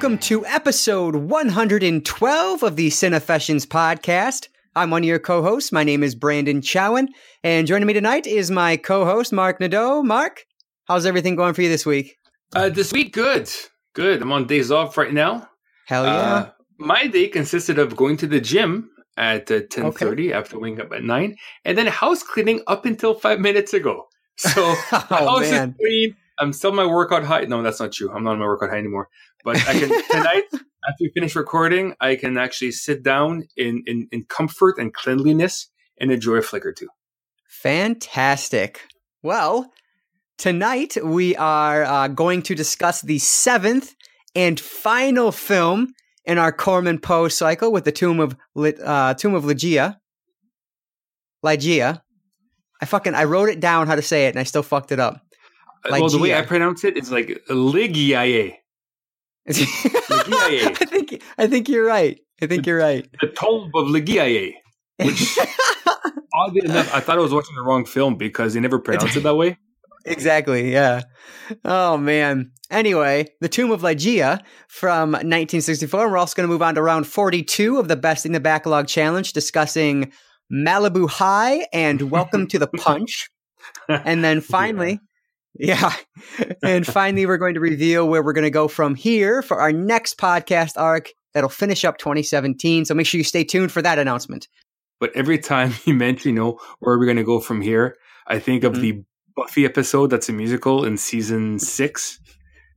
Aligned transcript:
welcome 0.00 0.16
to 0.16 0.46
episode 0.46 1.14
112 1.14 2.62
of 2.62 2.76
the 2.76 2.88
Cinefessions 2.88 3.66
podcast. 3.66 4.48
I'm 4.74 4.90
one 4.90 5.02
of 5.02 5.06
your 5.06 5.18
co-hosts. 5.18 5.72
My 5.72 5.84
name 5.84 6.02
is 6.02 6.16
Branden 6.16 6.62
Chowen, 6.62 7.08
and 7.44 7.66
joining 7.66 7.86
me 7.86 7.92
tonight 7.92 8.26
is 8.26 8.50
my 8.50 8.78
co-host 8.78 9.30
Marc 9.30 9.60
Nadeau. 9.60 10.02
Marc, 10.02 10.46
how's 10.86 11.04
everything 11.04 11.36
going 11.36 11.52
for 11.52 11.60
you 11.60 11.68
this 11.68 11.84
week? 11.84 12.16
Uh, 12.54 12.70
this 12.70 12.94
week, 12.94 13.12
good, 13.12 13.50
good. 13.92 14.22
I'm 14.22 14.32
on 14.32 14.46
days 14.46 14.70
off 14.70 14.96
right 14.96 15.12
now. 15.12 15.50
Hell 15.86 16.06
yeah! 16.06 16.12
Uh, 16.12 16.50
my 16.78 17.06
day 17.06 17.28
consisted 17.28 17.78
of 17.78 17.94
going 17.94 18.16
to 18.16 18.26
the 18.26 18.40
gym 18.40 18.88
at 19.18 19.50
uh, 19.50 19.60
10:30 19.60 19.84
okay. 19.84 20.32
after 20.32 20.58
waking 20.58 20.80
up 20.80 20.92
at 20.94 21.04
nine, 21.04 21.36
and 21.66 21.76
then 21.76 21.86
house 21.88 22.22
cleaning 22.22 22.62
up 22.66 22.86
until 22.86 23.12
five 23.12 23.38
minutes 23.38 23.74
ago. 23.74 24.08
So 24.38 24.62
oh, 24.64 24.76
house 25.10 25.50
man. 25.50 25.68
is 25.68 25.74
clean. 25.76 26.16
I'm 26.40 26.52
still 26.52 26.72
my 26.72 26.86
workout 26.86 27.24
high. 27.24 27.42
No, 27.42 27.62
that's 27.62 27.80
not 27.80 27.92
true. 27.92 28.10
I'm 28.10 28.24
not 28.24 28.32
on 28.32 28.38
my 28.38 28.46
workout 28.46 28.70
high 28.70 28.78
anymore. 28.78 29.08
But 29.44 29.56
I 29.68 29.78
can 29.78 29.88
tonight 30.10 30.44
after 30.52 31.02
we 31.02 31.10
finish 31.14 31.36
recording, 31.36 31.94
I 32.00 32.16
can 32.16 32.38
actually 32.38 32.72
sit 32.72 33.02
down 33.02 33.46
in 33.56 33.82
in, 33.86 34.08
in 34.10 34.24
comfort 34.24 34.78
and 34.78 34.92
cleanliness 34.92 35.68
and 35.98 36.10
enjoy 36.10 36.36
a 36.36 36.42
flick 36.42 36.64
or 36.64 36.72
two. 36.72 36.88
Fantastic. 37.48 38.86
Well, 39.22 39.70
tonight 40.38 40.96
we 41.02 41.36
are 41.36 41.84
uh, 41.84 42.08
going 42.08 42.42
to 42.42 42.54
discuss 42.54 43.02
the 43.02 43.18
seventh 43.18 43.94
and 44.34 44.58
final 44.58 45.32
film 45.32 45.92
in 46.24 46.38
our 46.38 46.52
Corman 46.52 46.98
Poe 46.98 47.28
cycle 47.28 47.72
with 47.72 47.84
the 47.84 47.92
Tomb 47.92 48.20
of 48.20 48.36
uh, 48.56 49.14
Tomb 49.14 49.34
of 49.34 49.44
Ligeia. 49.44 49.96
Ligeia. 51.44 52.02
I 52.80 52.86
fucking 52.86 53.14
I 53.14 53.24
wrote 53.24 53.50
it 53.50 53.60
down 53.60 53.86
how 53.86 53.94
to 53.94 54.02
say 54.02 54.26
it 54.26 54.30
and 54.30 54.38
I 54.38 54.44
still 54.44 54.62
fucked 54.62 54.92
it 54.92 55.00
up. 55.00 55.22
Uh, 55.84 55.88
Ligeia. 55.88 56.00
Well, 56.00 56.08
the 56.08 56.18
way 56.18 56.34
I 56.34 56.42
pronounce 56.42 56.84
it 56.84 56.96
is 56.96 57.10
like 57.10 57.30
uh, 57.48 57.54
Ligiae. 57.54 58.56
I 59.48 59.52
think 59.52 61.22
I 61.38 61.46
think 61.46 61.68
you're 61.68 61.86
right. 61.86 62.20
I 62.42 62.46
think 62.46 62.66
you're 62.66 62.78
right. 62.78 63.08
The 63.20 63.28
Tomb 63.28 63.70
of 63.74 63.88
Ligiae, 63.88 64.54
which 64.98 65.38
oddly 66.34 66.62
enough, 66.64 66.94
I 66.94 67.00
thought 67.00 67.18
I 67.18 67.20
was 67.20 67.32
watching 67.32 67.56
the 67.56 67.62
wrong 67.62 67.84
film 67.84 68.16
because 68.16 68.54
they 68.54 68.60
never 68.60 68.78
pronounce 68.78 69.16
it 69.16 69.20
that 69.24 69.36
way. 69.36 69.58
Exactly. 70.04 70.72
Yeah. 70.72 71.02
Oh 71.64 71.96
man. 71.96 72.52
Anyway, 72.70 73.26
the 73.40 73.48
Tomb 73.48 73.72
of 73.72 73.82
Ligeia 73.82 74.40
from 74.68 75.10
1964. 75.12 76.08
We're 76.08 76.16
also 76.16 76.36
going 76.36 76.48
to 76.48 76.52
move 76.52 76.62
on 76.62 76.76
to 76.76 76.82
round 76.82 77.06
42 77.06 77.78
of 77.78 77.88
the 77.88 77.96
Besting 77.96 78.32
the 78.32 78.40
Backlog 78.40 78.86
Challenge, 78.86 79.32
discussing 79.32 80.12
Malibu 80.52 81.08
High 81.10 81.66
and 81.72 82.10
Welcome 82.10 82.46
to 82.48 82.58
the 82.58 82.68
Punch. 82.68 83.28
And 83.88 84.22
then 84.22 84.40
finally, 84.40 85.00
yeah. 85.58 85.92
and 86.62 86.86
finally, 86.86 87.26
we're 87.26 87.38
going 87.38 87.54
to 87.54 87.60
reveal 87.60 88.08
where 88.08 88.22
we're 88.22 88.32
going 88.32 88.44
to 88.44 88.50
go 88.50 88.68
from 88.68 88.94
here 88.94 89.42
for 89.42 89.60
our 89.60 89.72
next 89.72 90.18
podcast 90.18 90.72
arc 90.76 91.12
that'll 91.34 91.50
finish 91.50 91.84
up 91.84 91.98
2017. 91.98 92.84
So 92.84 92.94
make 92.94 93.06
sure 93.06 93.18
you 93.18 93.24
stay 93.24 93.44
tuned 93.44 93.72
for 93.72 93.82
that 93.82 93.98
announcement. 93.98 94.48
But 94.98 95.10
every 95.14 95.38
time 95.38 95.72
you 95.84 95.94
mention, 95.94 96.34
you 96.34 96.40
know, 96.40 96.58
where 96.80 96.94
are 96.94 96.98
we 96.98 97.06
going 97.06 97.16
to 97.16 97.24
go 97.24 97.40
from 97.40 97.60
here, 97.60 97.96
I 98.26 98.38
think 98.38 98.64
of 98.64 98.74
mm-hmm. 98.74 98.82
the 98.82 99.04
Buffy 99.36 99.64
episode 99.64 100.08
that's 100.08 100.28
a 100.28 100.32
musical 100.32 100.84
in 100.84 100.96
season 100.96 101.58
six 101.58 102.20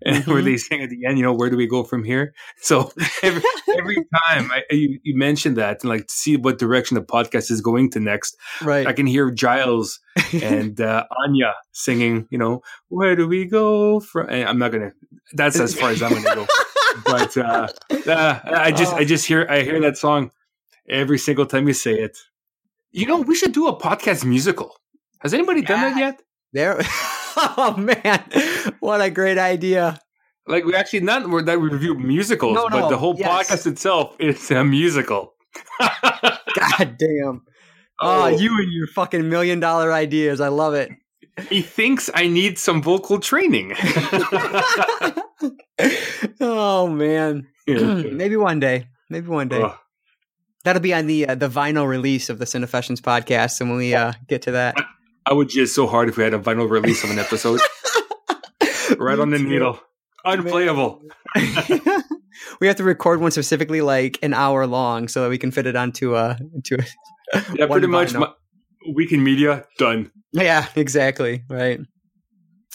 mm-hmm. 0.08 0.32
where 0.32 0.42
they 0.42 0.58
sing 0.58 0.82
at 0.82 0.90
the 0.90 1.06
end, 1.06 1.18
you 1.18 1.24
know, 1.24 1.34
where 1.34 1.50
do 1.50 1.58
we 1.58 1.68
go 1.68 1.84
from 1.84 2.04
here? 2.04 2.34
So 2.62 2.92
every, 3.22 3.42
every 3.78 3.96
time 4.28 4.50
I, 4.52 4.64
you, 4.72 5.00
you 5.04 5.18
mention 5.18 5.56
that 5.56 5.84
and 5.84 5.90
like 5.90 6.08
to 6.08 6.14
see 6.14 6.38
what 6.38 6.58
direction 6.58 6.96
the 6.96 7.02
podcast 7.02 7.52
is 7.52 7.60
going 7.60 7.90
to 7.92 8.00
next, 8.00 8.38
right? 8.62 8.88
I 8.88 8.94
can 8.94 9.06
hear 9.06 9.32
Giles 9.32 10.00
and 10.42 10.80
uh, 10.80 11.06
Anya 11.26 11.54
singing, 11.74 12.28
you 12.30 12.38
know, 12.38 12.62
where 12.88 13.18
do 13.18 13.28
we 13.28 13.46
go 13.46 14.00
from? 14.00 14.30
And 14.30 14.48
I'm 14.48 14.58
not 14.58 14.72
gonna. 14.72 14.94
That's 15.34 15.60
as 15.60 15.76
far 15.76 15.90
as 15.90 16.02
I'm 16.02 16.14
gonna 16.14 16.36
go. 16.36 16.48
but 17.06 17.36
uh, 17.36 17.68
uh, 18.08 18.40
I 18.46 18.72
just, 18.72 18.94
I 18.94 19.04
just 19.04 19.26
hear, 19.26 19.46
I 19.50 19.62
hear 19.62 19.82
that 19.82 19.98
song 19.98 20.32
every 20.88 21.18
single 21.18 21.46
time 21.46 21.68
you 21.68 21.74
say 21.74 21.94
it. 21.94 22.18
You 22.92 23.08
know, 23.08 23.22
we 23.22 23.36
should 23.36 23.52
do 23.52 23.68
a 23.68 23.78
podcast 23.78 24.24
musical. 24.24 24.76
Has 25.20 25.34
anybody 25.34 25.62
yeah. 25.62 25.68
done 25.68 25.82
that 25.82 25.98
yet? 25.98 26.22
There. 26.54 26.82
oh 27.58 27.76
man, 27.78 28.24
what 28.80 29.02
a 29.02 29.10
great 29.10 29.38
idea! 29.38 30.00
Like 30.48 30.66
we 30.66 30.76
actually 30.76 31.00
not 31.02 31.24
that 31.46 31.60
we 31.60 31.70
review 31.70 31.96
musicals, 31.96 32.56
no, 32.56 32.68
no, 32.68 32.82
but 32.82 32.90
the 32.90 32.98
whole 32.98 33.16
yes. 33.18 33.50
podcast 33.50 33.66
itself 33.68 34.16
is 34.20 34.52
a 34.52 34.64
musical. 34.64 35.34
God 35.80 36.98
damn! 36.98 37.44
Oh. 38.00 38.24
oh, 38.24 38.28
you 38.28 38.58
and 38.58 38.72
your 38.72 38.88
fucking 38.88 39.30
million 39.30 39.60
dollar 39.60 39.92
ideas! 39.94 40.42
I 40.42 40.50
love 40.50 40.74
it. 40.74 40.92
He 41.50 41.62
thinks 41.62 42.10
I 42.14 42.28
need 42.28 42.60
some 42.60 42.82
vocal 42.84 43.20
training. 43.20 43.74
oh 46.40 46.88
man, 46.88 47.48
maybe 47.68 48.36
one 48.36 48.60
day. 48.60 48.88
Maybe 49.10 49.28
one 49.28 49.48
day. 49.48 49.66
That'll 50.64 50.82
be 50.82 50.94
on 50.94 51.08
the 51.08 51.28
uh, 51.28 51.36
the 51.36 51.50
vinyl 51.50 51.88
release 51.88 52.30
of 52.30 52.40
the 52.40 52.46
Cinefessions 52.46 53.02
podcast, 53.02 53.60
and 53.60 53.70
when 53.70 53.80
we 53.80 53.96
uh, 53.96 54.14
get 54.28 54.44
to 54.44 54.52
that. 54.52 54.76
I 55.26 55.34
would 55.34 55.50
jizz 55.50 55.70
so 55.70 55.88
hard 55.88 56.10
if 56.10 56.18
we 56.18 56.24
had 56.24 56.34
a 56.34 56.40
vinyl 56.40 56.70
release 56.70 57.04
of 57.04 57.12
an 57.12 57.20
episode. 57.20 57.62
right 58.98 59.20
on 59.20 59.30
the 59.30 59.40
needle. 59.40 59.80
Unplayable. 60.26 61.02
we 62.60 62.68
have 62.68 62.76
to 62.78 62.84
record 62.84 63.22
one 63.22 63.32
specifically 63.32 63.82
like 63.82 64.20
an 64.22 64.34
hour 64.34 64.66
long 64.68 65.08
so 65.08 65.24
that 65.24 65.30
we 65.30 65.38
can 65.38 65.52
fit 65.52 65.66
it 65.66 65.76
onto 65.76 66.16
a 66.16 66.38
into 66.54 66.76
a 66.76 67.42
Yeah, 67.56 67.68
pretty 67.68 67.88
much 67.88 68.14
my, 68.14 68.32
week 68.94 69.12
in 69.12 69.24
media 69.24 69.66
done. 69.78 70.12
Yeah, 70.32 70.68
exactly. 70.76 71.44
Right. 71.50 71.80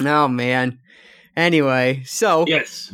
Oh 0.01 0.29
man. 0.29 0.79
Anyway, 1.37 2.03
so 2.05 2.45
Yes. 2.47 2.93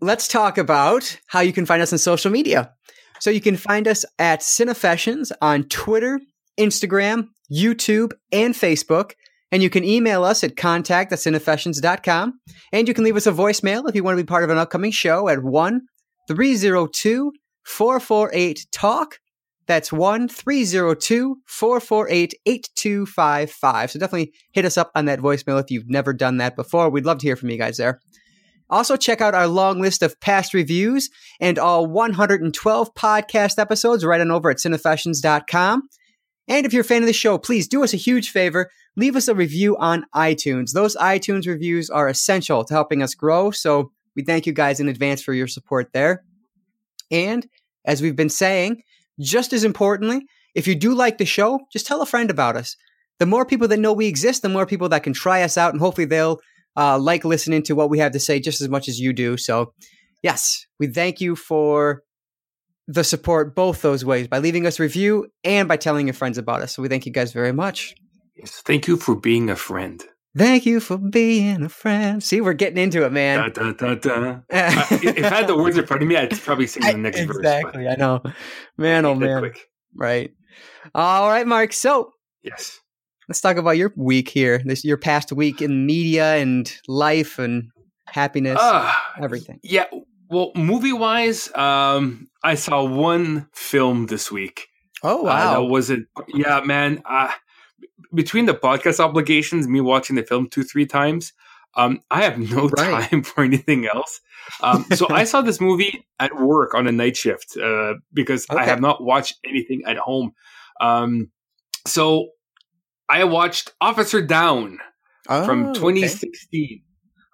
Let's 0.00 0.28
talk 0.28 0.58
about 0.58 1.18
how 1.28 1.40
you 1.40 1.52
can 1.52 1.64
find 1.64 1.80
us 1.80 1.92
on 1.92 1.98
social 1.98 2.30
media. 2.30 2.74
So 3.20 3.30
you 3.30 3.40
can 3.40 3.56
find 3.56 3.88
us 3.88 4.04
at 4.18 4.40
Cinefessions 4.40 5.32
on 5.40 5.64
Twitter, 5.64 6.20
Instagram, 6.60 7.28
YouTube, 7.52 8.12
and 8.32 8.54
Facebook. 8.54 9.12
And 9.52 9.62
you 9.62 9.70
can 9.70 9.84
email 9.84 10.24
us 10.24 10.42
at 10.42 10.56
contact 10.56 11.12
at 11.12 11.18
cinefessions.com. 11.18 12.40
And 12.72 12.88
you 12.88 12.94
can 12.94 13.04
leave 13.04 13.16
us 13.16 13.26
a 13.26 13.32
voicemail 13.32 13.88
if 13.88 13.94
you 13.94 14.02
want 14.02 14.18
to 14.18 14.22
be 14.24 14.26
part 14.26 14.44
of 14.44 14.50
an 14.50 14.58
upcoming 14.58 14.90
show 14.90 15.28
at 15.28 15.42
1 15.42 15.80
302 16.28 17.32
448 17.64 18.66
TALK. 18.72 19.18
That's 19.66 19.92
1 19.92 20.28
302 20.28 21.36
448 21.46 22.34
8255. 22.44 23.90
So 23.90 23.98
definitely 23.98 24.32
hit 24.52 24.64
us 24.64 24.76
up 24.76 24.90
on 24.94 25.06
that 25.06 25.20
voicemail 25.20 25.62
if 25.62 25.70
you've 25.70 25.88
never 25.88 26.12
done 26.12 26.38
that 26.38 26.56
before. 26.56 26.90
We'd 26.90 27.06
love 27.06 27.18
to 27.18 27.26
hear 27.26 27.36
from 27.36 27.50
you 27.50 27.58
guys 27.58 27.76
there. 27.76 28.00
Also, 28.70 28.96
check 28.96 29.20
out 29.20 29.34
our 29.34 29.46
long 29.46 29.80
list 29.80 30.02
of 30.02 30.18
past 30.20 30.54
reviews 30.54 31.10
and 31.40 31.58
all 31.58 31.86
112 31.86 32.94
podcast 32.94 33.58
episodes 33.58 34.04
right 34.04 34.20
on 34.20 34.30
over 34.30 34.50
at 34.50 34.56
cinefessions.com. 34.56 35.88
And 36.48 36.66
if 36.66 36.72
you're 36.72 36.82
a 36.82 36.84
fan 36.84 37.02
of 37.02 37.06
the 37.06 37.12
show, 37.12 37.38
please 37.38 37.68
do 37.68 37.82
us 37.82 37.94
a 37.94 37.98
huge 37.98 38.30
favor. 38.30 38.70
Leave 38.96 39.16
us 39.16 39.28
a 39.28 39.34
review 39.34 39.76
on 39.78 40.06
iTunes. 40.14 40.72
Those 40.72 40.96
iTunes 40.96 41.46
reviews 41.46 41.90
are 41.90 42.08
essential 42.08 42.64
to 42.64 42.74
helping 42.74 43.02
us 43.02 43.14
grow. 43.14 43.50
So 43.50 43.90
we 44.14 44.22
thank 44.22 44.46
you 44.46 44.52
guys 44.52 44.80
in 44.80 44.88
advance 44.88 45.22
for 45.22 45.32
your 45.32 45.46
support 45.46 45.92
there. 45.92 46.24
And 47.10 47.46
as 47.84 48.02
we've 48.02 48.16
been 48.16 48.30
saying, 48.30 48.82
just 49.20 49.52
as 49.52 49.64
importantly, 49.64 50.26
if 50.54 50.66
you 50.66 50.74
do 50.74 50.94
like 50.94 51.18
the 51.18 51.24
show, 51.24 51.60
just 51.72 51.86
tell 51.86 52.02
a 52.02 52.06
friend 52.06 52.30
about 52.30 52.56
us. 52.56 52.76
The 53.18 53.26
more 53.26 53.44
people 53.46 53.68
that 53.68 53.78
know 53.78 53.92
we 53.92 54.06
exist, 54.06 54.42
the 54.42 54.48
more 54.48 54.66
people 54.66 54.88
that 54.90 55.02
can 55.02 55.12
try 55.12 55.42
us 55.42 55.56
out, 55.56 55.72
and 55.72 55.80
hopefully 55.80 56.04
they'll 56.04 56.38
uh, 56.76 56.98
like 56.98 57.24
listening 57.24 57.62
to 57.64 57.74
what 57.74 57.90
we 57.90 57.98
have 57.98 58.12
to 58.12 58.20
say 58.20 58.40
just 58.40 58.60
as 58.60 58.68
much 58.68 58.88
as 58.88 58.98
you 58.98 59.12
do. 59.12 59.36
So, 59.36 59.72
yes, 60.22 60.66
we 60.78 60.88
thank 60.88 61.20
you 61.20 61.36
for 61.36 62.02
the 62.86 63.04
support 63.04 63.54
both 63.54 63.82
those 63.82 64.04
ways 64.04 64.28
by 64.28 64.38
leaving 64.38 64.66
us 64.66 64.78
a 64.78 64.82
review 64.82 65.28
and 65.42 65.68
by 65.68 65.76
telling 65.76 66.06
your 66.06 66.14
friends 66.14 66.38
about 66.38 66.62
us. 66.62 66.74
So 66.74 66.82
we 66.82 66.88
thank 66.88 67.06
you 67.06 67.12
guys 67.12 67.32
very 67.32 67.52
much. 67.52 67.94
Yes, 68.36 68.62
thank 68.64 68.86
you 68.86 68.96
for 68.96 69.14
being 69.14 69.48
a 69.48 69.56
friend. 69.56 70.02
Thank 70.36 70.66
you 70.66 70.80
for 70.80 70.98
being 70.98 71.62
a 71.62 71.68
friend. 71.68 72.22
See, 72.22 72.40
we're 72.40 72.54
getting 72.54 72.78
into 72.78 73.04
it, 73.04 73.12
man. 73.12 73.52
Da, 73.52 73.72
da, 73.72 73.94
da, 73.94 74.40
if 74.50 75.24
I 75.24 75.28
had 75.28 75.46
the 75.46 75.56
words 75.56 75.78
in 75.78 75.86
front 75.86 76.02
of 76.02 76.08
me, 76.08 76.16
I'd 76.16 76.30
probably 76.40 76.66
sing 76.66 76.82
the 76.82 76.94
next 76.94 77.20
exactly, 77.20 77.26
verse. 77.26 77.36
Exactly, 77.36 77.88
I 77.88 77.94
know. 77.94 78.20
Man, 78.76 79.06
oh 79.06 79.14
man. 79.14 79.38
Quick. 79.38 79.68
Right. 79.94 80.32
All 80.92 81.28
right, 81.28 81.46
Marc. 81.46 81.72
So, 81.72 82.10
yes, 82.42 82.80
let's 83.28 83.40
talk 83.40 83.58
about 83.58 83.76
your 83.76 83.92
week 83.96 84.28
here. 84.28 84.60
This 84.64 84.84
your 84.84 84.96
past 84.96 85.30
week 85.30 85.62
in 85.62 85.86
media 85.86 86.34
and 86.34 86.72
life 86.88 87.38
and 87.38 87.70
happiness, 88.06 88.58
uh, 88.60 88.92
everything. 89.22 89.60
Yeah. 89.62 89.86
Well, 90.30 90.52
movie 90.54 90.92
wise, 90.92 91.54
um, 91.54 92.28
I 92.42 92.54
saw 92.54 92.84
one 92.84 93.48
film 93.52 94.06
this 94.06 94.30
week. 94.32 94.68
Oh 95.02 95.22
wow, 95.22 95.30
uh, 95.30 95.60
that 95.60 95.66
wasn't. 95.66 96.08
Yeah, 96.28 96.60
man. 96.64 97.02
Uh, 97.04 97.30
between 98.12 98.46
the 98.46 98.54
podcast 98.54 99.00
obligations, 99.00 99.68
me 99.68 99.80
watching 99.80 100.16
the 100.16 100.22
film 100.22 100.48
two 100.48 100.62
three 100.62 100.86
times, 100.86 101.32
um, 101.76 102.00
I 102.10 102.22
have 102.22 102.38
no 102.38 102.68
right. 102.78 103.10
time 103.10 103.22
for 103.22 103.44
anything 103.44 103.86
else. 103.86 104.20
Um, 104.62 104.84
so 104.94 105.08
I 105.10 105.24
saw 105.24 105.40
this 105.40 105.60
movie 105.60 106.06
at 106.18 106.34
work 106.36 106.74
on 106.74 106.86
a 106.86 106.92
night 106.92 107.16
shift 107.16 107.56
uh, 107.56 107.94
because 108.12 108.46
okay. 108.50 108.60
I 108.60 108.64
have 108.64 108.80
not 108.80 109.02
watched 109.02 109.38
anything 109.44 109.82
at 109.86 109.96
home. 109.96 110.32
Um, 110.80 111.30
so 111.86 112.30
I 113.08 113.24
watched 113.24 113.72
Officer 113.80 114.22
Downe 114.22 114.78
oh, 115.28 115.44
from 115.44 115.74
2016. 115.74 116.62
Okay. 116.62 116.82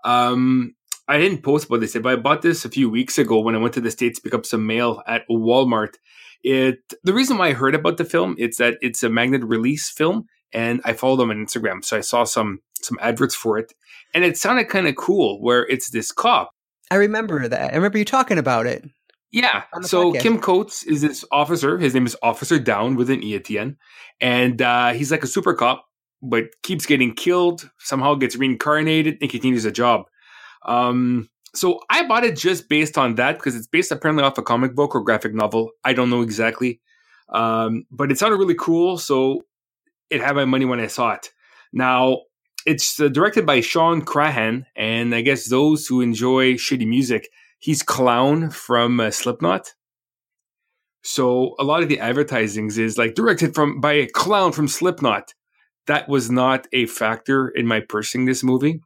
Um, 0.04 0.74
I 1.10 1.18
didn't 1.18 1.42
post 1.42 1.66
about 1.66 1.80
this, 1.80 1.94
but 1.94 2.06
I 2.06 2.14
bought 2.14 2.42
this 2.42 2.64
a 2.64 2.68
few 2.68 2.88
weeks 2.88 3.18
ago 3.18 3.40
when 3.40 3.56
I 3.56 3.58
went 3.58 3.74
to 3.74 3.80
the 3.80 3.90
states 3.90 4.20
to 4.20 4.22
pick 4.22 4.32
up 4.32 4.46
some 4.46 4.64
mail 4.64 5.02
at 5.08 5.28
Walmart. 5.28 5.94
It 6.44 6.78
the 7.02 7.12
reason 7.12 7.36
why 7.36 7.48
I 7.48 7.52
heard 7.52 7.74
about 7.74 7.96
the 7.96 8.04
film 8.04 8.36
it's 8.38 8.58
that 8.58 8.78
it's 8.80 9.02
a 9.02 9.10
magnet 9.10 9.42
release 9.42 9.90
film, 9.90 10.26
and 10.52 10.80
I 10.84 10.92
followed 10.92 11.16
them 11.16 11.30
on 11.30 11.44
Instagram, 11.44 11.84
so 11.84 11.96
I 11.96 12.00
saw 12.00 12.22
some 12.22 12.60
some 12.80 12.96
adverts 13.00 13.34
for 13.34 13.58
it, 13.58 13.72
and 14.14 14.24
it 14.24 14.38
sounded 14.38 14.68
kind 14.68 14.86
of 14.86 14.94
cool. 14.94 15.42
Where 15.42 15.66
it's 15.66 15.90
this 15.90 16.12
cop. 16.12 16.52
I 16.92 16.94
remember 16.94 17.48
that. 17.48 17.72
I 17.72 17.74
remember 17.74 17.98
you 17.98 18.04
talking 18.04 18.38
about 18.38 18.66
it. 18.66 18.84
Yeah. 19.32 19.64
So 19.82 20.12
podcast. 20.12 20.20
Kim 20.20 20.38
Coates 20.38 20.84
is 20.84 21.00
this 21.00 21.24
officer. 21.32 21.76
His 21.76 21.92
name 21.92 22.06
is 22.06 22.16
Officer 22.22 22.60
Downe 22.60 22.94
with 22.94 23.10
an 23.10 23.24
E 23.24 23.34
at 23.34 23.46
the 23.46 23.58
end, 23.58 23.78
and 24.20 24.62
uh, 24.62 24.92
he's 24.92 25.10
like 25.10 25.24
a 25.24 25.26
super 25.26 25.54
cop, 25.54 25.86
but 26.22 26.44
keeps 26.62 26.86
getting 26.86 27.14
killed. 27.16 27.68
Somehow 27.80 28.14
gets 28.14 28.36
reincarnated 28.36 29.18
and 29.20 29.28
continues 29.28 29.64
a 29.64 29.72
job. 29.72 30.04
Um, 30.62 31.28
so 31.54 31.80
I 31.90 32.06
bought 32.06 32.24
it 32.24 32.36
just 32.36 32.68
based 32.68 32.96
on 32.96 33.16
that 33.16 33.36
because 33.36 33.56
it's 33.56 33.66
based 33.66 33.90
apparently 33.90 34.24
off 34.24 34.38
a 34.38 34.42
comic 34.42 34.74
book 34.74 34.94
or 34.94 35.02
graphic 35.02 35.34
novel. 35.34 35.70
I 35.84 35.92
don't 35.92 36.10
know 36.10 36.22
exactly, 36.22 36.80
um, 37.30 37.84
but 37.90 38.10
it 38.10 38.18
sounded 38.18 38.36
really 38.36 38.54
cool. 38.54 38.98
So 38.98 39.42
it 40.10 40.20
had 40.20 40.36
my 40.36 40.44
money 40.44 40.64
when 40.64 40.80
I 40.80 40.86
saw 40.86 41.12
it. 41.12 41.30
Now 41.72 42.22
it's 42.66 43.00
uh, 43.00 43.08
directed 43.08 43.46
by 43.46 43.60
Shawn 43.60 44.02
Crahan, 44.02 44.64
and 44.76 45.14
I 45.14 45.22
guess 45.22 45.48
those 45.48 45.86
who 45.86 46.00
enjoy 46.00 46.54
shitty 46.54 46.86
music, 46.86 47.28
he's 47.58 47.82
Clown 47.82 48.50
from 48.50 49.00
uh, 49.00 49.10
Slipknot. 49.10 49.74
So 51.02 51.54
a 51.58 51.64
lot 51.64 51.82
of 51.82 51.88
the 51.88 51.98
advertisings 51.98 52.78
is 52.78 52.98
like 52.98 53.14
directed 53.14 53.54
from 53.54 53.80
by 53.80 53.94
a 53.94 54.06
clown 54.06 54.52
from 54.52 54.68
Slipknot. 54.68 55.34
That 55.86 56.08
was 56.08 56.30
not 56.30 56.66
a 56.72 56.86
factor 56.86 57.48
in 57.48 57.66
my 57.66 57.80
purchasing 57.80 58.26
this 58.26 58.44
movie 58.44 58.82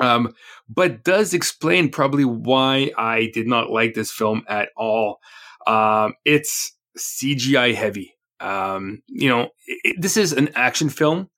um, 0.00 0.34
but 0.68 1.04
does 1.04 1.34
explain 1.34 1.90
probably 1.90 2.24
why 2.24 2.90
I 2.96 3.30
did 3.32 3.46
not 3.46 3.70
like 3.70 3.94
this 3.94 4.10
film 4.10 4.42
at 4.48 4.70
all. 4.76 5.20
Um, 5.66 6.14
it's 6.24 6.72
CGI 6.98 7.74
heavy. 7.74 8.16
Um, 8.40 9.02
you 9.06 9.28
know, 9.28 9.48
it, 9.66 10.00
this 10.00 10.16
is 10.16 10.32
an 10.32 10.50
action 10.54 10.88
film. 10.88 11.30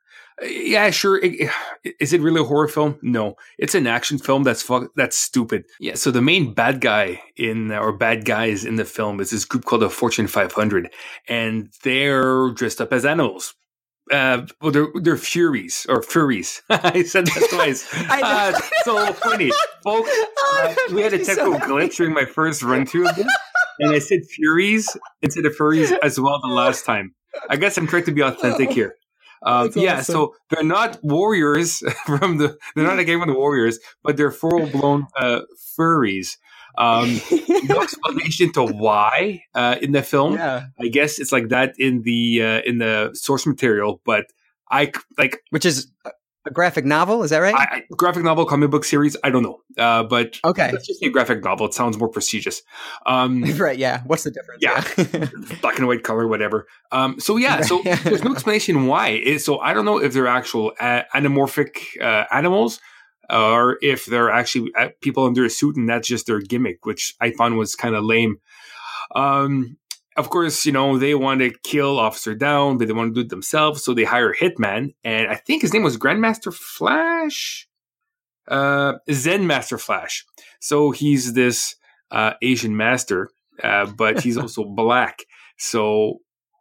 Yeah, 0.43 0.91
sure. 0.91 1.19
Is 1.99 2.13
it 2.13 2.21
really 2.21 2.43
a 2.43 2.45
horror 2.45 2.69
film? 2.69 2.99
No, 3.01 3.37
it's 3.59 3.75
an 3.75 3.87
action 3.87 4.19
film. 4.19 4.43
That's 4.43 4.63
fuck. 4.63 4.91
That's 4.95 5.17
stupid. 5.17 5.65
Yeah. 5.81 5.95
So 5.95 6.11
the 6.11 6.21
main 6.21 6.53
bad 6.53 6.83
guy 6.83 7.23
in 7.37 7.73
or 7.73 7.93
bad 7.97 8.27
guys 8.27 8.65
in 8.65 8.77
the 8.77 8.85
film 8.85 9.21
is 9.21 9.31
this 9.31 9.47
group 9.47 9.65
called 9.65 9.81
the 9.81 9.89
Fortune 9.89 10.27
500, 10.27 10.93
and 11.27 11.71
they're 11.85 12.51
dressed 12.51 12.83
up 12.83 12.93
as 12.93 13.07
animals 13.07 13.55
uh, 14.13 14.47
well, 14.61 14.73
they're 14.73 14.89
they're 14.95 15.17
furies 15.17 15.87
or 15.89 16.01
furries. 16.01 16.63
I 16.71 17.03
said 17.03 17.27
that 17.27 17.49
twice. 17.51 17.87
uh, 17.93 18.59
so 18.85 19.13
funny, 19.15 19.51
folks. 19.83 20.11
Uh, 20.59 20.75
we 20.93 21.03
had 21.03 21.13
a 21.13 21.19
technical 21.19 21.55
so 21.55 21.67
glitch 21.67 21.97
during 21.97 22.15
my 22.15 22.25
first 22.25 22.63
run 22.63 22.87
through 22.87 23.09
of 23.09 23.17
this, 23.17 23.27
and 23.81 23.91
I 23.91 23.99
said 23.99 24.21
furies 24.25 24.97
instead 25.21 25.45
of 25.45 25.57
furries 25.57 25.93
as 26.05 26.21
well 26.21 26.41
the 26.41 26.55
last 26.55 26.85
time. 26.85 27.15
I 27.51 27.57
guess 27.57 27.77
I'm 27.77 27.89
trying 27.89 28.05
to 28.05 28.13
be 28.13 28.23
authentic 28.23 28.71
here. 28.71 28.95
Um, 29.43 29.71
yeah, 29.75 29.99
awesome. 29.99 30.13
so 30.13 30.35
they're 30.51 30.63
not 30.63 30.99
warriors 31.03 31.83
from 32.07 32.39
the. 32.39 32.57
They're 32.75 32.87
not 32.87 33.01
a 33.01 33.05
game 33.05 33.21
of 33.23 33.27
the 33.27 33.35
warriors, 33.35 33.81
but 34.05 34.17
they're 34.17 34.31
full 34.31 34.67
blown 34.67 35.09
uh, 35.19 35.41
furries. 35.79 36.37
Um, 36.79 37.21
no 37.65 37.81
explanation 37.81 38.53
to 38.53 38.65
why 38.65 39.43
uh, 39.55 39.77
in 39.81 39.93
the 39.93 40.03
film. 40.03 40.35
Yeah. 40.35 40.67
I 40.81 40.89
guess 40.89 41.19
it's 41.19 41.33
like 41.33 41.49
that 41.49 41.75
in 41.79 42.03
the 42.03 42.43
uh, 42.43 42.61
in 42.65 42.79
the 42.79 43.11
source 43.15 43.47
material, 43.47 44.01
but 44.05 44.27
I 44.71 44.93
like 45.19 45.43
which 45.51 45.65
is 45.65 45.91
a 46.47 46.51
graphic 46.51 46.85
novel. 46.85 47.23
Is 47.23 47.31
that 47.31 47.39
right? 47.39 47.55
I, 47.55 47.83
graphic 47.97 48.23
novel, 48.23 48.47
comic 48.47 48.71
book 48.71 48.85
series. 48.85 49.17
I 49.23 49.31
don't 49.31 49.43
know, 49.43 49.61
uh, 49.79 50.05
but 50.05 50.41
okay, 50.45 50.71
let's 50.73 50.87
just 50.87 51.01
say 51.01 51.09
graphic 51.09 51.43
novel. 51.43 51.67
It 51.67 51.75
sounds 51.75 51.99
more 51.99 52.09
prestigious. 52.09 52.63
Um, 53.05 53.43
right? 53.59 53.77
Yeah. 53.77 54.03
What's 54.07 54.25
the 54.25 54.31
difference? 54.31 54.63
Yeah, 54.63 54.83
black 55.61 55.79
and 55.79 55.87
white 55.87 56.05
color, 56.05 56.27
whatever. 56.27 56.67
Um, 56.93 57.21
so 57.21 57.37
yeah, 57.37 57.61
so 57.63 57.83
there's 57.83 58.25
no 58.25 58.33
explanation 58.33 58.87
why. 58.87 59.09
It, 59.09 59.41
so 59.41 59.59
I 59.59 59.75
don't 59.75 59.85
know 59.85 59.99
if 59.99 60.13
they're 60.13 60.27
actual 60.27 60.73
uh, 60.81 61.03
anamorphic 61.15 62.01
uh, 62.01 62.25
animals 62.33 62.81
or 63.31 63.79
if 63.83 64.07
they're 64.07 64.31
actually 64.31 64.73
uh, 64.79 64.89
people 65.01 65.25
under 65.25 65.45
a 65.45 65.51
suit 65.51 65.77
and 65.77 65.89
that's 65.89 66.09
just 66.09 66.27
their 66.27 66.41
gimmick, 66.41 66.87
which 66.87 67.15
I 67.21 67.33
found 67.33 67.57
was 67.57 67.75
kind 67.75 67.95
of 67.95 68.05
lame. 68.05 68.39
Um, 69.15 69.77
of 70.17 70.31
course, 70.31 70.65
you 70.65 70.73
know, 70.73 70.99
they 70.99 71.15
want 71.15 71.41
to 71.41 71.51
kill 71.63 71.99
Officer 71.99 72.35
Downe, 72.35 72.79
but 72.79 72.89
they 72.89 72.95
want 72.95 73.15
to 73.15 73.21
do 73.21 73.27
it 73.27 73.29
themselves. 73.29 73.85
So 73.85 73.93
they 73.93 74.05
hire 74.05 74.35
Hitman. 74.35 74.95
And 75.05 75.29
I 75.29 75.35
think 75.35 75.63
his 75.63 75.73
name 75.73 75.83
was 75.83 75.99
Grandmaster 75.99 76.55
Flash? 76.55 77.69
Uh, 78.49 78.95
Zen 79.13 79.47
Master 79.47 79.77
Flash. 79.77 80.25
So 80.61 80.91
he's 80.91 81.35
this 81.35 81.77
uh, 82.11 82.33
Asian 82.41 82.77
master, 82.77 83.31
uh, 83.63 83.87
but 83.87 84.21
he's 84.23 84.39
also 84.39 84.65
black. 84.65 85.25
So 85.59 86.21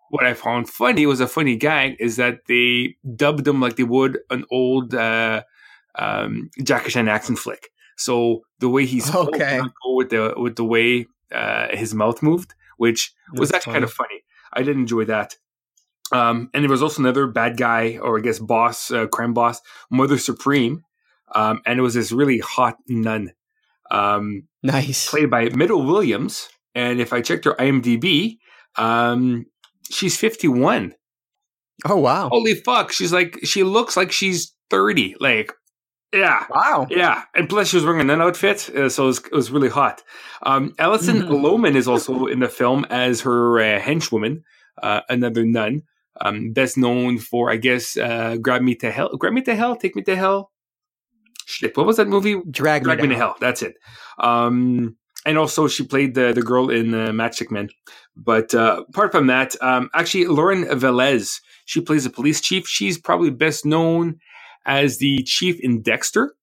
what 0.09 0.25
I 0.25 0.33
found 0.33 0.69
funny 0.69 1.05
was 1.05 1.19
a 1.19 1.27
funny 1.27 1.55
gag 1.55 1.95
is 1.99 2.17
that 2.17 2.45
they 2.47 2.95
dubbed 3.15 3.47
him 3.47 3.61
like 3.61 3.75
they 3.75 3.83
would 3.83 4.19
an 4.29 4.45
old 4.51 4.93
uh, 4.93 5.43
um, 5.97 6.49
Jackie 6.63 6.91
Chan 6.91 7.07
action 7.07 7.35
flick. 7.35 7.69
So 7.97 8.41
the 8.59 8.69
way 8.69 8.85
he's 8.85 9.13
okay. 9.15 9.61
with 9.85 10.09
the 10.09 10.33
with 10.37 10.55
the 10.55 10.65
way 10.65 11.07
uh, 11.31 11.67
his 11.71 11.93
mouth 11.93 12.21
moved, 12.21 12.53
which 12.77 13.13
That's 13.31 13.39
was 13.39 13.51
actually 13.51 13.71
funny. 13.71 13.75
kind 13.75 13.83
of 13.83 13.93
funny. 13.93 14.23
I 14.53 14.63
did 14.63 14.75
enjoy 14.77 15.05
that. 15.05 15.35
Um, 16.11 16.49
and 16.53 16.63
there 16.63 16.69
was 16.69 16.83
also 16.83 17.01
another 17.01 17.27
bad 17.27 17.57
guy, 17.57 17.97
or 17.97 18.17
I 18.17 18.21
guess 18.21 18.37
boss, 18.39 18.91
uh, 18.91 19.07
crime 19.07 19.33
boss, 19.33 19.59
Mother 19.89 20.17
Supreme, 20.17 20.83
um, 21.33 21.61
and 21.65 21.79
it 21.79 21.81
was 21.81 21.95
this 21.95 22.11
really 22.11 22.39
hot 22.39 22.77
nun. 22.87 23.31
Um, 23.89 24.43
nice, 24.61 25.09
played 25.09 25.29
by 25.29 25.49
Meadow 25.49 25.77
Williams. 25.77 26.47
And 26.75 26.99
if 26.99 27.13
I 27.13 27.21
checked 27.21 27.45
her 27.45 27.53
IMDb, 27.53 28.37
um, 28.77 29.45
she's 29.89 30.17
fifty 30.17 30.47
one. 30.47 30.93
Oh 31.85 31.97
wow! 31.97 32.29
Holy 32.29 32.55
fuck! 32.55 32.91
She's 32.91 33.11
like 33.11 33.39
she 33.43 33.63
looks 33.63 33.97
like 33.97 34.11
she's 34.11 34.53
thirty. 34.69 35.15
Like 35.19 35.53
yeah. 36.13 36.45
Wow. 36.49 36.87
Yeah. 36.89 37.23
And 37.35 37.49
plus, 37.49 37.69
she 37.69 37.77
was 37.77 37.85
wearing 37.85 38.01
a 38.01 38.03
nun 38.03 38.21
outfit, 38.21 38.69
uh, 38.69 38.89
so 38.89 39.03
it 39.03 39.07
was, 39.07 39.19
it 39.19 39.31
was, 39.31 39.51
really 39.51 39.69
hot. 39.69 40.03
Um, 40.43 40.73
Alison 40.79 41.21
mm-hmm. 41.21 41.33
Lohman 41.33 41.75
is 41.75 41.87
also 41.87 42.25
in 42.27 42.39
the 42.39 42.49
film 42.49 42.85
as 42.89 43.21
her 43.21 43.59
uh, 43.59 43.79
henchwoman, 43.79 44.43
uh, 44.81 45.01
another 45.09 45.45
nun, 45.45 45.83
um, 46.21 46.53
best 46.53 46.77
known 46.77 47.17
for, 47.17 47.51
I 47.51 47.57
guess, 47.57 47.97
uh, 47.97 48.37
Grab 48.37 48.61
Me 48.61 48.75
to 48.75 48.91
Hell. 48.91 49.09
Grab 49.17 49.33
Me 49.33 49.41
to 49.41 49.55
Hell? 49.55 49.75
Take 49.75 49.95
Me 49.95 50.03
to 50.03 50.15
Hell? 50.15 50.51
Shit. 51.45 51.75
What 51.77 51.85
was 51.85 51.97
that 51.97 52.07
movie? 52.07 52.41
Drag, 52.49 52.83
Drag 52.83 53.01
Me, 53.01 53.09
to, 53.09 53.15
hell. 53.15 53.27
hell. 53.27 53.37
That's 53.39 53.61
it. 53.61 53.75
Um, 54.19 54.95
and 55.25 55.37
also, 55.37 55.67
she 55.67 55.83
played 55.83 56.13
the, 56.15 56.33
the 56.33 56.41
girl 56.41 56.69
in 56.69 56.93
uh, 56.93 57.07
Matchstick 57.09 57.51
Men. 57.51 57.69
But 58.15 58.53
uh, 58.53 58.83
apart 58.87 59.11
from 59.11 59.27
that, 59.27 59.55
um, 59.61 59.89
actually, 59.93 60.25
Lauren 60.25 60.65
Velez, 60.65 61.41
she 61.65 61.81
plays 61.81 62.05
a 62.05 62.09
police 62.09 62.41
chief. 62.41 62.67
She's 62.67 62.97
probably 62.97 63.31
best 63.31 63.65
known 63.65 64.19
as 64.65 64.97
the 64.97 65.21
chief 65.23 65.59
in 65.59 65.81
Dexter, 65.81 66.35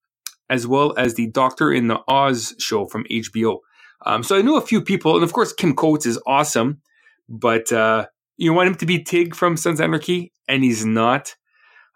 as 0.48 0.66
well 0.66 0.94
as 0.96 1.14
the 1.14 1.28
doctor 1.28 1.72
in 1.72 1.88
the 1.88 2.00
Oz 2.08 2.54
show 2.58 2.86
from 2.86 3.04
HBO. 3.04 3.58
Um, 4.04 4.22
so 4.22 4.36
I 4.36 4.42
knew 4.42 4.56
a 4.56 4.60
few 4.60 4.82
people, 4.82 5.14
and 5.14 5.24
of 5.24 5.32
course, 5.32 5.52
Kim 5.52 5.74
Coates 5.74 6.06
is 6.06 6.20
awesome, 6.26 6.80
but 7.28 7.72
uh, 7.72 8.06
you 8.36 8.52
want 8.52 8.68
him 8.68 8.74
to 8.76 8.86
be 8.86 9.02
Tig 9.02 9.34
from 9.34 9.56
Sons 9.56 9.80
of 9.80 9.84
Anarchy, 9.84 10.32
and 10.48 10.64
he's 10.64 10.84
not. 10.84 11.34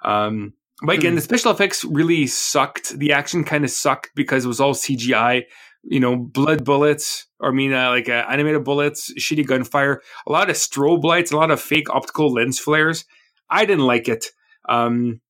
Um, 0.05 0.55
but 0.83 0.97
again, 0.97 1.13
mm. 1.13 1.17
the 1.17 1.23
special 1.23 1.51
effects 1.51 1.85
really 1.85 2.27
sucked. 2.27 2.99
The 2.99 3.13
action 3.13 3.45
kind 3.45 3.65
of 3.65 3.71
sucked 3.71 4.11
because 4.15 4.45
it 4.45 4.49
was 4.49 4.61
all 4.61 4.75
CGI. 4.75 5.45
You 5.89 6.01
know, 6.01 6.17
blood 6.17 6.65
bullets, 6.65 7.27
or 7.41 7.51
I 7.51 7.53
mean, 7.53 7.73
uh, 7.73 7.91
like 7.91 8.09
uh, 8.09 8.25
animated 8.29 8.65
bullets, 8.65 9.13
shitty 9.15 9.47
gunfire, 9.47 10.03
a 10.27 10.33
lot 10.33 10.51
of 10.51 10.57
strobe 10.57 11.05
lights, 11.05 11.31
a 11.31 11.37
lot 11.37 11.53
of 11.53 11.61
fake 11.61 11.89
optical 11.91 12.33
lens 12.33 12.59
flares. 12.59 13.05
I 13.49 13.65
didn't 13.65 13.87
like 13.87 14.09
it. 14.09 14.27
Um, 14.69 15.21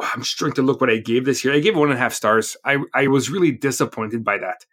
I'm 0.00 0.22
just 0.22 0.38
trying 0.38 0.52
to 0.52 0.62
look 0.62 0.80
what 0.80 0.90
I 0.90 0.96
gave 0.96 1.24
this 1.24 1.44
year. 1.44 1.54
I 1.54 1.60
gave 1.60 1.76
one 1.76 1.90
and 1.90 1.98
a 1.98 2.00
half 2.00 2.14
stars. 2.14 2.56
I 2.64 2.78
I 2.94 3.06
was 3.08 3.30
really 3.30 3.52
disappointed 3.52 4.24
by 4.24 4.38
that. 4.38 4.64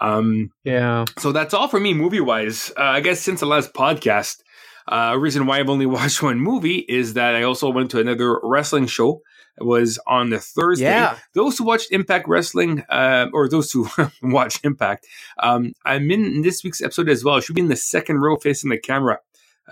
Um, 0.00 0.50
yeah. 0.64 1.04
So 1.18 1.32
that's 1.32 1.54
all 1.54 1.68
for 1.68 1.80
me, 1.80 1.94
movie 1.94 2.20
wise. 2.20 2.72
Uh, 2.76 2.82
I 2.82 3.00
guess 3.00 3.20
since 3.20 3.40
the 3.40 3.46
last 3.46 3.72
podcast, 3.74 4.42
uh, 4.88 5.12
a 5.14 5.18
reason 5.18 5.46
why 5.46 5.60
I've 5.60 5.70
only 5.70 5.86
watched 5.98 6.22
one 6.22 6.40
movie 6.40 6.78
is 6.88 7.14
that 7.14 7.34
I 7.34 7.42
also 7.42 7.70
went 7.70 7.90
to 7.92 8.00
another 8.00 8.40
wrestling 8.42 8.86
show. 8.86 9.22
It 9.56 9.64
was 9.64 10.00
on 10.08 10.30
the 10.30 10.40
Thursday. 10.40 10.86
Yeah. 10.86 11.16
Those 11.34 11.58
who 11.58 11.64
watched 11.64 11.92
Impact 11.92 12.26
Wrestling, 12.26 12.82
uh, 12.88 13.28
or 13.32 13.48
those 13.48 13.70
who 13.70 13.88
watch 14.22 14.58
Impact, 14.64 15.06
um, 15.38 15.74
I'm 15.84 16.10
in 16.10 16.42
this 16.42 16.64
week's 16.64 16.82
episode 16.82 17.08
as 17.08 17.22
well. 17.22 17.36
I 17.36 17.40
should 17.40 17.54
be 17.54 17.60
in 17.60 17.68
the 17.68 17.76
second 17.76 18.18
row 18.20 18.36
facing 18.36 18.70
the 18.70 18.78
camera, 18.78 19.20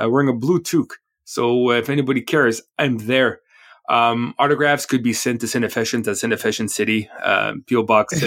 uh, 0.01 0.09
wearing 0.09 0.29
a 0.29 0.35
blue 0.35 0.61
toque. 0.61 0.95
So 1.25 1.73
if 1.73 1.89
anybody 1.89 2.21
cares, 2.21 2.63
I'm 2.79 2.99
there. 2.99 3.41
Um, 3.89 4.35
autographs 4.39 4.87
could 4.87 5.03
be 5.03 5.13
sent 5.13 5.41
to 5.41 5.47
Cinefficient 5.47 6.07
at 6.07 6.17
Cinefficient 6.17 6.71
City, 6.71 7.09
uh, 7.23 7.55
PO 7.69 7.83
Box. 7.83 8.23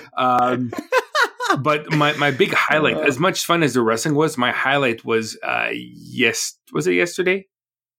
um, 0.16 0.72
but 1.58 1.90
my, 1.92 2.12
my 2.14 2.30
big 2.30 2.52
highlight, 2.52 2.96
as 2.96 3.18
much 3.18 3.44
fun 3.44 3.62
as 3.62 3.74
the 3.74 3.82
wrestling 3.82 4.14
was, 4.14 4.38
my 4.38 4.50
highlight 4.52 5.04
was 5.04 5.38
uh, 5.42 5.68
yes, 5.72 6.58
was 6.72 6.86
it 6.86 6.94
yesterday? 6.94 7.46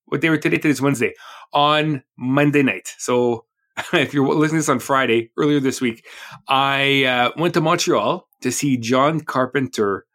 What 0.05 0.21
day 0.21 0.29
were 0.29 0.37
today? 0.37 0.57
Today's 0.57 0.81
Wednesday 0.81 1.13
on 1.53 2.03
Monday 2.17 2.63
night. 2.63 2.93
So 2.97 3.45
if 3.93 4.13
you're 4.13 4.27
listening 4.27 4.49
to 4.49 4.55
this 4.57 4.69
on 4.69 4.79
Friday, 4.79 5.31
earlier 5.37 5.59
this 5.59 5.81
week, 5.81 6.05
I 6.47 7.03
uh, 7.05 7.31
went 7.37 7.53
to 7.53 7.61
Montreal 7.61 8.27
to 8.41 8.51
see 8.51 8.77
John 8.77 9.21
Carpenter 9.21 10.05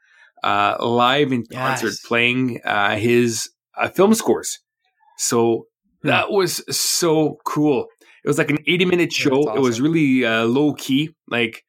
uh, 0.43 0.77
live 0.81 1.33
in 1.33 1.45
yes. 1.51 1.81
concert 1.81 1.95
playing 2.07 2.61
uh, 2.65 2.97
his 2.97 3.51
uh, 3.77 3.89
film 3.89 4.15
scores. 4.15 4.61
So. 5.17 5.67
That 6.03 6.31
was 6.31 6.63
so 6.77 7.39
cool. 7.45 7.89
It 8.25 8.29
was 8.29 8.39
like 8.39 8.51
an 8.51 8.59
80 8.67 8.85
minute 8.87 9.13
show. 9.13 9.43
Awesome. 9.43 9.59
It 9.59 9.61
was 9.61 9.81
really 9.81 10.25
uh, 10.25 10.45
low 10.45 10.75
key. 10.75 11.15
Like, 11.29 11.65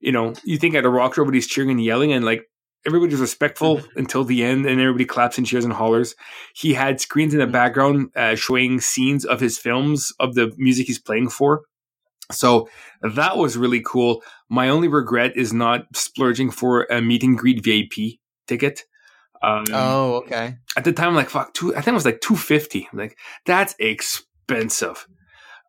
you 0.00 0.12
know, 0.12 0.34
you 0.44 0.58
think 0.58 0.74
at 0.74 0.84
a 0.84 0.90
rock 0.90 1.14
show, 1.14 1.22
everybody's 1.22 1.46
cheering 1.46 1.70
and 1.70 1.82
yelling, 1.82 2.12
and 2.12 2.24
like 2.24 2.44
everybody's 2.86 3.18
respectful 3.18 3.78
mm-hmm. 3.78 3.98
until 3.98 4.24
the 4.24 4.44
end, 4.44 4.66
and 4.66 4.80
everybody 4.80 5.06
claps 5.06 5.38
and 5.38 5.46
cheers 5.46 5.64
and 5.64 5.72
hollers. 5.72 6.14
He 6.54 6.74
had 6.74 7.00
screens 7.00 7.32
in 7.32 7.40
the 7.40 7.46
mm-hmm. 7.46 7.52
background 7.52 8.10
uh, 8.14 8.34
showing 8.34 8.80
scenes 8.80 9.24
of 9.24 9.40
his 9.40 9.58
films 9.58 10.12
of 10.20 10.34
the 10.34 10.52
music 10.56 10.86
he's 10.86 10.98
playing 10.98 11.30
for. 11.30 11.62
So 12.32 12.68
that 13.02 13.36
was 13.36 13.56
really 13.56 13.82
cool. 13.84 14.22
My 14.48 14.68
only 14.68 14.88
regret 14.88 15.36
is 15.36 15.52
not 15.52 15.84
splurging 15.94 16.50
for 16.50 16.84
a 16.90 17.00
meet 17.00 17.22
and 17.22 17.36
greet 17.36 17.62
VIP 17.62 18.18
ticket. 18.46 18.84
Um, 19.44 19.64
oh, 19.72 20.14
okay. 20.16 20.56
At 20.76 20.84
the 20.84 20.92
time, 20.92 21.08
I'm 21.08 21.14
like, 21.14 21.28
fuck, 21.28 21.52
two, 21.52 21.72
I 21.72 21.80
think 21.80 21.88
it 21.88 21.94
was 21.94 22.06
like 22.06 22.20
250 22.22 22.88
I'm 22.90 22.98
like, 22.98 23.18
that's 23.44 23.74
expensive. 23.78 25.06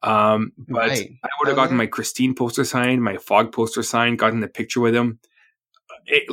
Um, 0.01 0.53
but 0.57 0.89
right. 0.89 1.09
I 1.23 1.29
would 1.39 1.47
have 1.47 1.57
gotten 1.57 1.75
my 1.75 1.87
Christine 1.87 2.35
poster 2.35 2.63
signed, 2.63 3.03
my 3.03 3.17
Fog 3.17 3.51
poster 3.51 3.83
signed, 3.83 4.19
gotten 4.19 4.39
the 4.39 4.47
picture 4.47 4.79
with 4.79 4.95
him. 4.95 5.19
It, 6.05 6.23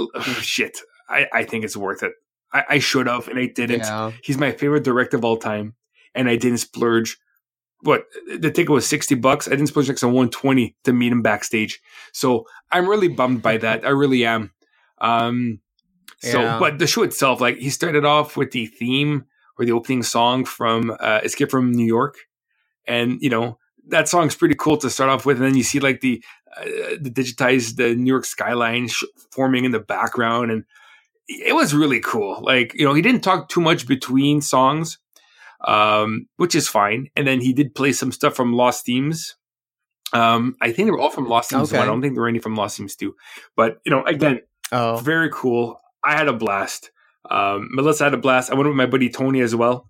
shit, 0.42 0.78
I, 1.08 1.26
I 1.32 1.44
think 1.44 1.64
it's 1.64 1.76
worth 1.76 2.02
it. 2.02 2.12
I, 2.52 2.64
I 2.68 2.78
should 2.78 3.06
have, 3.06 3.28
and 3.28 3.38
I 3.38 3.46
didn't. 3.46 3.80
Yeah. 3.80 4.12
He's 4.22 4.38
my 4.38 4.52
favorite 4.52 4.84
director 4.84 5.16
of 5.16 5.24
all 5.24 5.38
time, 5.38 5.74
and 6.14 6.28
I 6.28 6.36
didn't 6.36 6.58
splurge. 6.58 7.18
What 7.80 8.04
the 8.26 8.50
ticket 8.50 8.68
was 8.68 8.86
sixty 8.86 9.14
bucks. 9.14 9.48
I 9.48 9.52
didn't 9.52 9.68
splurge 9.68 9.90
extra 9.90 10.08
one 10.08 10.28
twenty 10.28 10.76
to 10.84 10.92
meet 10.92 11.10
him 11.10 11.22
backstage. 11.22 11.80
So 12.12 12.46
I'm 12.70 12.88
really 12.88 13.08
bummed 13.08 13.42
by 13.42 13.56
that. 13.56 13.84
I 13.86 13.88
really 13.88 14.24
am. 14.26 14.52
Um, 14.98 15.60
so, 16.22 16.40
yeah. 16.40 16.58
but 16.58 16.78
the 16.78 16.86
show 16.86 17.02
itself, 17.02 17.40
like 17.40 17.56
he 17.56 17.70
started 17.70 18.04
off 18.04 18.36
with 18.36 18.52
the 18.52 18.66
theme 18.66 19.24
or 19.58 19.64
the 19.64 19.72
opening 19.72 20.02
song 20.02 20.44
from 20.44 20.96
uh, 21.00 21.20
Escape 21.24 21.50
from 21.50 21.72
New 21.72 21.86
York, 21.86 22.16
and 22.86 23.20
you 23.20 23.28
know 23.28 23.58
that 23.88 24.08
song's 24.08 24.36
pretty 24.36 24.54
cool 24.54 24.76
to 24.78 24.90
start 24.90 25.10
off 25.10 25.26
with, 25.26 25.38
and 25.38 25.46
then 25.46 25.56
you 25.56 25.64
see 25.64 25.80
like 25.80 26.00
the 26.00 26.22
uh, 26.56 26.64
the 27.00 27.10
digitized 27.10 27.76
the 27.76 27.94
New 27.94 28.10
York 28.10 28.24
skyline 28.24 28.88
sh- 28.88 29.04
forming 29.30 29.64
in 29.64 29.72
the 29.72 29.80
background, 29.80 30.50
and 30.50 30.64
it 31.28 31.54
was 31.54 31.74
really 31.74 32.00
cool. 32.00 32.40
Like 32.42 32.72
you 32.74 32.84
know, 32.84 32.94
he 32.94 33.02
didn't 33.02 33.22
talk 33.22 33.48
too 33.48 33.60
much 33.60 33.86
between 33.88 34.40
songs, 34.40 34.98
um, 35.64 36.28
which 36.36 36.54
is 36.54 36.68
fine, 36.68 37.08
and 37.16 37.26
then 37.26 37.40
he 37.40 37.52
did 37.52 37.74
play 37.74 37.92
some 37.92 38.12
stuff 38.12 38.34
from 38.34 38.52
Lost 38.52 38.86
Themes. 38.86 39.36
Um, 40.12 40.56
I 40.60 40.72
think 40.72 40.86
they 40.86 40.90
were 40.90 41.00
all 41.00 41.10
from 41.10 41.28
Lost 41.28 41.50
Themes. 41.50 41.72
Okay. 41.72 41.82
I 41.82 41.86
don't 41.86 42.00
think 42.00 42.14
there 42.14 42.22
were 42.22 42.28
any 42.28 42.38
from 42.38 42.54
Lost 42.54 42.76
Themes 42.76 42.94
too, 42.94 43.16
but 43.56 43.78
you 43.84 43.90
know, 43.90 44.04
again, 44.04 44.40
oh. 44.70 44.98
very 44.98 45.30
cool. 45.32 45.80
I 46.04 46.16
had 46.16 46.28
a 46.28 46.32
blast. 46.32 46.90
Um, 47.30 47.68
Melissa 47.72 48.04
had 48.04 48.14
a 48.14 48.18
blast. 48.18 48.50
I 48.50 48.54
went 48.54 48.68
with 48.68 48.76
my 48.76 48.86
buddy 48.86 49.08
Tony 49.08 49.40
as 49.40 49.54
well, 49.54 49.88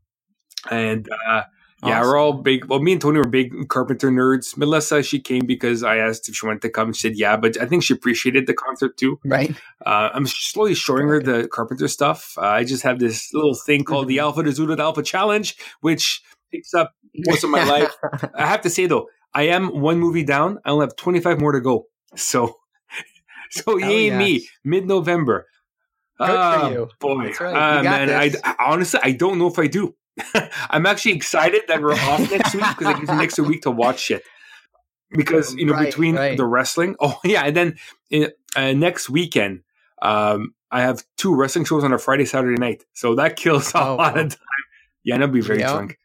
and 0.70 1.08
uh, 1.26 1.42
yeah, 1.84 1.98
awesome. 1.98 2.10
we're 2.10 2.16
all 2.16 2.32
big. 2.34 2.66
Well, 2.66 2.80
me 2.80 2.92
and 2.92 3.00
Tony 3.00 3.18
were 3.18 3.26
big 3.26 3.68
Carpenter 3.68 4.10
nerds. 4.10 4.56
Melissa, 4.56 5.02
she 5.02 5.18
came 5.18 5.46
because 5.46 5.82
I 5.82 5.96
asked 5.96 6.28
if 6.28 6.36
she 6.36 6.46
wanted 6.46 6.62
to 6.62 6.70
come. 6.70 6.92
She 6.92 7.08
said 7.08 7.18
yeah, 7.18 7.36
but 7.36 7.60
I 7.60 7.66
think 7.66 7.82
she 7.82 7.94
appreciated 7.94 8.46
the 8.46 8.54
concert 8.54 8.96
too. 8.96 9.18
Right. 9.24 9.50
Uh, 9.84 10.10
I'm 10.12 10.26
slowly 10.26 10.74
showing 10.74 11.08
her 11.08 11.20
the 11.20 11.48
Carpenter 11.48 11.88
stuff. 11.88 12.34
Uh, 12.38 12.42
I 12.42 12.64
just 12.64 12.84
have 12.84 13.00
this 13.00 13.34
little 13.34 13.54
thing 13.54 13.82
called 13.82 14.06
the 14.06 14.18
mm-hmm. 14.18 14.26
Alpha 14.26 14.44
to 14.44 14.50
Zooted 14.50 14.78
Alpha 14.78 15.02
Challenge, 15.02 15.56
which 15.80 16.22
takes 16.52 16.72
up 16.72 16.94
most 17.26 17.42
of 17.42 17.50
my 17.50 17.64
life. 17.68 17.92
I 18.36 18.46
have 18.46 18.60
to 18.60 18.70
say 18.70 18.86
though, 18.86 19.08
I 19.34 19.44
am 19.44 19.80
one 19.80 19.98
movie 19.98 20.24
down. 20.24 20.58
I 20.64 20.70
only 20.70 20.84
have 20.84 20.94
25 20.94 21.40
more 21.40 21.52
to 21.52 21.60
go. 21.60 21.86
So, 22.14 22.58
so 23.50 23.78
yay 23.78 24.06
yes. 24.06 24.18
me, 24.18 24.48
mid 24.62 24.86
November. 24.86 25.46
Good 26.26 26.36
uh, 26.36 26.60
for 26.68 26.72
you. 26.72 26.88
Boy, 26.98 27.32
right. 27.40 27.78
uh, 27.78 27.82
man, 27.82 28.10
I, 28.10 28.32
I, 28.44 28.54
honestly 28.58 29.00
I 29.02 29.12
don't 29.12 29.38
know 29.38 29.46
if 29.46 29.58
I 29.58 29.66
do. 29.66 29.94
I'm 30.70 30.86
actually 30.86 31.12
excited 31.12 31.62
that 31.68 31.80
we're 31.80 31.94
off 31.94 32.30
next 32.30 32.54
week 32.54 32.64
because 32.78 32.88
it 32.88 32.96
gives 32.96 33.08
me 33.08 33.14
an 33.14 33.20
extra 33.20 33.44
week 33.44 33.62
to 33.62 33.70
watch 33.70 34.00
shit. 34.00 34.22
Because 35.10 35.54
you 35.54 35.66
know 35.66 35.74
right, 35.74 35.86
between 35.86 36.16
right. 36.16 36.36
the 36.36 36.46
wrestling, 36.46 36.96
oh 37.00 37.18
yeah, 37.24 37.42
and 37.42 37.56
then 37.56 37.76
in, 38.10 38.30
uh, 38.56 38.72
next 38.72 39.10
weekend, 39.10 39.62
um, 40.00 40.54
I 40.70 40.80
have 40.80 41.04
two 41.18 41.34
wrestling 41.34 41.66
shows 41.66 41.84
on 41.84 41.92
a 41.92 41.98
Friday, 41.98 42.24
Saturday 42.24 42.58
night, 42.58 42.84
so 42.94 43.14
that 43.16 43.36
kills 43.42 43.74
a 43.74 43.78
oh, 43.78 43.96
lot 43.96 44.14
wow. 44.14 44.22
of 44.22 44.30
time. 44.30 44.38
Yeah, 45.04 45.14
and 45.14 45.24
I'll 45.24 45.30
be 45.30 45.40
very 45.40 45.60
yeah. 45.60 45.72
drunk. 45.72 45.98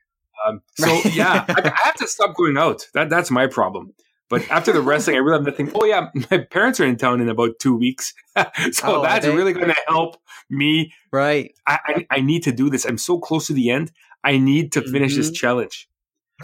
Um, 0.46 0.62
so 0.76 0.88
yeah, 1.10 1.46
I, 1.48 1.62
I, 1.64 1.88
have 1.88 1.96
to 1.96 2.08
stop 2.08 2.36
going 2.36 2.58
out. 2.58 2.88
That 2.94 3.10
that's 3.10 3.32
my 3.32 3.48
problem. 3.48 3.94
But 4.30 4.50
after 4.50 4.74
the 4.74 4.82
wrestling, 4.82 5.16
I 5.16 5.20
realized 5.20 5.46
nothing. 5.46 5.72
Oh 5.74 5.86
yeah, 5.86 6.10
my 6.32 6.40
parents 6.40 6.80
are 6.80 6.86
in 6.86 6.98
town 6.98 7.22
in 7.22 7.30
about 7.30 7.60
two 7.60 7.76
weeks, 7.76 8.14
so 8.72 9.00
oh, 9.00 9.02
that's 9.02 9.26
really 9.26 9.54
going 9.54 9.68
to 9.70 9.76
help 9.88 10.18
me. 10.50 10.94
Right. 11.12 11.54
I, 11.66 11.80
I, 11.86 12.08
I 12.12 12.22
need 12.22 12.44
to 12.44 12.52
do 12.52 12.70
this. 12.70 12.86
I'm 12.86 12.98
so 12.98 13.20
close 13.20 13.48
to 13.48 13.54
the 13.54 13.70
end. 13.70 13.92
I 14.24 14.38
need 14.38 14.74
to 14.74 14.82
finish 14.82 15.14
mm-hmm. 15.14 15.22
this 15.22 15.32
challenge. 15.32 15.90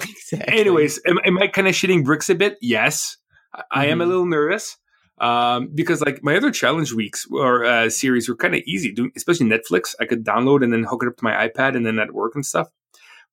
Exactly. 0.02 0.60
Anyways, 0.60 1.02
am, 1.06 1.20
am 1.26 1.38
I 1.38 1.48
kind 1.48 1.68
of 1.68 1.76
shitting 1.76 2.06
bricks 2.06 2.30
a 2.30 2.36
bit? 2.36 2.58
Yes, 2.62 3.18
mm-hmm. 3.56 3.62
I 3.72 3.88
am 3.88 4.00
a 4.00 4.04
mm-hmm. 4.04 4.12
little 4.12 4.26
nervous 4.26 4.78
um, 5.20 5.70
because 5.74 6.02
like 6.02 6.24
my 6.24 6.36
other 6.36 6.52
challenge 6.52 6.94
weeks 6.94 7.28
or 7.32 7.66
uh, 7.66 7.90
series 7.90 8.28
were 8.28 8.36
kind 8.36 8.56
of 8.56 8.62
easy, 8.66 8.92
doing 8.94 9.12
especially 9.16 9.48
Netflix. 9.48 9.96
I 10.00 10.06
could 10.06 10.24
download 10.24 10.64
and 10.64 10.72
then 10.72 10.84
hook 10.84 11.04
it 11.04 11.08
up 11.08 11.18
to 11.18 11.24
my 11.24 11.48
iPad 11.48 11.76
and 11.76 11.86
then 11.86 12.00
at 12.00 12.14
work 12.14 12.36
and 12.36 12.46
stuff. 12.46 12.70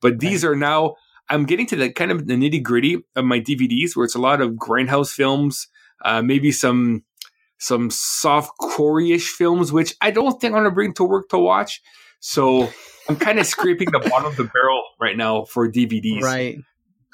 But 0.01 0.19
these 0.19 0.45
are 0.45 0.57
now 0.57 0.97
I'm 1.31 1.45
getting 1.45 1.67
to 1.69 1.77
the 1.77 1.93
kind 1.93 2.11
of 2.11 2.27
the 2.27 2.35
nitty 2.35 2.63
gritty 2.63 3.03
of 3.17 3.25
my 3.25 3.41
DVDs 3.41 3.97
where 3.97 4.05
it's 4.05 4.17
a 4.17 4.21
lot 4.21 4.41
of 4.41 4.53
grindhouse 4.53 5.13
films, 5.13 5.69
uh, 6.05 6.21
maybe 6.21 6.53
some 6.53 7.05
some 7.59 7.91
soft 7.91 8.51
core-ish 8.59 9.29
films, 9.29 9.71
which 9.71 9.95
I 10.01 10.11
don't 10.11 10.41
think 10.41 10.55
I'm 10.55 10.61
gonna 10.61 10.75
bring 10.75 10.93
to 10.95 11.05
work 11.05 11.29
to 11.29 11.39
watch. 11.39 11.81
So 12.19 12.69
I'm 13.09 13.17
kind 13.17 13.39
of 13.39 13.47
scraping 13.47 13.91
the 13.91 13.99
bottom 14.11 14.27
of 14.27 14.37
the 14.37 14.45
barrel 14.45 14.83
right 15.01 15.17
now 15.17 15.45
for 15.45 15.71
DVDs. 15.71 16.23
Right. 16.23 16.59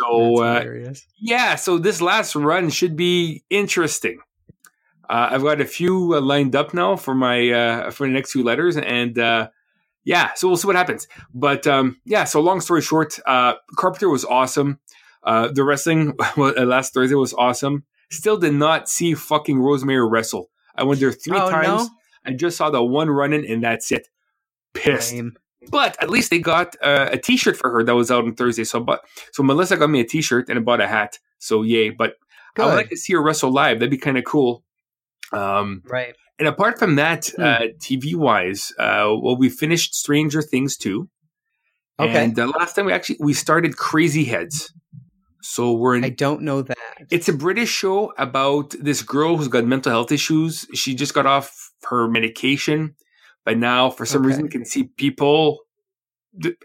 So 0.01 0.43
uh, 0.43 0.93
yeah, 1.21 1.55
so 1.57 1.79
this 1.79 2.01
last 2.01 2.35
run 2.35 2.71
should 2.71 2.97
be 2.97 3.45
interesting. 3.51 4.19
Uh, 5.09 5.29
I've 5.31 5.43
got 5.43 5.61
a 5.61 5.65
few 5.65 6.15
uh, 6.15 6.21
lined 6.21 6.57
up 6.57 6.75
now 6.75 6.97
for 6.97 7.15
my 7.15 7.51
uh, 7.51 7.91
for 7.91 8.07
the 8.07 8.13
next 8.13 8.33
few 8.33 8.43
letters, 8.43 8.77
and 8.77 9.19
uh, 9.19 9.49
yeah, 10.07 10.33
so 10.35 10.47
we'll 10.47 10.57
see 10.57 10.69
what 10.69 10.77
happens. 10.77 11.09
But 11.35 11.67
um, 11.67 12.01
yeah, 12.05 12.25
so 12.25 12.41
long 12.41 12.61
story 12.61 12.81
short, 12.81 13.19
uh, 13.27 13.55
Carpenter 13.77 14.09
was 14.09 14.25
awesome. 14.25 14.79
Uh, 15.25 15.49
the 15.49 15.65
wrestling 15.65 16.15
uh, 16.39 16.65
last 16.65 16.95
Thursday 16.95 17.17
was 17.17 17.35
awesome. 17.35 17.85
Still 18.11 18.37
did 18.37 18.55
not 18.55 18.89
see 18.89 19.15
fucking 19.15 19.59
Rosemary 19.59 20.09
wrestle. 20.09 20.49
I 20.77 20.85
went 20.85 21.01
there 21.01 21.11
three 21.11 21.37
oh, 21.37 21.51
times. 21.51 21.67
No? 21.67 21.91
I 22.25 22.33
just 22.35 22.57
saw 22.57 22.71
the 22.71 22.83
one 22.83 23.11
running, 23.11 23.45
and 23.51 23.65
that's 23.65 23.91
it. 23.91 24.09
Pissed. 24.75 25.13
Lame. 25.13 25.37
But 25.71 26.01
at 26.01 26.09
least 26.09 26.31
they 26.31 26.39
got 26.39 26.77
uh, 26.81 27.09
a 27.11 27.19
T-shirt 27.19 27.57
for 27.57 27.71
her 27.73 27.83
that 27.83 27.95
was 27.97 28.11
out 28.13 28.25
on 28.25 28.37
Thursday. 28.37 28.63
So, 28.63 28.79
but 28.79 29.05
so 29.33 29.43
Melissa 29.43 29.77
got 29.77 29.91
me 29.91 29.99
a 29.99 30.05
T-shirt 30.05 30.49
and 30.49 30.57
I 30.57 30.63
bought 30.63 30.81
a 30.81 30.87
hat. 30.87 31.19
So 31.39 31.63
yay! 31.63 31.91
But 31.91 32.15
Good. 32.55 32.63
I 32.63 32.67
would 32.67 32.75
like 32.77 32.91
to 32.91 32.97
see 32.97 33.15
her 33.15 33.23
wrestle 33.23 33.53
live. 33.53 33.81
That'd 33.81 33.91
be 33.91 33.99
kind 33.99 34.19
of 34.19 34.25
cool. 34.25 34.63
Um, 35.33 35.83
right. 35.87 36.15
And 36.39 36.49
apart 36.49 36.79
from 36.79 36.97
that, 36.97 37.31
hmm. 37.35 37.43
uh, 37.43 37.59
TV 37.79 38.15
wise, 38.15 38.73
uh, 38.79 39.15
well, 39.21 39.37
we 39.37 39.49
finished 39.49 39.95
Stranger 39.95 40.43
Things 40.43 40.77
too. 40.77 41.09
Okay. 41.99 42.25
And 42.25 42.37
the 42.37 42.47
last 42.47 42.75
time 42.75 42.87
we 42.87 42.93
actually 42.93 43.17
we 43.21 43.33
started 43.33 43.77
Crazy 43.77 44.25
Heads. 44.25 44.73
So 45.43 45.73
we're 45.73 45.97
in. 45.97 46.05
I 46.05 46.11
don't 46.11 46.43
know 46.43 46.61
that. 46.63 46.77
It's 47.11 47.29
a 47.29 47.33
British 47.33 47.71
show 47.71 48.13
about 48.19 48.75
this 48.81 49.03
girl 49.03 49.37
who's 49.37 49.49
got 49.49 49.65
mental 49.65 49.93
health 49.93 50.13
issues. 50.13 50.67
She 50.75 50.95
just 50.95 51.15
got 51.15 51.25
off 51.25 51.71
her 51.85 52.09
medication, 52.09 52.97
but 53.45 53.57
now 53.57 53.89
for 53.89 54.05
some 54.05 54.23
okay. 54.23 54.29
reason 54.29 54.49
can 54.49 54.65
see 54.65 54.85
people. 54.97 55.61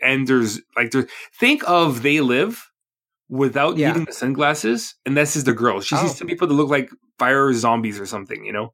And 0.01 0.27
there's 0.27 0.59
like 0.75 0.91
there. 0.91 1.07
Think 1.39 1.63
of 1.65 2.01
They 2.01 2.19
Live 2.19 2.69
without 3.29 3.77
yeah. 3.77 3.89
needing 3.89 4.05
the 4.05 4.13
sunglasses, 4.13 4.95
and 5.05 5.15
this 5.15 5.37
is 5.37 5.45
the 5.45 5.53
girl. 5.53 5.79
She 5.79 5.95
oh. 5.95 5.99
sees 5.99 6.17
some 6.17 6.27
people 6.27 6.47
that 6.47 6.53
look 6.55 6.69
like 6.69 6.89
fire 7.17 7.53
zombies 7.53 7.99
or 7.99 8.05
something. 8.05 8.43
You 8.43 8.51
know. 8.51 8.73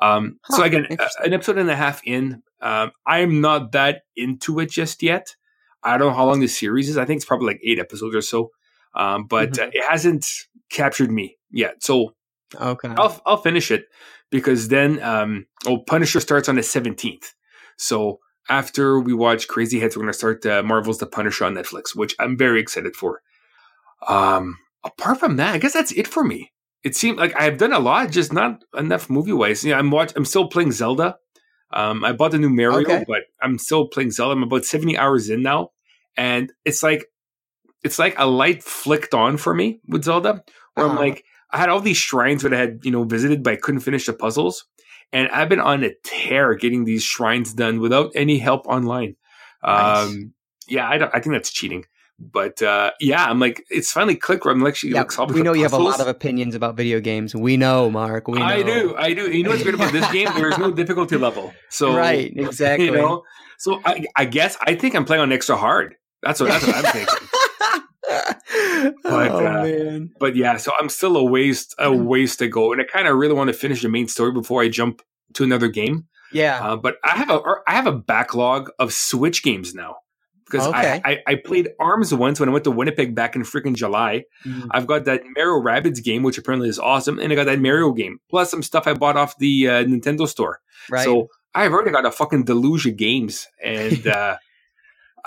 Um, 0.00 0.38
huh, 0.44 0.56
so 0.56 0.62
again, 0.62 0.86
an 1.24 1.32
episode 1.32 1.58
and 1.58 1.70
a 1.70 1.76
half 1.76 2.02
in, 2.04 2.42
um, 2.60 2.92
I'm 3.06 3.40
not 3.40 3.72
that 3.72 4.02
into 4.14 4.60
it 4.60 4.70
just 4.70 5.02
yet. 5.02 5.36
I 5.82 5.96
don't 5.96 6.08
know 6.08 6.14
how 6.14 6.26
long 6.26 6.40
the 6.40 6.48
series 6.48 6.88
is. 6.88 6.98
I 6.98 7.04
think 7.04 7.18
it's 7.18 7.24
probably 7.24 7.46
like 7.46 7.60
eight 7.64 7.78
episodes 7.78 8.14
or 8.14 8.22
so. 8.22 8.50
Um, 8.94 9.26
but 9.26 9.52
mm-hmm. 9.52 9.68
uh, 9.68 9.72
it 9.72 9.84
hasn't 9.88 10.26
captured 10.70 11.10
me 11.10 11.36
yet. 11.50 11.82
So 11.82 12.14
okay, 12.54 12.88
I'll 12.96 13.20
I'll 13.26 13.36
finish 13.36 13.70
it 13.70 13.86
because 14.30 14.68
then 14.68 15.00
um, 15.02 15.46
oh 15.66 15.78
Punisher 15.78 16.20
starts 16.20 16.48
on 16.48 16.56
the 16.56 16.62
17th. 16.62 17.34
So 17.76 18.20
after 18.48 19.00
we 19.00 19.12
watch 19.12 19.48
Crazy 19.48 19.80
Heads, 19.80 19.96
we're 19.96 20.02
going 20.02 20.12
to 20.12 20.18
start 20.18 20.46
uh, 20.46 20.62
Marvel's 20.62 20.98
The 20.98 21.06
Punisher 21.06 21.44
on 21.44 21.54
Netflix, 21.54 21.94
which 21.94 22.14
I'm 22.18 22.36
very 22.36 22.60
excited 22.60 22.96
for. 22.96 23.22
Um, 24.06 24.58
apart 24.84 25.18
from 25.18 25.36
that, 25.36 25.54
I 25.54 25.58
guess 25.58 25.72
that's 25.72 25.92
it 25.92 26.06
for 26.06 26.24
me 26.24 26.52
it 26.84 26.96
seemed 26.96 27.18
like 27.18 27.38
I've 27.38 27.58
done 27.58 27.72
a 27.72 27.78
lot, 27.78 28.10
just 28.10 28.32
not 28.32 28.64
enough 28.76 29.10
movie 29.10 29.32
wise. 29.32 29.64
Yeah, 29.64 29.78
I'm 29.78 29.90
watch, 29.90 30.12
I'm 30.16 30.24
still 30.24 30.48
playing 30.48 30.72
Zelda. 30.72 31.16
Um, 31.72 32.04
I 32.04 32.12
bought 32.12 32.30
the 32.30 32.38
new 32.38 32.50
Mario, 32.50 32.80
okay. 32.80 33.04
but 33.08 33.22
I'm 33.42 33.58
still 33.58 33.88
playing 33.88 34.12
Zelda. 34.12 34.32
I'm 34.32 34.42
about 34.42 34.64
70 34.64 34.96
hours 34.96 35.28
in 35.28 35.42
now, 35.42 35.70
and 36.16 36.52
it's 36.64 36.82
like 36.82 37.06
it's 37.82 37.98
like 37.98 38.14
a 38.18 38.26
light 38.26 38.62
flicked 38.62 39.14
on 39.14 39.36
for 39.36 39.54
me 39.54 39.80
with 39.88 40.04
Zelda, 40.04 40.42
where 40.74 40.86
uh-huh. 40.86 40.94
I'm 40.94 40.98
like, 40.98 41.24
I 41.50 41.58
had 41.58 41.68
all 41.68 41.80
these 41.80 41.96
shrines 41.96 42.42
that 42.42 42.52
I 42.52 42.58
had, 42.58 42.80
you 42.82 42.90
know, 42.90 43.04
visited, 43.04 43.42
but 43.42 43.54
I 43.54 43.56
couldn't 43.56 43.80
finish 43.80 44.06
the 44.06 44.12
puzzles. 44.12 44.64
And 45.12 45.28
I've 45.28 45.48
been 45.48 45.60
on 45.60 45.84
a 45.84 45.92
tear 46.04 46.54
getting 46.54 46.84
these 46.84 47.04
shrines 47.04 47.54
done 47.54 47.80
without 47.80 48.10
any 48.14 48.38
help 48.38 48.66
online. 48.66 49.16
Nice. 49.62 50.06
Um, 50.06 50.34
yeah, 50.68 50.88
I, 50.88 50.98
don't, 50.98 51.14
I 51.14 51.20
think 51.20 51.34
that's 51.34 51.52
cheating. 51.52 51.84
But 52.18 52.62
uh, 52.62 52.92
yeah, 52.98 53.24
I'm 53.26 53.38
like, 53.38 53.64
it's 53.68 53.92
finally 53.92 54.16
clicked 54.16 54.46
where 54.46 54.54
I'm 54.54 54.66
actually 54.66 54.92
yeah, 54.92 55.00
like 55.00 55.12
solving. 55.12 55.36
We 55.36 55.42
know 55.42 55.52
you 55.52 55.64
have 55.64 55.74
a 55.74 55.78
lot 55.78 56.00
of 56.00 56.06
opinions 56.06 56.54
about 56.54 56.74
video 56.74 56.98
games. 56.98 57.34
We 57.34 57.58
know, 57.58 57.90
Marc. 57.90 58.26
We 58.26 58.38
know. 58.38 58.44
I 58.44 58.62
do. 58.62 58.94
I 58.96 59.12
do. 59.12 59.30
You 59.30 59.42
know 59.42 59.50
what's 59.50 59.62
great 59.62 59.74
about 59.74 59.92
this 59.92 60.10
game? 60.12 60.28
There 60.34 60.48
is 60.48 60.56
no 60.56 60.70
difficulty 60.70 61.18
level. 61.18 61.52
So 61.68 61.94
right, 61.96 62.32
exactly. 62.36 62.86
You 62.86 62.92
know, 62.92 63.22
so 63.58 63.82
I, 63.84 64.06
I 64.16 64.24
guess 64.24 64.56
I 64.62 64.74
think 64.76 64.94
I'm 64.94 65.04
playing 65.04 65.22
on 65.22 65.32
extra 65.32 65.56
hard. 65.56 65.96
That's 66.22 66.40
what 66.40 66.48
that's 66.48 66.66
what 66.66 66.76
I'm 66.76 66.84
thinking. 66.84 67.28
but 69.02 69.30
oh, 69.30 69.46
uh, 69.46 69.62
man. 69.64 70.10
but 70.18 70.36
yeah, 70.36 70.56
so 70.56 70.72
I'm 70.80 70.88
still 70.88 71.18
a 71.18 71.24
ways 71.24 71.74
a 71.78 71.88
mm. 71.88 72.04
ways 72.04 72.36
to 72.36 72.48
go, 72.48 72.72
and 72.72 72.80
I 72.80 72.84
kind 72.84 73.08
of 73.08 73.16
really 73.18 73.34
want 73.34 73.48
to 73.48 73.54
finish 73.54 73.82
the 73.82 73.90
main 73.90 74.08
story 74.08 74.32
before 74.32 74.62
I 74.62 74.68
jump 74.68 75.02
to 75.34 75.44
another 75.44 75.68
game. 75.68 76.06
Yeah, 76.32 76.66
uh, 76.66 76.76
but 76.76 76.96
I 77.04 77.10
have 77.10 77.28
a 77.28 77.42
I 77.66 77.74
have 77.74 77.86
a 77.86 77.92
backlog 77.92 78.70
of 78.78 78.94
Switch 78.94 79.42
games 79.42 79.74
now 79.74 79.96
because 80.50 80.66
okay. 80.68 81.00
I, 81.04 81.12
I, 81.12 81.22
I 81.26 81.34
played 81.34 81.70
Arms 81.80 82.14
once 82.14 82.38
when 82.38 82.48
I 82.48 82.52
went 82.52 82.64
to 82.64 82.70
Winnipeg 82.70 83.14
back 83.14 83.34
in 83.34 83.42
freaking 83.42 83.74
July. 83.74 84.24
Mm. 84.44 84.68
I've 84.70 84.86
got 84.86 85.04
that 85.06 85.22
Mario 85.36 85.60
Rabbids 85.60 86.02
game, 86.02 86.22
which 86.22 86.38
apparently 86.38 86.68
is 86.68 86.78
awesome, 86.78 87.18
and 87.18 87.32
I 87.32 87.36
got 87.36 87.46
that 87.46 87.60
Mario 87.60 87.92
game 87.92 88.20
plus 88.30 88.50
some 88.50 88.62
stuff 88.62 88.86
I 88.86 88.94
bought 88.94 89.16
off 89.16 89.36
the 89.38 89.68
uh, 89.68 89.84
Nintendo 89.84 90.28
store. 90.28 90.60
Right. 90.88 91.04
So 91.04 91.28
I've 91.54 91.72
already 91.72 91.90
got 91.90 92.06
a 92.06 92.12
fucking 92.12 92.44
deluge 92.44 92.86
of 92.86 92.96
games, 92.96 93.48
and 93.62 94.06
uh, 94.06 94.36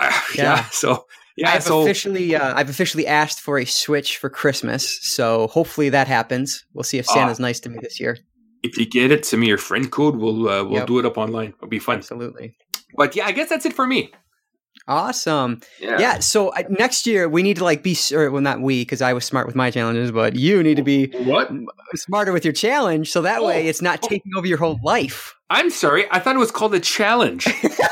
yeah. 0.00 0.12
yeah. 0.34 0.64
So 0.70 1.06
yeah, 1.36 1.52
I've 1.52 1.62
so, 1.62 1.82
officially 1.82 2.34
uh, 2.34 2.54
I've 2.54 2.70
officially 2.70 3.06
asked 3.06 3.40
for 3.40 3.58
a 3.58 3.66
Switch 3.66 4.16
for 4.16 4.30
Christmas, 4.30 4.98
so 5.02 5.48
hopefully 5.48 5.90
that 5.90 6.08
happens. 6.08 6.64
We'll 6.72 6.84
see 6.84 6.98
if 6.98 7.06
ah. 7.10 7.14
Santa's 7.14 7.40
nice 7.40 7.60
to 7.60 7.68
me 7.68 7.78
this 7.82 8.00
year. 8.00 8.16
If 8.62 8.76
you 8.78 8.86
get 8.86 9.10
it, 9.10 9.24
send 9.24 9.40
me 9.40 9.48
your 9.48 9.58
friend 9.58 9.90
code. 9.90 10.16
We'll 10.16 10.48
uh, 10.48 10.64
we'll 10.64 10.80
yep. 10.80 10.86
do 10.86 10.98
it 10.98 11.04
up 11.04 11.18
online. 11.18 11.54
It'll 11.56 11.68
be 11.68 11.78
fun. 11.78 11.98
Absolutely. 11.98 12.56
But 12.96 13.16
yeah, 13.16 13.26
I 13.26 13.32
guess 13.32 13.48
that's 13.48 13.66
it 13.66 13.72
for 13.72 13.86
me. 13.86 14.12
Awesome. 14.88 15.60
Yeah. 15.80 15.98
yeah 15.98 16.18
so 16.18 16.48
uh, 16.48 16.62
next 16.68 17.06
year 17.06 17.28
we 17.28 17.42
need 17.42 17.56
to 17.58 17.64
like 17.64 17.82
be, 17.82 17.96
or 18.12 18.30
well, 18.30 18.42
not 18.42 18.60
we, 18.60 18.82
because 18.82 19.02
I 19.02 19.12
was 19.12 19.24
smart 19.24 19.46
with 19.46 19.56
my 19.56 19.70
challenges, 19.70 20.10
but 20.10 20.36
you 20.36 20.62
need 20.62 20.76
to 20.76 20.82
be 20.82 21.06
what 21.24 21.50
smarter 21.94 22.32
with 22.32 22.44
your 22.44 22.52
challenge, 22.52 23.10
so 23.10 23.22
that 23.22 23.40
oh. 23.40 23.46
way 23.46 23.68
it's 23.68 23.82
not 23.82 24.00
oh. 24.02 24.08
taking 24.08 24.32
over 24.36 24.46
your 24.46 24.58
whole 24.58 24.80
life. 24.82 25.34
I'm 25.50 25.70
sorry. 25.70 26.06
I 26.10 26.20
thought 26.20 26.36
it 26.36 26.38
was 26.38 26.52
called 26.52 26.74
a 26.74 26.80
challenge. 26.80 27.44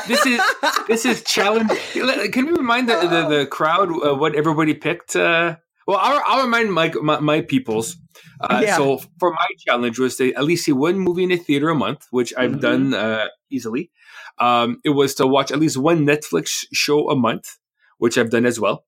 this 0.07 0.25
is 0.25 0.41
this 0.87 1.05
is 1.05 1.23
challenge. 1.23 1.69
Can 1.93 2.45
we 2.45 2.51
remind 2.53 2.89
the 2.89 2.95
the, 3.01 3.27
the 3.27 3.45
crowd 3.45 3.89
uh, 3.91 4.15
what 4.15 4.35
everybody 4.35 4.73
picked? 4.73 5.15
Uh, 5.15 5.57
well, 5.85 5.97
I'll, 5.99 6.21
I'll 6.25 6.43
remind 6.43 6.73
my 6.73 6.91
my, 7.01 7.19
my 7.19 7.41
peoples. 7.41 7.97
Uh, 8.39 8.61
yeah. 8.63 8.77
So 8.77 9.01
for 9.19 9.31
my 9.31 9.47
challenge 9.57 9.99
was 9.99 10.15
to 10.17 10.33
at 10.33 10.43
least 10.43 10.65
see 10.65 10.71
one 10.71 10.99
movie 10.99 11.23
in 11.23 11.31
a 11.31 11.37
theater 11.37 11.69
a 11.69 11.75
month, 11.75 12.07
which 12.11 12.33
I've 12.37 12.51
mm-hmm. 12.51 12.59
done 12.59 12.93
uh, 12.93 13.27
easily. 13.49 13.91
Um, 14.39 14.79
it 14.83 14.91
was 14.91 15.15
to 15.15 15.27
watch 15.27 15.51
at 15.51 15.59
least 15.59 15.77
one 15.77 16.05
Netflix 16.05 16.65
show 16.71 17.09
a 17.09 17.15
month, 17.15 17.57
which 17.97 18.17
I've 18.17 18.29
done 18.29 18.45
as 18.45 18.59
well, 18.59 18.85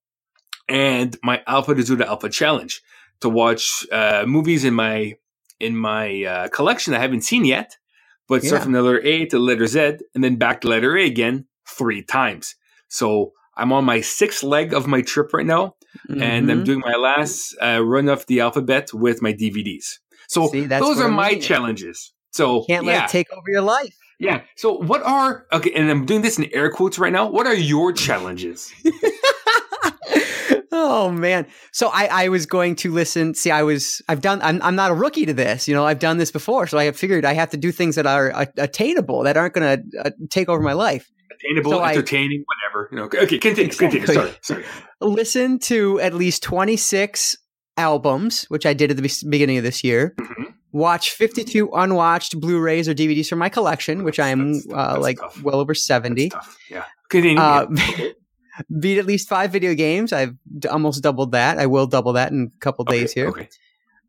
and 0.70 1.18
my 1.24 1.42
Alpha 1.48 1.76
to 1.76 1.82
Zeta 1.82 2.08
Alpha 2.08 2.30
challenge 2.30 2.82
to 3.22 3.30
watch 3.30 3.86
uh, 3.92 4.24
movies 4.28 4.64
in 4.64 4.74
my 4.74 5.16
in 5.60 5.76
my 5.78 6.24
uh, 6.24 6.48
collection 6.48 6.94
I 6.94 7.00
haven't 7.00 7.22
seen 7.22 7.46
yet 7.46 7.78
but 8.32 8.44
yeah. 8.44 8.48
start 8.48 8.64
from 8.64 8.72
the 8.72 8.82
letter 8.82 9.06
A 9.06 9.26
to 9.26 9.36
the 9.36 9.44
letter 9.44 9.68
Z 9.68 9.98
and 10.16 10.24
then 10.24 10.38
back 10.38 10.62
to 10.62 10.70
letter 10.70 10.98
A 10.98 11.06
again 11.06 11.48
three 11.68 12.02
times. 12.02 12.56
So 12.88 13.34
I'm 13.58 13.74
on 13.74 13.84
my 13.84 14.00
sixth 14.00 14.42
leg 14.42 14.74
of 14.74 14.88
my 14.88 15.02
trip 15.02 15.34
right 15.34 15.46
now, 15.46 15.76
mm-hmm. 16.10 16.22
and 16.22 16.50
I'm 16.50 16.60
mm-hmm. 16.60 16.64
doing 16.64 16.80
my 16.80 16.96
last 16.96 17.54
uh, 17.62 17.84
run 17.84 18.08
of 18.08 18.26
the 18.28 18.40
alphabet 18.40 18.94
with 18.94 19.22
my 19.22 19.34
DVDs. 19.34 20.00
So 20.30 20.48
See, 20.48 20.66
those 20.66 21.02
are 21.02 21.10
I 21.10 21.12
my 21.12 21.36
challenges. 21.36 22.14
So 22.32 22.60
you 22.60 22.66
can't 22.68 22.86
let 22.86 22.94
yeah. 22.94 23.04
it 23.04 23.10
take 23.10 23.34
over 23.34 23.50
your 23.50 23.64
life. 23.64 23.98
Yeah. 24.22 24.42
So 24.56 24.74
what 24.74 25.02
are 25.02 25.48
okay? 25.52 25.72
And 25.74 25.90
I'm 25.90 26.06
doing 26.06 26.22
this 26.22 26.38
in 26.38 26.48
air 26.54 26.72
quotes 26.72 27.00
right 27.00 27.12
now. 27.12 27.28
What 27.30 27.48
are 27.48 27.56
your 27.56 27.92
challenges? 27.92 28.72
Oh 30.74 31.12
man. 31.12 31.48
So 31.72 31.90
I, 31.94 32.06
I 32.06 32.30
was 32.30 32.46
going 32.46 32.76
to 32.78 32.92
listen. 32.92 33.34
See, 33.34 33.52
I 33.52 33.64
was, 33.64 34.02
I've 34.08 34.22
done, 34.22 34.42
I'm, 34.42 34.62
I'm 34.62 34.76
not 34.76 34.90
a 34.90 34.94
rookie 34.94 35.26
to 35.26 35.34
this. 35.34 35.68
You 35.68 35.76
know, 35.76 35.86
I've 35.86 36.00
done 36.00 36.18
this 36.18 36.32
before. 36.32 36.66
So 36.66 36.78
I 36.78 36.86
have 36.86 36.96
figured 36.96 37.24
I 37.26 37.34
have 37.34 37.50
to 37.52 37.58
do 37.58 37.72
things 37.72 37.96
that 37.96 38.08
are 38.08 38.32
uh, 38.32 38.46
attainable, 38.58 39.24
that 39.24 39.38
aren't 39.38 39.54
going 39.54 39.82
to 39.92 40.00
uh, 40.00 40.10
take 40.30 40.50
over 40.50 40.62
my 40.62 40.74
life. 40.74 41.12
Attainable, 41.30 41.72
so 41.72 41.84
entertaining, 41.84 42.42
I, 42.42 42.46
whatever. 42.48 42.90
You 42.92 42.98
know, 42.98 43.24
okay, 43.24 43.38
continue, 43.38 43.66
exactly. 43.66 44.00
continue. 44.00 44.32
Sorry, 44.42 44.64
sorry. 44.64 44.66
Listen 45.02 45.60
to 45.60 46.00
at 46.00 46.14
least 46.14 46.42
26 46.44 47.38
albums, 47.78 48.46
which 48.46 48.66
I 48.66 48.74
did 48.74 48.92
at 48.92 48.98
the 48.98 49.26
beginning 49.30 49.58
of 49.58 49.64
this 49.64 49.84
year. 49.84 50.16
Mm-hmm. 50.20 50.44
Watch 50.72 51.12
52 51.12 51.70
unwatched 51.74 52.40
Blu-rays 52.40 52.88
or 52.88 52.94
DVDs 52.94 53.28
from 53.28 53.40
my 53.40 53.50
collection, 53.50 54.04
which 54.04 54.20
I 54.20 54.30
am 54.30 54.54
that's, 54.54 54.68
uh, 54.72 54.98
like 55.00 55.20
tough. 55.20 55.42
well 55.44 55.60
over 55.60 55.74
70. 55.74 56.32
Yeah. 56.70 56.86
Continue. 57.10 57.42
Uh, 57.42 57.68
beat 58.80 58.98
at 58.98 59.06
least 59.06 59.28
five 59.28 59.52
video 59.52 59.74
games. 59.74 60.14
I've 60.14 60.36
d- 60.60 60.68
almost 60.70 61.04
doubled 61.04 61.34
that. 61.34 61.58
I 61.58 61.66
will 61.66 61.88
double 61.88 62.14
that 62.14 62.32
in 62.32 62.52
a 62.56 62.60
couple 62.60 62.84
okay, 62.84 63.02
days 63.02 63.12
here. 63.12 63.28
Okay. 63.28 63.50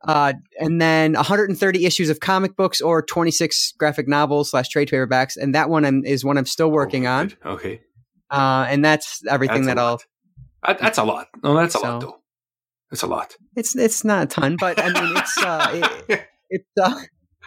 Uh, 0.04 0.32
and 0.58 0.80
then 0.80 1.12
130 1.14 1.86
issues 1.86 2.10
of 2.10 2.20
comic 2.20 2.56
books 2.56 2.80
or 2.80 3.02
26 3.02 3.72
graphic 3.78 4.08
novels 4.08 4.50
slash 4.50 4.68
trade 4.68 4.88
paperbacks, 4.88 5.36
and 5.36 5.54
that 5.54 5.68
one 5.68 5.84
I'm, 5.84 6.04
is 6.04 6.24
one 6.24 6.38
I'm 6.38 6.46
still 6.46 6.70
working 6.70 7.06
oh, 7.06 7.12
on. 7.12 7.32
Okay. 7.44 7.80
Uh, 8.30 8.66
and 8.68 8.84
that's 8.84 9.22
everything 9.28 9.66
that's 9.66 9.76
that 9.76 9.78
I'll. 9.78 10.00
That, 10.66 10.78
that's 10.78 10.98
a 10.98 11.04
lot. 11.04 11.28
No, 11.42 11.54
that's 11.54 11.74
a 11.74 11.78
so, 11.78 11.84
lot 11.84 12.00
though. 12.00 12.18
It's 12.90 13.02
a 13.02 13.06
lot. 13.06 13.36
It's 13.56 13.74
it's 13.74 14.04
not 14.04 14.24
a 14.24 14.26
ton, 14.26 14.56
but 14.58 14.82
I 14.82 14.88
mean 14.88 15.16
it's 15.16 15.38
uh, 15.38 15.92
it, 16.08 16.28
it's 16.52 16.68
uh, 16.80 17.00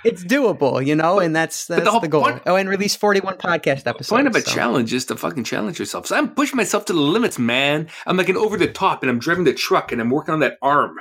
it's 0.03 0.23
doable, 0.23 0.85
you 0.85 0.95
know, 0.95 1.19
and 1.19 1.35
that's 1.35 1.67
that's 1.67 1.83
the, 1.83 1.99
the, 1.99 2.07
goal. 2.07 2.23
Point, 2.23 2.41
oh, 2.45 2.55
and 2.55 2.67
release 2.67 2.95
forty 2.95 3.21
one 3.21 3.37
podcast 3.37 3.87
episodes. 3.87 4.09
The 4.09 4.15
point 4.15 4.27
of 4.27 4.35
a 4.35 4.41
so. 4.41 4.51
challenge 4.51 4.93
is 4.93 5.05
to 5.05 5.15
fucking 5.15 5.43
challenge 5.43 5.79
yourself. 5.79 6.07
So 6.07 6.15
I'm 6.15 6.33
pushing 6.33 6.57
myself 6.57 6.85
to 6.85 6.93
the 6.93 6.99
limits, 6.99 7.39
man. 7.39 7.87
I'm 8.05 8.17
like 8.17 8.29
an 8.29 8.37
over 8.37 8.57
the 8.57 8.67
top, 8.67 9.03
and 9.03 9.09
I'm 9.09 9.19
driving 9.19 9.45
the 9.45 9.53
truck, 9.53 9.91
and 9.91 10.01
I'm 10.01 10.09
working 10.09 10.33
on 10.33 10.41
that 10.41 10.57
arm. 10.61 10.97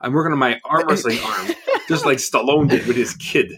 I'm 0.00 0.12
working 0.12 0.32
on 0.32 0.38
my 0.38 0.60
arm 0.64 0.86
wrestling 0.88 1.18
arm, 1.24 1.48
just 1.88 2.04
like 2.04 2.18
Stallone 2.18 2.68
did 2.68 2.86
with 2.86 2.96
his 2.96 3.14
kid. 3.14 3.52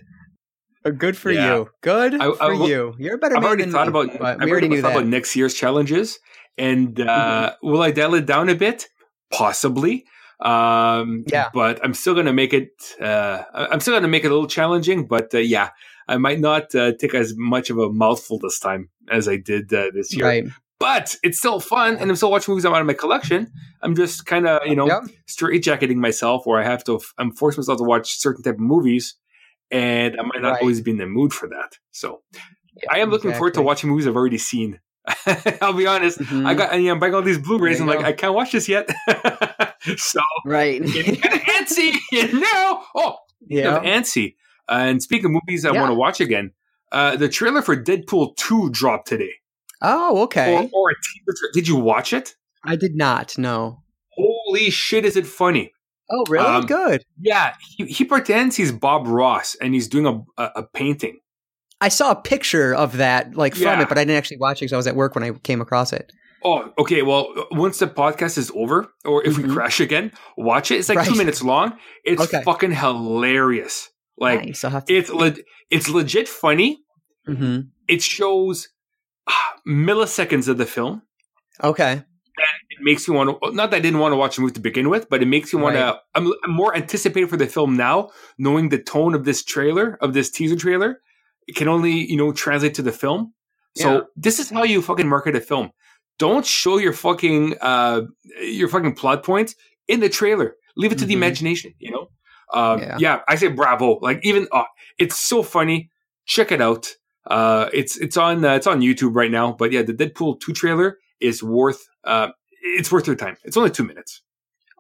Uh, 0.85 0.91
good 0.91 1.17
for 1.17 1.31
yeah. 1.31 1.55
you. 1.55 1.71
Good 1.83 2.15
I, 2.15 2.33
for 2.33 2.43
I, 2.43 2.67
you. 2.67 2.95
You're 2.99 3.17
a 3.17 3.19
better 3.19 3.37
I've 3.37 3.43
man 3.43 3.49
already 3.49 3.65
than 3.65 3.73
thought 3.73 3.93
me, 3.93 4.15
about. 4.15 4.23
I've 4.23 4.45
we 4.45 4.51
already 4.51 4.69
knew 4.69 4.81
thought 4.81 4.95
that. 4.95 4.99
about 4.99 5.09
next 5.09 5.35
year's 5.35 5.55
challenges, 5.55 6.19
and 6.57 7.01
uh, 7.01 7.05
mm-hmm. 7.51 7.69
will 7.69 7.83
I 7.83 7.91
dial 7.91 8.15
it 8.15 8.27
down 8.27 8.49
a 8.49 8.55
bit? 8.55 8.87
Possibly. 9.33 10.05
Um, 10.41 11.25
yeah, 11.27 11.51
but 11.53 11.81
I'm 11.85 11.95
still 11.95 12.15
going 12.15 12.27
to 12.27 12.33
make 12.33 12.53
it. 12.53 12.71
Uh, 13.01 13.43
I'm 13.53 13.81
still 13.81 13.93
going 13.93 14.03
to 14.03 14.09
make 14.09 14.25
it 14.25 14.29
a 14.29 14.35
little 14.35 14.49
challenging, 14.49 15.07
but 15.07 15.35
uh, 15.35 15.39
yeah, 15.39 15.71
I 16.07 16.17
might 16.17 16.41
not 16.41 16.75
uh, 16.75 16.93
take 16.93 17.15
as 17.15 17.35
much 17.37 17.71
of 17.71 17.79
a 17.79 17.91
mouthful 17.91 18.39
this 18.39 18.59
time 18.59 18.89
as 19.11 19.29
I 19.29 19.37
did 19.37 19.73
uh, 19.73 19.91
this 19.93 20.15
year. 20.15 20.27
Right. 20.27 20.45
But 20.81 21.17
it's 21.25 21.39
still 21.39 21.59
fun, 21.59 21.97
and 21.97 22.09
I'm 22.09 22.15
still 22.15 22.31
watching 22.31 22.53
movies 22.53 22.65
I'm 22.65 22.73
out 22.73 22.81
of 22.81 22.87
my 22.87 22.95
collection. 22.95 23.51
I'm 23.83 23.97
just 23.97 24.27
kind 24.27 24.47
of, 24.47 24.65
you 24.65 24.77
know, 24.77 24.87
yep. 24.87 25.03
straight 25.27 25.65
jacketing 25.65 26.01
myself, 26.01 26.47
where 26.47 26.61
I 26.61 26.65
have 26.65 26.85
to. 26.85 27.01
I'm 27.19 27.33
forcing 27.33 27.63
myself 27.63 27.79
to 27.79 27.85
watch 27.85 28.17
certain 28.19 28.45
type 28.45 28.55
of 28.55 28.61
movies, 28.61 29.17
and 29.73 30.17
I 30.19 30.23
might 30.23 30.41
not 30.41 30.53
right. 30.53 30.61
always 30.61 30.81
be 30.81 30.93
in 30.93 30.99
the 30.99 31.07
mood 31.07 31.33
for 31.33 31.49
that. 31.49 31.79
So, 31.91 32.23
yeah, 32.33 32.93
I 32.93 32.99
am 33.01 33.11
looking 33.11 33.31
exactly. 33.31 33.39
forward 33.39 33.55
to 33.55 33.63
watching 33.63 33.91
movies 33.91 34.07
I've 34.07 34.15
already 34.15 34.39
seen. 34.39 34.79
I'll 35.61 35.73
be 35.73 35.87
honest. 35.87 36.21
Mm-hmm. 36.21 36.47
I 36.47 36.55
got, 36.55 36.75
you 36.77 36.85
know, 36.85 36.93
I'm 36.93 36.99
buying 37.01 37.15
all 37.15 37.23
these 37.23 37.39
Blu-rays. 37.39 37.81
I'm 37.81 37.87
like, 37.87 38.05
I 38.05 38.13
can't 38.13 38.35
watch 38.35 38.53
this 38.53 38.69
yet. 38.69 38.89
so 39.97 40.21
right, 40.45 40.83
getting 40.85 41.17
kind 41.17 41.35
of 41.35 41.41
antsy, 41.43 41.95
you 42.13 42.41
know. 42.41 42.83
Oh, 42.95 43.17
yeah, 43.47 43.81
antsy. 43.81 44.37
Uh, 44.69 44.79
and 44.81 45.03
speaking 45.03 45.27
of 45.27 45.31
movies 45.33 45.65
I 45.65 45.73
yeah. 45.73 45.81
want 45.81 45.91
to 45.91 45.95
watch 45.95 46.21
again, 46.21 46.53
uh, 46.93 47.17
the 47.17 47.29
trailer 47.29 47.63
for 47.63 47.77
Deadpool 47.77 48.37
two 48.37 48.71
dropped 48.71 49.09
today. 49.09 49.33
Oh, 49.81 50.23
okay. 50.23 50.69
Or, 50.73 50.91
or 50.91 50.93
did 51.53 51.69
you 51.69 51.77
watch 51.77 52.13
it? 52.13 52.35
I 52.65 52.77
did 52.77 52.97
not. 52.97 53.39
No. 53.39 53.83
Holy 54.11 54.71
shit! 54.71 55.05
Is 55.05 55.17
it 55.17 55.27
funny? 55.27 55.73
Oh, 56.11 56.25
really? 56.29 56.47
Um, 56.47 56.67
Good. 56.67 57.05
Yeah, 57.21 57.55
he, 57.77 57.87
he 57.87 58.05
pretends 58.05 58.57
he's 58.57 58.73
Bob 58.73 59.07
Ross 59.07 59.55
and 59.61 59.75
he's 59.75 59.89
doing 59.89 60.07
a, 60.07 60.43
a, 60.43 60.51
a 60.57 60.63
painting. 60.63 61.21
I 61.81 61.89
saw 61.89 62.11
a 62.11 62.17
picture 62.17 62.75
of 62.75 62.97
that, 62.97 63.37
like 63.37 63.55
from 63.55 63.63
yeah. 63.65 63.83
it, 63.83 63.89
but 63.89 63.99
I 63.99 64.03
didn't 64.03 64.17
actually 64.17 64.39
watch 64.39 64.59
it 64.59 64.67
because 64.67 64.73
I 64.73 64.77
was 64.77 64.87
at 64.87 64.97
work 64.97 65.15
when 65.15 65.23
I 65.23 65.31
came 65.31 65.61
across 65.61 65.93
it. 65.93 66.13
Oh, 66.45 66.73
okay. 66.79 67.03
Well, 67.03 67.33
once 67.51 67.79
the 67.79 67.87
podcast 67.87 68.39
is 68.39 68.51
over, 68.55 68.89
or 69.05 69.25
if 69.25 69.35
mm-hmm. 69.35 69.49
we 69.49 69.55
crash 69.55 69.81
again, 69.81 70.13
watch 70.37 70.71
it. 70.71 70.77
It's 70.77 70.89
like 70.89 70.99
right. 70.99 71.09
two 71.09 71.17
minutes 71.17 71.43
long. 71.43 71.79
It's 72.05 72.23
okay. 72.23 72.43
fucking 72.43 72.73
hilarious. 72.73 73.91
Like 74.17 74.45
nice. 74.45 74.65
it's 74.89 75.11
le- 75.11 75.37
it's 75.71 75.89
legit 75.89 76.29
funny. 76.29 76.81
Mm-hmm. 77.29 77.69
It 77.89 78.03
shows 78.03 78.69
ah, 79.29 79.55
milliseconds 79.67 80.49
of 80.49 80.59
the 80.59 80.67
film. 80.67 81.03
Okay. 81.63 82.03
It 82.71 82.79
makes 82.83 83.09
you 83.09 83.15
want 83.15 83.41
to. 83.43 83.51
Not 83.53 83.73
that 83.73 83.79
I 83.79 83.81
didn't 83.81 83.99
want 83.99 84.13
to 84.13 84.17
watch 84.17 84.37
the 84.37 84.43
movie 84.43 84.55
to 84.55 84.61
begin 84.61 84.89
with, 84.89 85.09
but 85.09 85.23
it 85.23 85.27
makes 85.27 85.53
you 85.53 85.59
want 85.59 85.75
right. 85.75 85.93
to. 85.93 86.01
I'm, 86.15 86.33
I'm 86.45 86.53
more 86.53 86.75
anticipated 86.77 87.29
for 87.29 87.37
the 87.37 87.49
film 87.49 87.77
now, 87.77 88.11
knowing 88.39 88.69
the 88.69 88.79
tone 88.79 89.15
of 89.15 89.25
this 89.25 89.43
trailer, 89.43 89.99
of 90.01 90.15
this 90.15 90.31
teaser 90.31 90.57
trailer. 90.57 91.01
It 91.49 91.57
can 91.57 91.67
only 91.67 91.93
you 91.93 92.17
know 92.17 92.33
translate 92.33 92.75
to 92.75 92.83
the 92.83 92.93
film. 92.93 93.35
So 93.77 93.93
yeah. 93.93 94.01
this 94.17 94.39
is 94.39 94.51
how 94.51 94.63
you 94.63 94.83
fucking 94.83 95.09
market 95.09 95.35
a 95.35 95.41
film 95.41 95.73
don't 96.19 96.45
show 96.45 96.79
your 96.79 96.93
fucking 96.93 97.55
uh 97.61 98.03
your 98.43 98.69
fucking 98.69 98.95
plot 98.95 99.23
points 99.23 99.55
in 99.87 100.01
the 100.01 100.09
trailer. 100.09 100.57
Leave 100.77 100.93
it 100.93 100.97
to 100.97 101.03
mm-hmm. 101.03 101.09
the 101.09 101.15
imagination. 101.15 101.75
You 101.79 101.93
know. 101.93 102.09
Um, 102.53 102.81
yeah. 102.81 102.97
yeah. 102.99 103.21
I 103.29 103.37
say 103.37 103.49
bravo. 103.49 103.99
Like 104.01 104.21
even 104.23 104.49
uh, 104.53 104.65
it's 104.99 105.19
so 105.19 105.43
funny. 105.43 105.91
Check 106.27 106.53
it 106.53 106.61
out. 106.61 106.89
Uh, 107.27 107.69
it's 107.73 107.97
it's 107.99 108.17
on 108.17 108.45
uh, 108.45 108.55
it's 108.55 108.67
on 108.67 108.81
YouTube 108.81 109.15
right 109.15 109.31
now. 109.31 109.53
But 109.53 109.73
yeah, 109.73 109.83
the 109.83 109.93
Deadpool 109.95 110.41
two 110.41 110.53
trailer 110.53 110.99
is 111.21 111.43
worth 111.43 111.87
uh, 112.05 112.29
it's 112.63 112.91
worth 112.91 113.07
your 113.07 113.17
time. 113.17 113.37
It's 113.45 113.57
only 113.57 113.71
two 113.71 113.85
minutes. 113.85 114.23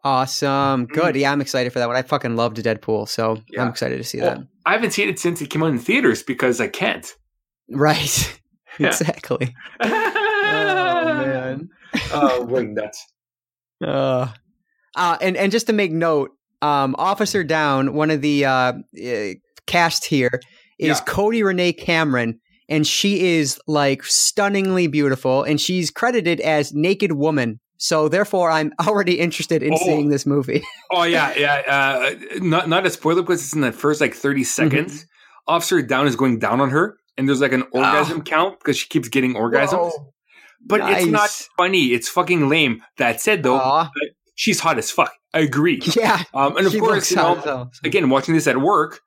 Awesome, 0.04 0.86
good. 0.86 1.14
Mm. 1.14 1.20
Yeah, 1.20 1.32
I'm 1.32 1.40
excited 1.40 1.72
for 1.72 1.80
that 1.80 1.88
one. 1.88 1.96
I 1.96 2.02
fucking 2.02 2.36
loved 2.36 2.56
Deadpool, 2.58 3.08
so 3.08 3.42
yeah. 3.50 3.62
I'm 3.62 3.68
excited 3.68 3.98
to 3.98 4.04
see 4.04 4.20
well, 4.20 4.36
that. 4.36 4.46
I 4.64 4.72
haven't 4.72 4.92
seen 4.92 5.08
it 5.08 5.18
since 5.18 5.42
it 5.42 5.50
came 5.50 5.62
out 5.62 5.70
in 5.70 5.78
theaters 5.78 6.22
because 6.22 6.60
I 6.60 6.68
can't. 6.68 7.12
Right. 7.68 8.40
exactly. 8.78 9.54
oh 12.12 12.48
oh, 12.50 12.62
nuts. 12.62 13.06
Uh, 13.84 14.28
uh, 14.96 15.16
and 15.20 15.36
and 15.36 15.52
just 15.52 15.66
to 15.68 15.72
make 15.72 15.92
note, 15.92 16.30
um, 16.62 16.94
Officer 16.98 17.44
Downe, 17.44 17.94
one 17.94 18.10
of 18.10 18.20
the 18.20 18.44
uh, 18.44 18.50
uh 18.52 19.28
cast 19.66 20.06
here, 20.06 20.40
is 20.78 20.98
yeah. 20.98 21.04
Cody 21.04 21.42
Renee 21.42 21.72
Cameron, 21.72 22.40
and 22.68 22.86
she 22.86 23.36
is 23.36 23.60
like 23.66 24.04
stunningly 24.04 24.86
beautiful, 24.86 25.42
and 25.42 25.60
she's 25.60 25.90
credited 25.90 26.40
as 26.40 26.74
Naked 26.74 27.12
Woman. 27.12 27.60
So 27.78 28.08
therefore, 28.08 28.50
I'm 28.50 28.72
already 28.86 29.20
interested 29.20 29.62
in 29.62 29.72
oh. 29.74 29.78
seeing 29.78 30.08
this 30.08 30.26
movie. 30.26 30.62
oh 30.90 31.04
yeah, 31.04 31.32
yeah. 31.36 31.62
Uh, 31.66 32.38
not 32.40 32.68
not 32.68 32.86
a 32.86 32.90
spoiler 32.90 33.22
because 33.22 33.42
it's 33.42 33.54
in 33.54 33.60
the 33.60 33.72
first 33.72 34.00
like 34.00 34.14
30 34.14 34.44
seconds. 34.44 34.92
Mm-hmm. 34.94 35.54
Officer 35.54 35.80
Downe 35.80 36.06
is 36.06 36.16
going 36.16 36.38
down 36.38 36.60
on 36.60 36.70
her, 36.70 36.98
and 37.16 37.28
there's 37.28 37.40
like 37.40 37.52
an 37.52 37.62
orgasm 37.72 38.18
oh. 38.18 38.22
count 38.22 38.58
because 38.58 38.76
she 38.76 38.88
keeps 38.88 39.08
getting 39.08 39.34
orgasms. 39.34 39.92
Whoa. 39.92 40.12
But 40.64 40.80
nice. 40.80 41.02
it's 41.02 41.12
not 41.12 41.30
funny. 41.56 41.86
It's 41.88 42.08
fucking 42.08 42.48
lame. 42.48 42.82
That 42.98 43.20
said, 43.20 43.42
though, 43.42 43.88
she's 44.34 44.60
hot 44.60 44.78
as 44.78 44.90
fuck. 44.90 45.12
I 45.32 45.40
agree. 45.40 45.80
Yeah. 45.96 46.22
Um, 46.34 46.56
and 46.56 46.66
of 46.66 46.78
course, 46.78 47.10
you 47.10 47.16
know, 47.16 47.70
again, 47.84 48.08
watching 48.10 48.34
this 48.34 48.46
at 48.46 48.60
work, 48.60 49.00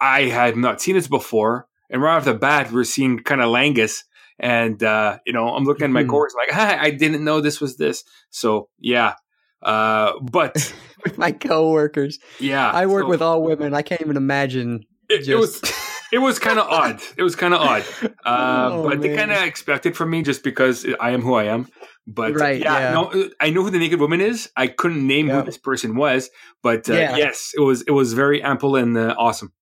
I 0.00 0.22
had 0.22 0.56
not 0.56 0.80
seen 0.80 0.94
this 0.94 1.08
before. 1.08 1.66
And 1.88 2.02
right 2.02 2.16
off 2.16 2.24
the 2.24 2.34
bat, 2.34 2.72
we're 2.72 2.84
seeing 2.84 3.20
kind 3.20 3.40
of 3.40 3.48
Langus. 3.48 4.04
And, 4.38 4.82
uh, 4.82 5.18
you 5.24 5.32
know, 5.32 5.48
I'm 5.48 5.64
looking 5.64 5.84
at 5.84 5.90
my 5.90 6.02
mm-hmm. 6.02 6.10
course 6.10 6.34
like, 6.34 6.50
ah, 6.52 6.78
I 6.78 6.90
didn't 6.90 7.24
know 7.24 7.40
this 7.40 7.60
was 7.60 7.76
this. 7.76 8.04
So, 8.30 8.68
yeah. 8.78 9.14
Uh, 9.62 10.12
but 10.20 10.54
with 11.04 11.18
my 11.18 11.32
coworkers, 11.32 12.18
yeah, 12.38 12.70
I 12.70 12.86
work 12.86 13.04
so, 13.04 13.08
with 13.08 13.22
all 13.22 13.42
women. 13.42 13.74
I 13.74 13.82
can't 13.82 14.00
even 14.00 14.16
imagine. 14.16 14.84
It, 15.08 15.24
just... 15.24 15.30
it 15.30 15.36
was, 15.36 15.60
it 16.16 16.20
was 16.20 16.38
kind 16.38 16.58
of 16.58 16.66
odd. 16.66 17.02
It 17.18 17.22
was 17.22 17.36
kind 17.36 17.52
of 17.52 17.60
odd. 17.60 17.84
Uh, 18.26 18.70
oh, 18.72 18.82
but 18.82 18.98
man. 18.98 19.00
they 19.00 19.14
kind 19.14 19.30
of 19.30 19.40
expected 19.42 19.96
from 19.96 20.10
me 20.10 20.20
just 20.20 20.42
because 20.42 20.84
I 20.98 21.10
am 21.10 21.22
who 21.22 21.34
I 21.34 21.44
am. 21.44 21.68
But 22.08 22.34
right, 22.34 22.60
yeah, 22.60 22.78
yeah. 22.78 22.92
No, 22.92 23.28
I 23.40 23.50
know 23.50 23.62
who 23.62 23.70
the 23.70 23.78
naked 23.78 24.00
woman 24.00 24.20
is. 24.20 24.50
I 24.56 24.66
couldn't 24.66 25.06
name 25.06 25.28
yep. 25.28 25.36
who 25.36 25.42
this 25.44 25.58
person 25.58 25.94
was, 25.94 26.28
but 26.60 26.90
uh, 26.90 26.94
yeah. 26.94 27.16
yes, 27.16 27.52
it 27.56 27.60
was 27.60 27.82
it 27.82 27.92
was 27.92 28.14
very 28.14 28.42
ample 28.42 28.74
and 28.74 28.98
uh, 28.98 29.14
awesome. 29.16 29.52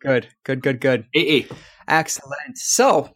Good, 0.00 0.28
good, 0.44 0.62
good, 0.62 0.80
good. 0.80 1.06
AA. 1.16 1.52
Excellent. 1.88 2.56
So, 2.56 3.10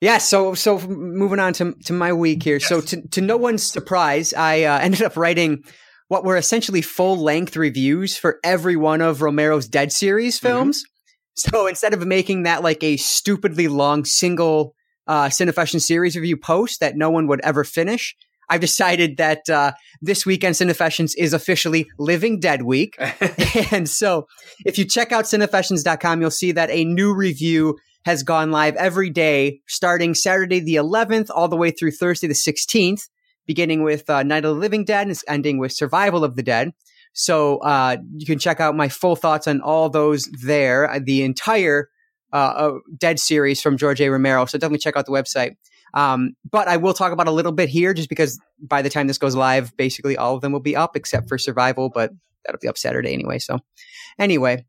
yeah, 0.00 0.16
so 0.16 0.54
so 0.54 0.78
moving 0.78 1.40
on 1.40 1.52
to 1.54 1.74
to 1.84 1.92
my 1.92 2.14
week 2.14 2.42
here. 2.42 2.56
Yes. 2.56 2.68
So 2.68 2.80
to 2.80 3.06
to 3.08 3.20
no 3.20 3.36
one's 3.36 3.70
surprise, 3.70 4.32
I 4.32 4.62
uh, 4.62 4.78
ended 4.82 5.02
up 5.02 5.18
writing 5.18 5.62
what 6.08 6.24
were 6.24 6.38
essentially 6.38 6.80
full 6.80 7.18
length 7.18 7.54
reviews 7.54 8.16
for 8.16 8.40
every 8.42 8.76
one 8.76 9.02
of 9.02 9.20
Romero's 9.20 9.68
Dead 9.68 9.92
series 9.92 10.38
mm-hmm. 10.38 10.46
films. 10.46 10.78
Mm-hmm. 10.78 10.99
So 11.40 11.66
instead 11.66 11.94
of 11.94 12.06
making 12.06 12.42
that 12.42 12.62
like 12.62 12.82
a 12.82 12.96
stupidly 12.96 13.68
long 13.68 14.04
single 14.04 14.74
uh, 15.06 15.26
Cinefession 15.26 15.80
series 15.80 16.14
review 16.14 16.36
post 16.36 16.80
that 16.80 16.96
no 16.96 17.10
one 17.10 17.26
would 17.28 17.40
ever 17.42 17.64
finish, 17.64 18.14
I've 18.50 18.60
decided 18.60 19.16
that 19.16 19.48
uh, 19.48 19.72
this 20.02 20.26
weekend 20.26 20.56
Cinefessions 20.56 21.14
is 21.16 21.32
officially 21.32 21.88
Living 21.98 22.40
Dead 22.40 22.62
Week. 22.62 22.96
and 23.72 23.88
so 23.88 24.26
if 24.66 24.76
you 24.76 24.84
check 24.84 25.12
out 25.12 25.24
cinefessions.com, 25.24 26.20
you'll 26.20 26.30
see 26.30 26.52
that 26.52 26.68
a 26.70 26.84
new 26.84 27.14
review 27.14 27.78
has 28.04 28.22
gone 28.22 28.50
live 28.50 28.76
every 28.76 29.08
day, 29.08 29.60
starting 29.68 30.14
Saturday 30.14 30.58
the 30.58 30.74
11th 30.74 31.28
all 31.34 31.48
the 31.48 31.56
way 31.56 31.70
through 31.70 31.92
Thursday 31.92 32.26
the 32.26 32.34
16th, 32.34 33.08
beginning 33.46 33.82
with 33.82 34.08
uh, 34.10 34.22
Night 34.22 34.44
of 34.44 34.54
the 34.54 34.60
Living 34.60 34.84
Dead 34.84 35.06
and 35.06 35.16
ending 35.28 35.58
with 35.58 35.72
Survival 35.72 36.24
of 36.24 36.34
the 36.34 36.42
Dead. 36.42 36.72
So 37.12 37.58
uh, 37.58 37.96
you 38.16 38.26
can 38.26 38.38
check 38.38 38.60
out 38.60 38.76
my 38.76 38.88
full 38.88 39.16
thoughts 39.16 39.46
on 39.48 39.60
all 39.60 39.88
those 39.88 40.28
there, 40.42 40.90
uh, 40.90 41.00
the 41.02 41.22
entire 41.22 41.90
uh, 42.32 42.36
uh, 42.36 42.78
Dead 42.96 43.18
series 43.18 43.60
from 43.60 43.76
George 43.76 44.00
A. 44.00 44.08
Romero. 44.08 44.44
So 44.46 44.58
definitely 44.58 44.78
check 44.78 44.96
out 44.96 45.06
the 45.06 45.12
website. 45.12 45.56
Um, 45.92 46.34
but 46.48 46.68
I 46.68 46.76
will 46.76 46.94
talk 46.94 47.12
about 47.12 47.26
a 47.26 47.32
little 47.32 47.52
bit 47.52 47.68
here 47.68 47.92
just 47.92 48.08
because 48.08 48.38
by 48.60 48.82
the 48.82 48.90
time 48.90 49.08
this 49.08 49.18
goes 49.18 49.34
live, 49.34 49.76
basically 49.76 50.16
all 50.16 50.36
of 50.36 50.40
them 50.40 50.52
will 50.52 50.60
be 50.60 50.76
up 50.76 50.96
except 50.96 51.28
for 51.28 51.36
survival, 51.36 51.90
but 51.92 52.12
that'll 52.44 52.60
be 52.60 52.68
up 52.68 52.78
Saturday 52.78 53.12
anyway. 53.12 53.38
So 53.38 53.58
anyway, 54.18 54.64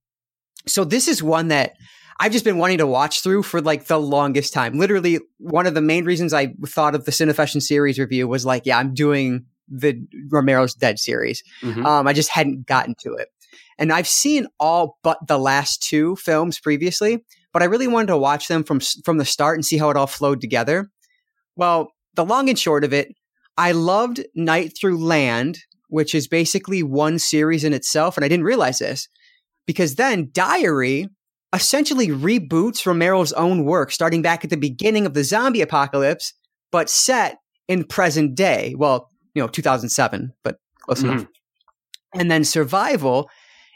so 0.68 0.84
this 0.84 1.08
is 1.08 1.22
one 1.22 1.50
that 1.50 1.74
I've 2.20 2.32
just 2.32 2.46
been 2.46 2.58
wanting 2.58 2.80
to 2.80 2.88
watch 2.88 3.22
through 3.22 3.44
for 3.44 3.62
like 3.62 3.86
the 3.86 4.00
longest 4.00 4.54
time. 4.54 4.78
Literally, 4.78 5.20
one 5.38 5.68
of 5.68 5.74
the 5.74 5.82
main 5.82 6.06
reasons 6.06 6.34
I 6.34 6.54
thought 6.66 6.96
of 6.96 7.06
the 7.06 7.12
Cinefession 7.12 7.62
series 7.62 8.00
review 8.00 8.28
was 8.28 8.46
like, 8.46 8.66
yeah, 8.66 8.78
I'm 8.78 8.94
doing 8.94 9.46
the 9.68 10.02
Romero's 10.30 10.74
Dead 10.74 11.00
series. 11.00 11.44
Mm-hmm. 11.62 11.86
Um, 11.86 12.08
I 12.08 12.14
just 12.14 12.30
hadn't 12.30 12.66
gotten 12.66 12.96
to 13.02 13.14
it. 13.14 13.30
And 13.78 13.92
I've 13.92 14.08
seen 14.08 14.48
all 14.60 14.98
but 15.04 15.18
the 15.28 15.40
last 15.40 15.82
two 15.82 16.16
films 16.18 16.60
previously, 16.60 17.24
but 17.52 17.62
I 17.62 17.66
really 17.66 17.88
wanted 17.88 18.08
to 18.08 18.18
watch 18.18 18.48
them 18.48 18.64
from 18.64 18.80
from 19.04 19.18
the 19.18 19.26
start 19.26 19.58
and 19.58 19.66
see 19.66 19.78
how 19.78 19.90
it 19.90 19.98
all 19.98 20.08
flowed 20.08 20.42
together. 20.42 20.90
Well, 21.56 21.92
the 22.16 22.26
long 22.26 22.50
and 22.50 22.60
short 22.60 22.84
of 22.84 22.94
it, 22.94 23.14
I 23.58 23.72
loved 23.72 24.24
Night 24.36 24.74
Through 24.80 25.04
Land, 25.04 25.60
which 25.88 26.16
is 26.16 26.28
basically 26.28 26.84
one 26.84 27.20
series 27.20 27.64
in 27.64 27.74
itself. 27.74 28.18
And 28.18 28.26
I 28.26 28.28
didn't 28.28 28.46
realize 28.46 28.80
this 28.80 29.08
because 29.66 29.96
then 29.96 30.30
Diary 30.32 31.10
essentially 31.54 32.08
reboots 32.08 32.86
Romero's 32.86 33.34
own 33.34 33.66
work, 33.66 33.92
starting 33.92 34.22
back 34.22 34.44
at 34.44 34.50
the 34.50 34.58
beginning 34.58 35.06
of 35.06 35.14
the 35.14 35.24
zombie 35.24 35.62
apocalypse, 35.62 36.34
but 36.72 36.90
set 36.90 37.38
in 37.68 37.84
present 37.84 38.36
day. 38.36 38.74
Well, 38.78 39.11
you 39.34 39.42
know, 39.42 39.48
2007, 39.48 40.34
but 40.44 40.58
close 40.82 41.02
mm-hmm. 41.02 41.12
enough. 41.12 41.28
And 42.14 42.30
then 42.30 42.44
Survival 42.44 43.30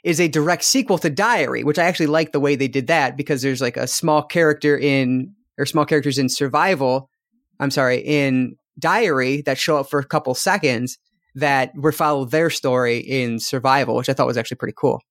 is 0.04 0.20
a 0.20 0.28
direct 0.28 0.64
sequel 0.64 0.98
to 1.00 1.10
Diary, 1.10 1.64
which 1.64 1.80
I 1.80 1.86
actually 1.86 2.08
like 2.08 2.32
the 2.32 2.40
way 2.40 2.56
they 2.56 2.68
did 2.68 2.88
that 2.88 3.18
because 3.18 3.42
there's 3.42 3.62
like 3.62 3.78
a 3.78 3.88
small 3.88 4.22
character 4.22 4.78
in, 4.78 5.34
or 5.58 5.66
small 5.66 5.86
characters 5.86 6.18
in 6.18 6.30
Survival 6.30 7.10
I'm 7.60 7.72
sorry, 7.72 7.98
in 8.00 8.56
Diary 8.80 9.42
that 9.42 9.58
show 9.58 9.78
up 9.78 9.90
for 9.90 10.00
a 10.00 10.06
couple 10.06 10.34
seconds 10.36 10.98
that 11.36 11.72
would 11.76 11.96
follow 11.96 12.26
their 12.26 12.50
story 12.50 12.98
in 12.98 13.40
Survival, 13.40 13.96
which 13.96 14.10
I 14.10 14.14
thought 14.14 14.28
was 14.28 14.38
actually 14.38 14.58
pretty 14.58 14.76
cool. 14.78 15.02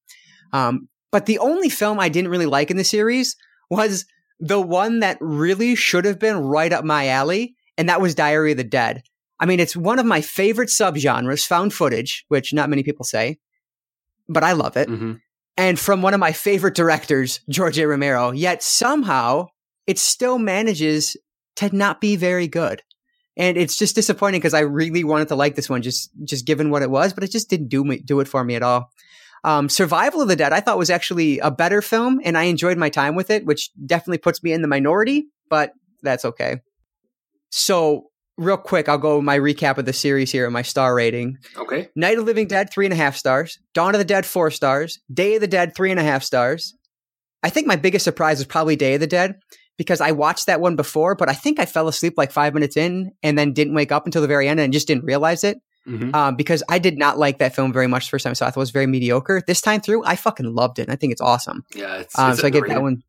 Um, 0.53 0.89
but 1.11 1.27
the 1.27 1.39
only 1.39 1.69
film 1.69 2.01
I 2.01 2.09
didn't 2.09 2.31
really 2.31 2.47
like 2.47 2.71
in 2.71 2.77
the 2.77 2.85
series 2.85 3.37
was 3.71 4.05
the 4.41 4.61
one 4.61 5.01
that 5.01 5.19
really 5.21 5.75
should 5.75 6.05
have 6.05 6.19
been 6.19 6.37
right 6.37 6.73
up 6.73 6.85
my 6.85 7.09
alley, 7.09 7.55
and 7.79 7.89
that 7.89 8.01
was 8.01 8.15
Diary 8.15 8.53
of 8.53 8.57
the 8.57 8.65
Dead. 8.65 9.03
I 9.41 9.47
mean, 9.47 9.61
it's 9.61 9.77
one 9.77 9.99
of 9.99 10.07
my 10.07 10.21
favorite 10.21 10.69
subgenres, 10.69 11.47
found 11.47 11.75
footage, 11.75 12.25
which 12.29 12.53
not 12.53 12.71
many 12.71 12.83
people 12.83 13.05
say, 13.05 13.39
but 14.29 14.45
I 14.45 14.53
love 14.53 14.77
it. 14.77 14.89
Mm-hmm. 14.89 15.15
And 15.57 15.79
from 15.79 16.03
one 16.03 16.15
of 16.15 16.21
my 16.21 16.33
favorite 16.33 16.75
directors, 16.75 17.41
George 17.49 17.79
A. 17.79 17.87
Romero, 17.87 18.33
yet 18.33 18.63
somehow 18.63 19.47
it 19.87 19.99
still 19.99 20.39
manages 20.39 21.17
to 21.57 21.75
not 21.75 22.01
be 22.01 22.17
very 22.17 22.49
good. 22.49 22.83
And 23.37 23.57
it's 23.57 23.77
just 23.77 23.95
disappointing 23.95 24.41
because 24.41 24.55
I 24.55 24.61
really 24.61 25.05
wanted 25.05 25.29
to 25.29 25.37
like 25.37 25.57
this 25.57 25.69
one, 25.69 25.83
just 25.83 26.11
just 26.25 26.47
given 26.47 26.71
what 26.71 26.83
it 26.83 26.91
was, 26.91 27.13
but 27.13 27.25
it 27.25 27.33
just 27.33 27.51
didn't 27.51 27.69
do 27.69 27.85
me 27.85 27.99
do 27.99 28.21
it 28.21 28.29
for 28.29 28.45
me 28.45 28.55
at 28.55 28.63
all. 28.63 28.91
Um, 29.43 29.69
Survival 29.69 30.23
of 30.23 30.29
the 30.29 30.37
Dead, 30.37 30.53
I 30.53 30.61
thought 30.61 30.79
was 30.79 30.89
actually 30.89 31.39
a 31.41 31.51
better 31.51 31.83
film, 31.83 32.21
and 32.25 32.39
I 32.39 32.45
enjoyed 32.45 32.79
my 32.79 32.89
time 32.89 33.15
with 33.15 33.31
it, 33.31 33.45
which 33.45 33.71
definitely 33.85 34.19
puts 34.19 34.43
me 34.43 34.53
in 34.53 34.63
the 34.63 34.69
minority, 34.69 35.27
but 35.51 35.73
that's 36.03 36.25
okay. 36.25 36.61
So, 37.51 38.07
real 38.37 38.57
quick, 38.57 38.89
I'll 38.89 38.99
go 38.99 39.21
my 39.21 39.39
recap 39.39 39.79
of 39.79 39.85
the 39.85 39.93
series 39.93 40.33
here 40.33 40.45
and 40.45 40.53
my 40.53 40.63
star 40.63 40.95
rating. 40.95 41.39
Okay. 41.57 41.89
Night 41.95 42.19
of 42.19 42.25
Living 42.25 42.47
Dead, 42.47 42.71
three 42.71 42.87
and 42.87 42.93
a 42.93 42.97
half 42.97 43.17
stars. 43.17 43.59
Dawn 43.73 43.95
of 43.95 43.99
the 43.99 44.05
Dead, 44.05 44.27
four 44.27 44.51
stars. 44.51 45.01
Day 45.13 45.37
of 45.37 45.41
the 45.41 45.47
Dead, 45.47 45.75
three 45.75 45.91
and 45.91 46.01
a 46.01 46.05
half 46.05 46.23
stars. 46.23 46.75
I 47.43 47.51
think 47.51 47.67
my 47.67 47.77
biggest 47.77 48.05
surprise 48.05 48.39
was 48.39 48.47
probably 48.47 48.77
Day 48.77 48.95
of 48.95 49.01
the 49.01 49.07
Dead 49.07 49.37
because 49.77 50.01
I 50.01 50.13
watched 50.13 50.47
that 50.47 50.61
one 50.61 50.77
before, 50.77 51.15
but 51.15 51.29
I 51.29 51.35
think 51.35 51.61
I 51.61 51.67
fell 51.67 51.89
asleep 51.89 52.15
like 52.17 52.33
five 52.33 52.55
minutes 52.55 52.77
in 52.77 53.13
and 53.23 53.39
then 53.39 53.53
didn't 53.53 53.75
wake 53.75 53.93
up 53.93 54.07
until 54.07 54.23
the 54.23 54.29
very 54.29 54.49
end 54.49 54.61
and 54.61 54.73
just 54.73 54.87
didn't 54.87 55.05
realize 55.05 55.45
it. 55.45 55.59
Mm-hmm. 55.87 56.15
Um, 56.15 56.37
because 56.37 56.63
I 56.71 56.79
did 56.79 56.97
not 56.97 57.19
like 57.19 57.39
that 57.39 57.55
film 57.55 57.71
very 57.71 57.87
much 57.87 58.07
the 58.07 58.11
first 58.11 58.25
time 58.25 58.35
so. 58.35 58.47
I 58.47 58.51
thought 58.51 58.57
it 58.57 58.63
was 58.63 58.71
very 58.71 58.87
mediocre. 58.87 59.43
This 59.47 59.61
time 59.61 59.83
through, 59.83 60.03
I 60.05 60.17
fucking 60.17 60.47
loved 60.47 60.79
it. 60.79 60.89
I 60.89 60.97
think 60.97 61.13
it's 61.13 61.21
awesome. 61.21 61.63
Yeah, 61.75 61.97
it's, 61.99 62.19
um, 62.19 62.35
so 62.37 62.47
I 62.47 62.51
gave 62.51 62.67
that 62.69 62.81
one. 62.81 63.03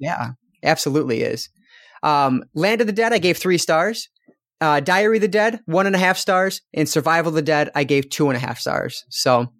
Yeah, 0.00 0.32
absolutely 0.64 1.22
is. 1.22 1.48
Um, 2.02 2.42
Land 2.52 2.80
of 2.80 2.88
the 2.88 2.92
Dead, 2.92 3.12
I 3.12 3.18
gave 3.18 3.36
three 3.36 3.58
stars. 3.58 4.08
Uh, 4.60 4.80
Diary 4.80 5.18
of 5.18 5.20
the 5.20 5.28
Dead, 5.28 5.60
one 5.66 5.86
and 5.86 5.94
a 5.94 5.98
half 5.98 6.16
stars. 6.18 6.62
And 6.72 6.88
Survival 6.88 7.28
of 7.30 7.34
the 7.34 7.42
Dead, 7.42 7.70
I 7.74 7.84
gave 7.84 8.08
two 8.08 8.28
and 8.28 8.36
a 8.36 8.40
half 8.40 8.58
stars. 8.58 9.04
So, 9.10 9.52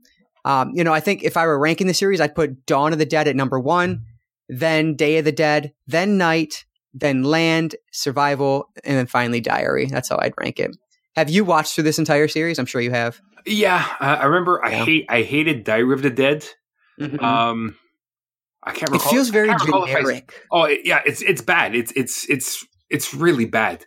um, 0.44 0.72
you 0.74 0.84
know, 0.84 0.92
I 0.92 1.00
think 1.00 1.22
if 1.22 1.36
I 1.36 1.46
were 1.46 1.58
ranking 1.58 1.86
the 1.86 1.94
series, 1.94 2.20
I'd 2.20 2.34
put 2.34 2.64
Dawn 2.66 2.92
of 2.92 2.98
the 2.98 3.04
Dead 3.06 3.28
at 3.28 3.36
number 3.36 3.60
one, 3.60 4.02
then 4.48 4.94
Day 4.94 5.18
of 5.18 5.24
the 5.24 5.32
Dead, 5.32 5.72
then 5.86 6.16
Night, 6.16 6.64
then 6.94 7.24
Land, 7.24 7.74
Survival, 7.92 8.70
and 8.84 8.96
then 8.96 9.06
finally 9.06 9.40
Diary. 9.40 9.86
That's 9.86 10.08
how 10.08 10.18
I'd 10.20 10.32
rank 10.40 10.58
it. 10.60 10.70
Have 11.14 11.28
you 11.30 11.44
watched 11.44 11.74
through 11.74 11.84
this 11.84 11.98
entire 11.98 12.28
series? 12.28 12.58
I'm 12.58 12.66
sure 12.66 12.80
you 12.80 12.90
have. 12.92 13.20
Yeah, 13.44 13.86
uh, 14.00 14.04
I 14.20 14.24
remember. 14.24 14.64
I 14.64 14.70
Yeah. 14.70 14.84
hate. 14.84 15.06
I 15.08 15.22
hated 15.22 15.64
Diary 15.64 15.92
of 15.92 16.02
the 16.02 16.10
Dead. 16.10 16.46
Mhm. 17.00 17.22
Um, 17.22 17.76
I 18.62 18.72
can't 18.72 18.90
remember. 18.90 19.06
it 19.06 19.10
feels 19.10 19.28
very 19.28 19.48
recall 19.50 19.84
if 19.84 19.90
I- 19.94 20.00
generic. 20.00 20.42
Oh 20.50 20.66
yeah, 20.66 21.02
it's 21.06 21.22
it's 21.22 21.42
bad. 21.42 21.74
It's 21.74 21.92
it's 21.94 22.28
it's 22.28 22.66
it's 22.90 23.14
really 23.14 23.44
bad. 23.44 23.84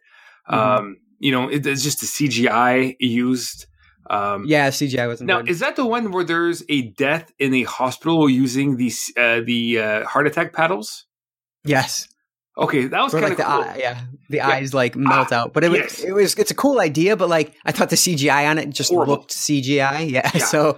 Mhm. 0.51 0.57
Um, 0.79 0.97
you 1.19 1.31
know, 1.31 1.49
it, 1.49 1.65
it's 1.65 1.83
just 1.83 1.99
the 1.99 2.07
CGI 2.07 2.95
used. 2.99 3.65
Um, 4.09 4.45
Yeah, 4.47 4.69
CGI 4.69 5.07
wasn't 5.07 5.27
Now, 5.27 5.41
good. 5.41 5.49
is 5.51 5.59
that 5.59 5.75
the 5.75 5.85
one 5.85 6.11
where 6.11 6.23
there's 6.23 6.63
a 6.69 6.81
death 6.97 7.31
in 7.37 7.53
a 7.53 7.63
hospital 7.63 8.27
using 8.29 8.77
these 8.77 9.11
uh, 9.17 9.41
the 9.45 9.79
uh, 9.79 10.05
heart 10.05 10.25
attack 10.27 10.53
paddles? 10.53 11.05
yes, 11.65 12.07
Okay, 12.57 12.87
that 12.87 13.01
was 13.01 13.11
kind 13.13 13.23
like 13.23 13.31
of 13.33 13.37
the 13.37 13.43
cool. 13.43 13.53
eye, 13.63 13.77
yeah, 13.79 14.01
the 14.29 14.41
eyes 14.41 14.73
like 14.73 14.93
melt 14.95 15.31
out. 15.31 15.53
But 15.53 15.63
it 15.63 15.69
was 15.69 15.79
yes. 15.79 15.99
it 16.03 16.11
was 16.11 16.33
it's 16.35 16.51
a 16.51 16.55
cool 16.55 16.81
idea. 16.81 17.15
But 17.15 17.29
like 17.29 17.53
I 17.65 17.71
thought 17.71 17.89
the 17.89 17.95
CGI 17.95 18.49
on 18.49 18.57
it 18.57 18.69
just 18.71 18.89
Horrible. 18.91 19.13
looked 19.13 19.31
CGI. 19.31 20.09
Yeah, 20.11 20.29
Yeah. 20.33 20.43
so 20.43 20.69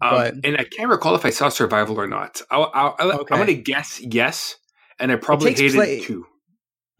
Um, 0.00 0.10
but- 0.10 0.34
and 0.44 0.56
I 0.58 0.64
can't 0.64 0.88
recall 0.90 1.14
if 1.16 1.24
I 1.24 1.30
saw 1.30 1.48
Survival 1.48 1.98
or 1.98 2.06
not. 2.06 2.40
I, 2.52 2.56
I, 2.58 2.86
I, 2.86 3.04
Okay. 3.20 3.34
I'm 3.34 3.38
going 3.44 3.46
to 3.48 3.54
guess 3.54 4.00
yes, 4.00 4.56
and 5.00 5.10
I 5.10 5.16
probably 5.16 5.50
hated 5.54 5.74
it 5.74 6.04
too. 6.04 6.24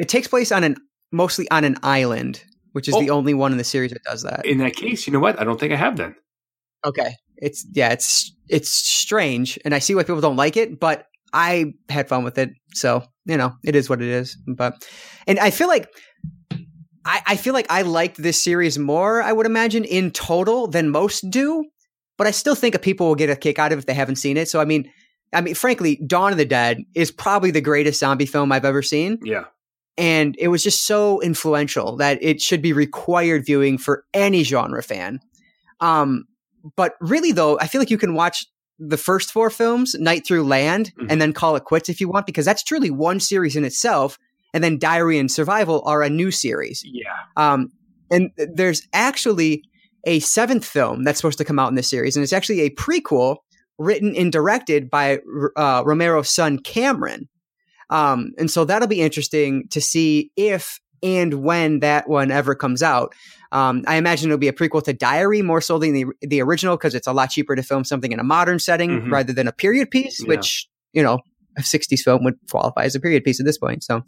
it 0.01 0.09
takes 0.09 0.27
place 0.27 0.51
on 0.51 0.65
an 0.65 0.77
mostly 1.13 1.51
on 1.51 1.65
an 1.65 1.77
island, 1.83 2.43
which 2.73 2.89
is 2.89 2.95
Oh. 2.95 3.01
the 3.01 3.11
only 3.11 3.35
one 3.35 3.53
in 3.53 3.59
the 3.59 3.65
series 3.65 3.93
that 3.93 4.03
does 4.05 4.23
that. 4.23 4.45
In 4.47 4.59
that 4.59 4.75
case, 4.77 5.07
you 5.07 5.13
know 5.13 5.21
what? 5.21 5.41
I 5.41 5.45
don't 5.45 5.59
think 5.59 5.73
I 5.73 5.77
have 5.77 5.97
then. 5.97 6.15
Okay. 6.85 7.15
It's 7.37 7.67
yeah, 7.73 7.91
it's 7.91 8.33
it's 8.49 8.71
strange 8.71 9.59
and 9.65 9.75
I 9.75 9.79
see 9.79 9.95
why 9.95 10.03
people 10.03 10.21
don't 10.21 10.37
like 10.37 10.57
it, 10.57 10.81
but 10.81 11.07
I 11.33 11.75
had 11.89 12.09
fun 12.09 12.25
with 12.25 12.39
it. 12.39 12.51
So, 12.75 13.05
you 13.27 13.37
know, 13.37 13.55
it 13.65 13.77
is 13.77 13.89
what 13.89 14.03
it 14.03 14.09
is. 14.09 14.37
But 14.47 14.89
and 15.27 15.39
I 15.39 15.51
feel 15.51 15.69
like 15.69 15.89
I, 17.05 17.23
I 17.27 17.37
feel 17.37 17.55
like 17.55 17.67
I 17.71 17.83
liked 17.83 18.17
this 18.17 18.43
series 18.43 18.79
more, 18.79 19.23
I 19.23 19.33
would 19.33 19.47
imagine, 19.47 19.85
in 19.85 20.11
total 20.11 20.67
than 20.67 20.91
most 20.91 21.31
do. 21.31 21.65
But 22.17 22.27
I 22.27 22.33
still 22.33 22.55
think 22.57 22.81
people 22.83 23.07
will 23.07 23.15
get 23.15 23.31
a 23.31 23.37
kick 23.37 23.59
out 23.59 23.73
of 23.73 23.79
it 23.79 23.83
if 23.83 23.87
they 23.87 23.95
haven't 23.95 24.17
seen 24.17 24.37
it. 24.37 24.49
So 24.49 24.61
I 24.61 24.65
mean 24.65 24.91
I 25.33 25.43
mean, 25.43 25.55
frankly, 25.55 26.01
Dawn 26.07 26.33
of 26.33 26.39
the 26.39 26.47
Dead 26.47 26.79
is 26.95 27.11
probably 27.11 27.51
the 27.51 27.61
greatest 27.61 28.01
zombie 28.01 28.27
film 28.27 28.51
I've 28.51 28.65
ever 28.65 28.83
seen. 28.83 29.19
Yeah. 29.23 29.45
And 29.99 30.37
it 30.39 30.49
was 30.49 30.63
just 30.63 30.87
so 30.87 31.21
influential 31.21 31.97
that 31.97 32.23
it 32.23 32.41
should 32.41 32.63
be 32.63 32.73
required 32.73 33.45
viewing 33.45 33.77
for 33.77 34.05
any 34.15 34.45
genre 34.45 34.83
fan. 34.83 35.21
Um, 35.81 36.25
but 36.77 36.95
really, 37.01 37.33
though, 37.33 37.59
I 37.59 37.67
feel 37.67 37.81
like 37.81 37.91
you 37.91 37.99
can 37.99 38.15
watch 38.15 38.47
the 38.79 38.97
first 38.97 39.33
four 39.33 39.51
films, 39.51 39.97
Night 39.99 40.25
Through 40.25 40.45
Land, 40.45 40.93
Mhm. 40.97 41.07
and 41.11 41.21
then 41.21 41.33
call 41.33 41.57
it 41.57 41.65
quits 41.65 41.89
if 41.89 42.01
you 42.01 42.09
want, 42.09 42.27
because 42.27 42.45
that's 42.47 42.63
truly 42.63 42.91
one 42.91 43.19
series 43.19 43.57
in 43.57 43.65
itself. 43.65 44.19
And 44.55 44.63
then 44.63 44.79
Diary 44.79 45.19
and 45.19 45.31
Survival 45.31 45.83
are 45.85 46.03
a 46.03 46.09
new 46.09 46.31
series. 46.31 46.83
Yeah. 46.87 47.11
Um, 47.37 47.71
and 48.11 48.31
there's 48.37 48.87
actually 48.93 49.65
a 50.07 50.21
seventh 50.21 50.65
film 50.65 51.03
that's 51.03 51.19
supposed 51.19 51.39
to 51.39 51.45
come 51.45 51.59
out 51.59 51.69
in 51.71 51.75
this 51.75 51.91
series, 51.91 52.17
and 52.17 52.23
it's 52.23 52.33
actually 52.33 52.61
a 52.61 52.71
prequel 52.71 53.39
written 53.79 54.15
and 54.17 54.31
directed 54.33 54.91
by 54.91 55.19
uh, 55.57 55.83
Romero's 55.85 56.31
son 56.31 56.59
Cameron. 56.59 57.29
Um, 57.91 58.33
and 58.39 58.51
so 58.51 58.65
that'll 58.65 58.89
be 58.89 59.01
interesting 59.01 59.69
to 59.71 59.81
see 59.81 60.31
if 60.37 60.81
and 61.03 61.35
when 61.43 61.81
that 61.81 62.09
one 62.09 62.31
ever 62.31 62.55
comes 62.55 62.83
out. 62.83 63.15
Um, 63.53 63.85
I 63.87 63.97
imagine 63.97 64.29
it'll 64.31 64.39
be 64.39 64.49
a 64.49 64.53
prequel 64.53 64.83
to 64.85 64.93
Diary 64.93 65.43
more 65.43 65.61
so 65.61 65.79
than 65.79 65.93
the 65.95 66.05
the 66.21 66.43
original 66.43 66.77
because 66.77 66.95
it's 66.95 67.07
a 67.07 67.13
lot 67.13 67.31
cheaper 67.31 67.57
to 67.57 67.63
film 67.63 67.85
something 67.85 68.13
in 68.13 68.19
a 68.21 68.25
modern 68.25 68.59
setting 68.59 68.91
Mhm. 69.03 69.11
rather 69.13 69.33
than 69.33 69.47
a 69.49 69.53
period 69.53 69.91
piece, 69.91 70.21
Yeah. 70.21 70.29
which 70.29 70.69
you 70.93 71.03
know 71.03 71.21
a 71.57 71.63
'60s 71.63 72.03
film 72.03 72.25
would 72.25 72.35
qualify 72.51 72.85
as 72.85 72.95
a 72.95 73.01
period 73.01 73.25
piece 73.25 73.41
at 73.41 73.47
this 73.47 73.59
point. 73.59 73.83
So 73.85 74.03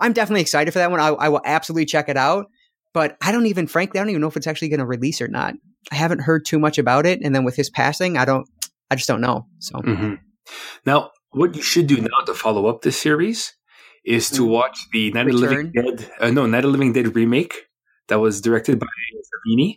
I'm 0.00 0.12
definitely 0.12 0.42
excited 0.42 0.72
for 0.72 0.78
that 0.78 0.90
one. 0.90 1.00
I, 1.00 1.08
I 1.08 1.28
will 1.28 1.42
absolutely 1.44 1.86
check 1.86 2.08
it 2.08 2.16
out. 2.16 2.46
But 2.92 3.16
I 3.20 3.32
don't 3.32 3.46
even, 3.46 3.66
frankly, 3.66 3.98
I 3.98 4.04
don't 4.04 4.10
even 4.10 4.20
know 4.20 4.28
if 4.28 4.36
it's 4.36 4.46
actually 4.46 4.68
going 4.68 4.78
to 4.78 4.86
release 4.86 5.20
or 5.20 5.26
not. 5.26 5.54
I 5.90 5.96
haven't 5.96 6.20
heard 6.20 6.44
too 6.46 6.60
much 6.60 6.78
about 6.78 7.06
it, 7.06 7.20
and 7.24 7.34
then 7.34 7.42
with 7.42 7.56
his 7.56 7.68
passing, 7.68 8.16
I 8.16 8.24
don't, 8.24 8.46
I 8.88 8.94
just 8.94 9.08
don't 9.08 9.20
know. 9.20 9.46
So 9.58 9.80
hmm 9.80 10.14
Now, 10.86 11.10
what 11.34 11.54
you 11.56 11.62
should 11.62 11.86
do 11.86 11.96
now 12.00 12.20
to 12.26 12.34
follow 12.34 12.66
up 12.66 12.82
this 12.82 13.00
series 13.00 13.54
is 14.04 14.30
to 14.30 14.42
Mm. 14.42 14.48
watch 14.48 14.78
the 14.92 15.10
Night 15.12 15.26
of 15.28 15.32
the 15.32 15.38
Living 15.38 15.72
Dead. 15.72 16.10
Uh, 16.20 16.30
no, 16.30 16.46
Night 16.46 16.64
of 16.64 16.70
Living 16.70 16.92
Dead 16.92 17.14
remake 17.14 17.54
that 18.08 18.20
was 18.20 18.40
directed 18.40 18.78
by 18.78 18.86
Savini. 19.46 19.76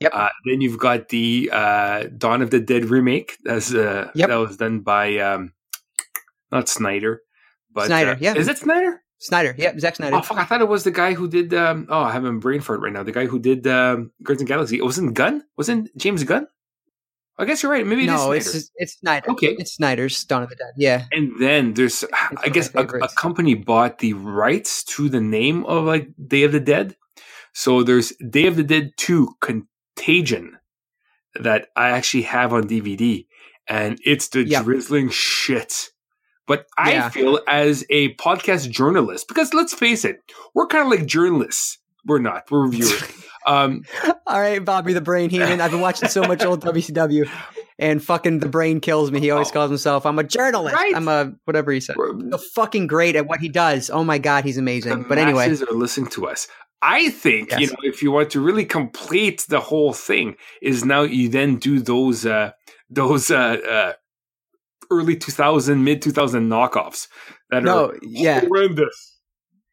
Yep. 0.00 0.12
Uh, 0.14 0.28
then 0.44 0.60
you've 0.60 0.78
got 0.78 1.08
the 1.08 1.48
uh, 1.52 2.04
Dawn 2.16 2.42
of 2.42 2.50
the 2.50 2.60
Dead 2.60 2.86
remake. 2.86 3.38
That's 3.44 3.72
uh, 3.74 4.10
Yep. 4.14 4.28
that 4.28 4.36
was 4.36 4.56
done 4.56 4.80
by 4.80 5.16
um, 5.18 5.52
not 6.52 6.68
Snyder, 6.68 7.22
but 7.72 7.86
Snyder, 7.86 8.12
uh, 8.12 8.16
yeah. 8.20 8.34
is 8.34 8.48
it 8.48 8.58
Snyder? 8.58 9.02
Snyder, 9.18 9.54
yep, 9.56 9.80
Zack 9.80 9.96
Snyder. 9.96 10.14
Oh 10.16 10.20
fuck! 10.20 10.36
I 10.36 10.44
thought 10.44 10.60
it 10.60 10.68
was 10.68 10.84
the 10.84 10.90
guy 10.90 11.14
who 11.14 11.26
did. 11.26 11.54
Um, 11.54 11.86
oh, 11.88 12.00
I 12.00 12.12
have 12.12 12.24
a 12.26 12.32
brain 12.32 12.60
for 12.60 12.74
it 12.74 12.80
right 12.80 12.92
now. 12.92 13.02
The 13.02 13.12
guy 13.12 13.24
who 13.24 13.38
did 13.38 13.66
um, 13.66 14.12
Guardians 14.22 14.42
of 14.42 14.48
Galaxy. 14.48 14.76
It 14.76 14.84
wasn't 14.84 15.14
Gunn. 15.14 15.42
Wasn't 15.56 15.88
James 15.96 16.22
Gunn? 16.24 16.46
I 17.38 17.44
guess 17.44 17.62
you're 17.62 17.70
right. 17.72 17.86
Maybe 17.86 18.02
it 18.04 18.08
is 18.08 18.14
no, 18.20 18.32
it's 18.32 18.70
it's 18.76 18.98
Snyder. 18.98 19.30
Okay. 19.32 19.56
it's 19.58 19.72
Snyder's 19.74 20.24
Dawn 20.24 20.42
of 20.42 20.48
the 20.48 20.56
Dead. 20.56 20.72
Yeah, 20.76 21.04
And 21.12 21.32
then 21.38 21.74
there's, 21.74 22.02
I 22.42 22.48
guess, 22.48 22.74
a, 22.74 22.80
a 22.80 23.08
company 23.10 23.54
bought 23.54 23.98
the 23.98 24.14
rights 24.14 24.82
to 24.84 25.08
the 25.10 25.20
name 25.20 25.64
of 25.66 25.84
like 25.84 26.08
Day 26.26 26.44
of 26.44 26.52
the 26.52 26.60
Dead. 26.60 26.96
So 27.52 27.82
there's 27.82 28.12
Day 28.30 28.46
of 28.46 28.56
the 28.56 28.62
Dead 28.62 28.92
2 28.96 29.34
Contagion 29.40 30.56
that 31.38 31.68
I 31.76 31.90
actually 31.90 32.22
have 32.22 32.52
on 32.54 32.66
DVD. 32.68 33.26
And 33.68 33.98
it's 34.04 34.28
the 34.28 34.44
Yep. 34.44 34.64
drizzling 34.64 35.10
shit. 35.10 35.90
But 36.46 36.66
I 36.78 36.92
Yeah. 36.92 37.08
feel 37.10 37.40
as 37.48 37.84
a 37.90 38.14
podcast 38.14 38.70
journalist, 38.70 39.28
because 39.28 39.52
let's 39.52 39.74
face 39.74 40.04
it, 40.04 40.20
we're 40.54 40.68
kind 40.68 40.84
of 40.84 40.90
like 40.90 41.06
journalists. 41.06 41.78
We're 42.06 42.20
not, 42.20 42.50
we're 42.50 42.62
reviewers. 42.66 43.02
um, 43.46 43.82
All 44.26 44.40
right, 44.40 44.64
Bobby 44.64 44.92
the 44.92 45.00
Brain 45.00 45.28
Heenan. 45.30 45.60
I've 45.60 45.70
been 45.72 45.80
watching 45.80 46.08
so 46.08 46.22
much 46.22 46.44
old 46.44 46.60
WCW, 46.64 47.28
and 47.78 48.02
fucking 48.02 48.38
the 48.38 48.48
brain 48.48 48.80
kills 48.80 49.10
me. 49.10 49.20
He 49.20 49.30
always 49.30 49.48
Oh. 49.48 49.52
calls 49.52 49.70
himself, 49.70 50.06
"I'm 50.06 50.18
a 50.18 50.24
journalist. 50.24 50.74
Right. 50.74 50.94
I'm 50.96 51.08
a 51.08 51.32
whatever 51.44 51.72
he 51.72 51.80
said." 51.80 51.96
we're- 51.96 52.38
fucking 52.54 52.86
great 52.86 53.16
at 53.16 53.26
what 53.26 53.40
he 53.40 53.48
does. 53.48 53.90
Oh 53.90 54.04
my 54.04 54.18
god, 54.18 54.44
he's 54.44 54.58
amazing. 54.58 55.02
the 55.02 55.08
But 55.08 55.18
anyway, 55.18 55.48
are 55.50 55.74
listening 55.74 56.08
to 56.10 56.26
us. 56.26 56.48
I 56.82 57.08
think 57.10 57.50
you 57.58 57.66
know 57.68 57.76
if 57.82 58.02
you 58.02 58.12
want 58.12 58.30
to 58.30 58.40
really 58.40 58.64
complete 58.64 59.44
the 59.48 59.60
whole 59.60 59.92
thing, 59.92 60.36
is 60.62 60.84
now 60.84 61.02
you 61.02 61.28
then 61.28 61.56
do 61.56 61.80
those 61.80 62.24
uh, 62.26 62.52
those 62.90 63.30
uh, 63.30 63.56
uh, 63.68 63.92
early 64.90 65.16
two 65.16 65.32
thousand, 65.32 65.82
mid 65.84 66.02
two 66.02 66.12
thousand 66.12 66.48
knockoffs 66.48 67.08
that 67.50 67.62
no, 67.64 67.86
are 67.90 67.94
yeah. 68.02 68.40
horrendous. 68.40 69.15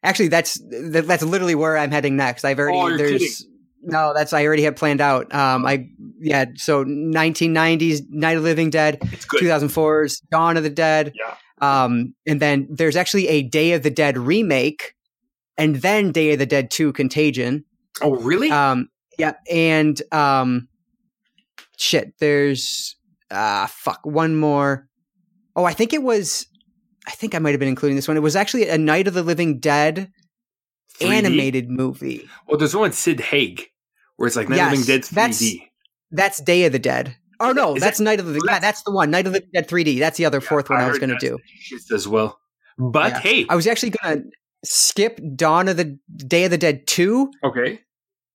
Actually, 0.04 0.28
that's 0.28 0.60
that's 0.70 1.22
literally 1.22 1.54
where 1.54 1.76
I'm 1.76 1.90
heading 1.90 2.16
next. 2.16 2.44
I've 2.44 2.58
already 2.58 2.78
Oh, 2.78 2.96
there's 2.96 3.46
no, 3.82 4.12
that's 4.14 4.32
I 4.32 4.44
already 4.46 4.62
have 4.64 4.76
planned 4.76 5.00
out. 5.00 5.34
Um, 5.34 5.66
I 5.66 5.88
yeah, 6.20 6.46
so 6.56 6.84
1990s 6.84 8.02
Night 8.10 8.36
of 8.36 8.42
the 8.42 8.48
Living 8.48 8.70
Dead, 8.70 8.98
It's 9.12 9.24
good. 9.24 9.42
2004's 9.42 10.20
Dawn 10.30 10.56
of 10.56 10.62
the 10.62 10.70
Dead. 10.70 11.12
Yeah. 11.14 11.34
Um, 11.60 12.14
and 12.26 12.40
then 12.40 12.66
there's 12.70 12.96
actually 12.96 13.28
a 13.28 13.42
Day 13.42 13.72
of 13.72 13.82
the 13.82 13.90
Dead 13.90 14.18
remake, 14.18 14.94
and 15.56 15.76
then 15.76 16.12
Day 16.12 16.32
of 16.32 16.38
the 16.38 16.46
Dead 16.46 16.70
2 16.70 16.92
Contagion. 16.92 17.64
Oh, 18.02 18.16
really? 18.16 18.50
Um, 18.50 18.88
yeah, 19.18 19.34
and 19.50 20.00
um, 20.12 20.68
shit, 21.78 22.14
there's 22.18 22.96
ah 23.30 23.70
fuck 23.70 24.00
one 24.04 24.36
more. 24.36 24.88
Oh, 25.56 25.64
I 25.64 25.72
think 25.72 25.92
it 25.92 26.02
was. 26.02 26.46
I 27.06 27.10
think 27.12 27.34
I 27.34 27.38
might 27.38 27.50
have 27.50 27.60
been 27.60 27.68
including 27.68 27.96
this 27.96 28.08
one. 28.08 28.16
It 28.16 28.20
was 28.20 28.36
actually 28.36 28.68
a 28.68 28.78
Night 28.78 29.06
of 29.08 29.14
the 29.14 29.22
Living 29.22 29.58
Dead 29.58 30.10
3D? 31.00 31.10
animated 31.10 31.68
movie. 31.70 32.28
Well, 32.48 32.56
there's 32.58 32.74
one 32.74 32.92
Sid 32.92 33.20
Haig 33.20 33.66
where 34.16 34.26
it's 34.26 34.36
like 34.36 34.48
Night 34.48 34.58
of 34.60 34.64
the 34.70 34.76
Living 34.78 34.86
Dead 34.86 35.00
3D. 35.02 35.14
that's- 35.14 35.54
That's 36.10 36.40
Day 36.40 36.64
of 36.64 36.72
the 36.72 36.78
Dead. 36.78 37.16
Oh 37.40 37.50
no, 37.52 37.74
Is 37.74 37.82
that's 37.82 37.98
Night 37.98 38.20
of 38.20 38.26
the 38.26 38.32
well, 38.34 38.42
yeah, 38.46 38.58
that's 38.60 38.82
the 38.84 38.92
one. 38.92 39.10
Night 39.10 39.26
of 39.26 39.32
the 39.32 39.40
Dead 39.40 39.68
3D. 39.68 39.98
That's 39.98 40.16
the 40.16 40.24
other 40.26 40.38
Yeah, 40.40 40.48
fourth 40.48 40.70
one 40.70 40.80
I, 40.80 40.88
was 40.88 40.98
going 41.00 41.10
to 41.10 41.18
do. 41.18 41.38
shit 41.58 41.80
as 41.92 42.06
well. 42.06 42.38
But 42.78 43.12
Yeah. 43.12 43.18
hey, 43.20 43.46
I 43.48 43.56
was 43.56 43.66
actually 43.66 43.90
going 43.90 44.22
to 44.22 44.30
skip 44.64 45.20
Dawn 45.34 45.66
of 45.68 45.76
the 45.76 45.98
Day 46.16 46.44
of 46.44 46.52
the 46.52 46.58
Dead 46.58 46.86
2 46.86 47.30
okay, 47.42 47.80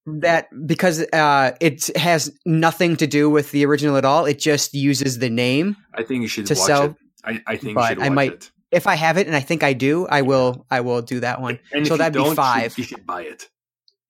that 0.06 0.48
because 0.68 1.06
uh, 1.14 1.52
it 1.62 1.90
has 1.96 2.32
nothing 2.46 2.98
to 2.98 3.08
do 3.08 3.30
with 3.30 3.52
the 3.52 3.66
original 3.66 3.96
at 3.96 4.04
all. 4.04 4.26
It 4.26 4.40
just 4.40 4.74
uses 4.74 5.20
the 5.20 5.30
name. 5.30 5.78
I 5.94 6.04
think 6.04 6.22
you 6.22 6.28
should 6.28 6.46
To 6.48 6.54
watch 6.56 6.68
sell, 6.68 6.84
it. 6.86 6.96
I, 7.24 7.42
I 7.48 7.56
think 7.56 7.70
you 7.70 7.76
but 7.76 7.88
should 7.90 8.00
I 8.02 8.10
might- 8.10 8.34
it. 8.34 8.52
If 8.72 8.86
I 8.88 8.96
have 8.96 9.18
it, 9.18 9.26
and 9.28 9.36
I 9.36 9.40
think 9.40 9.64
I 9.64 9.74
do, 9.74 10.06
I 10.08 10.22
will. 10.22 10.66
I 10.70 10.82
will 10.82 11.02
do 11.02 11.20
that 11.22 11.42
one. 11.42 11.60
And 11.74 11.88
so 11.88 11.98
that'd 11.98 12.14
be 12.14 12.36
five. 12.36 12.78
You 12.78 12.84
should 12.84 13.06
buy 13.06 13.24
it. 13.24 13.48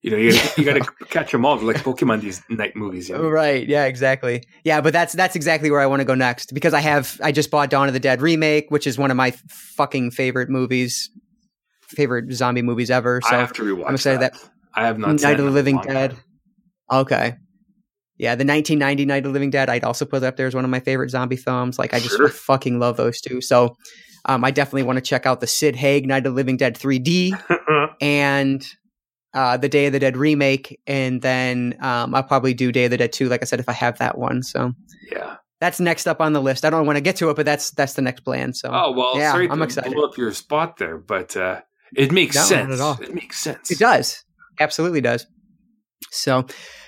You 0.02 0.10
know, 0.12 0.16
you 0.16 0.32
gotta, 0.32 0.52
you 0.60 0.64
gotta 0.64 1.04
catch 1.08 1.32
them 1.32 1.44
all 1.44 1.56
like 1.58 1.76
Pokemon. 1.78 2.20
These 2.20 2.42
night 2.48 2.74
movies. 2.76 3.08
You 3.08 3.16
know? 3.16 3.22
Oh, 3.24 3.28
right. 3.30 3.66
Yeah. 3.66 3.84
Exactly. 3.84 4.42
Yeah. 4.64 4.80
But 4.80 4.92
that's 4.92 5.12
that's 5.14 5.36
exactly 5.36 5.70
where 5.70 5.80
I 5.80 5.86
want 5.86 6.00
to 6.00 6.04
go 6.06 6.14
next 6.14 6.52
because 6.54 6.74
I 6.74 6.80
have 6.80 7.18
I 7.22 7.32
just 7.32 7.50
bought 7.50 7.70
Dawn 7.70 7.88
of 7.88 7.94
the 7.94 8.00
Dead 8.00 8.20
remake, 8.22 8.70
which 8.70 8.86
is 8.86 8.98
one 8.98 9.10
of 9.10 9.16
my 9.16 9.32
fucking 9.48 10.10
favorite 10.10 10.48
movies, 10.50 11.10
favorite 11.82 12.32
zombie 12.32 12.62
movies 12.62 12.90
ever. 12.90 13.20
So 13.22 13.34
I 13.34 13.38
have 13.40 13.52
to 13.54 13.62
rewatch. 13.62 13.88
I'm 13.88 13.94
excited 13.94 14.20
that- 14.20 14.34
I 14.74 14.86
have 14.86 14.98
not. 14.98 15.20
Night 15.20 15.38
of 15.40 15.44
the 15.46 15.50
Living 15.50 15.78
Dead. 15.78 16.12
time. 16.12 16.20
Okay. 16.92 17.34
Yeah, 18.18 18.34
the 18.36 18.44
1990 18.44 19.04
Night 19.06 19.18
of 19.18 19.24
the 19.24 19.30
Living 19.30 19.50
Dead, 19.50 19.68
I'd 19.70 19.82
also 19.82 20.04
put 20.04 20.22
up 20.22 20.36
there 20.36 20.46
as 20.46 20.54
one 20.54 20.64
of 20.64 20.70
my 20.70 20.80
favorite 20.80 21.10
zombie 21.10 21.36
films. 21.36 21.78
Like, 21.78 21.92
I 21.94 21.98
just 22.00 22.16
Sure. 22.16 22.28
Fucking 22.28 22.78
love 22.78 22.96
those 22.98 23.20
two. 23.20 23.40
So, 23.40 23.76
Um, 24.24 24.44
I 24.44 24.50
definitely 24.50 24.82
want 24.84 24.96
to 24.98 25.02
check 25.02 25.26
out 25.26 25.40
the 25.40 25.46
Sid 25.46 25.76
Haig 25.76 26.06
Night 26.06 26.18
of 26.18 26.24
the 26.24 26.30
Living 26.30 26.56
Dead 26.56 26.76
3D 26.76 27.32
and 28.00 28.66
uh, 29.32 29.56
the 29.56 29.68
Day 29.68 29.86
of 29.86 29.92
the 29.92 29.98
Dead 29.98 30.16
remake, 30.16 30.80
and 30.86 31.22
then 31.22 31.76
um, 31.80 32.14
I'll 32.14 32.22
probably 32.22 32.54
do 32.54 32.72
Day 32.72 32.86
of 32.86 32.90
the 32.90 32.96
Dead 32.96 33.12
2, 33.12 33.28
like 33.28 33.42
I 33.42 33.44
said, 33.44 33.60
if 33.60 33.68
I 33.68 33.72
have 33.72 33.98
that 33.98 34.18
one. 34.18 34.42
So 34.42 34.72
yeah, 35.10 35.36
that's 35.60 35.78
next 35.78 36.06
up 36.06 36.20
on 36.20 36.32
the 36.32 36.42
list. 36.42 36.64
I 36.64 36.70
don't 36.70 36.86
want 36.86 36.96
to 36.96 37.00
get 37.00 37.16
to 37.16 37.30
it, 37.30 37.36
but 37.36 37.46
that's 37.46 37.70
that's 37.70 37.94
the 37.94 38.02
next 38.02 38.20
plan. 38.20 38.52
So 38.54 38.70
oh 38.72 38.92
well, 38.92 39.16
yeah, 39.16 39.32
I'm 39.34 39.62
excited. 39.62 39.92
Pull 39.92 40.04
up 40.04 40.16
your 40.16 40.32
spot 40.32 40.78
there, 40.78 40.98
but 40.98 41.36
uh, 41.36 41.60
it 41.94 42.12
makes 42.12 42.36
no, 42.36 42.42
sense. 42.42 42.74
at 42.74 42.80
all. 42.80 42.98
It 43.00 43.14
makes 43.14 43.38
sense. 43.38 43.70
It 43.70 43.78
does, 43.78 44.24
absolutely 44.58 45.00
does. 45.00 45.26
So 46.10 46.46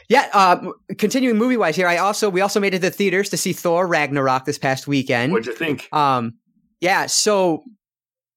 yeah, 0.08 0.28
uh, 0.32 0.72
continuing 0.98 1.38
movie 1.38 1.56
wise 1.56 1.76
here, 1.76 1.86
I 1.86 1.98
also 1.98 2.28
we 2.28 2.40
also 2.40 2.60
made 2.60 2.74
it 2.74 2.78
to 2.78 2.82
the 2.82 2.90
theaters 2.90 3.30
to 3.30 3.36
see 3.36 3.52
Thor 3.52 3.86
Ragnarok 3.86 4.46
this 4.46 4.58
past 4.58 4.88
weekend. 4.88 5.32
What'd 5.32 5.46
you 5.46 5.54
think? 5.54 5.88
Um, 5.92 6.34
yeah, 6.82 7.06
so 7.06 7.62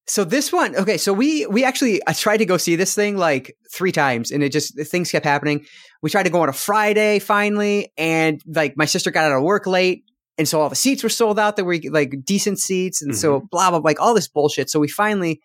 so 0.06 0.22
this 0.22 0.52
one, 0.52 0.76
okay, 0.76 0.98
so 0.98 1.12
we 1.12 1.46
we 1.46 1.64
actually 1.64 2.00
I 2.06 2.12
tried 2.12 2.36
to 2.36 2.46
go 2.46 2.56
see 2.56 2.76
this 2.76 2.94
thing 2.94 3.16
like 3.16 3.56
three 3.72 3.90
times, 3.90 4.30
and 4.30 4.40
it 4.40 4.52
just 4.52 4.80
things 4.86 5.10
kept 5.10 5.26
happening. 5.26 5.66
We 6.00 6.10
tried 6.10 6.22
to 6.22 6.30
go 6.30 6.42
on 6.42 6.48
a 6.48 6.52
Friday 6.52 7.18
finally, 7.18 7.92
and 7.98 8.40
like 8.46 8.76
my 8.76 8.84
sister 8.84 9.10
got 9.10 9.30
out 9.30 9.36
of 9.36 9.42
work 9.42 9.66
late, 9.66 10.04
and 10.38 10.46
so 10.46 10.60
all 10.60 10.68
the 10.68 10.76
seats 10.76 11.02
were 11.02 11.08
sold 11.08 11.40
out. 11.40 11.56
That 11.56 11.64
were 11.64 11.76
like 11.90 12.24
decent 12.24 12.60
seats, 12.60 13.02
and 13.02 13.10
mm-hmm. 13.10 13.18
so 13.18 13.40
blah 13.50 13.70
blah 13.70 13.80
like 13.80 14.00
all 14.00 14.14
this 14.14 14.28
bullshit. 14.28 14.70
So 14.70 14.78
we 14.78 14.86
finally 14.86 15.40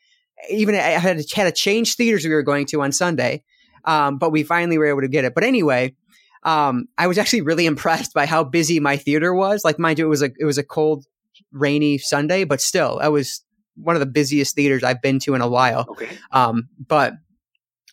even 0.52 0.76
I 0.76 0.80
had 0.80 1.18
to, 1.18 1.36
had 1.36 1.46
to 1.46 1.52
change 1.52 1.96
theaters 1.96 2.24
we 2.24 2.32
were 2.32 2.44
going 2.44 2.68
to 2.68 2.84
on 2.84 2.92
Sunday, 2.92 3.44
um, 3.86 4.20
but 4.20 4.32
we 4.32 4.44
finally 4.44 4.78
were 4.78 4.86
able 4.86 5.02
to 5.02 5.08
get 5.08 5.26
it. 5.26 5.34
But 5.34 5.44
anyway, 5.44 5.96
um, 6.44 6.86
I 7.00 7.08
was 7.08 7.18
actually 7.18 7.42
really 7.42 7.66
impressed 7.74 8.14
by 8.14 8.28
how 8.28 8.44
busy 8.44 8.80
my 8.80 8.98
theater 8.98 9.34
was. 9.34 9.66
Like, 9.66 9.80
mind 9.80 9.98
you, 9.98 10.06
it 10.06 10.10
was 10.10 10.22
a 10.22 10.30
it 10.40 10.46
was 10.46 10.60
a 10.60 10.64
cold, 10.64 11.08
rainy 11.52 11.98
Sunday, 11.98 12.44
but 12.44 12.62
still, 12.62 13.00
that 13.00 13.12
was 13.12 13.44
one 13.76 13.96
of 13.96 14.00
the 14.00 14.06
busiest 14.06 14.56
theaters 14.56 14.84
I've 14.84 15.02
been 15.02 15.20
to 15.20 15.34
in 15.34 15.42
a 15.42 15.48
while. 15.48 15.86
Okay. 15.90 16.10
Um, 16.32 16.68
but 16.88 17.14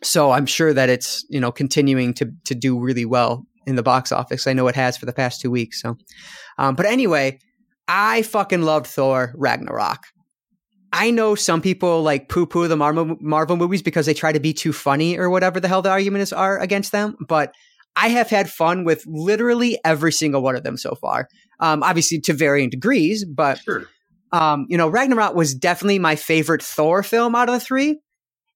so 0.02 0.30
I'm 0.30 0.46
sure 0.46 0.72
that 0.72 0.88
it's 0.88 1.24
you 1.28 1.40
know 1.40 1.52
continuing 1.52 2.14
to 2.14 2.30
to 2.44 2.54
do 2.54 2.78
really 2.78 3.04
well 3.04 3.46
in 3.66 3.76
the 3.76 3.82
box 3.82 4.12
office. 4.12 4.46
I 4.46 4.52
know 4.52 4.68
it 4.68 4.76
has 4.76 4.96
for 4.96 5.06
the 5.06 5.12
past 5.12 5.40
two 5.40 5.50
weeks. 5.50 5.82
So, 5.82 5.96
um, 6.56 6.74
but 6.74 6.86
anyway, 6.86 7.38
I 7.86 8.22
fucking 8.22 8.62
loved 8.62 8.86
Thor 8.86 9.32
Ragnarok. 9.36 10.04
I 10.92 11.10
know 11.10 11.34
some 11.34 11.60
people 11.60 12.02
like 12.02 12.28
poo 12.28 12.46
poo 12.46 12.66
the 12.66 12.76
Marvel, 12.76 13.16
Marvel 13.20 13.56
movies 13.56 13.82
because 13.82 14.06
they 14.06 14.14
try 14.14 14.32
to 14.32 14.40
be 14.40 14.54
too 14.54 14.72
funny 14.72 15.18
or 15.18 15.28
whatever 15.28 15.60
the 15.60 15.68
hell 15.68 15.82
the 15.82 15.90
argument 15.90 16.32
are 16.32 16.58
against 16.58 16.92
them. 16.92 17.16
But 17.26 17.52
I 18.00 18.10
have 18.10 18.30
had 18.30 18.48
fun 18.48 18.84
with 18.84 19.04
literally 19.06 19.78
every 19.84 20.12
single 20.12 20.40
one 20.40 20.54
of 20.54 20.62
them 20.62 20.76
so 20.76 20.94
far. 20.94 21.28
Um, 21.58 21.82
obviously 21.82 22.20
to 22.20 22.32
varying 22.32 22.70
degrees, 22.70 23.24
but 23.24 23.58
sure. 23.58 23.88
um, 24.32 24.66
you 24.68 24.78
know, 24.78 24.88
Ragnarok 24.88 25.34
was 25.34 25.54
definitely 25.54 25.98
my 25.98 26.14
favorite 26.14 26.62
Thor 26.62 27.02
film 27.02 27.34
out 27.34 27.48
of 27.48 27.54
the 27.54 27.60
three, 27.60 27.98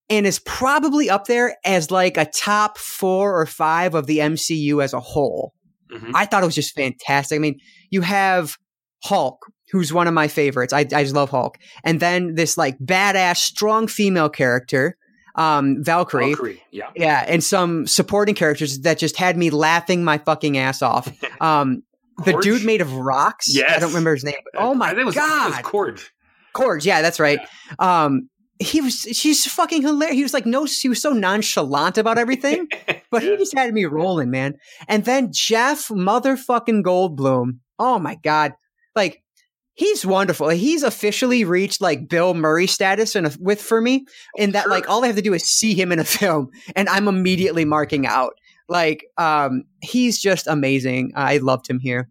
and 0.09 0.25
is 0.25 0.39
probably 0.39 1.11
up 1.11 1.27
there 1.27 1.57
as 1.65 1.91
like 1.91 2.17
a 2.17 2.27
top 2.27 2.79
four 2.79 3.41
or 3.41 3.47
five 3.47 3.97
of 3.97 4.07
the 4.07 4.19
MCU 4.19 4.83
as 4.83 4.93
a 4.93 5.01
whole. 5.01 5.53
Mm-hmm. 5.93 6.13
I 6.15 6.25
thought 6.27 6.45
it 6.45 6.47
was 6.47 6.55
just 6.55 6.77
fantastic. 6.77 7.37
I 7.37 7.41
mean, 7.41 7.59
you 7.91 8.03
have 8.03 8.57
Hulk, 9.03 9.45
who's 9.73 9.93
one 9.93 10.07
of 10.07 10.15
my 10.15 10.29
favorites. 10.29 10.73
I, 10.73 10.81
I 10.81 11.03
just 11.03 11.17
love 11.17 11.31
Hulk, 11.31 11.59
and 11.83 11.99
then 11.99 12.37
this 12.37 12.57
like 12.57 12.79
badass, 12.79 13.39
strong 13.39 13.89
female 13.89 14.29
character 14.29 14.97
um, 15.35 15.83
Valkyrie. 15.83 16.31
Valkyrie, 16.31 16.63
yeah, 16.71 16.91
yeah, 16.95 17.25
and 17.27 17.43
some 17.43 17.87
supporting 17.87 18.35
characters 18.35 18.81
that 18.81 18.99
just 18.99 19.17
had 19.17 19.37
me 19.37 19.51
laughing 19.51 20.05
my 20.05 20.19
fucking 20.19 20.59
ass 20.59 20.83
off. 20.83 21.13
Um, 21.41 21.83
the 22.25 22.39
dude 22.41 22.65
made 22.65 22.81
of 22.81 22.93
rocks. 22.93 23.53
Yes. 23.53 23.77
I 23.77 23.81
don't 23.81 23.89
remember 23.89 24.15
his 24.15 24.23
name. 24.23 24.35
oh 24.55 24.75
my 24.75 24.93
was, 24.93 25.15
god, 25.15 25.53
Korg. 25.65 26.01
Korg, 26.55 26.85
yeah, 26.85 27.03
that's 27.03 27.19
right. 27.19 27.41
Yeah. 27.81 28.05
Um, 28.05 28.29
he 28.63 28.81
was 28.81 29.01
she's 29.01 29.45
fucking 29.47 29.83
hilarious. 29.83 30.17
He 30.17 30.23
was 30.23 30.35
like 30.35 30.47
no, 30.47 30.65
he 30.65 30.89
was 30.89 31.01
so 31.01 31.13
nonchalant 31.13 31.99
about 31.99 32.19
everything, 32.19 32.69
but 33.11 33.23
he 33.23 33.37
just 33.37 33.55
had 33.57 33.73
me 33.75 33.85
rolling, 33.85 34.31
man. 34.31 34.55
And 34.89 35.05
then 35.05 35.31
Jeff 35.33 35.89
motherfucking 35.89 36.83
Goldblum. 36.83 37.59
Oh 37.79 37.99
my 37.99 38.17
god, 38.23 38.53
like 38.95 39.22
he's 39.75 40.05
wonderful. 40.05 40.49
He's 40.51 40.83
officially 40.83 41.45
reached 41.45 41.81
like 41.81 42.09
Bill 42.09 42.35
Murray 42.35 42.67
status 42.67 43.15
and 43.15 43.35
with 43.41 43.61
for 43.61 43.81
me 43.81 44.07
in 44.37 44.53
that 44.53 44.69
like 44.69 44.89
all 44.89 45.03
I 45.03 45.07
have 45.07 45.17
to 45.17 45.23
do 45.23 45.35
is 45.35 45.45
see 45.45 45.75
him 45.75 45.93
in 45.93 45.99
a 45.99 46.05
film 46.21 46.51
and 46.77 46.89
I'm 46.89 47.09
immediately 47.09 47.65
marking 47.65 48.07
out. 48.07 48.35
Like 48.69 49.07
um 49.19 49.65
he's 49.81 50.21
just 50.21 50.47
amazing. 50.47 51.13
I 51.17 51.39
loved 51.39 51.69
him 51.69 51.79
here. 51.81 52.09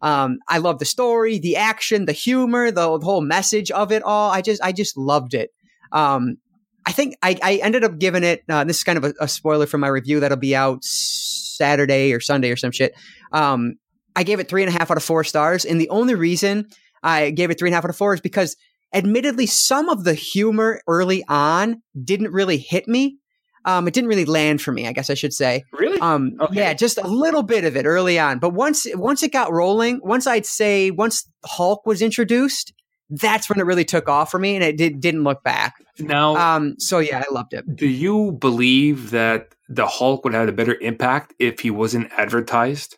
Um 0.00 0.38
I 0.48 0.58
love 0.58 0.78
the 0.78 0.84
story, 0.84 1.38
the 1.38 1.56
action, 1.56 2.06
the 2.06 2.12
humor, 2.12 2.70
the, 2.70 2.98
the 2.98 3.04
whole 3.04 3.20
message 3.20 3.70
of 3.70 3.92
it 3.92 4.02
all. 4.02 4.30
I 4.30 4.40
just 4.40 4.62
I 4.62 4.72
just 4.72 4.96
loved 4.96 5.34
it. 5.34 5.50
Um 5.92 6.36
I 6.84 6.90
think 6.90 7.14
I, 7.22 7.38
I 7.42 7.56
ended 7.62 7.84
up 7.84 7.98
giving 7.98 8.24
it 8.24 8.42
uh, 8.48 8.64
this 8.64 8.78
is 8.78 8.84
kind 8.84 8.98
of 8.98 9.04
a, 9.04 9.14
a 9.20 9.28
spoiler 9.28 9.66
for 9.66 9.78
my 9.78 9.86
review 9.86 10.18
that'll 10.18 10.36
be 10.36 10.56
out 10.56 10.82
Saturday 10.82 12.12
or 12.12 12.18
Sunday 12.20 12.50
or 12.50 12.56
some 12.56 12.72
shit. 12.72 12.94
Um 13.32 13.74
I 14.16 14.24
gave 14.24 14.40
it 14.40 14.48
three 14.48 14.62
and 14.62 14.74
a 14.74 14.78
half 14.78 14.90
out 14.90 14.96
of 14.96 15.04
four 15.04 15.24
stars. 15.24 15.64
And 15.64 15.80
the 15.80 15.88
only 15.88 16.14
reason 16.14 16.68
I 17.02 17.30
gave 17.30 17.50
it 17.50 17.58
three 17.58 17.68
and 17.68 17.74
a 17.74 17.76
half 17.76 17.84
out 17.84 17.90
of 17.90 17.96
four 17.96 18.14
is 18.14 18.20
because 18.20 18.56
admittedly 18.92 19.46
some 19.46 19.88
of 19.88 20.04
the 20.04 20.14
humor 20.14 20.80
early 20.86 21.24
on 21.28 21.82
didn't 22.04 22.32
really 22.32 22.58
hit 22.58 22.86
me. 22.86 23.18
Um, 23.64 23.86
it 23.86 23.94
didn't 23.94 24.08
really 24.08 24.24
land 24.24 24.60
for 24.60 24.72
me, 24.72 24.88
I 24.88 24.92
guess 24.92 25.08
I 25.08 25.14
should 25.14 25.32
say. 25.32 25.64
Really? 25.72 26.00
Um, 26.00 26.32
okay. 26.40 26.56
yeah, 26.56 26.74
just 26.74 26.98
a 26.98 27.06
little 27.06 27.44
bit 27.44 27.64
of 27.64 27.76
it 27.76 27.86
early 27.86 28.18
on. 28.18 28.40
But 28.40 28.50
once, 28.50 28.86
once 28.94 29.22
it 29.22 29.32
got 29.32 29.52
rolling, 29.52 30.00
once 30.02 30.26
I'd 30.26 30.46
say, 30.46 30.90
once 30.90 31.28
Hulk 31.44 31.86
was 31.86 32.02
introduced, 32.02 32.72
that's 33.08 33.48
when 33.48 33.60
it 33.60 33.66
really 33.66 33.84
took 33.84 34.08
off 34.08 34.30
for 34.30 34.40
me 34.40 34.56
and 34.56 34.64
it 34.64 34.76
did, 34.76 35.00
didn't 35.00 35.22
look 35.22 35.44
back. 35.44 35.74
Now, 35.98 36.34
um, 36.36 36.74
so 36.78 36.98
yeah, 36.98 37.22
I 37.24 37.32
loved 37.32 37.52
it. 37.54 37.76
Do 37.76 37.86
you 37.86 38.32
believe 38.32 39.10
that 39.10 39.54
the 39.68 39.86
Hulk 39.86 40.24
would 40.24 40.34
have 40.34 40.48
a 40.48 40.52
better 40.52 40.74
impact 40.80 41.34
if 41.38 41.60
he 41.60 41.70
wasn't 41.70 42.10
advertised? 42.16 42.96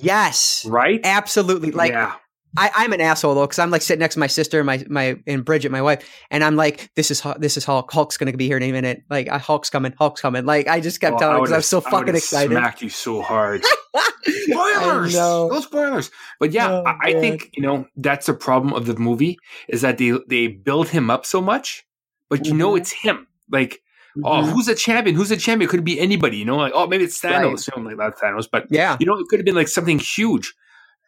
Yes. 0.00 0.64
Right? 0.66 1.00
Absolutely. 1.04 1.70
Like, 1.70 1.92
yeah. 1.92 2.14
I, 2.56 2.84
am 2.84 2.92
an 2.92 3.00
asshole 3.00 3.34
though, 3.34 3.46
because 3.46 3.58
I'm 3.58 3.70
like 3.70 3.82
sitting 3.82 4.00
next 4.00 4.14
to 4.14 4.20
my 4.20 4.26
sister, 4.26 4.62
my 4.64 4.84
my 4.88 5.16
and 5.26 5.44
Bridget, 5.44 5.72
my 5.72 5.82
wife, 5.82 6.08
and 6.30 6.44
I'm 6.44 6.56
like, 6.56 6.90
"This 6.96 7.10
is 7.10 7.22
this 7.38 7.56
is 7.56 7.64
Hulk. 7.64 7.90
Hulk's 7.90 8.16
gonna 8.16 8.32
be 8.32 8.46
here 8.46 8.56
in 8.56 8.62
a 8.62 8.72
minute. 8.72 9.02
Like, 9.08 9.28
Hulk's 9.28 9.70
coming. 9.70 9.94
Hulk's 9.98 10.20
coming." 10.20 10.44
Like, 10.44 10.68
I 10.68 10.80
just 10.80 11.00
kept 11.00 11.12
well, 11.12 11.20
telling 11.20 11.36
because 11.38 11.52
I, 11.52 11.56
I 11.56 11.58
was 11.58 11.68
so 11.68 11.80
fucking 11.80 12.14
excited. 12.14 12.52
Smack 12.52 12.82
you 12.82 12.88
so 12.88 13.22
hard. 13.22 13.62
spoilers. 14.24 15.14
No 15.14 15.60
spoilers. 15.60 16.10
But 16.38 16.52
yeah, 16.52 16.70
oh, 16.70 16.84
I, 16.84 16.96
I 17.02 17.12
think 17.14 17.50
you 17.56 17.62
know 17.62 17.86
that's 17.96 18.26
the 18.26 18.34
problem 18.34 18.74
of 18.74 18.86
the 18.86 18.96
movie 18.96 19.38
is 19.68 19.80
that 19.80 19.98
they 19.98 20.12
they 20.28 20.48
build 20.48 20.88
him 20.88 21.10
up 21.10 21.24
so 21.24 21.40
much, 21.40 21.86
but 22.28 22.46
you 22.46 22.52
mm-hmm. 22.52 22.58
know 22.58 22.76
it's 22.76 22.92
him. 22.92 23.26
Like, 23.50 23.78
oh, 23.78 23.78
Mm-hmm. 24.12 24.26
Oh, 24.26 24.44
who's 24.44 24.68
a 24.68 24.74
champion? 24.74 25.16
Who's 25.16 25.30
a 25.30 25.38
champion? 25.38 25.68
It 25.68 25.70
could 25.70 25.84
be 25.84 25.98
anybody, 25.98 26.36
you 26.36 26.44
know, 26.44 26.58
like, 26.58 26.72
oh, 26.74 26.86
maybe 26.86 27.04
it's 27.04 27.18
Thanos. 27.18 27.70
Right. 27.74 27.96
like 27.96 27.96
that 27.96 28.18
Thanos, 28.18 28.46
but 28.50 28.66
yeah, 28.68 28.98
you 29.00 29.06
know, 29.06 29.18
it 29.18 29.26
could 29.28 29.38
have 29.38 29.46
been 29.46 29.54
like 29.54 29.68
something 29.68 29.98
huge. 29.98 30.52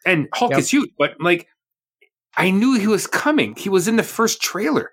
And 0.06 0.28
Hulk 0.34 0.50
yep. 0.50 0.60
is 0.60 0.70
huge, 0.70 0.90
but 0.98 1.14
like 1.20 1.48
I 2.36 2.50
knew 2.50 2.78
he 2.78 2.86
was 2.86 3.06
coming. 3.06 3.54
He 3.56 3.68
was 3.68 3.88
in 3.88 3.96
the 3.96 4.02
first 4.02 4.40
trailer. 4.40 4.92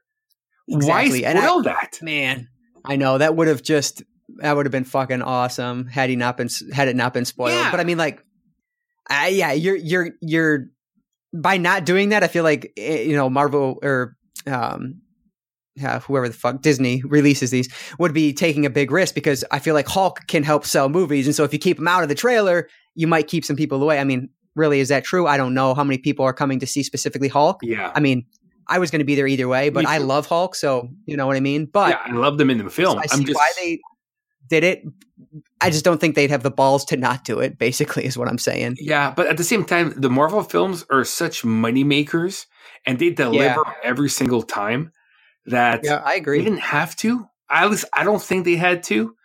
Exactly. 0.67 1.24
Why 1.24 1.34
spoil 1.34 1.60
I, 1.60 1.63
that? 1.63 2.00
Man, 2.02 2.47
I 2.86 2.95
know 2.95 3.17
that 3.17 3.36
would 3.36 3.47
have 3.47 3.62
just 3.62 4.04
that 4.38 4.56
would 4.56 4.65
have 4.65 4.71
been 4.71 4.84
fucking 4.84 5.21
awesome 5.21 5.88
had 5.88 6.10
he 6.10 6.15
not 6.15 6.38
been 6.38 6.50
had 6.71 6.88
it 6.88 6.95
not 6.95 7.13
been 7.13 7.26
spoiled. 7.26 7.52
Yeah. 7.52 7.71
But 7.71 7.80
I 7.80 7.84
mean, 7.84 7.97
like, 7.97 8.24
I, 9.10 9.30
yeah, 9.30 9.52
you're 9.52 9.76
you're 9.76 10.10
you're 10.21 10.67
by 11.34 11.58
not 11.58 11.86
doing 11.86 12.10
that. 12.10 12.24
I 12.24 12.28
feel 12.28 12.43
like 12.43 12.71
eh, 12.78 13.02
you 13.02 13.15
know 13.15 13.30
Marvel 13.30 13.80
or 13.82 14.15
um, 14.47 15.02
uh, 15.84 16.00
whoever 16.02 16.28
the 16.28 16.34
fuck 16.34 16.62
Disney 16.62 17.02
releases 17.06 17.52
these 17.52 17.69
would 18.00 18.13
be 18.13 18.34
taking 18.34 18.65
a 18.65 18.69
big 18.69 18.91
risk 18.91 19.15
because 19.15 19.43
I 19.52 19.60
feel 19.60 19.74
like 19.74 19.88
Hulk 19.88 20.28
can 20.28 20.43
help 20.43 20.65
sell 20.65 20.89
movies, 20.89 21.28
and 21.28 21.36
so 21.36 21.43
if 21.43 21.54
you 21.54 21.60
keep 21.60 21.80
him 21.80 21.88
out 21.88 22.04
of 22.04 22.10
the 22.10 22.15
trailer, 22.15 22.67
you 22.95 23.08
might 23.08 23.28
keep 23.28 23.45
some 23.45 23.56
people 23.56 23.82
away. 23.82 24.00
I 24.00 24.04
mean, 24.04 24.30
really 24.56 24.80
is 24.80 24.90
that 24.90 25.04
true? 25.04 25.28
I 25.28 25.38
don't 25.38 25.54
know 25.54 25.74
how 25.74 25.84
many 25.84 25.98
people 25.98 26.26
are 26.26 26.34
coming 26.34 26.60
to 26.60 26.68
see 26.68 26.84
specifically 26.84 27.28
Hulk. 27.28 27.60
Yeah. 27.62 27.91
I 27.93 27.99
mean, 27.99 28.26
I 28.68 28.80
was 28.80 28.91
going 28.91 28.99
to 28.99 29.06
be 29.06 29.16
there 29.16 29.28
either 29.28 29.47
way, 29.47 29.70
but 29.70 29.86
I 29.86 29.97
love 29.97 30.28
Hulk, 30.28 30.56
so 30.56 30.89
you 31.06 31.18
know 31.18 31.28
what 31.28 31.36
I 31.36 31.41
mean. 31.41 31.66
But 31.66 31.89
yeah, 31.89 32.02
I 32.06 32.12
love 32.12 32.38
them 32.38 32.49
in 32.49 32.58
the 32.58 32.70
film. 32.70 32.99
I 32.99 33.06
see 33.08 33.24
just... 33.26 33.36
why 33.36 33.52
they 33.58 33.80
did 34.47 34.64
it. 34.64 34.84
I 35.60 35.70
just 35.70 35.86
don't 35.86 35.99
think 35.99 36.16
they'd 36.16 36.30
have 36.30 36.43
the 36.43 36.52
balls 36.52 36.86
to 36.86 36.97
not 36.97 37.24
do 37.24 37.39
it. 37.39 37.58
Basically, 37.58 38.06
is 38.06 38.18
what 38.18 38.28
I'm 38.28 38.38
saying. 38.38 38.78
Yeah, 38.80 39.14
but 39.16 39.28
at 39.28 39.38
the 39.38 39.43
same 39.43 39.66
time, 39.66 39.93
the 39.97 40.10
Marvel 40.10 40.43
films 40.43 40.86
are 40.89 41.04
such 41.04 41.43
money 41.43 41.84
makers, 41.84 42.47
and 42.86 42.97
they 42.97 43.10
deliver 43.10 43.43
yeah. 43.43 43.74
every 43.84 44.10
single 44.10 44.41
time. 44.41 44.91
That 45.47 45.82
yeah, 45.84 46.02
I 46.06 46.16
agree. 46.16 46.38
They 46.38 46.45
didn't 46.45 46.60
have 46.60 46.95
to. 46.97 47.26
At 47.49 47.70
least 47.70 47.86
I 47.93 48.04
don't 48.04 48.22
think 48.22 48.45
they 48.45 48.56
had 48.56 48.84
to. 48.84 49.16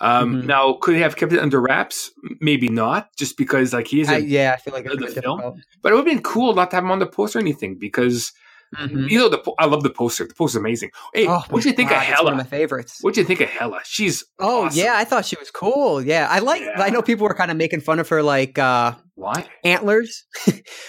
Um, 0.00 0.36
mm-hmm. 0.36 0.46
Now, 0.46 0.74
could 0.74 0.94
he 0.94 1.00
have 1.00 1.16
kept 1.16 1.32
it 1.32 1.40
under 1.40 1.60
wraps? 1.60 2.10
Maybe 2.40 2.68
not, 2.68 3.08
just 3.16 3.36
because 3.36 3.72
like 3.72 3.88
he 3.88 4.00
is. 4.00 4.10
yeah, 4.24 4.54
I 4.56 4.60
feel 4.60 4.74
like 4.74 4.84
the 4.84 5.20
film. 5.22 5.62
But 5.82 5.92
it 5.92 5.94
would 5.94 6.06
have 6.06 6.14
been 6.14 6.22
cool 6.22 6.54
not 6.54 6.70
to 6.70 6.76
have 6.76 6.84
him 6.84 6.90
on 6.90 6.98
the 6.98 7.06
poster 7.06 7.38
or 7.38 7.42
anything 7.42 7.76
because 7.78 8.32
mm-hmm. 8.76 9.06
you 9.08 9.18
know, 9.18 9.28
the 9.28 9.42
I 9.58 9.66
love 9.66 9.82
the 9.82 9.90
poster. 9.90 10.26
The 10.26 10.34
poster's 10.34 10.60
amazing. 10.60 10.90
Hey, 11.12 11.26
oh, 11.26 11.42
what 11.50 11.62
do 11.62 11.68
you 11.68 11.74
think 11.74 11.90
God, 11.90 11.96
of 11.96 12.02
Hela? 12.02 12.24
One 12.24 12.32
of 12.34 12.38
my 12.38 12.44
favorites. 12.44 12.98
What 13.00 13.14
do 13.14 13.20
you 13.20 13.26
think 13.26 13.40
of 13.40 13.48
Hela? 13.48 13.80
She's 13.84 14.24
oh 14.38 14.66
awesome. 14.66 14.78
yeah, 14.78 14.94
I 14.96 15.04
thought 15.04 15.24
she 15.24 15.36
was 15.38 15.50
cool. 15.50 16.00
Yeah, 16.00 16.28
I 16.30 16.38
like. 16.38 16.62
Yeah. 16.62 16.80
I 16.80 16.90
know 16.90 17.02
people 17.02 17.26
were 17.26 17.34
kind 17.34 17.50
of 17.50 17.56
making 17.56 17.80
fun 17.80 17.98
of 17.98 18.08
her, 18.10 18.22
like 18.22 18.58
uh 18.58 18.94
why 19.14 19.46
antlers? 19.64 20.24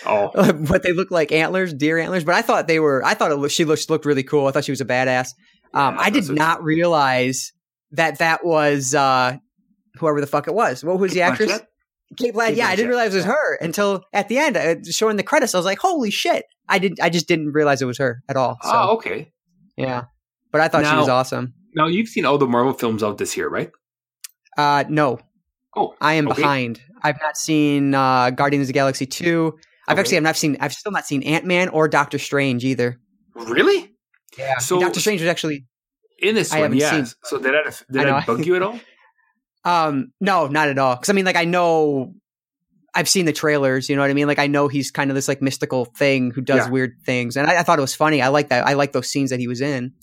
Oh, 0.06 0.32
but 0.70 0.84
they 0.84 0.94
look 0.94 1.10
like 1.10 1.32
antlers, 1.32 1.74
deer 1.74 1.98
antlers. 1.98 2.24
But 2.24 2.36
I 2.36 2.44
thought 2.44 2.68
they 2.68 2.80
were. 2.80 3.04
I 3.04 3.16
thought 3.16 3.32
it 3.32 3.50
she 3.50 3.66
looked 3.66 3.90
looked 3.90 4.06
really 4.06 4.24
cool. 4.24 4.46
I 4.46 4.52
thought 4.52 4.66
she 4.66 4.72
was 4.72 4.82
a 4.82 4.86
badass. 4.86 5.30
Um, 5.74 5.96
yeah, 5.96 6.02
I 6.02 6.10
did 6.12 6.30
not 6.30 6.64
realize 6.64 7.54
that 7.92 8.20
that 8.20 8.46
was 8.46 8.94
uh 8.94 9.38
whoever 9.96 10.22
the 10.22 10.28
fuck 10.28 10.48
it 10.48 10.54
was. 10.54 10.84
What 10.84 11.00
was 11.00 11.14
the 11.14 11.22
actress? 11.22 11.62
Cate 12.18 12.34
Blanchett. 12.34 12.56
Yeah, 12.56 12.68
I 12.68 12.76
didn't 12.76 12.90
realize 12.90 13.14
it 13.14 13.18
was 13.18 13.26
her 13.26 13.56
until 13.56 14.04
at 14.14 14.30
the 14.30 14.40
end, 14.40 14.58
uh, 14.58 14.76
showing 14.90 15.18
the 15.18 15.24
credits. 15.24 15.54
I 15.54 15.60
was 15.60 15.66
like, 15.66 15.80
"Holy 15.80 16.10
shit!" 16.10 16.46
I 16.68 16.80
didn't. 16.80 17.02
I 17.02 17.10
just 17.10 17.28
didn't 17.28 17.52
realize 17.52 17.82
it 17.82 17.86
was 17.86 18.00
her 18.00 18.24
at 18.28 18.36
all. 18.36 18.58
So, 18.64 18.70
oh, 18.72 18.94
okay. 18.96 19.32
Yeah, 19.78 20.06
but 20.52 20.62
I 20.62 20.68
thought 20.68 20.82
now, 20.82 20.92
she 20.92 20.98
was 20.98 21.10
awesome. 21.10 21.54
Now 21.76 21.88
you've 21.88 22.10
seen 22.10 22.26
all 22.26 22.38
the 22.38 22.48
Marvel 22.48 22.74
films 22.74 23.04
out 23.04 23.20
this 23.20 23.38
year, 23.38 23.48
right? 23.48 23.72
Uh, 24.58 24.86
no. 24.90 25.20
Oh, 25.76 25.96
I 26.02 26.16
am 26.16 26.28
okay. 26.30 26.42
behind. 26.42 26.82
I've 27.04 27.20
not 27.22 27.38
seen 27.38 27.94
uh, 27.94 28.32
Guardians 28.32 28.64
of 28.64 28.68
the 28.68 28.74
Galaxy 28.74 29.06
two. 29.06 29.58
I've 29.88 29.94
okay. 29.94 30.02
actually 30.02 30.18
I've 30.18 30.24
not 30.24 30.36
seen. 30.36 30.58
I've 30.60 30.74
still 30.74 30.92
not 30.92 31.06
seen 31.06 31.22
Ant 31.24 31.46
Man 31.46 31.70
or 31.70 31.88
Doctor 31.88 32.18
Strange 32.18 32.66
either. 32.66 33.00
Really? 33.36 33.94
Yeah. 34.38 34.58
So 34.58 34.80
Doctor 34.80 35.00
Strange 35.00 35.22
was 35.22 35.30
actually 35.30 35.68
in 36.22 36.36
this 36.36 36.54
I 36.54 36.62
one. 36.62 36.74
Yeah. 36.74 37.06
So 37.24 37.38
did 37.38 37.54
that 37.54 37.84
did 37.92 38.06
that 38.06 38.26
bug 38.26 38.46
you 38.46 38.56
at 38.56 38.62
all? 38.62 38.80
Um, 39.66 40.14
no, 40.22 40.48
not 40.48 40.70
at 40.70 40.78
all. 40.78 40.96
Because 40.96 41.10
I 41.10 41.14
mean, 41.14 41.26
like 41.26 41.36
I 41.36 41.44
know 41.44 42.14
I've 42.96 43.10
seen 43.10 43.26
the 43.26 43.34
trailers. 43.34 43.90
You 43.90 43.96
know 43.98 44.02
what 44.02 44.10
I 44.10 44.14
mean? 44.14 44.28
Like 44.28 44.40
I 44.40 44.48
know 44.48 44.68
he's 44.68 44.90
kind 44.90 45.12
of 45.12 45.16
this 45.16 45.28
like 45.28 45.42
mystical 45.42 45.86
thing 45.86 46.32
who 46.32 46.42
does 46.42 46.66
yeah. 46.66 46.70
weird 46.70 46.96
things, 47.04 47.36
and 47.36 47.46
I, 47.46 47.60
I, 47.60 47.64
thought 47.64 47.78
it 47.78 47.82
was 47.82 47.94
funny. 47.94 48.22
I 48.22 48.30
like 48.30 48.50
that. 48.50 48.66
I 48.66 48.74
like 48.74 48.94
those 48.94 49.10
scenes 49.10 49.30
that 49.32 49.40
he 49.40 49.48
was 49.48 49.62
in. 49.62 49.94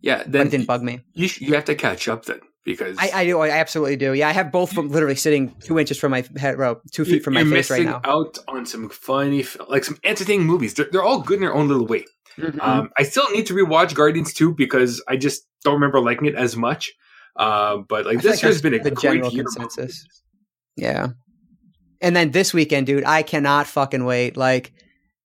Yeah, 0.00 0.24
then 0.26 0.46
it 0.46 0.50
didn't 0.50 0.66
bug 0.66 0.82
me. 0.82 1.00
You 1.12 1.28
you 1.40 1.54
have 1.54 1.66
to 1.66 1.74
catch 1.74 2.08
up 2.08 2.24
then 2.24 2.40
because 2.64 2.96
I, 2.98 3.10
I 3.14 3.24
do. 3.24 3.40
I 3.40 3.50
absolutely 3.50 3.96
do. 3.96 4.12
Yeah, 4.14 4.28
I 4.28 4.32
have 4.32 4.50
both 4.50 4.72
from 4.72 4.88
literally 4.88 5.14
sitting 5.14 5.54
two 5.60 5.78
inches 5.78 5.98
from 5.98 6.10
my 6.10 6.24
head, 6.36 6.58
row, 6.58 6.80
two 6.90 7.04
feet 7.04 7.22
from 7.22 7.34
my 7.34 7.44
face 7.44 7.70
right 7.70 7.84
now. 7.84 8.00
Out 8.04 8.38
on 8.48 8.66
some 8.66 8.88
funny, 8.88 9.44
like 9.68 9.84
some 9.84 9.98
entertaining 10.04 10.46
movies. 10.46 10.74
They're, 10.74 10.88
they're 10.90 11.04
all 11.04 11.20
good 11.20 11.36
in 11.36 11.42
their 11.42 11.54
own 11.54 11.68
little 11.68 11.86
way. 11.86 12.06
Mm-hmm. 12.38 12.60
Um, 12.60 12.90
I 12.96 13.02
still 13.02 13.30
need 13.30 13.46
to 13.46 13.54
rewatch 13.54 13.94
Guardians 13.94 14.32
2 14.32 14.54
because 14.54 15.02
I 15.08 15.16
just 15.16 15.46
don't 15.64 15.74
remember 15.74 16.00
liking 16.00 16.26
it 16.26 16.34
as 16.34 16.56
much. 16.56 16.92
Uh, 17.36 17.78
but 17.88 18.04
like 18.04 18.20
this 18.20 18.36
like 18.36 18.42
year's 18.42 18.62
been 18.62 18.74
a 18.74 18.78
the 18.78 18.90
general 18.90 19.30
consensus. 19.30 20.06
Yeah. 20.76 21.08
And 22.00 22.16
then 22.16 22.32
this 22.32 22.52
weekend, 22.52 22.86
dude, 22.86 23.04
I 23.04 23.22
cannot 23.22 23.66
fucking 23.66 24.04
wait. 24.04 24.36
Like, 24.36 24.72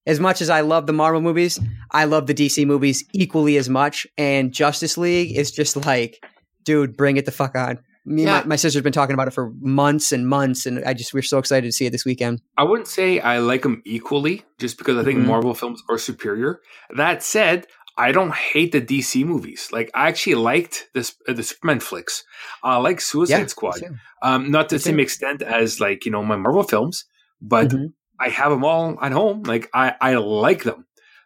as 0.05 0.19
much 0.19 0.41
as 0.41 0.49
I 0.49 0.61
love 0.61 0.85
the 0.85 0.93
Marvel 0.93 1.21
movies, 1.21 1.59
I 1.91 2.05
love 2.05 2.27
the 2.27 2.33
DC 2.33 2.65
movies 2.65 3.03
equally 3.13 3.57
as 3.57 3.67
much. 3.67 4.07
And 4.17 4.53
Justice 4.53 4.97
League 4.97 5.35
is 5.35 5.51
just 5.51 5.75
like, 5.75 6.23
dude, 6.63 6.95
bring 6.95 7.17
it 7.17 7.25
the 7.25 7.31
fuck 7.31 7.55
on. 7.55 7.79
Me 8.07 8.23
yeah. 8.23 8.39
my, 8.39 8.45
my, 8.45 8.55
sister's 8.55 8.81
been 8.81 8.93
talking 8.93 9.13
about 9.13 9.27
it 9.27 9.31
for 9.31 9.51
months 9.59 10.13
and 10.13 10.29
months, 10.29 10.65
and 10.65 10.81
I 10.85 10.93
just 10.93 11.13
we're 11.13 11.21
so 11.21 11.39
excited 11.39 11.67
to 11.67 11.73
see 11.73 11.85
it 11.85 11.89
this 11.89 12.05
weekend. 12.05 12.41
I 12.57 12.63
wouldn't 12.63 12.87
say 12.87 13.19
I 13.19 13.39
like 13.39 13.63
them 13.63 13.81
equally, 13.85 14.45
just 14.59 14.77
because 14.77 14.97
I 14.97 15.03
think 15.03 15.19
mm-hmm. 15.19 15.27
Marvel 15.27 15.53
films 15.53 15.83
are 15.89 15.97
superior. 15.97 16.61
That 16.95 17.21
said, 17.21 17.67
I 17.97 18.13
don't 18.13 18.33
hate 18.33 18.71
the 18.71 18.81
DC 18.81 19.25
movies. 19.25 19.67
Like 19.73 19.91
I 19.93 20.07
actually 20.07 20.35
liked 20.35 20.87
this 20.93 21.15
uh, 21.27 21.33
the 21.33 21.43
Superman 21.43 21.81
flicks. 21.81 22.23
I 22.63 22.77
like 22.77 23.01
Suicide 23.01 23.39
yeah, 23.39 23.45
Squad. 23.47 23.81
Um, 24.21 24.51
not 24.51 24.69
to 24.69 24.75
the 24.75 24.79
same 24.79 25.01
extent 25.01 25.41
as 25.41 25.81
like 25.81 26.05
you 26.05 26.11
know 26.11 26.23
my 26.23 26.37
Marvel 26.37 26.63
films, 26.63 27.03
but 27.41 27.69
mm-hmm. 27.69 27.87
I 28.17 28.29
have 28.29 28.51
them 28.51 28.63
all 28.63 28.97
at 29.01 29.11
home. 29.11 29.43
Like 29.43 29.69
I 29.73 29.95
I 29.99 30.15
like 30.15 30.63
them. 30.63 30.85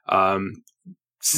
Um, 0.09 0.63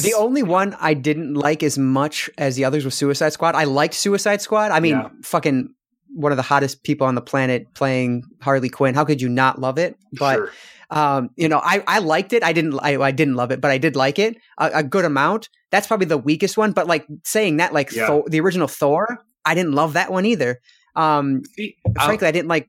the 0.02 0.14
only 0.14 0.42
one 0.42 0.76
I 0.80 0.94
didn't 0.94 1.34
like 1.34 1.62
as 1.62 1.78
much 1.78 2.30
as 2.38 2.56
the 2.56 2.64
others 2.64 2.84
was 2.84 2.94
Suicide 2.94 3.32
Squad. 3.32 3.54
I 3.54 3.64
liked 3.64 3.94
Suicide 3.94 4.40
Squad. 4.40 4.70
I 4.70 4.80
mean, 4.80 4.94
yeah. 4.94 5.08
fucking 5.22 5.74
one 6.14 6.32
of 6.32 6.36
the 6.36 6.42
hottest 6.42 6.84
people 6.84 7.06
on 7.06 7.14
the 7.14 7.20
planet 7.20 7.66
playing 7.74 8.24
Harley 8.40 8.68
Quinn. 8.68 8.94
How 8.94 9.04
could 9.04 9.20
you 9.20 9.28
not 9.28 9.60
love 9.60 9.78
it? 9.78 9.96
But 10.12 10.36
sure. 10.36 10.52
Um, 10.90 11.30
you 11.36 11.48
know, 11.48 11.60
I, 11.62 11.82
I 11.86 11.98
liked 11.98 12.32
it. 12.32 12.44
I 12.44 12.52
didn't 12.52 12.78
I, 12.80 12.96
I 13.00 13.10
didn't 13.10 13.34
love 13.34 13.50
it, 13.50 13.60
but 13.60 13.70
I 13.70 13.78
did 13.78 13.96
like 13.96 14.18
it 14.18 14.36
a, 14.58 14.70
a, 14.74 14.82
good 14.82 15.04
amount. 15.04 15.48
That's 15.70 15.86
probably 15.86 16.06
the 16.06 16.18
weakest 16.18 16.56
one. 16.56 16.72
But 16.72 16.86
like 16.86 17.06
saying 17.24 17.56
that, 17.56 17.72
like 17.72 17.90
yeah. 17.92 18.06
Thor, 18.06 18.24
the 18.28 18.40
original 18.40 18.68
Thor, 18.68 19.18
I 19.44 19.54
didn't 19.54 19.72
love 19.72 19.94
that 19.94 20.12
one 20.12 20.24
either. 20.24 20.60
Um, 20.94 21.42
See, 21.56 21.76
frankly, 21.96 22.28
I 22.28 22.32
didn't 22.32 22.48
like. 22.48 22.68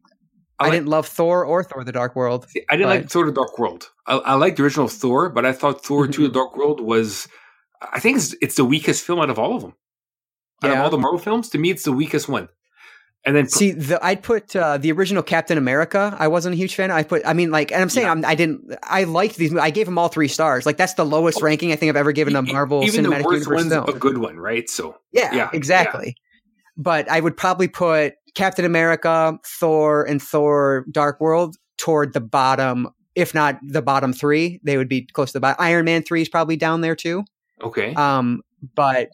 I, 0.59 0.67
I 0.67 0.69
didn't 0.69 0.87
love 0.87 1.07
Thor 1.07 1.43
or 1.43 1.63
Thor: 1.63 1.83
The 1.83 1.91
Dark 1.91 2.15
World. 2.15 2.47
See, 2.49 2.63
I 2.69 2.77
didn't 2.77 2.89
but, 2.89 3.01
like 3.01 3.09
Thor: 3.09 3.25
The 3.25 3.31
Dark 3.31 3.59
World. 3.59 3.89
I, 4.07 4.17
I 4.17 4.33
liked 4.35 4.57
the 4.57 4.63
original 4.63 4.87
Thor, 4.87 5.29
but 5.29 5.45
I 5.45 5.51
thought 5.51 5.83
Thor: 5.83 6.03
mm-hmm. 6.03 6.11
Two: 6.11 6.27
The 6.27 6.33
Dark 6.33 6.55
World 6.55 6.81
was. 6.81 7.27
I 7.93 7.99
think 7.99 8.17
it's, 8.17 8.35
it's 8.41 8.55
the 8.55 8.65
weakest 8.65 9.03
film 9.03 9.19
out 9.19 9.29
of 9.29 9.37
all 9.37 9.55
of 9.55 9.61
them. 9.61 9.73
Out 10.63 10.69
yeah. 10.69 10.77
of 10.77 10.79
all 10.85 10.89
the 10.89 10.97
Marvel 10.97 11.19
films, 11.19 11.49
to 11.49 11.57
me, 11.57 11.69
it's 11.69 11.83
the 11.83 11.91
weakest 11.91 12.29
one. 12.29 12.47
And 13.25 13.35
then 13.35 13.47
see, 13.47 13.71
the, 13.71 14.03
I'd 14.05 14.21
put 14.21 14.55
uh, 14.55 14.77
the 14.77 14.91
original 14.91 15.23
Captain 15.23 15.57
America. 15.57 16.15
I 16.19 16.27
wasn't 16.27 16.53
a 16.53 16.57
huge 16.57 16.75
fan. 16.75 16.91
I 16.91 17.01
put, 17.01 17.23
I 17.25 17.33
mean, 17.33 17.49
like, 17.49 17.71
and 17.71 17.81
I'm 17.81 17.89
saying 17.89 18.05
yeah. 18.05 18.11
I'm, 18.11 18.23
I 18.23 18.35
didn't. 18.35 18.75
I 18.83 19.05
liked 19.05 19.37
these. 19.37 19.55
I 19.55 19.71
gave 19.71 19.87
them 19.87 19.97
all 19.97 20.09
three 20.09 20.27
stars. 20.27 20.65
Like 20.67 20.77
that's 20.77 20.93
the 20.93 21.05
lowest 21.05 21.39
oh, 21.41 21.45
ranking 21.45 21.71
I 21.71 21.75
think 21.75 21.89
I've 21.89 21.95
ever 21.95 22.11
given 22.11 22.35
a 22.35 22.43
Marvel 22.43 22.83
even 22.83 23.05
Cinematic 23.05 23.17
the 23.17 23.23
worst 23.23 23.47
Universe 23.49 23.71
one's 23.71 23.95
a 23.95 23.99
good 23.99 24.19
one, 24.19 24.37
right? 24.37 24.69
So 24.69 24.97
yeah, 25.11 25.33
yeah 25.33 25.49
exactly. 25.53 26.07
Yeah. 26.07 26.13
But 26.77 27.09
I 27.09 27.19
would 27.19 27.35
probably 27.35 27.67
put 27.67 28.13
Captain 28.35 28.65
America, 28.65 29.37
Thor, 29.45 30.03
and 30.03 30.21
Thor: 30.21 30.85
Dark 30.91 31.19
World 31.19 31.55
toward 31.77 32.13
the 32.13 32.21
bottom, 32.21 32.89
if 33.15 33.33
not 33.33 33.57
the 33.63 33.81
bottom 33.81 34.13
three. 34.13 34.59
They 34.63 34.77
would 34.77 34.89
be 34.89 35.07
close 35.13 35.29
to 35.29 35.37
the 35.37 35.39
bottom. 35.39 35.57
Iron 35.59 35.85
Man 35.85 36.03
three 36.03 36.21
is 36.21 36.29
probably 36.29 36.57
down 36.57 36.81
there 36.81 36.95
too. 36.95 37.23
Okay. 37.63 37.93
Um, 37.95 38.41
but 38.75 39.09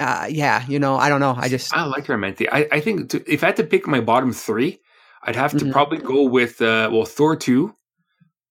uh, 0.00 0.26
yeah, 0.28 0.64
you 0.66 0.78
know, 0.78 0.96
I 0.96 1.08
don't 1.08 1.20
know. 1.20 1.34
I 1.36 1.48
just 1.48 1.72
I 1.74 1.84
like 1.84 2.06
Ramanthi. 2.06 2.48
I, 2.50 2.66
I 2.72 2.80
think 2.80 3.10
to, 3.10 3.22
if 3.32 3.44
I 3.44 3.48
had 3.48 3.56
to 3.56 3.64
pick 3.64 3.86
my 3.86 4.00
bottom 4.00 4.32
three, 4.32 4.80
I'd 5.22 5.36
have 5.36 5.52
to 5.52 5.58
mm-hmm. 5.58 5.70
probably 5.70 5.98
go 5.98 6.24
with 6.24 6.60
uh, 6.60 6.90
well 6.92 7.04
Thor 7.04 7.36
two, 7.36 7.74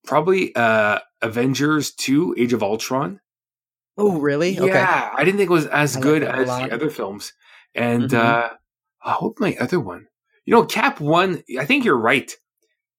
probably 0.06 0.56
uh, 0.56 1.00
Avengers 1.22 1.92
two, 1.92 2.34
Age 2.38 2.54
of 2.54 2.64
Ultron. 2.64 3.20
Oh, 3.98 4.20
really? 4.20 4.52
Yeah, 4.52 4.64
okay. 4.64 4.80
I 4.80 5.24
didn't 5.26 5.38
think 5.38 5.50
it 5.50 5.54
was 5.54 5.68
as 5.68 5.98
I 5.98 6.00
good 6.00 6.24
as 6.24 6.48
the 6.48 6.74
other 6.74 6.90
films. 6.90 7.34
And 7.76 8.10
mm-hmm. 8.10 8.16
uh, 8.16 8.56
I 9.04 9.12
hope 9.12 9.40
my 9.40 9.56
other 9.60 9.80
one. 9.80 10.08
You 10.46 10.54
know, 10.54 10.66
Cap 10.66 11.00
one. 11.00 11.44
I 11.60 11.66
think 11.66 11.86
you're 11.86 11.98
right. 11.98 12.32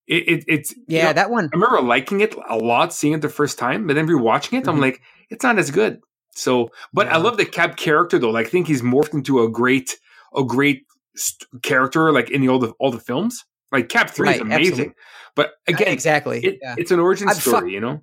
It, 0.07 0.29
it 0.29 0.45
it's 0.49 0.75
yeah 0.89 1.01
you 1.01 1.09
know, 1.09 1.13
that 1.15 1.31
one. 1.31 1.51
I 1.53 1.57
remember 1.57 1.81
liking 1.81 2.21
it 2.21 2.35
a 2.49 2.57
lot, 2.57 2.93
seeing 2.93 3.15
it 3.15 3.21
the 3.21 3.29
first 3.29 3.59
time, 3.59 3.87
but 3.87 3.95
then 3.95 4.09
rewatching 4.09 4.59
it, 4.59 4.63
mm-hmm. 4.63 4.71
I'm 4.71 4.81
like, 4.81 5.01
it's 5.31 5.45
not 5.45 5.59
as 5.59 5.71
good. 5.71 6.01
So, 6.35 6.71
but 6.93 7.07
yeah. 7.07 7.15
I 7.15 7.19
love 7.19 7.37
the 7.37 7.45
Cap 7.45 7.77
character 7.77 8.19
though. 8.19 8.31
Like, 8.31 8.47
I 8.47 8.51
think 8.51 8.67
he's 8.67 8.83
morphed 8.83 9.15
into 9.15 9.43
a 9.43 9.49
great, 9.49 9.97
a 10.35 10.45
great 10.45 10.85
st- 11.15 11.63
character. 11.63 12.13
Like 12.13 12.31
in 12.31 12.41
the 12.41 12.49
all 12.49 12.59
the 12.59 12.73
all 12.79 12.91
the 12.91 13.01
films. 13.01 13.45
Like 13.71 13.89
Cap 13.89 14.11
three 14.11 14.29
right, 14.29 14.37
is 14.37 14.43
amazing, 14.43 14.73
absolutely. 14.73 14.95
but 15.35 15.53
again, 15.67 15.89
exactly, 15.89 16.45
it, 16.45 16.59
yeah. 16.61 16.75
it's 16.77 16.91
an 16.91 17.01
origin 17.01 17.31
story. 17.31 17.61
Fu- 17.61 17.69
you 17.69 17.81
know. 17.81 18.03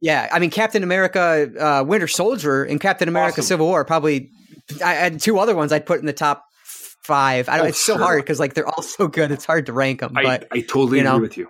Yeah, 0.00 0.28
I 0.32 0.40
mean 0.40 0.50
Captain 0.50 0.82
America, 0.82 1.52
uh, 1.58 1.84
Winter 1.84 2.08
Soldier, 2.08 2.64
and 2.64 2.80
Captain 2.80 3.06
America: 3.06 3.34
awesome. 3.34 3.44
Civil 3.44 3.66
War. 3.66 3.84
Probably, 3.84 4.30
I 4.84 4.94
had 4.94 5.20
two 5.20 5.38
other 5.38 5.54
ones 5.54 5.72
I'd 5.72 5.86
put 5.86 6.00
in 6.00 6.06
the 6.06 6.12
top 6.12 6.44
five. 7.02 7.48
I 7.48 7.56
don't. 7.56 7.66
Oh, 7.66 7.68
it's 7.68 7.80
so 7.80 7.98
hard 7.98 8.22
because 8.22 8.40
like 8.40 8.54
they're 8.54 8.66
all 8.66 8.82
so 8.82 9.08
good. 9.08 9.30
It's 9.30 9.44
hard 9.44 9.66
to 9.66 9.72
rank 9.72 10.00
them. 10.00 10.12
But 10.14 10.48
I, 10.52 10.58
I 10.58 10.60
totally 10.60 10.98
you 10.98 11.04
know, 11.04 11.16
agree 11.16 11.28
with 11.28 11.36
you. 11.36 11.48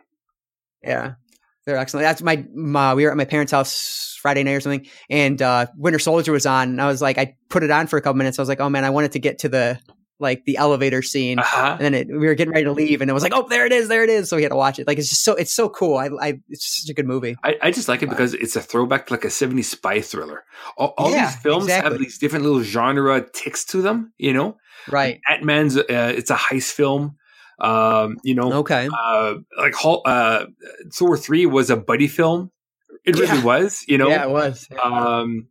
Yeah, 0.82 1.14
they're 1.64 1.76
excellent. 1.76 2.04
That's 2.04 2.22
my, 2.22 2.44
my 2.54 2.94
we 2.94 3.04
were 3.04 3.10
at 3.10 3.16
my 3.16 3.24
parents' 3.24 3.52
house 3.52 4.18
Friday 4.20 4.42
night 4.42 4.52
or 4.52 4.60
something, 4.60 4.86
and 5.08 5.40
uh, 5.40 5.66
Winter 5.76 5.98
Soldier 5.98 6.32
was 6.32 6.46
on. 6.46 6.70
And 6.70 6.82
I 6.82 6.86
was 6.86 7.00
like, 7.00 7.18
I 7.18 7.36
put 7.48 7.62
it 7.62 7.70
on 7.70 7.86
for 7.86 7.96
a 7.96 8.02
couple 8.02 8.16
minutes. 8.16 8.38
I 8.38 8.42
was 8.42 8.48
like, 8.48 8.60
oh 8.60 8.68
man, 8.68 8.84
I 8.84 8.90
wanted 8.90 9.12
to 9.12 9.18
get 9.18 9.40
to 9.40 9.48
the 9.48 9.80
like 10.18 10.44
the 10.44 10.56
elevator 10.56 11.02
scene, 11.02 11.38
uh-huh. 11.38 11.76
and 11.78 11.80
then 11.80 11.94
it, 11.94 12.08
we 12.08 12.26
were 12.26 12.34
getting 12.34 12.52
ready 12.52 12.64
to 12.64 12.72
leave, 12.72 13.00
and 13.00 13.10
it 13.10 13.14
was 13.14 13.22
like, 13.22 13.32
oh, 13.34 13.46
there 13.48 13.66
it 13.66 13.72
is, 13.72 13.88
there 13.88 14.04
it 14.04 14.10
is. 14.10 14.28
So 14.28 14.36
we 14.36 14.42
had 14.42 14.50
to 14.50 14.56
watch 14.56 14.78
it. 14.78 14.86
Like 14.86 14.98
it's 14.98 15.08
just 15.08 15.24
so 15.24 15.34
it's 15.34 15.52
so 15.52 15.68
cool. 15.68 15.98
I, 15.98 16.08
I 16.20 16.40
it's 16.48 16.82
such 16.82 16.90
a 16.90 16.94
good 16.94 17.06
movie. 17.06 17.36
I, 17.44 17.56
I 17.60 17.70
just 17.70 17.88
like 17.88 18.02
it 18.02 18.08
because 18.08 18.34
it's 18.34 18.56
a 18.56 18.62
throwback 18.62 19.06
to 19.06 19.14
like 19.14 19.24
a 19.24 19.28
'70s 19.28 19.64
spy 19.66 20.00
thriller. 20.00 20.44
All, 20.76 20.94
all 20.96 21.10
yeah, 21.10 21.26
these 21.26 21.36
films 21.36 21.64
exactly. 21.64 21.92
have 21.92 22.00
these 22.00 22.18
different 22.18 22.44
little 22.44 22.62
genre 22.62 23.24
ticks 23.32 23.64
to 23.66 23.82
them, 23.82 24.12
you 24.16 24.32
know. 24.32 24.56
Right. 24.88 25.20
Ant 25.28 25.42
Man's 25.44 25.76
uh, 25.76 25.84
it's 25.88 26.30
a 26.30 26.36
heist 26.36 26.72
film. 26.72 27.16
Um, 27.60 28.16
you 28.24 28.34
know, 28.34 28.52
okay, 28.54 28.88
uh, 28.92 29.34
like 29.56 29.74
uh, 29.84 30.46
Thor 30.92 31.16
three 31.16 31.46
was 31.46 31.70
a 31.70 31.76
buddy 31.76 32.08
film. 32.08 32.50
It 33.04 33.18
really 33.18 33.42
was, 33.42 33.84
you 33.86 33.98
know. 33.98 34.08
Yeah, 34.08 34.24
it 34.24 34.30
was. 34.30 34.66
Yeah. 34.70 34.78
Um, 34.80 35.48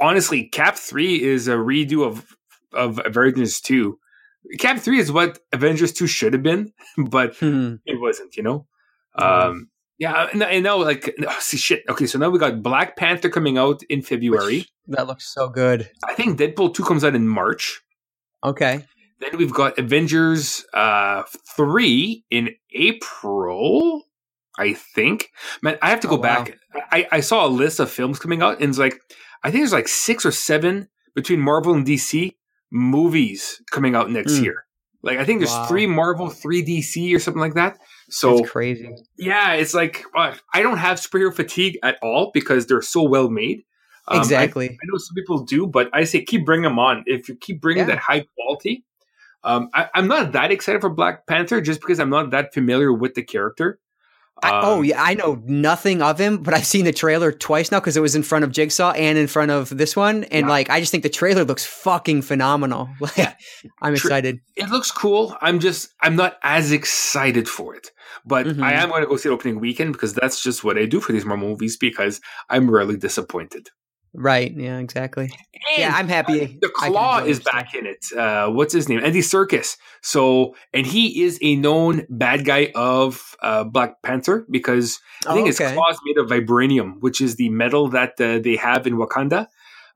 honestly, 0.00 0.48
Cap 0.48 0.76
three 0.76 1.22
is 1.22 1.48
a 1.48 1.54
redo 1.54 2.06
of 2.06 2.26
of 2.72 3.00
Avengers 3.04 3.60
two. 3.60 3.98
Cap 4.58 4.78
three 4.78 5.00
is 5.00 5.10
what 5.10 5.38
Avengers 5.52 5.92
two 5.92 6.06
should 6.06 6.32
have 6.32 6.42
been, 6.42 6.72
but 6.98 7.36
hmm. 7.36 7.76
it 7.84 8.00
wasn't. 8.00 8.36
You 8.36 8.42
know. 8.42 8.66
Um, 9.16 9.70
yeah, 9.98 10.28
and 10.32 10.44
I 10.44 10.60
know, 10.60 10.78
like, 10.78 11.12
oh, 11.26 11.36
see, 11.40 11.56
shit. 11.56 11.82
Okay, 11.88 12.06
so 12.06 12.20
now 12.20 12.30
we 12.30 12.38
got 12.38 12.62
Black 12.62 12.96
Panther 12.96 13.28
coming 13.28 13.58
out 13.58 13.82
in 13.88 14.00
February. 14.00 14.58
Which, 14.58 14.68
that 14.86 15.08
looks 15.08 15.26
so 15.26 15.48
good. 15.48 15.90
I 16.04 16.14
think 16.14 16.38
Deadpool 16.38 16.74
two 16.74 16.84
comes 16.84 17.02
out 17.02 17.16
in 17.16 17.26
March. 17.26 17.82
Okay. 18.44 18.84
Then 19.20 19.36
we've 19.36 19.52
got 19.52 19.78
Avengers 19.78 20.64
uh, 20.74 21.24
3 21.56 22.24
in 22.30 22.50
April. 22.72 24.02
I 24.60 24.72
think. 24.74 25.30
Man, 25.62 25.78
I 25.82 25.90
have 25.90 26.00
to 26.00 26.08
go 26.08 26.14
Oh, 26.16 26.18
wow. 26.18 26.44
back. 26.44 26.58
I, 26.90 27.06
I 27.12 27.20
saw 27.20 27.46
a 27.46 27.48
list 27.48 27.78
of 27.78 27.90
films 27.90 28.18
coming 28.18 28.42
out, 28.42 28.60
and 28.60 28.68
it's 28.70 28.78
like 28.78 29.00
I 29.44 29.50
think 29.52 29.62
there's 29.62 29.72
like 29.72 29.86
six 29.86 30.26
or 30.26 30.32
seven 30.32 30.88
between 31.14 31.40
Marvel 31.40 31.74
and 31.74 31.86
DC 31.86 32.34
movies 32.72 33.62
coming 33.70 33.94
out 33.94 34.10
next 34.10 34.32
Mm. 34.32 34.42
year. 34.44 34.64
Like 35.02 35.18
I 35.18 35.24
think 35.24 35.38
there's 35.40 35.52
Wow. 35.52 35.66
three 35.68 35.86
Marvel, 35.86 36.28
three 36.28 36.62
DC, 36.64 37.14
or 37.14 37.20
something 37.20 37.40
like 37.40 37.54
that. 37.54 37.78
So 38.10 38.38
It's 38.40 38.50
crazy. 38.50 38.90
yeah, 39.16 39.52
it's 39.52 39.74
like 39.74 40.04
uh, 40.16 40.34
I 40.52 40.60
don't 40.62 40.78
have 40.78 40.98
superhero 40.98 41.32
fatigue 41.32 41.78
at 41.84 41.96
all 42.02 42.32
because 42.34 42.66
they're 42.66 42.82
so 42.82 43.04
well 43.08 43.30
made. 43.30 43.62
Um, 44.08 44.18
I- 44.18 44.20
exactly. 44.22 44.70
I 44.70 44.84
know 44.86 44.98
some 44.98 45.14
people 45.14 45.40
do, 45.44 45.66
but 45.66 45.90
I 45.92 46.04
say 46.04 46.22
keep 46.24 46.44
bringing 46.46 46.64
them 46.64 46.78
on. 46.78 47.04
If 47.06 47.28
you 47.28 47.36
keep 47.36 47.60
bringing 47.60 47.82
Yeah. 47.88 47.94
that 47.94 47.98
high 47.98 48.24
quality, 48.36 48.84
um, 49.44 49.68
I, 49.74 49.88
I'm 49.94 50.08
not 50.08 50.32
that 50.32 50.50
excited 50.50 50.80
for 50.80 50.90
Black 50.90 51.26
Panther 51.26 51.60
just 51.60 51.80
because 51.80 52.00
I'm 52.00 52.10
not 52.10 52.30
that 52.30 52.52
familiar 52.54 52.92
with 52.92 53.14
the 53.14 53.22
character. 53.22 53.78
I- 54.40 54.60
oh 54.62 54.78
Um, 54.78 54.84
yeah, 54.84 55.02
I 55.02 55.14
know 55.14 55.42
nothing 55.46 56.00
of 56.00 56.16
him, 56.20 56.44
but 56.44 56.54
I've 56.54 56.64
seen 56.64 56.84
the 56.84 56.92
trailer 56.92 57.32
twice 57.32 57.72
now 57.72 57.80
because 57.80 57.96
it 57.96 58.00
was 58.00 58.14
in 58.14 58.22
front 58.22 58.44
of 58.44 58.52
Jigsaw 58.52 58.92
and 58.92 59.18
in 59.18 59.26
front 59.26 59.50
of 59.50 59.76
this 59.76 59.96
one, 59.96 60.22
and 60.24 60.46
Yeah. 60.46 60.50
like 60.50 60.70
I 60.70 60.78
just 60.78 60.92
think 60.92 61.02
the 61.02 61.08
trailer 61.08 61.44
looks 61.44 61.64
fucking 61.66 62.22
phenomenal. 62.22 62.88
Like, 63.00 63.36
I'm 63.82 63.94
excited. 63.94 64.38
It 64.54 64.70
looks 64.70 64.92
cool. 64.92 65.36
I'm 65.40 65.58
just 65.58 65.88
I'm 66.02 66.14
not 66.14 66.36
as 66.44 66.70
excited 66.70 67.48
for 67.48 67.74
it, 67.74 67.90
but 68.24 68.46
Mhm. 68.46 68.62
I 68.62 68.74
am 68.74 68.90
going 68.90 69.02
to 69.02 69.08
go 69.08 69.16
see 69.16 69.28
it 69.28 69.32
opening 69.32 69.58
weekend 69.58 69.92
because 69.94 70.14
that's 70.14 70.40
just 70.40 70.62
what 70.62 70.78
I 70.78 70.84
do 70.86 71.00
for 71.00 71.10
these 71.12 71.24
Marvel 71.24 71.48
movies 71.48 71.76
because 71.76 72.20
I'm 72.48 72.70
rarely 72.70 72.96
disappointed. 72.96 73.70
Right? 74.14 74.52
Yeah, 74.56 74.78
exactly. 74.78 75.30
yeah, 75.76 75.92
I'm 75.94 76.08
happy. 76.08 76.58
The 76.60 76.70
Claw 76.74 77.18
is 77.18 77.40
back 77.40 77.74
in 77.74 77.86
it. 77.86 78.06
Uh, 78.16 78.48
what's 78.50 78.72
his 78.72 78.88
name? 78.88 79.00
Andy 79.04 79.20
Serkis. 79.20 79.76
So, 80.02 80.54
and 80.72 80.86
he 80.86 81.22
is 81.22 81.38
a 81.42 81.56
known 81.56 82.06
bad 82.08 82.44
guy 82.44 82.72
of 82.74 83.36
uh, 83.42 83.64
Black 83.64 84.02
Panther 84.02 84.46
because 84.50 84.98
I 85.28 85.34
think 85.34 85.44
Oh, 85.44 85.46
his 85.46 85.60
okay. 85.60 85.74
claw 85.74 85.90
is 85.90 85.98
made 86.04 86.18
of 86.18 86.28
vibranium, 86.28 87.00
which 87.00 87.20
is 87.20 87.36
the 87.36 87.48
metal 87.50 87.88
that 87.88 88.20
uh, 88.20 88.38
they 88.38 88.56
have 88.56 88.86
in 88.86 88.94
Wakanda. 88.94 89.46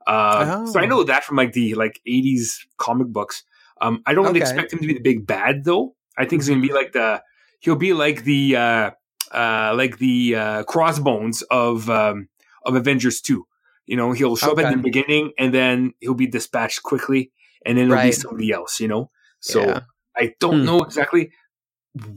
Uh, 0.05 0.65
So 0.65 0.79
I 0.79 0.85
Oh. 0.85 0.89
know 0.89 1.03
that 1.03 1.23
from 1.23 1.37
like 1.37 1.53
the 1.53 1.73
like 1.75 1.99
'80s 2.07 2.65
comic 2.77 3.07
books. 3.07 3.43
Um, 3.81 4.01
I 4.05 4.13
don't 4.13 4.27
Okay. 4.27 4.37
expect 4.39 4.73
him 4.73 4.79
to 4.79 4.87
be 4.87 4.93
the 4.93 5.01
big 5.01 5.25
bad 5.25 5.63
though. 5.63 5.95
I 6.17 6.25
think 6.25 6.41
he's 6.41 6.49
going 6.49 6.61
to 6.61 6.67
be 6.67 6.73
like 6.73 6.91
the 6.93 7.21
he'll 7.61 7.75
be 7.75 7.93
like 7.93 8.23
the 8.23 8.55
uh, 8.55 8.91
uh, 9.31 9.73
like 9.75 9.97
the 9.97 10.35
uh, 10.35 10.63
crossbones 10.63 11.41
of 11.43 11.89
um, 11.89 12.27
of 12.65 12.75
Avengers 12.75 13.21
Two. 13.21 13.47
You 13.85 13.97
know, 13.97 14.11
he'll 14.13 14.35
show 14.35 14.51
up 14.53 14.59
at 14.59 14.71
the 14.71 14.77
beginning 14.81 15.33
and 15.37 15.53
then 15.53 15.93
he'll 15.99 16.13
be 16.13 16.27
dispatched 16.27 16.83
quickly, 16.83 17.31
and 17.65 17.77
then 17.77 17.85
it'll 17.85 18.01
be 18.01 18.11
somebody 18.13 18.51
else. 18.51 18.79
You 18.79 18.87
know, 18.87 19.11
so 19.39 19.61
Yeah. 19.67 19.79
I 20.17 20.33
don't 20.39 20.59
Hmm. 20.61 20.65
know 20.65 20.79
exactly 20.83 21.31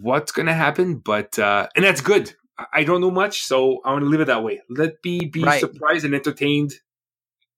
what's 0.01 0.33
going 0.33 0.47
to 0.47 0.55
happen, 0.55 0.99
but 0.99 1.39
uh, 1.39 1.69
and 1.75 1.85
that's 1.85 2.01
good. 2.01 2.35
I- 2.73 2.85
don't 2.85 3.01
know 3.03 3.11
much, 3.11 3.43
so 3.43 3.81
I 3.85 3.93
want 3.93 4.05
to 4.05 4.09
leave 4.09 4.21
it 4.21 4.27
that 4.27 4.43
way. 4.43 4.63
Let 4.71 4.95
me 5.05 5.27
be 5.27 5.43
Right. 5.43 5.61
surprised 5.61 6.05
and 6.07 6.15
entertained 6.15 6.73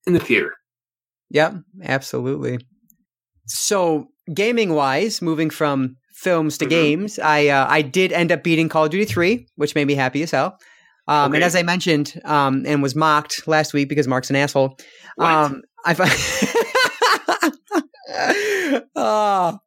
in 0.07 0.13
the 0.15 0.19
theater. 0.21 0.55
Yep, 1.31 1.55
absolutely. 1.85 2.59
So, 3.47 4.09
gaming 4.35 4.73
wise, 4.75 5.23
moving 5.23 5.51
from 5.51 5.97
films 6.15 6.59
to 6.59 6.67
Mhm. 6.67 6.71
games, 6.71 7.19
I 7.19 7.49
uh, 7.49 7.67
I 7.69 7.83
did 7.83 8.13
end 8.13 8.33
up 8.33 8.43
beating 8.43 8.69
Call 8.69 8.87
of 8.87 8.91
Duty 8.91 9.05
three, 9.05 9.47
which 9.57 9.75
made 9.75 9.87
me 9.87 9.95
happy 9.95 10.23
as 10.23 10.31
hell. 10.33 10.59
Um, 11.09 11.35
And 11.35 11.43
as 11.43 11.57
I 11.57 11.63
mentioned, 11.63 12.21
um, 12.25 12.65
and 12.67 12.83
was 12.83 12.95
mocked 12.95 13.49
last 13.49 13.73
week 13.73 13.89
because 13.89 14.07
Marc's 14.07 14.31
an 14.31 14.37
asshole. 14.37 14.77
Um, 15.19 15.63
I 15.85 15.95
found. 15.95 16.11
oh, 18.97 19.59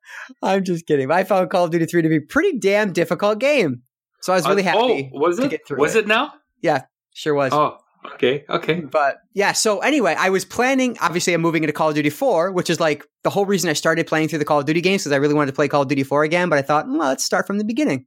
I'm 0.42 0.64
just 0.64 0.86
kidding. 0.86 1.12
I 1.12 1.24
found 1.24 1.50
Call 1.50 1.66
of 1.66 1.72
Duty 1.72 1.86
three 1.86 2.02
to 2.02 2.10
be 2.10 2.18
a 2.18 2.22
pretty 2.22 2.58
damn 2.60 2.94
difficult 2.94 3.40
game, 3.40 3.82
so 4.22 4.34
I 4.34 4.38
was 4.38 4.48
really 4.48 4.62
Uh, 4.64 4.66
happy. 4.66 5.12
Oh, 5.14 5.20
was 5.20 5.38
to 5.38 5.46
it? 5.46 5.50
get 5.52 5.68
through 5.68 5.80
Was 5.80 5.96
it. 5.96 6.06
it 6.06 6.08
now? 6.08 6.34
Yeah, 6.62 6.84
sure 7.14 7.34
was. 7.34 7.52
Oh, 7.54 7.78
okay, 8.16 8.46
okay. 8.50 8.82
But 8.82 9.18
yeah, 9.34 9.52
so 9.54 9.80
anyway, 9.80 10.16
I 10.18 10.30
was 10.30 10.46
planning. 10.46 10.98
Obviously, 11.02 11.34
I'm 11.34 11.42
moving 11.42 11.64
into 11.64 11.74
Call 11.74 11.90
of 11.90 11.96
Duty 11.96 12.10
4, 12.10 12.52
which 12.52 12.70
is 12.70 12.80
like 12.80 13.06
the 13.24 13.30
whole 13.30 13.46
reason 13.46 13.70
I 13.70 13.74
started 13.74 14.08
playing 14.08 14.28
through 14.28 14.40
the 14.40 14.46
Call 14.46 14.60
of 14.60 14.66
Duty 14.66 14.82
games 14.82 15.04
because 15.04 15.12
I 15.12 15.18
really 15.18 15.34
wanted 15.34 15.52
to 15.52 15.56
play 15.56 15.68
Call 15.68 15.82
of 15.84 15.88
Duty 15.88 16.04
4 16.04 16.24
again. 16.24 16.50
But 16.50 16.60
I 16.60 16.62
thought, 16.62 16.88
well, 16.88 17.10
let's 17.10 17.26
start 17.26 17.48
from 17.48 17.58
the 17.58 17.66
beginning. 17.66 18.06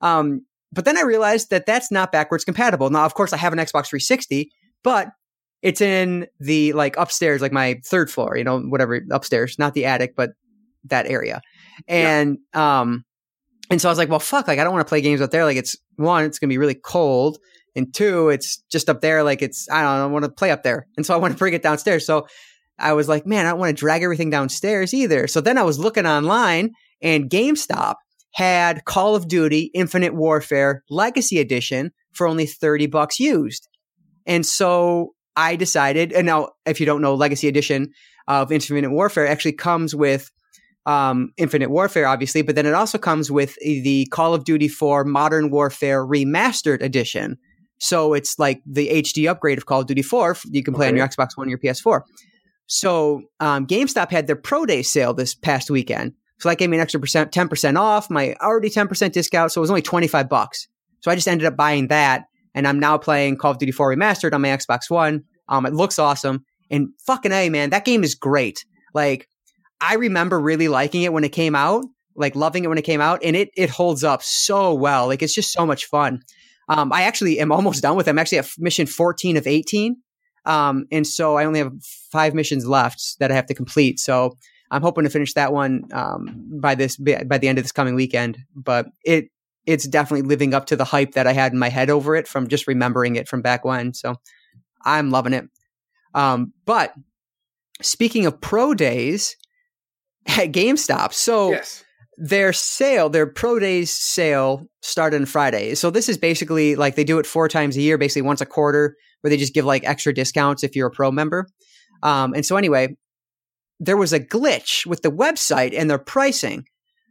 Um, 0.00 0.42
but 0.72 0.84
then 0.84 0.96
I 0.96 1.02
realized 1.02 1.50
that 1.50 1.66
that's 1.66 1.90
not 1.90 2.12
backwards 2.12 2.44
compatible. 2.44 2.90
Now, 2.90 3.04
of 3.04 3.14
course, 3.14 3.32
I 3.32 3.36
have 3.36 3.52
an 3.52 3.58
Xbox 3.58 3.88
360, 3.88 4.50
but 4.82 5.08
it's 5.62 5.80
in 5.80 6.26
the 6.38 6.72
like 6.74 6.96
upstairs, 6.96 7.40
like 7.40 7.52
my 7.52 7.80
third 7.84 8.10
floor, 8.10 8.36
you 8.36 8.44
know, 8.44 8.60
whatever 8.60 9.00
upstairs, 9.10 9.58
not 9.58 9.74
the 9.74 9.84
attic, 9.84 10.14
but 10.16 10.30
that 10.84 11.06
area. 11.06 11.40
And 11.88 12.38
um, 12.54 13.04
and 13.70 13.80
so 13.80 13.88
I 13.88 13.92
was 13.92 13.98
like, 13.98 14.08
well, 14.08 14.18
fuck, 14.18 14.48
like 14.48 14.58
I 14.58 14.64
don't 14.64 14.72
want 14.72 14.86
to 14.86 14.88
play 14.88 15.00
games 15.00 15.20
up 15.20 15.30
there. 15.30 15.44
Like 15.44 15.56
it's 15.56 15.76
one, 15.96 16.24
it's 16.24 16.38
gonna 16.38 16.50
be 16.50 16.58
really 16.58 16.74
cold 16.74 17.38
and 17.74 17.92
two, 17.92 18.28
it's 18.28 18.58
just 18.70 18.88
up 18.88 19.00
there. 19.00 19.22
Like 19.22 19.42
it's, 19.42 19.68
I 19.70 19.82
don't 19.82 19.98
know, 19.98 20.04
I 20.04 20.06
want 20.06 20.24
to 20.24 20.30
play 20.30 20.50
up 20.50 20.62
there. 20.62 20.86
And 20.96 21.04
so 21.04 21.14
I 21.14 21.18
want 21.18 21.32
to 21.32 21.38
bring 21.38 21.54
it 21.54 21.62
downstairs. 21.62 22.06
So 22.06 22.26
I 22.78 22.92
was 22.92 23.08
like, 23.08 23.26
man, 23.26 23.46
I 23.46 23.50
don't 23.50 23.58
want 23.58 23.76
to 23.76 23.80
drag 23.80 24.02
everything 24.02 24.30
downstairs 24.30 24.94
either. 24.94 25.26
So 25.26 25.40
then 25.40 25.58
I 25.58 25.62
was 25.62 25.78
looking 25.78 26.06
online 26.06 26.72
and 27.02 27.30
GameStop 27.30 27.96
had 28.36 28.84
Call 28.84 29.16
of 29.16 29.28
Duty 29.28 29.70
Infinite 29.72 30.14
Warfare 30.14 30.84
Legacy 30.90 31.38
Edition 31.38 31.90
for 32.12 32.26
only 32.26 32.44
30 32.44 32.86
bucks 32.86 33.18
used. 33.18 33.66
And 34.26 34.44
so 34.44 35.14
I 35.36 35.56
decided, 35.56 36.12
and 36.12 36.26
now 36.26 36.50
if 36.66 36.78
you 36.78 36.84
don't 36.84 37.00
know, 37.00 37.14
Legacy 37.14 37.48
Edition 37.48 37.92
of 38.28 38.52
Infinite 38.52 38.90
Warfare 38.90 39.26
actually 39.26 39.54
comes 39.54 39.94
with 39.94 40.30
um, 40.84 41.32
Infinite 41.38 41.70
Warfare, 41.70 42.06
obviously, 42.06 42.42
but 42.42 42.56
then 42.56 42.66
it 42.66 42.74
also 42.74 42.98
comes 42.98 43.30
with 43.30 43.56
the 43.62 44.06
Call 44.10 44.34
of 44.34 44.44
Duty 44.44 44.68
4 44.68 45.04
Modern 45.04 45.48
Warfare 45.50 46.06
Remastered 46.06 46.82
Edition. 46.82 47.38
So 47.78 48.12
it's 48.12 48.38
like 48.38 48.60
the 48.66 48.88
HD 48.88 49.30
upgrade 49.30 49.56
of 49.56 49.64
Call 49.64 49.80
of 49.80 49.86
Duty 49.86 50.02
4. 50.02 50.36
You 50.50 50.62
can 50.62 50.74
play 50.74 50.88
on 50.88 50.96
your 50.96 51.08
Xbox 51.08 51.38
One, 51.38 51.46
or 51.46 51.50
your 51.50 51.58
PS4. 51.58 52.02
So 52.66 53.22
um, 53.40 53.66
GameStop 53.66 54.10
had 54.10 54.26
their 54.26 54.36
Pro 54.36 54.66
Day 54.66 54.82
sale 54.82 55.14
this 55.14 55.34
past 55.34 55.70
weekend. 55.70 56.12
So 56.38 56.48
that 56.48 56.58
gave 56.58 56.70
me 56.70 56.76
an 56.76 56.82
extra 56.82 57.00
percent, 57.00 57.32
10% 57.32 57.78
off, 57.78 58.10
my 58.10 58.34
already 58.40 58.68
10% 58.68 59.12
discount. 59.12 59.52
So 59.52 59.60
it 59.60 59.62
was 59.62 59.70
only 59.70 59.82
25 59.82 60.28
bucks. 60.28 60.68
So 61.00 61.10
I 61.10 61.14
just 61.14 61.28
ended 61.28 61.46
up 61.46 61.56
buying 61.56 61.88
that. 61.88 62.24
And 62.54 62.66
I'm 62.66 62.80
now 62.80 62.96
playing 62.96 63.36
Call 63.36 63.50
of 63.52 63.58
Duty 63.58 63.72
4 63.72 63.94
Remastered 63.94 64.32
on 64.32 64.40
my 64.40 64.48
Xbox 64.48 64.88
One. 64.88 65.24
Um, 65.48 65.66
it 65.66 65.74
looks 65.74 65.98
awesome. 65.98 66.44
And 66.70 66.88
fucking 67.06 67.32
A, 67.32 67.48
man, 67.50 67.70
that 67.70 67.84
game 67.84 68.02
is 68.02 68.14
great. 68.14 68.64
Like, 68.94 69.28
I 69.80 69.94
remember 69.94 70.40
really 70.40 70.68
liking 70.68 71.02
it 71.02 71.12
when 71.12 71.24
it 71.24 71.32
came 71.32 71.54
out, 71.54 71.84
like 72.14 72.34
loving 72.34 72.64
it 72.64 72.68
when 72.68 72.78
it 72.78 72.82
came 72.82 73.00
out, 73.00 73.22
and 73.22 73.36
it 73.36 73.50
it 73.56 73.70
holds 73.70 74.04
up 74.04 74.22
so 74.22 74.74
well. 74.74 75.06
Like 75.06 75.22
it's 75.22 75.34
just 75.34 75.52
so 75.52 75.66
much 75.66 75.84
fun. 75.86 76.22
Um, 76.68 76.92
I 76.92 77.02
actually 77.02 77.38
am 77.40 77.52
almost 77.52 77.82
done 77.82 77.96
with 77.96 78.08
it. 78.08 78.10
I'm 78.10 78.18
actually 78.18 78.38
at 78.38 78.48
mission 78.58 78.86
14 78.86 79.36
of 79.36 79.46
18. 79.46 79.96
Um, 80.44 80.86
and 80.92 81.06
so 81.06 81.36
I 81.36 81.44
only 81.44 81.58
have 81.58 81.72
five 82.12 82.32
missions 82.32 82.66
left 82.66 83.16
that 83.18 83.32
I 83.32 83.34
have 83.34 83.46
to 83.46 83.54
complete. 83.54 83.98
So 83.98 84.38
I'm 84.70 84.82
hoping 84.82 85.04
to 85.04 85.10
finish 85.10 85.34
that 85.34 85.52
one 85.52 85.84
um, 85.92 86.60
by 86.60 86.74
this 86.74 86.96
by 86.96 87.38
the 87.38 87.48
end 87.48 87.58
of 87.58 87.64
this 87.64 87.72
coming 87.72 87.94
weekend. 87.94 88.38
But 88.54 88.86
it 89.04 89.30
it's 89.66 89.86
definitely 89.86 90.26
living 90.28 90.54
up 90.54 90.66
to 90.66 90.76
the 90.76 90.84
hype 90.84 91.12
that 91.12 91.26
I 91.26 91.32
had 91.32 91.52
in 91.52 91.58
my 91.58 91.68
head 91.68 91.90
over 91.90 92.14
it 92.14 92.28
from 92.28 92.48
just 92.48 92.66
remembering 92.66 93.16
it 93.16 93.28
from 93.28 93.42
back 93.42 93.64
when. 93.64 93.92
So 93.94 94.14
I'm 94.84 95.10
loving 95.10 95.32
it. 95.32 95.44
Um, 96.14 96.52
but 96.64 96.94
speaking 97.82 98.26
of 98.26 98.40
pro 98.40 98.74
days 98.74 99.36
at 100.26 100.52
GameStop, 100.52 101.12
so 101.12 101.50
yes. 101.50 101.84
their 102.16 102.52
sale, 102.52 103.08
their 103.08 103.26
pro 103.26 103.58
days 103.58 103.92
sale 103.92 104.68
started 104.82 105.20
on 105.20 105.26
Friday. 105.26 105.74
So 105.74 105.90
this 105.90 106.08
is 106.08 106.16
basically 106.16 106.76
like 106.76 106.94
they 106.94 107.04
do 107.04 107.18
it 107.18 107.26
four 107.26 107.48
times 107.48 107.76
a 107.76 107.82
year, 107.82 107.98
basically 107.98 108.22
once 108.22 108.40
a 108.40 108.46
quarter, 108.46 108.96
where 109.20 109.30
they 109.30 109.36
just 109.36 109.54
give 109.54 109.64
like 109.64 109.84
extra 109.84 110.14
discounts 110.14 110.62
if 110.62 110.76
you're 110.76 110.88
a 110.88 110.92
pro 110.92 111.10
member. 111.10 111.46
Um, 112.02 112.34
and 112.34 112.46
so 112.46 112.56
anyway, 112.56 112.96
there 113.78 113.96
was 113.96 114.12
a 114.12 114.20
glitch 114.20 114.86
with 114.86 115.02
the 115.02 115.10
website 115.10 115.74
and 115.76 115.90
their 115.90 115.98
pricing. 115.98 116.64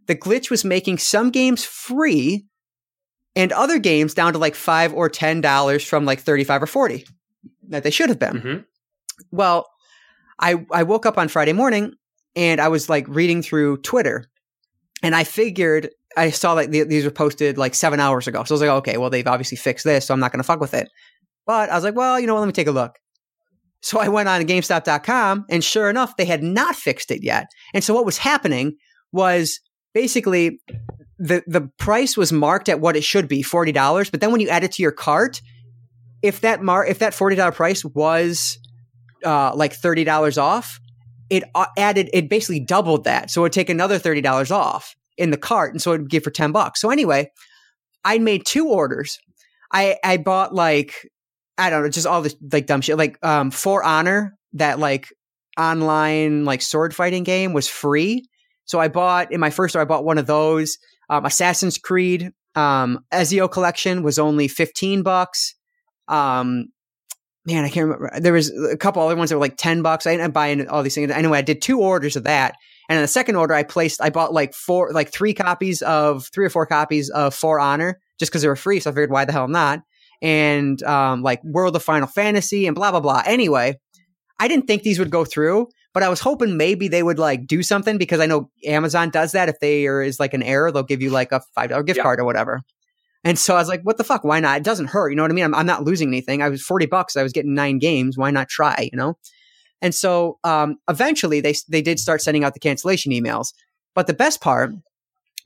The 0.07 0.15
glitch 0.15 0.49
was 0.49 0.63
making 0.65 0.97
some 0.99 1.31
games 1.31 1.63
free 1.63 2.45
and 3.35 3.51
other 3.51 3.79
games 3.79 4.13
down 4.13 4.33
to 4.33 4.39
like 4.39 4.55
five 4.55 4.93
or 4.93 5.09
ten 5.09 5.41
dollars 5.41 5.83
from 5.83 6.05
like 6.05 6.19
35 6.21 6.63
or 6.63 6.67
40 6.67 7.05
that 7.69 7.83
they 7.83 7.91
should 7.91 8.09
have 8.09 8.19
been. 8.19 8.37
hmm 8.37 8.57
Well, 9.31 9.67
I 10.39 10.65
I 10.71 10.83
woke 10.83 11.05
up 11.05 11.17
on 11.17 11.27
Friday 11.27 11.53
morning 11.53 11.93
and 12.35 12.59
I 12.61 12.67
was 12.67 12.89
like 12.89 13.07
reading 13.07 13.41
through 13.41 13.77
Twitter, 13.77 14.25
and 15.01 15.15
I 15.15 15.23
figured 15.23 15.89
I 16.17 16.29
saw 16.31 16.53
like 16.53 16.69
the, 16.69 16.83
these 16.83 17.05
were 17.05 17.11
posted 17.11 17.57
like 17.57 17.75
seven 17.75 17.99
hours 17.99 18.27
ago. 18.27 18.43
So 18.43 18.53
I 18.53 18.55
was 18.55 18.61
like, 18.61 18.69
okay, 18.69 18.97
well 18.97 19.09
they've 19.09 19.27
obviously 19.27 19.57
fixed 19.57 19.85
this, 19.85 20.05
so 20.05 20.13
I'm 20.13 20.19
not 20.19 20.31
going 20.31 20.39
to 20.39 20.47
fuck 20.47 20.59
with 20.59 20.73
it. 20.73 20.89
But 21.45 21.69
I 21.69 21.75
was 21.75 21.83
like, 21.83 21.95
well, 21.95 22.19
you 22.19 22.27
know 22.27 22.33
what? 22.33 22.41
Let 22.41 22.47
me 22.47 22.53
take 22.53 22.67
a 22.67 22.71
look. 22.71 22.97
So 23.85 23.99
I 23.99 24.07
went 24.07 24.27
on 24.27 24.41
GameStop.com, 24.41 25.45
and 25.47 25.63
sure 25.63 25.91
enough, 25.91 26.17
they 26.17 26.25
had 26.25 26.41
not 26.41 26.75
fixed 26.75 27.11
it 27.11 27.23
yet. 27.23 27.51
And 27.71 27.83
so 27.83 27.93
what 27.93 28.03
was 28.03 28.17
happening 28.17 28.77
was 29.11 29.59
basically 29.93 30.59
the 31.19 31.43
the 31.45 31.69
price 31.77 32.17
was 32.17 32.33
marked 32.33 32.67
at 32.67 32.79
what 32.79 32.95
it 32.95 33.03
should 33.03 33.27
be, 33.27 33.43
forty 33.43 33.71
dollars. 33.71 34.09
But 34.09 34.21
then 34.21 34.31
when 34.31 34.41
you 34.41 34.49
add 34.49 34.63
it 34.63 34.71
to 34.71 34.81
your 34.81 34.91
cart, 34.91 35.39
if 36.23 36.41
that 36.41 36.63
mar 36.63 36.83
if 36.83 36.97
that 36.97 37.13
forty 37.13 37.35
dollar 37.35 37.51
price 37.51 37.85
was 37.85 38.57
uh, 39.23 39.53
like 39.53 39.73
thirty 39.73 40.03
dollars 40.03 40.39
off, 40.39 40.79
it 41.29 41.43
uh, 41.53 41.67
added 41.77 42.09
it 42.11 42.27
basically 42.27 42.61
doubled 42.61 43.03
that. 43.03 43.29
So 43.29 43.41
it 43.41 43.43
would 43.43 43.53
take 43.53 43.69
another 43.69 43.99
thirty 43.99 44.21
dollars 44.21 44.49
off 44.49 44.95
in 45.15 45.29
the 45.29 45.37
cart, 45.37 45.73
and 45.73 45.81
so 45.81 45.91
it 45.91 45.99
would 45.99 46.09
give 46.09 46.23
for 46.23 46.31
ten 46.31 46.51
bucks. 46.51 46.81
So 46.81 46.89
anyway, 46.89 47.29
I 48.03 48.17
made 48.17 48.47
two 48.47 48.67
orders. 48.67 49.19
I 49.71 49.97
I 50.03 50.17
bought 50.17 50.55
like 50.55 51.07
I 51.57 51.69
don't 51.69 51.83
know, 51.83 51.89
just 51.89 52.07
all 52.07 52.21
this 52.21 52.35
like 52.51 52.67
dumb 52.67 52.81
shit. 52.81 52.97
Like 52.97 53.17
um 53.25 53.51
For 53.51 53.83
Honor, 53.83 54.37
that 54.53 54.79
like 54.79 55.13
online 55.57 56.45
like 56.45 56.61
sword 56.61 56.95
fighting 56.95 57.23
game 57.23 57.53
was 57.53 57.67
free. 57.67 58.27
So 58.65 58.79
I 58.79 58.87
bought 58.87 59.31
in 59.31 59.39
my 59.39 59.49
first 59.49 59.73
store, 59.73 59.81
I 59.81 59.85
bought 59.85 60.05
one 60.05 60.17
of 60.17 60.27
those. 60.27 60.77
Um, 61.09 61.25
Assassin's 61.25 61.77
Creed 61.77 62.33
um, 62.55 63.05
Ezio 63.13 63.51
collection 63.51 64.01
was 64.01 64.17
only 64.17 64.47
15 64.47 65.03
bucks. 65.03 65.55
Um, 66.07 66.67
man, 67.45 67.65
I 67.65 67.69
can't 67.69 67.85
remember. 67.85 68.11
There 68.19 68.33
was 68.33 68.49
a 68.71 68.77
couple 68.77 69.03
other 69.03 69.15
ones 69.15 69.29
that 69.29 69.35
were 69.35 69.41
like 69.41 69.57
10 69.57 69.81
bucks. 69.81 70.07
I 70.07 70.13
ended 70.13 70.27
up 70.27 70.33
buying 70.33 70.67
all 70.67 70.81
these 70.81 70.95
things. 70.95 71.11
Anyway, 71.11 71.37
I 71.37 71.41
did 71.41 71.61
two 71.61 71.81
orders 71.81 72.15
of 72.15 72.23
that. 72.23 72.55
And 72.87 72.97
in 72.97 73.01
the 73.01 73.07
second 73.07 73.35
order, 73.35 73.53
I 73.53 73.63
placed, 73.63 74.01
I 74.01 74.09
bought 74.09 74.33
like 74.33 74.53
four, 74.53 74.91
like 74.91 75.11
three 75.11 75.33
copies 75.33 75.81
of, 75.81 76.27
three 76.33 76.45
or 76.45 76.49
four 76.49 76.65
copies 76.65 77.09
of 77.09 77.33
For 77.33 77.59
Honor 77.59 77.99
just 78.19 78.31
because 78.31 78.41
they 78.41 78.47
were 78.47 78.55
free. 78.55 78.79
So 78.79 78.89
I 78.89 78.93
figured, 78.93 79.11
why 79.11 79.25
the 79.25 79.31
hell 79.31 79.47
not? 79.47 79.81
And 80.25 80.81
um, 80.81 81.21
like 81.21 81.43
World 81.43 81.75
of 81.75 81.83
Final 81.83 82.07
Fantasy 82.07 82.65
and 82.65 82.73
blah, 82.73 82.89
blah, 82.89 82.99
blah. 82.99 83.21
Anyway, 83.27 83.75
I 84.39 84.47
didn't 84.47 84.65
think 84.65 84.81
these 84.81 84.97
would 84.97 85.11
go 85.11 85.23
through, 85.23 85.67
but 85.93 86.01
I 86.01 86.09
was 86.09 86.19
hoping 86.19 86.57
maybe 86.57 86.87
they 86.87 87.03
would 87.03 87.19
like 87.19 87.45
do 87.45 87.61
something 87.61 87.99
because 87.99 88.19
I 88.19 88.25
know 88.25 88.49
Amazon 88.65 89.11
does 89.11 89.33
that. 89.33 89.49
If 89.49 89.59
there 89.61 90.01
is 90.01 90.19
like 90.19 90.33
an 90.33 90.41
error, 90.41 90.71
they'll 90.71 90.81
give 90.81 91.03
you 91.03 91.11
like 91.11 91.31
a 91.31 91.41
$5 91.55 91.85
gift 91.85 92.01
card 92.01 92.19
or 92.19 92.25
whatever. 92.25 92.63
And 93.23 93.37
so 93.37 93.55
I 93.55 93.59
was 93.59 93.67
like, 93.67 93.81
what 93.83 93.97
the 93.97 94.03
fuck? 94.03 94.23
Why 94.23 94.39
not? 94.39 94.57
It 94.57 94.63
doesn't 94.63 94.87
hurt. 94.87 95.09
You 95.09 95.15
know 95.15 95.23
what 95.23 95.31
I 95.31 95.35
mean? 95.35 95.45
I'm, 95.45 95.53
I'm 95.53 95.65
not 95.67 95.83
losing 95.83 96.07
anything. 96.07 96.41
I 96.41 96.49
was 96.49 96.63
40 96.63 96.87
bucks. 96.87 97.15
I 97.15 97.23
was 97.23 97.31
getting 97.31 97.53
nine 97.53 97.77
games. 97.77 98.17
Why 98.17 98.31
not 98.31 98.49
try? 98.49 98.89
You 98.91 98.97
know? 98.97 99.17
And 99.81 99.93
so 99.93 100.39
um, 100.43 100.77
eventually 100.89 101.39
they, 101.39 101.53
they 101.69 101.83
did 101.83 101.99
start 101.99 102.21
sending 102.21 102.43
out 102.43 102.55
the 102.55 102.59
cancellation 102.59 103.11
emails. 103.11 103.53
But 103.93 104.07
the 104.07 104.13
best 104.13 104.41
part, 104.41 104.71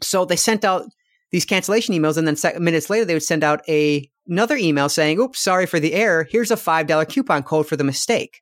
so 0.02 0.24
they 0.24 0.38
sent 0.38 0.64
out 0.64 0.86
these 1.32 1.46
cancellation 1.46 1.94
emails 1.94 2.18
and 2.18 2.28
then 2.28 2.64
minutes 2.64 2.90
later 2.90 3.06
they 3.06 3.14
would 3.14 3.24
send 3.24 3.44
out 3.44 3.62
a 3.68 4.10
another 4.30 4.56
email 4.56 4.90
saying, 4.90 5.20
oops, 5.20 5.40
sorry 5.40 5.66
for 5.66 5.80
the 5.80 5.94
error. 5.94 6.28
Here's 6.30 6.52
a 6.52 6.56
$5 6.56 7.10
coupon 7.10 7.44
code 7.44 7.68
for 7.68 7.76
the 7.76 7.84
mistake. 7.84 8.42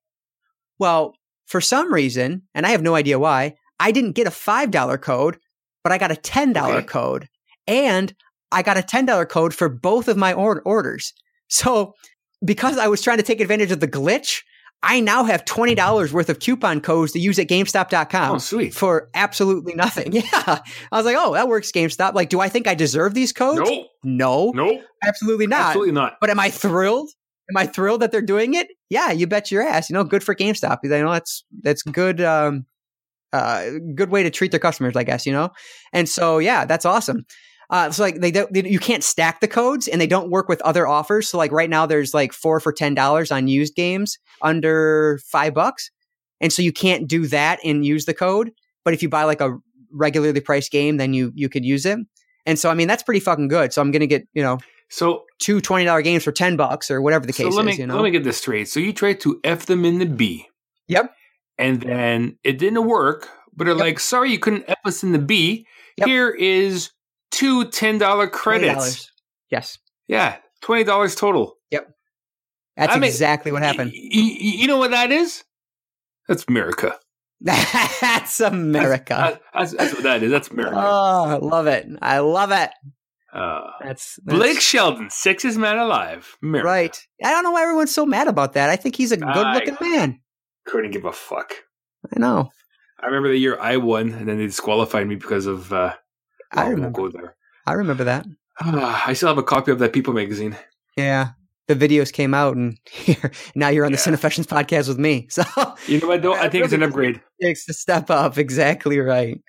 Well, 0.80 1.16
for 1.46 1.62
some 1.62 1.94
reason, 1.94 2.44
and 2.54 2.66
I 2.66 2.70
have 2.70 2.84
no 2.84 2.96
idea 2.96 3.18
why, 3.18 3.56
I 3.80 3.92
didn't 3.92 4.14
get 4.14 4.28
a 4.28 4.32
$5 4.32 5.02
code, 5.02 5.38
but 5.84 5.92
I 5.92 5.98
got 5.98 6.12
a 6.12 6.16
$10 6.16 6.58
okay. 6.58 6.86
code. 6.86 7.28
And 7.66 8.14
I 8.52 8.62
got 8.62 8.78
a 8.78 8.82
$10 8.82 9.30
code 9.30 9.54
for 9.54 9.70
both 9.70 10.08
of 10.08 10.18
my 10.18 10.34
or- 10.34 10.62
orders. 10.62 11.14
So 11.48 11.94
because 12.44 12.78
I 12.78 12.88
was 12.88 13.02
trying 13.02 13.18
to 13.18 13.24
take 13.24 13.42
advantage 13.42 13.72
of 13.72 13.80
the 13.80 13.88
glitch, 13.88 14.42
I 14.84 15.00
now 15.00 15.24
have 15.24 15.44
$20 15.46 16.14
worth 16.14 16.30
of 16.30 16.40
coupon 16.40 16.82
codes 16.82 17.12
to 17.14 17.20
use 17.20 17.40
at 17.40 17.48
GameStop.com. 17.48 18.36
Oh, 18.36 18.38
sweet. 18.38 18.74
For 18.74 19.10
absolutely 19.14 19.74
nothing. 19.74 20.14
Yeah. 20.18 20.60
I 20.92 20.98
was 20.98 21.06
like, 21.06 21.16
oh, 21.18 21.34
that 21.34 21.48
works, 21.48 21.72
GameStop. 21.72 22.14
Like, 22.14 22.30
do 22.30 22.40
I 22.40 22.50
think 22.50 22.68
I 22.68 22.76
deserve 22.76 23.14
these 23.14 23.34
codes? 23.34 23.70
Nope. 23.70 23.88
No. 24.04 24.52
Nope. 24.52 24.82
Absolutely 25.04 25.48
not. 25.48 25.68
Absolutely 25.68 25.94
not. 25.94 26.16
But 26.22 26.30
am 26.30 26.40
I 26.40 26.50
thrilled? 26.50 27.10
Am 27.50 27.58
I 27.58 27.66
thrilled 27.66 28.02
that 28.02 28.12
they're 28.12 28.22
doing 28.22 28.54
it? 28.56 28.68
Yeah, 28.90 29.12
you 29.12 29.26
bet 29.26 29.52
your 29.52 29.64
ass. 29.64 29.90
You 29.90 29.94
know, 29.94 30.04
good 30.04 30.24
for 30.24 30.36
GameStop. 30.36 30.80
You 30.84 30.90
know, 30.90 31.12
that's 31.12 31.46
that's 31.62 31.82
good 31.84 32.20
um 32.22 32.66
uh 33.32 33.70
good 33.96 34.10
way 34.10 34.24
to 34.24 34.30
treat 34.30 34.52
their 34.52 34.60
customers, 34.60 34.96
I 34.96 35.04
guess, 35.04 35.26
you 35.26 35.32
know? 35.32 35.50
And 35.94 36.10
so 36.10 36.40
yeah, 36.40 36.66
that's 36.66 36.86
awesome. 36.86 37.26
Uh, 37.70 37.92
so 37.92 38.04
like 38.04 38.20
they 38.22 38.32
don't, 38.32 38.52
they, 38.54 38.68
you 38.68 38.80
can't 38.80 39.04
stack 39.04 39.42
the 39.42 39.48
codes 39.48 39.88
and 39.88 40.00
they 40.00 40.08
don't 40.08 40.30
work 40.30 40.48
with 40.48 40.62
other 40.62 40.88
offers. 40.88 41.28
So 41.28 41.38
like 41.38 41.52
right 41.52 41.70
now 41.70 41.86
there's 41.86 42.14
like 42.14 42.32
four 42.32 42.60
for 42.60 42.74
$10 42.74 43.36
on 43.36 43.48
used 43.48 43.76
games 43.76 44.18
under 44.42 45.20
five 45.26 45.54
bucks. 45.54 45.92
And 46.40 46.54
so 46.54 46.62
you 46.62 46.72
can't 46.72 47.08
do 47.08 47.28
that 47.28 47.60
and 47.64 47.86
use 47.86 48.06
the 48.06 48.14
code. 48.14 48.52
But 48.86 48.94
if 48.94 49.04
you 49.04 49.10
buy 49.10 49.26
like 49.26 49.42
a 49.42 49.58
regularly 49.92 50.40
priced 50.40 50.72
game, 50.72 50.98
then 50.98 51.14
you, 51.14 51.32
you 51.36 51.50
could 51.50 51.66
use 51.66 51.86
it. 51.86 52.00
And 52.46 52.58
so, 52.58 52.70
I 52.70 52.74
mean, 52.74 52.88
that's 52.88 53.04
pretty 53.04 53.20
fucking 53.20 53.50
good. 53.50 53.74
So 53.74 53.82
I'm 53.82 53.92
going 53.92 54.00
to 54.02 54.08
get, 54.08 54.26
you 54.34 54.42
know, 54.42 54.60
so 54.90 55.26
two 55.40 55.60
$20 55.60 56.04
games 56.04 56.24
for 56.24 56.32
10 56.32 56.56
bucks 56.56 56.90
or 56.90 57.02
whatever 57.02 57.26
the 57.26 57.34
case 57.34 57.48
so 57.48 57.58
let 57.58 57.66
me, 57.66 57.74
is, 57.74 57.80
you 57.80 57.88
know? 57.88 57.96
Let 57.96 58.04
me 58.04 58.12
get 58.12 58.24
this 58.24 58.38
straight. 58.38 58.70
So 58.70 58.80
you 58.80 58.94
tried 58.94 59.20
to 59.22 59.42
F 59.44 59.66
them 59.66 59.84
in 59.84 60.00
the 60.00 60.06
B. 60.06 60.48
Yep. 60.88 61.14
And 61.58 61.82
then 61.82 62.38
it 62.44 62.60
didn't 62.60 62.86
work, 62.86 63.28
but 63.54 63.66
they're 63.66 63.76
yep. 63.76 63.84
like, 63.84 64.00
sorry, 64.00 64.32
you 64.32 64.40
couldn't 64.40 64.64
F 64.68 64.78
us 64.86 65.04
in 65.04 65.12
the 65.12 65.20
B. 65.20 65.66
Yep. 65.98 66.08
Here 66.08 66.30
is 66.30 66.92
two 67.32 67.66
$10 67.66 68.32
credits. 68.32 69.06
$20. 69.06 69.08
Yes. 69.52 69.78
Yeah. 70.08 70.38
$20 70.64 71.18
total. 71.18 71.56
Yep. 71.72 71.90
That's 72.76 72.96
I 72.96 73.06
exactly 73.06 73.52
what 73.52 73.64
happened. 73.64 73.92
Y- 73.94 74.10
y- 74.14 74.38
you 74.40 74.68
know 74.68 74.78
what 74.78 74.92
that 74.92 75.12
is? 75.12 75.44
That's 76.28 76.46
America. 76.48 76.98
that's 77.42 78.40
America. 78.40 79.40
That's, 79.54 79.72
that's, 79.72 79.74
that's, 79.74 79.94
what 79.94 80.04
that 80.04 80.24
is. 80.24 80.32
That's 80.32 80.50
America. 80.50 80.76
Oh, 80.78 81.26
I 81.26 81.38
love 81.38 81.68
it. 81.68 81.88
I 82.02 82.20
love 82.20 82.52
it. 82.52 82.72
Uh, 83.32 83.62
that's, 83.84 84.20
that's, 84.24 84.38
Blake 84.38 84.60
Shelton, 84.60 85.10
sexiest 85.10 85.58
man 85.58 85.78
alive. 85.78 86.36
America. 86.42 86.68
Right. 86.68 87.08
I 87.24 87.32
don't 87.32 87.44
know 87.44 87.52
why 87.52 87.62
everyone's 87.62 87.94
so 87.94 88.06
mad 88.06 88.28
about 88.28 88.54
that. 88.54 88.70
I 88.70 88.76
think 88.76 88.96
he's 88.96 89.12
a 89.12 89.18
good 89.18 89.54
looking 89.54 89.78
man. 89.80 90.20
Couldn't 90.66 90.92
give 90.92 91.06
a 91.06 91.12
fuck. 91.12 91.54
I 92.16 92.20
know. 92.20 92.50
I 93.00 93.06
remember 93.06 93.30
the 93.30 93.38
year 93.38 93.60
I 93.60 93.78
won, 93.78 94.14
and 94.14 94.28
then 94.28 94.38
they 94.38 94.48
disqualified 94.48 95.08
me 95.08 95.16
because 95.16 95.46
of 95.46 95.72
uh, 95.72 95.94
I 96.52 96.68
remember. 96.68 97.02
Go 97.02 97.10
there. 97.10 97.36
I 97.66 97.74
remember 97.74 98.06
that. 98.06 98.26
I 98.60 99.14
still 99.14 99.30
have 99.30 99.38
a 99.38 99.44
copy 99.44 99.72
of 99.72 99.80
that 99.80 99.94
People 99.94 100.14
magazine. 100.14 100.56
Yeah, 100.96 101.30
the 101.68 101.76
videos 101.76 102.12
came 102.12 102.34
out, 102.34 102.56
and 102.56 102.78
here 102.90 103.32
now 103.56 103.70
you're 103.70 103.86
on 103.86 103.92
the 103.92 103.98
yeah. 103.98 104.16
Cinefessions 104.16 104.46
podcast 104.46 104.88
with 104.88 105.00
me. 105.00 105.28
So 105.38 105.44
you 105.86 106.00
know 106.00 106.08
what? 106.08 106.22
Though 106.22 106.34
I 106.34 106.50
think 106.50 106.66
it's 106.66 106.74
an 106.74 106.84
upgrade. 106.84 107.22
It's 107.40 107.70
a 107.70 107.74
step 107.74 108.10
up. 108.10 108.38
Exactly 108.38 109.00
right. 109.00 109.40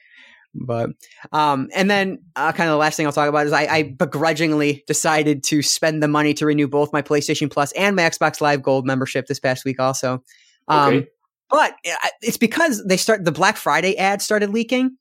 But 0.55 0.91
um, 1.33 1.69
and 1.75 1.91
then 1.91 2.19
uh, 2.35 2.53
kind 2.53 2.69
of 2.69 2.75
the 2.75 2.79
last 2.79 2.97
thing 2.97 3.07
I'll 3.07 3.13
talk 3.13 3.29
about 3.29 3.47
is 3.47 3.53
I, 3.53 3.67
I 3.67 3.83
begrudgingly 3.83 4.83
decided 4.87 5.45
to 5.45 5.63
spend 5.63 6.03
the 6.03 6.09
money 6.09 6.35
to 6.35 6.47
renew 6.47 6.67
both 6.67 6.93
my 6.93 7.03
PlayStation 7.03 7.51
Plus 7.51 7.73
and 7.73 7.95
my 7.95 8.03
Xbox 8.03 8.41
Live 8.41 8.63
Gold 8.63 8.87
membership 8.87 9.27
this 9.27 9.39
past 9.39 9.65
week. 9.65 9.79
Also, 9.79 10.23
um, 10.67 10.95
okay. 10.95 11.09
but 11.51 11.75
it's 12.23 12.39
because 12.39 12.85
they 12.85 12.97
start 12.97 13.25
the 13.25 13.33
Black 13.33 13.57
Friday 13.57 13.97
ad 13.97 14.21
started 14.21 14.51
leaking, 14.51 14.97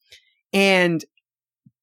and 0.54 1.04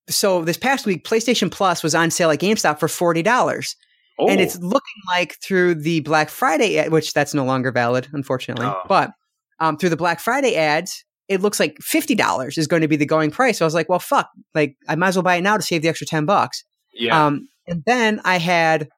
so 0.08 0.42
this 0.44 0.56
past 0.56 0.86
week, 0.86 1.04
PlayStation 1.04 1.50
Plus 1.50 1.82
was 1.82 1.94
on 1.94 2.10
sale 2.10 2.30
at 2.30 2.40
GameStop 2.40 2.78
for 2.78 2.88
forty 2.88 3.22
dollars. 3.22 3.76
Oh. 4.18 4.28
And 4.28 4.40
it's 4.40 4.56
looking 4.60 5.02
like 5.08 5.36
through 5.42 5.74
the 5.74 5.98
Black 6.00 6.30
Friday 6.30 6.78
ad, 6.78 6.92
which 6.92 7.12
that's 7.12 7.34
no 7.34 7.44
longer 7.44 7.72
valid, 7.72 8.06
unfortunately. 8.12 8.66
Oh. 8.66 8.80
But 8.88 9.10
um, 9.58 9.76
through 9.76 9.88
the 9.88 9.96
Black 9.96 10.20
Friday 10.20 10.54
ads, 10.54 11.04
it 11.26 11.40
looks 11.40 11.58
like 11.58 11.76
fifty 11.80 12.14
dollars 12.14 12.56
is 12.56 12.66
going 12.66 12.82
to 12.82 12.88
be 12.88 12.96
the 12.96 13.06
going 13.06 13.30
price. 13.30 13.58
So 13.58 13.64
I 13.64 13.66
was 13.66 13.74
like, 13.74 13.88
well, 13.88 13.98
fuck, 13.98 14.28
like 14.54 14.76
I 14.86 14.94
might 14.94 15.08
as 15.08 15.16
well 15.16 15.24
buy 15.24 15.36
it 15.36 15.40
now 15.40 15.56
to 15.56 15.62
save 15.62 15.82
the 15.82 15.88
extra 15.88 16.06
ten 16.06 16.26
bucks. 16.26 16.62
Yeah. 16.92 17.26
Um, 17.26 17.48
and 17.66 17.82
then 17.86 18.20
I 18.24 18.38
had, 18.38 18.88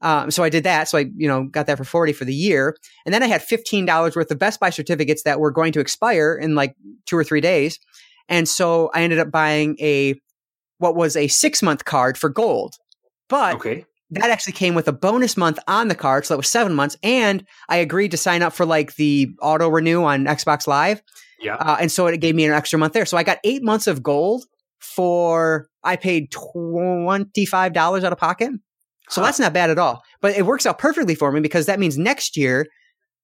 um, 0.00 0.30
so 0.30 0.42
I 0.42 0.48
did 0.48 0.64
that. 0.64 0.88
So 0.88 0.98
I, 0.98 1.06
you 1.14 1.28
know, 1.28 1.44
got 1.44 1.66
that 1.66 1.78
for 1.78 1.84
forty 1.84 2.12
for 2.12 2.24
the 2.24 2.34
year, 2.34 2.74
and 3.04 3.14
then 3.14 3.22
I 3.22 3.26
had 3.26 3.42
fifteen 3.42 3.86
dollars 3.86 4.16
worth 4.16 4.30
of 4.30 4.38
Best 4.40 4.58
Buy 4.58 4.70
certificates 4.70 5.22
that 5.22 5.38
were 5.38 5.52
going 5.52 5.72
to 5.72 5.80
expire 5.80 6.34
in 6.34 6.54
like 6.54 6.74
two 7.06 7.16
or 7.16 7.22
three 7.22 7.40
days, 7.40 7.78
and 8.28 8.48
so 8.48 8.90
I 8.92 9.02
ended 9.02 9.20
up 9.20 9.30
buying 9.30 9.76
a 9.78 10.20
what 10.84 10.94
was 10.94 11.16
a 11.16 11.26
six 11.28 11.62
month 11.62 11.84
card 11.84 12.16
for 12.16 12.28
gold. 12.28 12.74
But 13.28 13.56
okay. 13.56 13.86
that 14.10 14.30
actually 14.30 14.52
came 14.52 14.74
with 14.74 14.86
a 14.86 14.92
bonus 14.92 15.36
month 15.36 15.58
on 15.66 15.88
the 15.88 15.94
card. 15.94 16.26
So 16.26 16.34
that 16.34 16.38
was 16.38 16.48
seven 16.48 16.74
months. 16.74 16.96
And 17.02 17.44
I 17.68 17.78
agreed 17.78 18.10
to 18.10 18.16
sign 18.16 18.42
up 18.42 18.52
for 18.52 18.66
like 18.66 18.94
the 18.96 19.34
auto 19.40 19.68
renew 19.68 20.04
on 20.04 20.26
Xbox 20.26 20.66
Live. 20.66 21.02
Yeah. 21.40 21.56
Uh, 21.56 21.78
and 21.80 21.90
so 21.90 22.06
it 22.06 22.20
gave 22.20 22.34
me 22.34 22.44
an 22.44 22.52
extra 22.52 22.78
month 22.78 22.92
there. 22.92 23.06
So 23.06 23.16
I 23.16 23.22
got 23.22 23.38
eight 23.44 23.64
months 23.64 23.86
of 23.86 24.02
gold 24.02 24.44
for, 24.78 25.68
I 25.82 25.96
paid 25.96 26.30
$25 26.30 28.04
out 28.04 28.12
of 28.12 28.18
pocket. 28.18 28.52
So 29.08 29.20
huh. 29.20 29.26
that's 29.26 29.40
not 29.40 29.54
bad 29.54 29.70
at 29.70 29.78
all. 29.78 30.02
But 30.20 30.36
it 30.36 30.44
works 30.44 30.66
out 30.66 30.78
perfectly 30.78 31.14
for 31.14 31.32
me 31.32 31.40
because 31.40 31.66
that 31.66 31.80
means 31.80 31.96
next 31.98 32.36
year, 32.36 32.66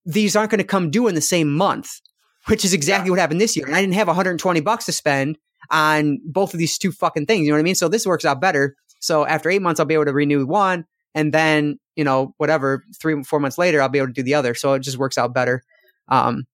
these 0.06 0.34
aren't 0.34 0.50
going 0.50 0.58
to 0.58 0.64
come 0.64 0.90
due 0.90 1.08
in 1.08 1.14
the 1.14 1.20
same 1.20 1.54
month, 1.54 2.00
which 2.46 2.64
is 2.64 2.72
exactly 2.72 3.08
yeah. 3.08 3.10
what 3.10 3.20
happened 3.20 3.40
this 3.40 3.54
year. 3.54 3.66
And 3.66 3.76
I 3.76 3.82
didn't 3.82 3.94
have 3.94 4.06
120 4.06 4.60
bucks 4.60 4.86
to 4.86 4.92
spend 4.92 5.36
on 5.70 6.18
both 6.24 6.54
of 6.54 6.58
these 6.58 6.78
two 6.78 6.92
fucking 6.92 7.26
things. 7.26 7.44
You 7.44 7.52
know 7.52 7.56
what 7.56 7.60
I 7.60 7.64
mean? 7.64 7.74
So 7.74 7.88
this 7.88 8.06
works 8.06 8.24
out 8.24 8.40
better. 8.40 8.76
So 9.00 9.26
after 9.26 9.50
eight 9.50 9.62
months, 9.62 9.80
I'll 9.80 9.86
be 9.86 9.94
able 9.94 10.06
to 10.06 10.12
renew 10.12 10.46
one. 10.46 10.86
And 11.14 11.32
then, 11.32 11.78
you 11.96 12.04
know, 12.04 12.34
whatever, 12.36 12.84
three, 13.00 13.22
four 13.24 13.40
months 13.40 13.58
later, 13.58 13.82
I'll 13.82 13.88
be 13.88 13.98
able 13.98 14.08
to 14.08 14.12
do 14.12 14.22
the 14.22 14.34
other. 14.34 14.54
So 14.54 14.74
it 14.74 14.80
just 14.80 14.98
works 14.98 15.18
out 15.18 15.34
better. 15.34 15.62
Um, 16.08 16.46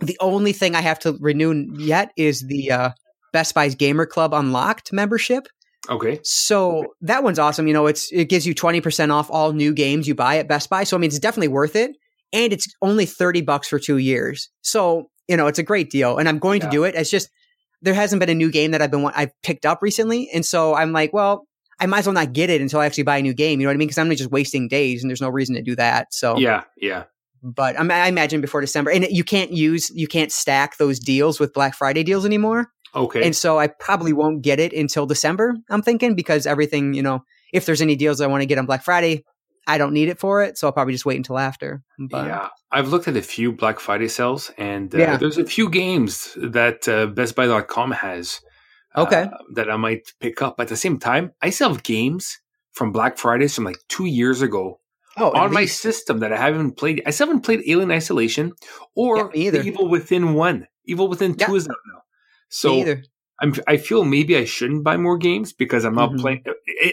the 0.00 0.16
only 0.20 0.52
thing 0.52 0.74
I 0.74 0.80
have 0.80 0.98
to 1.00 1.16
renew 1.20 1.72
yet 1.76 2.10
is 2.16 2.40
the 2.40 2.72
uh, 2.72 2.90
Best 3.32 3.54
Buy's 3.54 3.74
Gamer 3.74 4.06
Club 4.06 4.34
Unlocked 4.34 4.92
membership. 4.92 5.46
Okay. 5.88 6.20
So 6.22 6.94
that 7.00 7.24
one's 7.24 7.38
awesome. 7.38 7.66
You 7.66 7.72
know, 7.72 7.86
it's 7.86 8.12
it 8.12 8.28
gives 8.28 8.46
you 8.46 8.54
20% 8.54 9.12
off 9.12 9.30
all 9.30 9.52
new 9.52 9.72
games 9.72 10.06
you 10.06 10.14
buy 10.14 10.38
at 10.38 10.48
Best 10.48 10.70
Buy. 10.70 10.84
So 10.84 10.96
I 10.96 11.00
mean 11.00 11.08
it's 11.08 11.18
definitely 11.18 11.48
worth 11.48 11.74
it. 11.74 11.96
And 12.32 12.52
it's 12.52 12.66
only 12.80 13.04
30 13.04 13.42
bucks 13.42 13.68
for 13.68 13.78
two 13.78 13.98
years. 13.98 14.48
So, 14.62 15.10
you 15.28 15.36
know, 15.36 15.48
it's 15.48 15.58
a 15.58 15.62
great 15.62 15.90
deal. 15.90 16.18
And 16.18 16.28
I'm 16.28 16.38
going 16.38 16.60
yeah. 16.60 16.66
to 16.66 16.70
do 16.70 16.84
it. 16.84 16.94
It's 16.94 17.10
just 17.10 17.28
there 17.82 17.94
hasn't 17.94 18.20
been 18.20 18.30
a 18.30 18.34
new 18.34 18.50
game 18.50 18.70
that 18.70 18.80
I've 18.80 18.90
been 18.90 19.04
I've 19.14 19.32
picked 19.42 19.66
up 19.66 19.82
recently, 19.82 20.30
and 20.32 20.46
so 20.46 20.74
I'm 20.74 20.92
like, 20.92 21.12
well, 21.12 21.46
I 21.78 21.86
might 21.86 22.00
as 22.00 22.06
well 22.06 22.14
not 22.14 22.32
get 22.32 22.48
it 22.48 22.60
until 22.60 22.80
I 22.80 22.86
actually 22.86 23.02
buy 23.02 23.18
a 23.18 23.22
new 23.22 23.34
game. 23.34 23.60
You 23.60 23.66
know 23.66 23.70
what 23.70 23.74
I 23.74 23.78
mean? 23.78 23.88
Because 23.88 23.98
I'm 23.98 24.10
just 24.10 24.30
wasting 24.30 24.68
days, 24.68 25.02
and 25.02 25.10
there's 25.10 25.20
no 25.20 25.28
reason 25.28 25.56
to 25.56 25.62
do 25.62 25.76
that. 25.76 26.14
So 26.14 26.38
yeah, 26.38 26.64
yeah. 26.76 27.04
But 27.42 27.78
I 27.78 28.06
imagine 28.06 28.40
before 28.40 28.60
December, 28.60 28.92
and 28.92 29.04
you 29.10 29.24
can't 29.24 29.52
use 29.52 29.90
you 29.90 30.06
can't 30.06 30.30
stack 30.30 30.78
those 30.78 31.00
deals 31.00 31.40
with 31.40 31.52
Black 31.52 31.74
Friday 31.74 32.04
deals 32.04 32.24
anymore. 32.24 32.70
Okay. 32.94 33.24
And 33.24 33.34
so 33.34 33.58
I 33.58 33.66
probably 33.66 34.12
won't 34.12 34.42
get 34.42 34.60
it 34.60 34.72
until 34.72 35.06
December. 35.06 35.56
I'm 35.70 35.82
thinking 35.82 36.14
because 36.14 36.46
everything, 36.46 36.94
you 36.94 37.02
know, 37.02 37.24
if 37.52 37.66
there's 37.66 37.80
any 37.80 37.96
deals 37.96 38.20
I 38.20 38.26
want 38.26 38.42
to 38.42 38.46
get 38.46 38.58
on 38.58 38.66
Black 38.66 38.84
Friday, 38.84 39.24
I 39.66 39.78
don't 39.78 39.92
need 39.92 40.08
it 40.08 40.18
for 40.18 40.42
it, 40.42 40.58
so 40.58 40.66
I'll 40.66 40.72
probably 40.72 40.92
just 40.92 41.06
wait 41.06 41.16
until 41.16 41.38
after. 41.38 41.82
But, 41.98 42.26
yeah, 42.26 42.48
I've 42.70 42.88
looked 42.88 43.08
at 43.08 43.16
a 43.16 43.22
few 43.22 43.52
Black 43.52 43.78
Friday 43.78 44.08
sales, 44.08 44.50
and 44.58 44.94
uh, 44.94 44.98
yeah. 44.98 45.16
there's 45.16 45.38
a 45.38 45.44
few 45.44 45.68
games 45.68 46.36
that 46.40 46.88
uh, 46.88 47.06
BestBuy.com 47.08 47.92
has. 47.92 48.40
Okay. 48.96 49.22
Uh, 49.22 49.38
that 49.54 49.70
I 49.70 49.76
might 49.76 50.12
pick 50.20 50.42
up. 50.42 50.60
At 50.60 50.68
the 50.68 50.76
same 50.76 50.98
time, 50.98 51.32
I 51.40 51.50
still 51.50 51.70
have 51.70 51.82
games 51.82 52.40
from 52.72 52.92
Black 52.92 53.16
Fridays 53.16 53.54
from 53.54 53.64
like 53.64 53.78
two 53.88 54.04
years 54.04 54.42
ago 54.42 54.80
oh, 55.16 55.30
on 55.30 55.52
my 55.52 55.64
system 55.64 56.18
that 56.18 56.32
I 56.32 56.36
haven't 56.36 56.72
played. 56.72 57.02
I 57.06 57.10
still 57.10 57.28
haven't 57.28 57.42
played 57.42 57.62
Alien 57.66 57.90
Isolation 57.90 58.52
or 58.94 59.30
yeah, 59.34 59.62
Evil 59.62 59.88
Within 59.88 60.34
One. 60.34 60.66
Evil 60.84 61.08
Within 61.08 61.34
Two 61.34 61.52
yeah. 61.52 61.56
is 61.56 61.68
out 61.68 61.76
now. 61.92 62.02
So 62.48 62.96
I'm, 63.40 63.54
I 63.66 63.76
feel 63.76 64.04
maybe 64.04 64.36
I 64.36 64.44
shouldn't 64.44 64.84
buy 64.84 64.96
more 64.96 65.16
games 65.16 65.52
because 65.52 65.84
I'm 65.84 65.94
not 65.94 66.10
mm-hmm. 66.10 66.20
playing. 66.20 66.44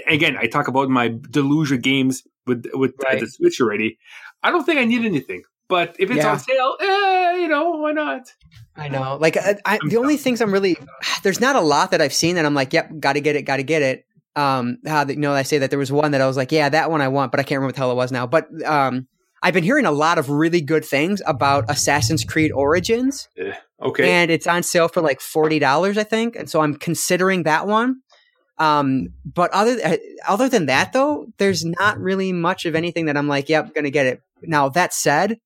Again, 0.07 0.37
I 0.37 0.47
talk 0.47 0.67
about 0.67 0.89
my 0.89 1.13
deluge 1.29 1.71
of 1.71 1.81
games 1.81 2.23
with 2.49 2.65
with 2.73 2.95
right. 3.03 3.19
the 3.19 3.27
Switch 3.27 3.61
already. 3.61 3.97
I 4.43 4.51
don't 4.51 4.65
think 4.65 4.79
I 4.79 4.85
need 4.85 5.05
anything. 5.05 5.43
But 5.69 5.95
if 5.99 6.09
it's 6.09 6.17
yeah. 6.17 6.31
on 6.31 6.39
sale, 6.39 6.77
eh, 6.81 7.37
you 7.37 7.47
know, 7.47 7.69
why 7.71 7.91
not? 7.91 8.33
I 8.75 8.87
know. 8.87 9.17
Like, 9.21 9.37
I, 9.37 9.55
I, 9.65 9.79
the 9.87 9.97
only 9.97 10.17
things 10.17 10.41
I'm 10.41 10.51
really 10.51 10.77
there's 11.23 11.39
not 11.39 11.55
a 11.55 11.61
lot 11.61 11.91
that 11.91 12.01
I've 12.01 12.13
seen 12.13 12.35
that 12.35 12.45
I'm 12.45 12.55
like, 12.55 12.73
yep, 12.73 12.91
got 12.99 13.13
to 13.13 13.21
get 13.21 13.35
it, 13.35 13.43
got 13.43 13.57
to 13.57 13.63
get 13.63 13.81
it. 13.81 14.05
Um, 14.35 14.77
how 14.85 15.05
you 15.05 15.17
know 15.17 15.33
I 15.33 15.43
say 15.43 15.57
that 15.59 15.69
there 15.69 15.79
was 15.79 15.91
one 15.91 16.11
that 16.11 16.21
I 16.21 16.27
was 16.27 16.37
like, 16.37 16.51
yeah, 16.51 16.69
that 16.69 16.89
one 16.91 17.01
I 17.01 17.07
want, 17.07 17.31
but 17.31 17.39
I 17.39 17.43
can't 17.43 17.59
remember 17.59 17.67
what 17.67 17.75
the 17.75 17.81
hell 17.81 17.91
it 17.91 17.95
was 17.95 18.11
now. 18.11 18.25
But 18.25 18.47
um, 18.65 19.07
I've 19.43 19.53
been 19.53 19.63
hearing 19.63 19.85
a 19.85 19.91
lot 19.91 20.17
of 20.17 20.29
really 20.29 20.61
good 20.61 20.85
things 20.85 21.21
about 21.25 21.65
Assassin's 21.69 22.23
Creed 22.23 22.51
Origins. 22.51 23.27
Yeah. 23.35 23.57
Okay. 23.81 24.09
And 24.09 24.31
it's 24.31 24.47
on 24.47 24.63
sale 24.63 24.87
for 24.87 25.01
like 25.01 25.21
forty 25.21 25.59
dollars, 25.59 25.97
I 25.97 26.03
think, 26.03 26.35
and 26.35 26.49
so 26.49 26.61
I'm 26.61 26.75
considering 26.75 27.43
that 27.43 27.67
one. 27.67 28.01
Um, 28.59 29.09
but 29.25 29.51
other 29.51 29.77
uh, 29.83 29.97
other 30.27 30.49
than 30.49 30.65
that, 30.67 30.93
though, 30.93 31.27
there's 31.37 31.63
not 31.65 31.97
really 31.99 32.33
much 32.33 32.65
of 32.65 32.75
anything 32.75 33.05
that 33.05 33.17
I'm 33.17 33.27
like, 33.27 33.49
yep, 33.49 33.73
gonna 33.73 33.89
get 33.89 34.05
it. 34.05 34.21
Now 34.41 34.69
that 34.69 34.93
said, 34.93 35.39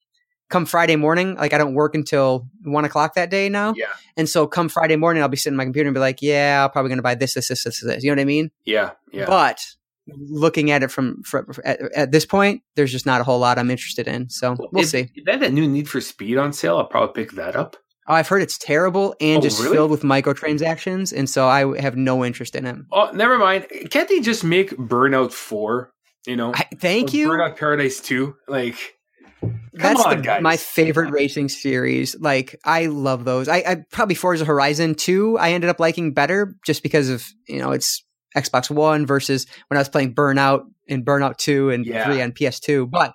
come 0.54 0.66
Friday 0.68 0.96
morning, 0.96 1.36
like 1.36 1.52
I 1.52 1.58
don't 1.58 1.74
work 1.74 1.96
until 1.96 2.48
one 2.64 2.86
o'clock 2.86 3.16
that 3.16 3.32
day 3.32 3.50
now. 3.50 3.74
Yeah. 3.76 3.88
And 4.16 4.30
so 4.30 4.46
come 4.46 4.70
Friday 4.70 4.96
morning, 4.96 5.24
I'll 5.24 5.30
be 5.30 5.36
sitting 5.36 5.58
my 5.58 5.64
computer 5.64 5.88
and 5.88 5.96
be 5.96 6.00
like, 6.00 6.22
yeah, 6.22 6.64
I'm 6.64 6.72
probably 6.72 6.90
going 6.90 7.00
to 7.00 7.04
buy 7.04 7.16
this, 7.16 7.34
this, 7.34 7.48
this, 7.48 7.64
this, 7.64 7.82
this. 7.82 8.04
You 8.04 8.12
know 8.12 8.16
what 8.16 8.22
I 8.22 8.26
mean? 8.26 8.52
Yeah. 8.64 8.92
Yeah. 9.12 9.26
But 9.26 9.66
looking 10.08 10.70
at 10.70 10.84
it 10.84 10.92
from, 10.92 11.24
from 11.24 11.48
at, 11.66 11.82
at, 11.96 12.12
this 12.12 12.28
point, 12.28 12.62
there's 12.76 12.92
just 12.92 13.08
not 13.08 13.20
a 13.20 13.24
whole 13.24 13.40
lot 13.40 13.58
I'm 13.58 13.72
interested 13.72 14.08
in. 14.08 14.30
So 14.30 14.56
we'll 14.72 14.84
if, 14.84 14.90
see. 14.90 15.10
If 15.16 15.26
they 15.26 15.32
have 15.32 15.42
that 15.42 15.54
new 15.54 15.68
Need 15.68 15.90
for 15.90 16.02
Speed 16.02 16.38
on 16.38 16.54
sale, 16.54 16.78
I'll 16.78 16.86
probably 16.86 17.24
pick 17.24 17.34
that 17.34 17.56
up. 17.56 17.76
Oh, 18.08 18.14
I've 18.14 18.28
heard 18.28 18.42
it's 18.42 18.58
terrible 18.58 19.16
and 19.22 19.40
oh, 19.40 19.42
just 19.42 19.62
really? 19.62 19.76
filled 19.76 19.92
with 19.92 20.02
microtransactions, 20.02 21.14
and 21.16 21.30
so 21.30 21.48
I 21.48 21.80
have 21.80 21.96
no 21.96 22.26
interest 22.26 22.56
in 22.56 22.66
it. 22.66 22.76
Oh, 22.92 23.12
never 23.14 23.38
mind. 23.38 23.68
Can't 23.90 24.10
they 24.10 24.20
just 24.20 24.44
make 24.44 24.72
Burnout 24.72 25.32
Four? 25.32 25.92
You 26.26 26.36
know, 26.36 26.54
I, 26.54 26.68
thank 26.80 27.14
you. 27.14 27.30
Burnout 27.30 27.58
Paradise 27.58 28.00
Two, 28.00 28.36
like 28.48 28.96
that's 29.74 30.02
on, 30.02 30.22
the, 30.22 30.42
my 30.42 30.58
favorite 30.58 31.12
racing 31.12 31.50
series. 31.50 32.16
Like 32.20 32.60
I 32.64 32.88
love 32.88 33.26
those. 33.26 33.48
I, 33.48 33.58
I 33.58 33.78
probably 33.92 34.16
Forza 34.16 34.46
Horizon 34.46 34.96
2 34.96 35.38
I 35.38 35.52
ended 35.52 35.70
up 35.70 35.80
liking 35.80 36.14
better 36.14 36.56
just 36.66 36.84
because 36.84 37.10
of, 37.10 37.26
you 37.48 37.60
know, 37.60 37.72
it's 37.72 38.04
Xbox 38.36 38.70
One 38.70 39.06
versus 39.06 39.46
when 39.68 39.78
I 39.78 39.82
was 39.82 39.90
playing 39.90 40.16
Burnout 40.16 40.64
and 40.88 41.06
Burnout 41.06 41.38
2 41.38 41.72
and 41.72 41.86
yeah. 41.86 42.06
3 42.06 42.22
on 42.22 42.32
PS2. 42.32 42.90
But 42.90 43.14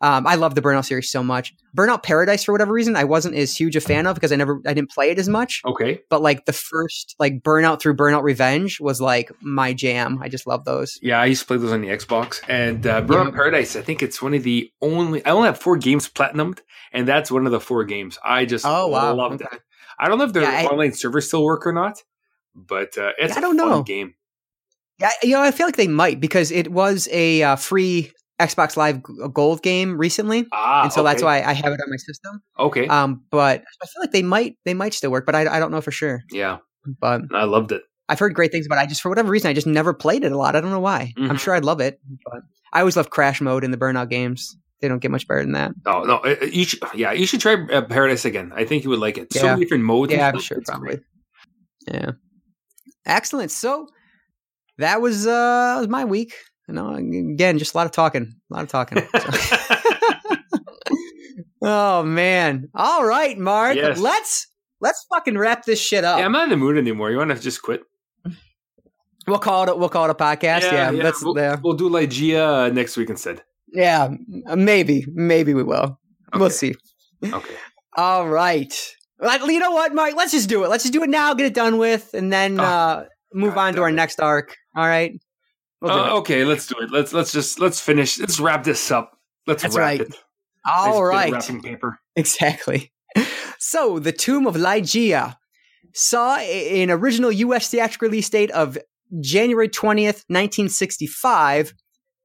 um, 0.00 0.26
I 0.26 0.36
love 0.36 0.54
the 0.54 0.62
Burnout 0.62 0.86
series 0.86 1.10
so 1.10 1.22
much. 1.22 1.54
Burnout 1.76 2.02
Paradise, 2.02 2.44
for 2.44 2.52
whatever 2.52 2.72
reason, 2.72 2.96
I 2.96 3.04
wasn't 3.04 3.36
as 3.36 3.54
huge 3.54 3.76
a 3.76 3.80
fan 3.80 4.06
of 4.06 4.14
because 4.14 4.32
I 4.32 4.36
never, 4.36 4.60
I 4.66 4.72
didn't 4.72 4.90
play 4.90 5.10
it 5.10 5.18
as 5.18 5.28
much. 5.28 5.60
Okay. 5.66 6.00
But 6.08 6.22
like 6.22 6.46
the 6.46 6.52
first, 6.52 7.14
like 7.18 7.42
Burnout 7.42 7.80
through 7.80 7.96
Burnout 7.96 8.22
Revenge 8.22 8.80
was 8.80 9.00
like 9.00 9.30
my 9.40 9.74
jam. 9.74 10.18
I 10.22 10.28
just 10.28 10.46
love 10.46 10.64
those. 10.64 10.98
Yeah, 11.02 11.20
I 11.20 11.26
used 11.26 11.42
to 11.42 11.46
play 11.46 11.58
those 11.58 11.72
on 11.72 11.82
the 11.82 11.88
Xbox. 11.88 12.40
And 12.48 12.86
uh, 12.86 13.02
Burnout 13.02 13.26
yeah. 13.26 13.36
Paradise, 13.36 13.76
I 13.76 13.82
think 13.82 14.02
it's 14.02 14.22
one 14.22 14.34
of 14.34 14.42
the 14.42 14.72
only, 14.80 15.24
I 15.26 15.30
only 15.30 15.46
have 15.46 15.58
four 15.58 15.76
games 15.76 16.08
platinumed, 16.08 16.60
and 16.92 17.06
that's 17.06 17.30
one 17.30 17.44
of 17.44 17.52
the 17.52 17.60
four 17.60 17.84
games. 17.84 18.18
I 18.24 18.46
just 18.46 18.64
oh, 18.66 18.88
wow. 18.88 19.14
loved 19.14 19.42
okay. 19.42 19.56
it. 19.56 19.62
I 19.98 20.08
don't 20.08 20.16
know 20.16 20.24
if 20.24 20.32
their 20.32 20.42
yeah, 20.42 20.66
online 20.66 20.92
servers 20.92 21.28
still 21.28 21.44
work 21.44 21.66
or 21.66 21.72
not, 21.72 22.02
but 22.54 22.96
uh, 22.96 23.12
it's 23.18 23.34
yeah, 23.34 23.38
I 23.38 23.40
don't 23.42 23.56
know. 23.56 23.82
game. 23.82 24.14
Yeah, 24.98 25.10
you 25.22 25.32
know, 25.32 25.42
I 25.42 25.50
feel 25.50 25.66
like 25.66 25.76
they 25.76 25.88
might 25.88 26.20
because 26.20 26.50
it 26.50 26.72
was 26.72 27.06
a 27.12 27.42
uh, 27.42 27.56
free 27.56 28.12
Xbox 28.40 28.76
Live 28.76 29.02
Gold 29.32 29.62
game 29.62 29.96
recently, 29.98 30.46
ah, 30.52 30.84
and 30.84 30.92
so 30.92 31.02
okay. 31.02 31.10
that's 31.10 31.22
why 31.22 31.42
I 31.42 31.52
have 31.52 31.72
it 31.72 31.80
on 31.80 31.90
my 31.90 31.96
system. 31.96 32.42
Okay. 32.58 32.88
Um, 32.88 33.22
but 33.30 33.62
I 33.82 33.86
feel 33.86 34.00
like 34.00 34.12
they 34.12 34.22
might 34.22 34.56
they 34.64 34.74
might 34.74 34.94
still 34.94 35.10
work, 35.10 35.26
but 35.26 35.34
I, 35.34 35.42
I 35.42 35.58
don't 35.58 35.70
know 35.70 35.80
for 35.80 35.90
sure. 35.90 36.22
Yeah. 36.32 36.58
But 37.00 37.22
I 37.32 37.44
loved 37.44 37.72
it. 37.72 37.82
I've 38.08 38.18
heard 38.18 38.34
great 38.34 38.50
things, 38.50 38.66
but 38.66 38.78
I 38.78 38.86
just 38.86 39.02
for 39.02 39.08
whatever 39.08 39.30
reason 39.30 39.50
I 39.50 39.52
just 39.52 39.66
never 39.66 39.94
played 39.94 40.24
it 40.24 40.32
a 40.32 40.36
lot. 40.36 40.56
I 40.56 40.60
don't 40.60 40.70
know 40.70 40.80
why. 40.80 41.12
Mm-hmm. 41.16 41.30
I'm 41.30 41.36
sure 41.36 41.54
I'd 41.54 41.64
love 41.64 41.80
it, 41.80 42.00
but 42.24 42.42
I 42.72 42.80
always 42.80 42.96
love 42.96 43.10
Crash 43.10 43.40
Mode 43.40 43.62
in 43.62 43.70
the 43.70 43.76
Burnout 43.76 44.08
games. 44.08 44.56
They 44.80 44.88
don't 44.88 44.98
get 44.98 45.10
much 45.10 45.28
better 45.28 45.42
than 45.42 45.52
that. 45.52 45.72
Oh 45.86 46.02
no, 46.04 46.16
uh, 46.16 46.36
uh, 46.40 46.46
you 46.46 46.64
should, 46.64 46.82
yeah, 46.94 47.12
you 47.12 47.26
should 47.26 47.40
try 47.40 47.54
uh, 47.54 47.82
Paradise 47.82 48.24
again. 48.24 48.52
I 48.54 48.64
think 48.64 48.82
you 48.82 48.90
would 48.90 48.98
like 48.98 49.18
it. 49.18 49.28
Yeah. 49.34 49.42
So 49.42 49.46
many 49.48 49.60
different 49.60 49.84
modes. 49.84 50.12
Yeah, 50.12 50.28
I'm 50.28 50.40
sure, 50.40 50.60
probably. 50.64 50.86
Great. 50.88 51.00
Yeah. 51.86 52.10
Excellent. 53.06 53.50
So 53.50 53.86
that 54.78 55.00
was 55.00 55.26
uh 55.26 55.76
was 55.78 55.88
my 55.88 56.04
week. 56.04 56.32
Know, 56.72 56.94
again, 56.94 57.58
just 57.58 57.74
a 57.74 57.76
lot 57.76 57.86
of 57.86 57.92
talking, 57.92 58.34
a 58.50 58.54
lot 58.54 58.62
of 58.62 58.68
talking. 58.68 59.06
oh 61.62 62.02
man! 62.02 62.68
All 62.74 63.04
right, 63.04 63.38
Marc. 63.38 63.76
Yes. 63.76 63.98
Let's 63.98 64.46
let's 64.80 65.04
fucking 65.12 65.36
wrap 65.36 65.64
this 65.64 65.80
shit 65.80 66.04
up. 66.04 66.18
Yeah, 66.18 66.24
I'm 66.24 66.32
not 66.32 66.44
in 66.44 66.50
the 66.50 66.56
mood 66.56 66.76
anymore. 66.76 67.10
You 67.10 67.18
want 67.18 67.30
to 67.30 67.40
just 67.40 67.62
quit? 67.62 67.82
We'll 69.26 69.38
call 69.38 69.68
it. 69.68 69.78
We'll 69.78 69.88
call 69.88 70.06
it 70.06 70.10
a 70.10 70.14
podcast. 70.14 70.62
Yeah, 70.62 70.90
yeah, 70.90 71.02
that's 71.02 71.22
we'll, 71.22 71.36
yeah. 71.36 71.56
We'll 71.62 71.74
do 71.74 71.88
Ligeia 71.88 72.66
uh, 72.66 72.68
next 72.72 72.96
week 72.96 73.10
instead. 73.10 73.42
Yeah, 73.72 74.08
maybe, 74.56 75.04
maybe 75.12 75.54
we 75.54 75.62
will. 75.62 76.00
Okay. 76.32 76.38
We'll 76.38 76.50
see. 76.50 76.74
Okay. 77.24 77.54
All 77.96 78.28
right. 78.28 78.74
You 79.22 79.58
know 79.58 79.72
what, 79.72 79.94
Marc? 79.94 80.16
Let's 80.16 80.32
just 80.32 80.48
do 80.48 80.64
it. 80.64 80.70
Let's 80.70 80.84
just 80.84 80.92
do 80.92 81.02
it 81.02 81.10
now. 81.10 81.34
Get 81.34 81.46
it 81.46 81.54
done 81.54 81.78
with, 81.78 82.14
and 82.14 82.32
then 82.32 82.58
oh, 82.58 82.64
uh, 82.64 83.04
move 83.34 83.54
God 83.54 83.68
on 83.68 83.74
to 83.74 83.82
our 83.82 83.90
it. 83.90 83.92
next 83.92 84.20
arc. 84.20 84.56
All 84.74 84.86
right. 84.86 85.20
We'll 85.80 85.92
uh, 85.92 86.10
okay, 86.18 86.44
let's 86.44 86.66
do 86.66 86.76
it. 86.80 86.90
Let's 86.90 87.12
let's 87.12 87.32
just 87.32 87.58
let's 87.58 87.80
finish. 87.80 88.18
Let's 88.18 88.38
wrap 88.38 88.64
this 88.64 88.90
up. 88.90 89.18
Let's 89.46 89.62
That's 89.62 89.76
wrap 89.76 89.84
right. 89.84 90.00
it. 90.00 90.14
All 90.66 91.02
right. 91.02 91.32
Wrapping 91.32 91.62
paper. 91.62 91.98
Exactly. 92.16 92.92
So, 93.58 93.98
the 93.98 94.12
Tomb 94.12 94.46
of 94.46 94.54
Ligeia 94.54 95.36
saw 95.92 96.36
an 96.36 96.90
original 96.90 97.30
U.S. 97.30 97.68
theatrical 97.68 98.08
release 98.08 98.30
date 98.30 98.50
of 98.52 98.78
January 99.20 99.68
20th, 99.68 100.24
1965, 100.28 101.74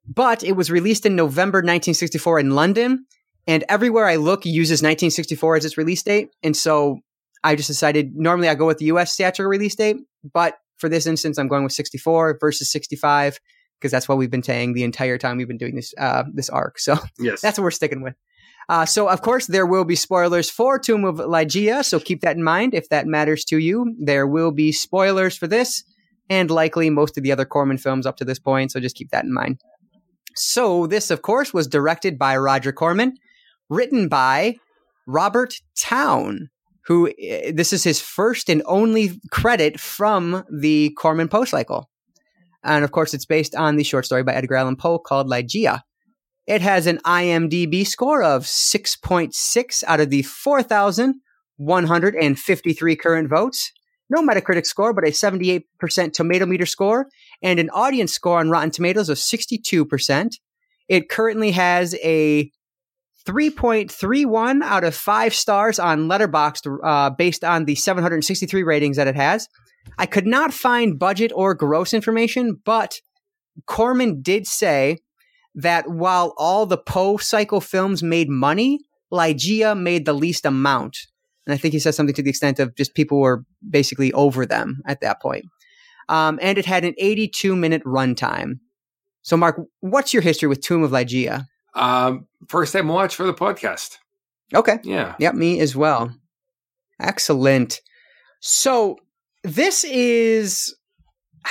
but 0.08 0.43
it 0.43 0.53
was 0.53 0.72
released 0.72 1.06
in 1.06 1.16
November 1.16 1.58
1964 1.58 2.39
in 2.39 2.51
London. 2.51 3.06
And 3.47 3.64
everywhere 3.68 4.06
I 4.06 4.16
look 4.16 4.45
uses 4.45 4.82
1964 4.82 5.58
as 5.58 5.66
its 5.66 5.78
release 5.78 6.03
date. 6.03 6.30
And 6.41 6.56
so 6.56 6.99
I 7.43 7.56
just 7.56 7.68
decided 7.68 8.16
normally 8.16 8.47
I 8.47 8.56
go 8.56 8.68
with 8.68 8.78
the 8.78 8.86
US 8.86 9.16
theatrical 9.16 9.49
release 9.49 9.76
date, 9.76 9.97
but 10.34 10.56
for 10.78 10.89
this 10.89 11.05
instance, 11.05 11.38
I'm 11.38 11.47
going 11.47 11.63
with 11.63 11.73
64 11.73 12.38
versus 12.39 12.71
65 12.71 13.39
because 13.80 13.91
that's 13.91 14.07
what 14.07 14.17
we've 14.17 14.32
been 14.32 14.43
saying 14.43 14.73
the 14.73 14.84
entire 14.84 15.17
time 15.17 15.38
we've 15.38 15.47
been 15.47 15.57
doing 15.57 15.76
this 15.76 15.93
uh, 15.97 16.23
this 16.34 16.49
arc. 16.49 16.80
So 16.80 16.97
yes. 17.19 17.41
that's 17.41 17.57
what 17.57 17.63
we're 17.63 17.71
sticking 17.71 18.01
with. 18.01 18.15
Uh, 18.67 18.86
so 18.86 19.07
of 19.07 19.21
course 19.21 19.47
there 19.47 19.65
will 19.65 19.86
be 19.86 19.95
spoilers 19.95 20.49
for 20.49 20.80
Tomb 20.80 21.05
of 21.05 21.17
Ligeia, 21.17 21.86
so 21.86 21.99
keep 21.99 22.21
that 22.21 22.36
in 22.36 22.43
mind 22.43 22.73
if 22.73 22.89
that 22.89 23.05
matters 23.05 23.45
to 23.45 23.59
you. 23.59 23.95
There 23.99 24.26
will 24.26 24.51
be 24.51 24.71
spoilers 24.71 25.38
for 25.38 25.45
this, 25.47 25.84
and 26.30 26.49
likely 26.49 26.89
most 26.89 27.17
of 27.17 27.23
the 27.23 27.32
other 27.32 27.45
Corman 27.45 27.78
films 27.78 28.05
up 28.05 28.17
to 28.17 28.26
this 28.26 28.39
point. 28.39 28.71
So 28.71 28.80
just 28.80 28.95
keep 28.95 29.11
that 29.11 29.26
in 29.26 29.34
mind. 29.34 29.61
So 30.36 30.88
this, 30.88 31.11
of 31.11 31.21
course, 31.21 31.53
was 31.53 31.67
directed 31.67 32.17
by 32.17 32.36
Roger 32.38 32.71
Corman, 32.71 33.13
written 33.69 34.09
by 34.09 34.55
Robert 35.07 35.55
Towne, 35.80 36.49
who 36.86 37.11
eh, 37.19 37.51
this 37.53 37.73
is 37.73 37.83
his 37.83 37.99
first 37.99 38.49
and 38.49 38.61
only 38.65 39.19
credit 39.31 39.79
from 39.79 40.43
the 40.51 40.91
Corman 40.91 41.27
Poe 41.27 41.45
cycle. 41.45 41.89
And 42.63 42.83
of 42.83 42.91
course, 42.91 43.13
it's 43.13 43.25
based 43.25 43.55
on 43.55 43.75
the 43.75 43.83
short 43.83 44.05
story 44.05 44.23
by 44.23 44.33
Edgar 44.33 44.55
Allan 44.55 44.75
Poe 44.75 44.97
called 44.99 45.27
Ligeia. 45.27 45.81
It 46.47 46.61
has 46.61 46.88
an 46.88 46.99
IMDb 47.05 47.86
score 47.88 48.23
of 48.23 48.43
6.6 48.43 49.83
out 49.88 49.99
of 49.99 50.11
the 50.11 50.21
4,153 50.21 52.95
current 52.95 53.29
votes. 53.29 53.71
No 54.07 54.21
Metacritic 54.21 54.67
score, 54.67 54.93
but 54.93 55.07
a 55.07 55.11
78% 55.11 55.63
tomato 56.13 56.45
meter 56.45 56.67
score 56.67 57.07
and 57.41 57.59
an 57.59 57.71
audience 57.71 58.13
score 58.13 58.39
on 58.39 58.51
Rotten 58.51 58.69
Tomatoes 58.69 59.09
of 59.09 59.17
62%. 59.17 60.36
It 60.88 61.09
currently 61.09 61.49
has 61.51 61.95
a 62.03 62.51
3.31 63.26 64.61
out 64.61 64.84
of 64.84 64.95
5 64.95 65.34
stars 65.34 65.80
on 65.80 66.07
Letterboxd 66.07 66.78
uh, 66.84 67.09
based 67.09 67.43
on 67.43 67.65
the 67.65 67.76
763 67.76 68.63
ratings 68.63 68.97
that 68.97 69.07
it 69.07 69.15
has. 69.15 69.47
I 69.97 70.05
could 70.05 70.28
not 70.28 70.53
find 70.53 70.99
budget 70.99 71.32
or 71.36 71.53
gross 71.53 71.93
information, 71.93 72.59
but 72.63 72.99
Corman 73.65 74.21
did 74.21 74.45
say 74.47 74.99
that 75.55 75.89
while 75.89 76.34
all 76.38 76.65
the 76.65 76.78
Poe 76.78 77.17
cycle 77.17 77.61
films 77.61 78.03
made 78.03 78.30
money, 78.30 78.80
Ligeia 79.11 79.80
made 79.80 80.05
the 80.05 80.13
least 80.13 80.45
amount. 80.45 80.97
And 81.45 81.53
I 81.53 81.57
think 81.57 81.73
he 81.73 81.80
said 81.80 81.95
something 81.95 82.15
to 82.15 82.23
the 82.23 82.30
extent 82.30 82.59
of 82.59 82.76
just 82.76 82.95
people 82.95 83.19
were 83.19 83.45
basically 83.67 84.11
over 84.13 84.45
them 84.45 84.82
at 84.88 85.01
that 85.01 85.21
point. 85.21 85.45
Um, 86.09 86.39
and 86.41 86.57
it 86.57 86.65
had 86.65 86.84
an 86.86 86.93
82 86.97 87.55
minute 87.55 87.84
runtime. 87.84 88.59
So, 89.21 89.38
Marc, 89.38 89.59
what's 89.80 90.13
your 90.13 90.21
history 90.21 90.47
with 90.47 90.61
Tomb 90.61 90.84
of 90.84 90.91
Ligeia? 90.91 91.45
Um, 91.76 92.28
first 92.47 92.73
time 92.73 92.88
watch 92.88 93.15
for 93.15 93.26
the 93.26 93.34
podcast. 93.34 93.97
Okay. 94.53 94.80
Yeah. 94.84 95.15
Yep, 95.19 95.36
me 95.36 95.59
as 95.59 95.76
well. 95.76 96.15
Excellent. 96.99 97.82
So, 98.39 98.97
this 99.43 99.84
is 99.84 100.76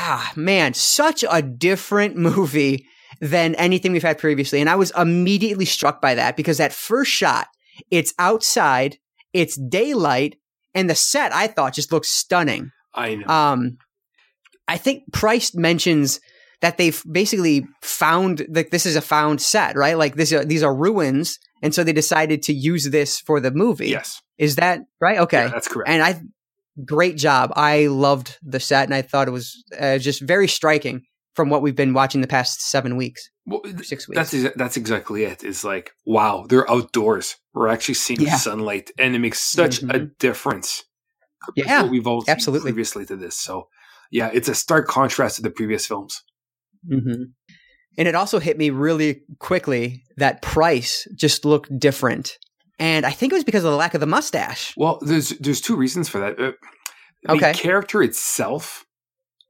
ah 0.01 0.33
man, 0.37 0.75
such 0.75 1.25
a 1.29 1.43
different 1.43 2.17
movie 2.31 2.87
than 3.21 3.55
anything 3.57 3.93
we've 3.93 4.03
had 4.03 4.19
previously. 4.19 4.61
And 4.61 4.69
I 4.69 4.77
was 4.77 4.93
immediately 4.97 5.65
struck 5.65 6.01
by 6.01 6.15
that 6.15 6.37
because 6.37 6.59
that 6.59 6.73
first 6.73 7.11
shot, 7.11 7.49
it's 7.91 8.15
outside, 8.19 8.99
it's 9.33 9.57
daylight, 9.57 10.37
and 10.75 10.91
the 10.91 10.95
set 10.95 11.33
I 11.33 11.47
thought 11.47 11.75
just 11.75 11.93
looks 11.93 12.11
stunning. 12.11 12.71
I 12.95 13.17
know. 13.17 13.27
Um, 13.27 13.79
I 14.67 14.77
think 14.77 15.13
Price 15.13 15.55
mentions 15.55 16.21
that 16.61 16.77
they've 16.79 17.03
basically 17.11 17.67
found 17.83 18.47
like 18.51 18.71
this 18.71 18.87
is 18.87 18.97
a 18.97 19.01
found 19.01 19.41
set, 19.41 19.77
right? 19.77 19.97
Like 19.99 20.17
this, 20.17 20.33
are, 20.33 20.45
these 20.45 20.63
are 20.63 20.75
ruins, 20.75 21.39
and 21.63 21.75
so 21.75 21.85
they 21.85 21.93
decided 21.93 22.43
to 22.45 22.53
use 22.53 22.91
this 22.91 23.21
for 23.21 23.41
the 23.41 23.51
movie. 23.51 23.89
yes. 23.91 24.21
Is 24.39 24.57
that 24.57 24.81
right? 25.01 25.19
Okay, 25.19 25.45
Yeah, 25.45 25.49
that's 25.49 25.69
correct. 25.69 25.89
and 25.91 26.03
I, 26.03 26.21
great 26.85 27.17
job. 27.17 27.53
I 27.55 27.87
loved 27.87 28.37
the 28.43 28.59
set, 28.61 28.85
and 28.85 28.95
I 28.95 29.03
thought 29.03 29.29
it 29.29 29.33
was 29.33 29.63
uh, 29.79 29.99
just 29.99 30.21
very 30.23 30.49
striking 30.49 31.03
from 31.35 31.51
what 31.51 31.63
we've 31.63 31.77
been 31.77 31.95
watching 31.95 32.21
the 32.21 32.27
past 32.29 32.61
seven 32.63 32.97
weeks, 32.97 33.29
Well, 33.47 33.61
six 33.83 34.09
weeks. 34.09 34.17
that's 34.17 34.33
exa- 34.35 34.55
that's 34.55 34.77
exactly 34.77 35.25
it. 35.25 35.43
It's 35.45 35.65
like 35.65 35.93
wow, 36.07 36.47
they're 36.49 36.69
outdoors. 36.71 37.37
We're 37.53 37.69
actually 37.69 37.95
seeing 37.95 38.21
Yeah. 38.21 38.37
sunlight, 38.37 38.91
and 38.99 39.15
it 39.15 39.19
makes 39.19 39.41
such 39.41 39.83
a 39.83 39.87
Mhm. 39.87 40.19
difference. 40.19 40.85
Yeah, 41.57 41.83
what 41.83 41.91
we've 41.91 42.07
all 42.07 42.23
seen 42.23 42.33
absolutely. 42.33 42.71
previously 42.73 43.05
to 43.07 43.17
this. 43.17 43.37
So 43.37 43.69
yeah, 44.11 44.31
it's 44.33 44.49
a 44.49 44.55
stark 44.55 44.87
contrast 44.89 45.37
to 45.37 45.43
the 45.43 45.51
previous 45.51 45.87
films. 45.87 46.23
Mm-hmm. 46.91 47.23
And 47.97 48.09
it 48.09 48.15
also 48.15 48.39
hit 48.41 48.59
me 48.59 48.71
really 48.71 49.23
quickly 49.39 50.03
that 50.17 50.43
Price 50.43 51.07
just 51.15 51.45
looked 51.45 51.77
different. 51.79 52.39
And 52.79 53.07
I 53.07 53.11
think 53.11 53.33
it 53.33 53.37
was 53.37 53.45
because 53.45 53.63
of 53.65 53.71
the 53.71 53.77
lack 53.77 53.95
of 53.95 54.01
the 54.01 54.07
mustache. 54.07 54.75
Well, 54.77 54.99
there's 55.01 55.29
there's 55.39 55.61
two 55.61 55.77
reasons 55.77 56.09
for 56.09 56.19
that. 56.19 56.39
Uh, 56.41 56.53
the 57.23 57.33
Okay. 57.35 57.53
character 57.53 58.03
itself 58.03 58.85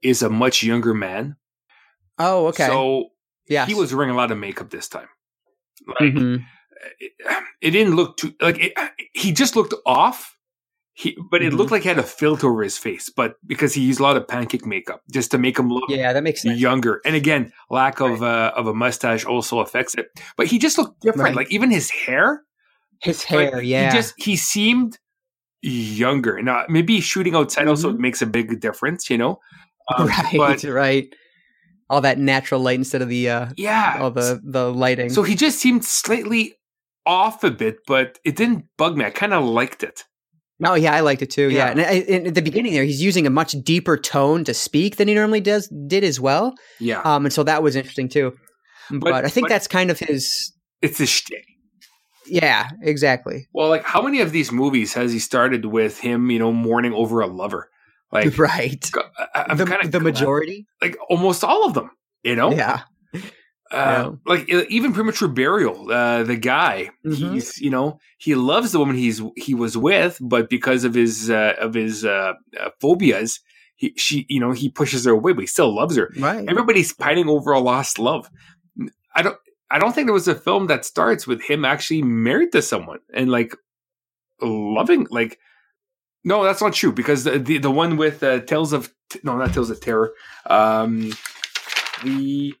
is 0.03 0.21
a 0.21 0.29
much 0.29 0.61
younger 0.63 0.93
man. 0.93 1.35
Oh, 2.19 2.47
okay. 2.47 2.67
So 2.67 3.07
yeah. 3.49 3.65
he 3.65 3.73
was 3.73 3.93
wearing 3.93 4.11
a 4.11 4.15
lot 4.15 4.31
of 4.31 4.37
makeup 4.37 4.69
this 4.69 4.87
time. 4.87 5.07
Like 5.87 6.13
Mhm. 6.13 6.45
it, 6.99 7.11
it 7.61 7.71
didn't 7.71 7.95
look 7.95 8.17
too 8.17 8.33
like 8.39 8.59
it, 8.59 8.73
he 9.13 9.31
just 9.31 9.55
looked 9.55 9.73
off. 9.85 10.34
He, 10.97 11.17
but 11.29 11.41
it 11.41 11.51
Mhm. 11.51 11.57
looked 11.57 11.71
like 11.71 11.81
he 11.83 11.89
had 11.89 11.99
a 11.99 12.03
filter 12.03 12.47
over 12.49 12.63
his 12.63 12.77
face, 12.77 13.09
but 13.09 13.35
because 13.45 13.73
he 13.73 13.81
used 13.81 13.99
a 13.99 14.03
lot 14.03 14.15
of 14.15 14.25
pancake 14.29 14.65
makeup 14.65 15.01
just 15.11 15.29
to 15.31 15.37
make 15.37 15.59
him 15.59 15.67
look 15.69 15.83
Yeah, 15.89 16.13
that 16.13 16.23
makes 16.23 16.41
sense. 16.41 16.57
younger. 16.57 17.01
And 17.05 17.15
again, 17.17 17.51
lack 17.69 17.99
of 17.99 18.23
uh, 18.23 18.53
of 18.55 18.67
a 18.67 18.73
mustache 18.73 19.25
also 19.25 19.59
affects 19.59 19.93
it. 19.95 20.07
But 20.37 20.47
he 20.47 20.57
just 20.57 20.77
looked 20.77 21.01
different. 21.01 21.25
Right. 21.27 21.35
Like 21.35 21.51
even 21.51 21.69
his 21.69 21.89
hair, 21.89 22.43
His 23.01 23.19
like, 23.29 23.51
hair, 23.51 23.61
yeah. 23.61 23.91
he 23.91 23.97
just 23.97 24.13
he 24.17 24.37
seemed 24.37 24.97
younger. 25.61 26.41
Now 26.41 26.63
maybe 26.69 27.01
shooting 27.01 27.35
outside 27.35 27.67
also 27.67 27.91
Mhm. 27.91 27.97
makes 27.99 28.21
a 28.21 28.25
big 28.25 28.59
difference, 28.61 29.09
you 29.09 29.17
know. 29.17 29.39
Um, 29.97 30.07
right, 30.07 30.37
But 30.37 30.63
right. 30.63 31.13
All 31.91 32.01
that 32.01 32.17
natural 32.17 32.59
light 32.61 32.79
instead 32.79 33.01
of 33.03 33.09
the 33.09 33.29
uh 33.29 33.47
yeah, 33.57 33.97
all 33.99 34.11
the 34.11 34.39
the 34.43 34.73
lighting. 34.73 35.09
So 35.09 35.21
he 35.23 35.35
just 35.35 35.59
seemed 35.59 35.83
slightly 35.85 36.55
off 37.05 37.43
a 37.43 37.51
bit, 37.51 37.79
but 37.85 38.17
it 38.23 38.35
didn't 38.35 38.65
bug 38.77 38.97
me. 38.97 39.05
I 39.05 39.11
kind 39.11 39.33
of 39.33 39.43
liked 39.43 39.83
it. 39.83 40.05
Oh 40.63 40.75
yeah, 40.75 40.93
I 40.93 41.01
liked 41.01 41.21
it 41.21 41.29
too. 41.31 41.49
Yeah, 41.49 41.65
Yeah. 41.65 41.71
and, 41.71 41.81
I, 41.81 41.93
and 42.15 42.27
at 42.27 42.35
the 42.35 42.41
beginning 42.41 42.73
there, 42.73 42.83
he's 42.83 43.01
using 43.01 43.27
a 43.27 43.29
much 43.29 43.51
deeper 43.63 43.97
tone 43.97 44.43
to 44.45 44.53
speak 44.53 44.95
than 44.97 45.07
he 45.07 45.13
normally 45.13 45.41
does 45.41 45.67
did 45.87 46.03
as 46.03 46.19
well. 46.19 46.53
Yeah, 46.79 47.01
Um, 47.01 47.25
and 47.25 47.33
so 47.33 47.43
that 47.43 47.61
was 47.63 47.75
interesting 47.75 48.09
too. 48.09 48.33
But, 48.91 49.25
I 49.25 49.29
think 49.29 49.45
but- 49.45 49.49
that's 49.49 49.67
kind 49.67 49.89
of 49.91 49.99
his. 49.99 50.53
it's 50.81 50.99
a 50.99 51.05
shtick. 51.05 51.43
Yeah, 52.27 52.69
exactly. 52.81 53.47
Well, 53.53 53.69
like 53.69 53.83
how 53.83 54.01
many 54.01 54.19
of 54.21 54.31
these 54.31 54.51
movies 54.51 54.93
has 54.95 55.11
he 55.13 55.19
started 55.19 55.65
with 55.65 55.99
him, 55.99 56.31
you 56.31 56.39
know, 56.39 56.51
mourning 56.51 56.91
over 56.93 57.21
a 57.21 57.27
lover? 57.27 57.69
Like, 58.11 58.37
right. 58.39 58.91
I'm 59.35 59.57
the 59.57 59.65
kind 59.65 59.83
of 59.85 59.91
the 59.91 59.99
majority. 59.99 60.65
like 60.81 60.97
almost 61.09 61.43
all 61.43 61.65
of 61.67 61.73
them. 61.75 61.91
You 62.23 62.35
know, 62.35 62.51
Yeah. 62.51 62.81
Uh, 63.71 64.11
like 64.25 64.51
uh, 64.53 64.63
even 64.69 64.93
premature 64.93 65.27
burial. 65.27 65.91
Uh, 65.91 66.23
the 66.23 66.35
guy, 66.35 66.89
Mhm. 67.05 67.15
he's 67.33 67.59
you 67.59 67.69
know, 67.69 67.99
he 68.17 68.35
loves 68.35 68.71
the 68.71 68.79
woman 68.79 68.95
he's 68.95 69.21
he 69.35 69.53
was 69.53 69.75
with, 69.77 70.17
but 70.21 70.49
because 70.49 70.83
of 70.83 70.93
his 70.93 71.29
uh, 71.29 71.53
of 71.59 71.73
his 71.73 72.05
uh, 72.05 72.33
uh, 72.59 72.69
phobias, 72.79 73.39
he 73.75 73.93
she 73.97 74.25
you 74.29 74.39
know 74.39 74.51
he 74.51 74.69
pushes 74.69 75.05
her 75.05 75.11
away, 75.11 75.33
but 75.33 75.41
he 75.41 75.47
still 75.47 75.73
loves 75.75 75.95
her. 75.97 76.09
Right. 76.19 76.45
everybody's 76.47 76.93
pining 76.93 77.27
over 77.27 77.51
a 77.51 77.59
lost 77.59 77.97
love. 77.99 78.29
I 79.15 79.21
don't 79.23 79.37
I 79.71 79.79
don't 79.79 79.93
think 79.93 80.07
there 80.07 80.13
was 80.13 80.27
a 80.27 80.35
film 80.35 80.67
that 80.67 80.85
starts 80.85 81.25
with 81.25 81.41
him 81.41 81.65
actually 81.65 82.03
married 82.03 82.51
to 82.51 82.61
someone 82.61 82.99
and 83.13 83.29
like 83.31 83.55
loving 84.41 85.07
like 85.09 85.39
no 86.23 86.43
that's 86.43 86.61
not 86.61 86.73
true 86.73 86.91
because 86.91 87.23
the 87.23 87.39
the, 87.39 87.57
the 87.57 87.71
one 87.71 87.97
with 87.97 88.21
uh, 88.21 88.41
Tales 88.41 88.73
of 88.73 88.93
no 89.23 89.37
not 89.37 89.53
Tales 89.53 89.69
of 89.71 89.79
Terror 89.79 90.13
um 90.45 91.11
the 92.03 92.53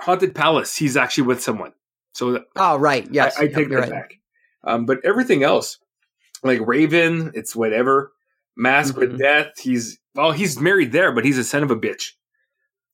Haunted 0.00 0.34
Palace 0.34 0.76
he's 0.76 0.96
actually 0.96 1.24
with 1.24 1.42
someone 1.42 1.72
so 2.14 2.42
Oh, 2.56 2.76
right. 2.76 3.06
Yes. 3.10 3.36
I, 3.38 3.42
I 3.42 3.44
Yep, 3.44 3.54
take 3.54 3.68
you're 3.68 3.80
that 3.80 3.90
right. 3.90 4.00
back 4.02 4.14
um 4.64 4.86
but 4.86 4.98
everything 5.04 5.42
else 5.42 5.78
like 6.42 6.60
Raven 6.66 7.32
it's 7.34 7.54
whatever 7.54 8.12
Mask 8.56 8.94
Mhm. 8.94 8.98
with 8.98 9.18
Death 9.18 9.58
he's 9.60 9.98
well 10.14 10.32
he's 10.32 10.58
married 10.60 10.92
there 10.92 11.12
but 11.12 11.24
he's 11.24 11.38
a 11.38 11.44
son 11.44 11.62
of 11.62 11.70
a 11.70 11.76
bitch 11.76 12.12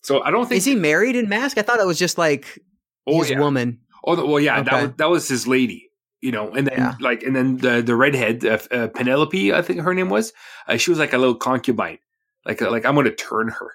so 0.03 0.23
I 0.23 0.31
don't 0.31 0.47
think 0.49 0.59
Is 0.59 0.65
he 0.65 0.77
married 0.77 1.17
in 1.17 1.29
Mask? 1.29 1.59
I 1.59 1.63
thought 1.63 1.81
it 1.81 1.87
was 1.87 1.99
just 1.99 2.17
like 2.19 2.61
Oh 3.09 3.19
his 3.21 3.31
yeah. 3.31 3.41
woman. 3.41 3.81
Oh 4.05 4.25
well, 4.25 4.39
yeah. 4.41 4.63
That 4.63 4.83
was 4.83 4.93
that 4.99 5.11
was 5.11 5.27
his 5.29 5.49
lady, 5.49 5.91
you 6.21 6.31
know. 6.31 6.53
And 6.55 6.69
then 6.69 6.79
Yeah. 6.79 6.95
like, 7.01 7.25
and 7.25 7.35
then 7.35 7.57
the 7.57 7.83
the 7.83 7.97
redhead 7.97 8.45
uh, 8.45 8.59
uh, 8.71 8.87
Penelope, 8.89 9.53
I 9.53 9.63
think 9.63 9.81
her 9.81 9.95
name 9.95 10.09
was. 10.09 10.33
Uh, 10.69 10.77
she 10.77 10.91
was 10.93 11.01
like 11.01 11.13
a 11.13 11.19
little 11.19 11.35
concubine. 11.35 11.99
Like 12.45 12.61
like 12.61 12.85
I'm 12.85 12.95
going 12.95 13.07
to 13.07 13.15
turn 13.17 13.49
her. 13.49 13.73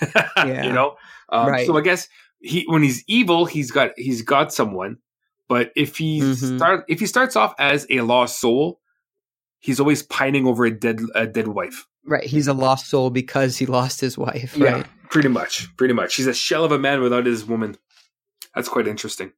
Yeah. 0.36 0.66
You 0.66 0.72
know. 0.72 0.96
Um, 1.30 1.48
Right. 1.48 1.66
So 1.66 1.76
I 1.76 1.80
guess 1.80 2.08
he 2.42 2.64
when 2.68 2.82
he's 2.82 3.04
evil, 3.06 3.44
he's 3.46 3.70
got 3.70 3.90
he's 3.96 4.22
got 4.22 4.52
someone. 4.52 4.98
But 5.48 5.70
if 5.76 5.96
he 5.96 6.20
Mhm. 6.20 6.56
start 6.56 6.84
if 6.88 7.00
he 7.00 7.06
starts 7.06 7.36
off 7.36 7.54
as 7.58 7.86
a 7.90 8.00
lost 8.02 8.40
soul, 8.40 8.80
he's 9.60 9.78
always 9.80 10.02
pining 10.02 10.46
over 10.46 10.64
a 10.64 10.70
dead 10.70 11.00
a 11.14 11.26
dead 11.26 11.48
wife. 11.48 11.86
Right. 12.04 12.24
He's 12.24 12.48
a 12.48 12.52
lost 12.54 12.88
soul 12.88 13.10
because 13.10 13.58
he 13.58 13.66
lost 13.66 14.00
his 14.00 14.18
wife. 14.18 14.54
Right. 14.58 14.84
Pretty 15.10 15.28
much. 15.28 15.68
Pretty 15.76 15.94
much. 15.94 16.16
He's 16.16 16.26
a 16.26 16.34
shell 16.34 16.64
of 16.64 16.72
a 16.72 16.78
man 16.78 17.00
without 17.00 17.26
his 17.26 17.44
woman. 17.44 17.76
That's 18.54 18.68
quite 18.68 18.88
interesting. 18.88 19.32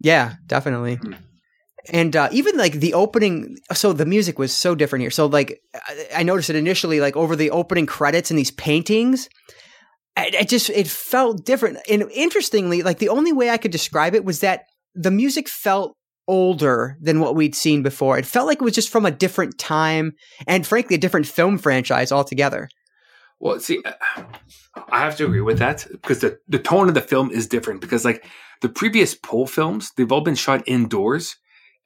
Yeah, 0.00 0.34
definitely. 0.46 0.96
Hmm. 0.96 1.14
And 1.92 2.16
uh, 2.16 2.28
even 2.32 2.56
like 2.56 2.74
the 2.74 2.94
opening, 2.94 3.58
so 3.72 3.92
the 3.92 4.06
music 4.06 4.38
was 4.38 4.54
so 4.54 4.74
different 4.74 5.00
here. 5.02 5.10
So 5.10 5.26
like, 5.26 5.60
I- 5.74 6.06
I 6.16 6.22
noticed 6.22 6.50
it 6.50 6.56
initially, 6.56 7.00
like 7.00 7.16
over 7.16 7.36
the 7.36 7.50
opening 7.50 7.84
credits 7.86 8.30
and 8.30 8.38
these 8.38 8.50
paintings, 8.52 9.28
I, 10.16 10.32
I 10.40 10.42
just 10.44 10.70
it 10.70 10.88
felt 10.88 11.44
different. 11.44 11.78
And 11.88 12.10
interestingly, 12.12 12.82
like 12.82 12.98
the 12.98 13.08
only 13.08 13.32
way 13.32 13.50
I 13.50 13.56
could 13.56 13.72
describe 13.72 14.14
it 14.14 14.24
was 14.24 14.40
that 14.40 14.64
the 14.94 15.10
music 15.10 15.48
felt 15.48 15.96
older 16.26 16.96
than 17.00 17.20
what 17.20 17.34
we'd 17.34 17.54
seen 17.54 17.82
before. 17.82 18.16
It 18.18 18.26
felt 18.26 18.46
like 18.46 18.60
it 18.60 18.64
was 18.64 18.74
just 18.74 18.88
from 18.88 19.04
a 19.04 19.10
different 19.10 19.58
time, 19.58 20.12
and 20.46 20.66
frankly, 20.66 20.96
a 20.96 21.00
different 21.00 21.26
film 21.26 21.58
franchise 21.58 22.12
altogether. 22.12 22.68
Well, 23.40 23.60
see, 23.60 23.82
uh, 23.84 24.22
I 24.90 25.00
have 25.00 25.16
to 25.16 25.26
agree 25.26 25.40
with 25.40 25.58
that 25.58 25.86
because 25.90 26.20
the, 26.20 26.38
the 26.48 26.58
tone 26.58 26.88
of 26.88 26.94
the 26.94 27.00
film 27.02 27.30
is 27.30 27.46
different. 27.46 27.80
Because 27.80 28.04
like 28.04 28.24
the 28.62 28.68
previous 28.68 29.14
Poe 29.14 29.44
films, 29.46 29.92
they've 29.96 30.10
all 30.10 30.22
been 30.22 30.34
shot 30.34 30.62
indoors, 30.66 31.36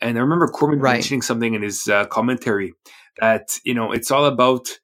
and 0.00 0.16
I 0.16 0.20
remember 0.20 0.46
Corman 0.48 0.78
Right. 0.78 0.94
mentioning 0.94 1.22
something 1.22 1.54
in 1.54 1.62
his 1.62 1.88
uh, 1.88 2.04
commentary 2.06 2.74
that 3.20 3.58
you 3.64 3.74
know 3.74 3.90
it's 3.90 4.10
all 4.10 4.26
about 4.26 4.78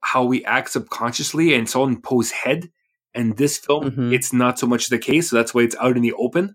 how 0.00 0.24
we 0.24 0.44
act 0.44 0.70
subconsciously, 0.70 1.52
and 1.52 1.64
it's 1.64 1.76
all 1.76 1.88
in 1.88 2.00
Poe's 2.00 2.30
head. 2.30 2.70
And 3.16 3.36
this 3.36 3.56
film, 3.58 3.90
Mhm. 3.90 4.12
it's 4.12 4.32
not 4.32 4.58
so 4.58 4.66
much 4.66 4.88
the 4.88 4.98
case, 4.98 5.30
so 5.30 5.36
that's 5.36 5.54
why 5.54 5.62
it's 5.62 5.76
out 5.80 5.96
in 5.96 6.02
the 6.02 6.12
open. 6.12 6.54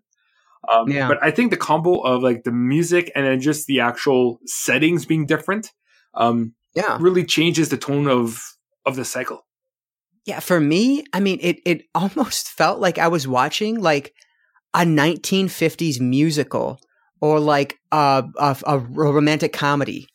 Um, 0.69 0.89
Yeah. 0.89 1.07
But 1.07 1.17
I 1.23 1.31
think 1.31 1.49
the 1.51 1.57
combo 1.57 1.99
of 2.01 2.21
like 2.21 2.43
the 2.43 2.51
music 2.51 3.11
and 3.15 3.25
then 3.25 3.41
just 3.41 3.65
the 3.67 3.79
actual 3.79 4.39
settings 4.45 5.05
being 5.05 5.25
different, 5.25 5.71
um, 6.13 6.53
Yeah. 6.75 6.97
really 7.01 7.25
changes 7.25 7.69
the 7.69 7.77
tone 7.77 8.07
of 8.07 8.41
of 8.85 8.95
the 8.95 9.05
cycle. 9.05 9.45
Yeah, 10.25 10.39
for 10.39 10.59
me, 10.59 11.03
I 11.13 11.19
mean, 11.19 11.39
it 11.41 11.59
it 11.65 11.83
almost 11.95 12.49
felt 12.49 12.79
like 12.79 12.97
I 12.99 13.07
was 13.07 13.27
watching 13.27 13.81
like 13.81 14.13
a 14.73 14.85
1950s 14.85 15.99
musical 15.99 16.79
or 17.19 17.39
like 17.39 17.77
a, 17.91 18.23
a, 18.37 18.57
a 18.65 18.77
romantic 18.79 19.51
comedy. 19.53 20.07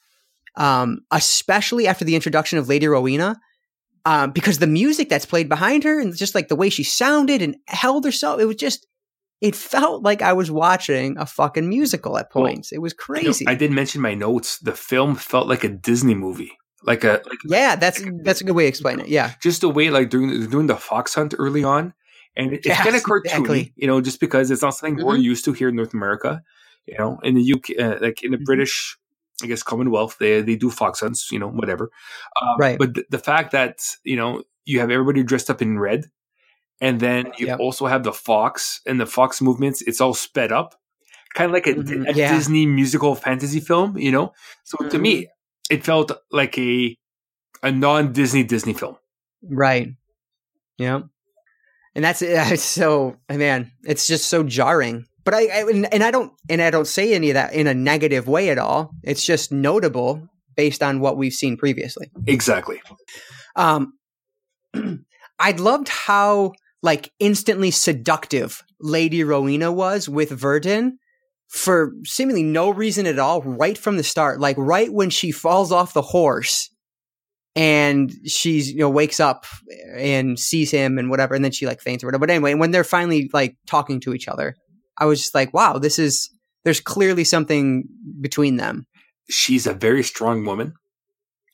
Um, 0.57 1.01
especially 1.11 1.87
after 1.87 2.05
the 2.05 2.15
introduction 2.15 2.59
of 2.59 2.67
Lady 2.69 2.87
Rowena, 2.89 3.37
um, 4.07 4.31
because 4.31 4.61
the 4.61 4.69
music 4.69 5.09
that's 5.09 5.27
played 5.27 5.49
behind 5.49 5.83
her 5.83 6.01
and 6.01 6.17
just 6.17 6.37
like 6.37 6.47
the 6.47 6.55
way 6.55 6.71
she 6.71 6.85
sounded 6.85 7.43
and 7.43 7.57
held 7.67 8.05
herself, 8.05 8.41
it 8.41 8.45
was 8.45 8.55
just, 8.55 8.87
it 9.41 9.57
felt 9.57 10.05
like 10.05 10.23
I 10.23 10.33
was 10.33 10.49
watching 10.49 11.19
a 11.19 11.27
fucking 11.27 11.69
musical 11.69 12.17
at 12.17 12.29
Well, 12.33 12.45
points. 12.45 12.71
it 12.71 12.79
was 12.79 12.93
You 12.93 13.15
know, 13.15 13.23
crazy. 13.23 13.47
I 13.49 13.57
did 13.57 13.73
mention 13.73 14.01
my 14.01 14.15
notes. 14.15 14.61
The 14.61 14.73
film 14.75 15.17
felt 15.17 15.49
like 15.49 15.65
a 15.65 15.69
Disney 15.69 16.15
movie, 16.15 16.57
like 16.85 17.03
a 17.03 17.21
like 17.27 17.39
yeah, 17.47 17.75
that's 17.75 18.01
that's 18.23 18.41
a 18.41 18.45
good 18.45 18.55
way 18.55 18.63
to 18.63 18.69
explain 18.69 19.01
it. 19.01 19.09
Yeah, 19.09 19.33
just 19.43 19.61
the 19.61 19.69
way 19.69 19.91
like 19.91 20.09
doing 20.09 20.49
doing 20.49 20.69
the 20.69 20.77
fox 20.77 21.15
hunt 21.15 21.35
early 21.37 21.65
on, 21.65 21.93
and 22.37 22.53
it's 22.53 22.65
yes, 22.65 22.81
kind 22.81 22.95
of 22.95 23.03
cartoony, 23.03 23.25
exactly. 23.25 23.73
you 23.75 23.89
know, 23.89 24.01
just 24.01 24.21
because 24.21 24.53
it's 24.53 24.63
not 24.63 24.71
something 24.71 24.97
mm-hmm. 24.97 25.07
we're 25.07 25.17
used 25.17 25.45
to 25.47 25.53
here 25.53 25.69
in 25.69 25.77
North 25.77 25.93
America. 25.93 26.43
You 26.87 26.97
know, 26.97 27.19
in 27.25 27.35
the 27.35 27.53
UK, 27.53 27.79
uh, 27.79 27.99
like 28.01 28.23
in 28.23 28.31
the 28.31 28.37
mm-hmm. 28.37 28.45
British, 28.45 28.97
I 29.43 29.47
guess 29.47 29.63
Commonwealth, 29.63 30.17
they 30.19 30.41
they 30.41 30.57
do 30.57 30.71
fox 30.71 31.01
hunts, 31.01 31.31
you 31.31 31.39
know, 31.39 31.49
whatever. 31.49 31.91
Um, 32.41 32.57
right. 32.59 32.79
But 32.79 32.95
th- 32.95 33.07
the 33.11 33.19
fact 33.19 33.53
that 33.53 33.85
you 34.05 34.17
know 34.17 34.43
you 34.65 34.81
have 34.81 34.91
everybody 34.91 35.23
dressed 35.23 35.51
up 35.51 35.61
in 35.61 35.79
red, 35.79 36.07
and 36.81 37.01
then 37.01 37.33
you 37.39 37.47
yep. 37.47 37.61
also 37.61 37.87
have 37.87 38.03
the 38.03 38.13
fox 38.13 38.81
and 38.87 39.01
the 39.01 39.07
fox 39.07 39.43
movements. 39.43 39.83
It's 39.83 40.01
all 40.01 40.15
sped 40.15 40.53
up, 40.53 40.75
kind 41.35 41.51
of 41.51 41.53
like 41.53 41.67
a, 41.67 41.75
mm-hmm. 41.75 42.07
a 42.07 42.13
yeah. 42.13 42.33
Disney 42.33 42.67
musical 42.67 43.15
fantasy 43.15 43.61
film, 43.61 43.99
you 43.99 44.11
know. 44.11 44.33
So 44.65 44.79
mm-hmm. 44.79 44.89
to 44.91 44.99
me, 44.99 45.15
mm-hmm. 45.23 45.75
it 45.75 45.85
felt 45.85 46.13
like 46.31 46.57
a 46.59 46.97
a 47.63 47.71
non 47.71 48.13
Disney 48.13 48.43
Disney 48.43 48.73
film. 48.73 48.97
Right. 49.43 49.91
Yeah. 50.79 51.01
And 51.95 52.05
that's 52.05 52.23
it's 52.23 52.63
so 52.81 53.17
man, 53.31 53.73
it's 53.85 54.07
just 54.07 54.29
so 54.29 54.43
jarring. 54.43 55.07
But 55.27 55.35
I, 55.35 55.47
I 55.47 55.89
and 55.93 56.05
I 56.05 56.13
don't 56.13 56.33
and 56.49 56.63
I 56.63 56.71
don't 56.71 56.87
say 56.87 57.13
any 57.13 57.31
of 57.31 57.35
that 57.35 57.53
in 57.53 57.67
a 57.67 57.75
negative 57.75 58.29
way 58.29 58.49
at 58.49 58.59
all. 58.59 58.93
It's 59.03 59.27
just 59.27 59.51
notable 59.51 60.29
based 60.57 60.85
on 60.85 61.01
what 61.01 61.17
we've 61.17 61.33
seen 61.33 61.57
previously. 61.57 62.13
Exactly. 62.29 62.81
Um, 63.57 63.95
I 65.39 65.51
loved 65.51 65.89
how 65.89 66.53
like 66.81 67.13
instantly 67.19 67.73
seductive 67.73 68.63
Lady 68.81 69.25
Rowena 69.25 69.73
was 69.73 70.09
with 70.09 70.31
Verden 70.31 70.99
for 71.49 71.93
seemingly 72.05 72.45
no 72.45 72.71
reason 72.71 73.05
at 73.05 73.19
all, 73.19 73.43
right 73.43 73.77
from 73.77 73.97
the 73.97 74.05
start. 74.05 74.39
Like 74.39 74.57
right 74.57 74.93
when 74.93 75.11
she 75.11 75.33
falls 75.33 75.73
off 75.73 75.93
the 75.93 76.03
horse 76.03 76.71
and 77.57 78.13
she's 78.27 78.71
you 78.71 78.79
know 78.79 78.91
wakes 78.91 79.19
up 79.19 79.45
and 79.97 80.39
sees 80.39 80.71
him 80.71 80.99
and 80.99 81.11
whatever 81.11 81.35
and 81.35 81.43
then 81.43 81.51
she 81.51 81.67
like 81.67 81.81
faints 81.81 82.05
or 82.05 82.07
whatever 82.07 82.21
but 82.21 82.31
anyway 82.31 82.53
when 82.53 82.71
they're 82.71 82.85
finally 82.85 83.31
like 83.33 83.57
talking 83.67 83.99
to 83.99 84.13
each 84.13 84.29
other 84.29 84.55
i 84.99 85.05
was 85.05 85.21
just 85.21 85.35
like 85.35 85.53
wow 85.53 85.79
this 85.79 85.99
is 85.99 86.31
there's 86.65 86.81
clearly 86.81 87.25
something 87.25 87.85
between 88.21 88.57
them 88.57 88.87
she's 89.29 89.67
a 89.67 89.75
very 89.75 90.03
strong 90.03 90.45
woman 90.45 90.75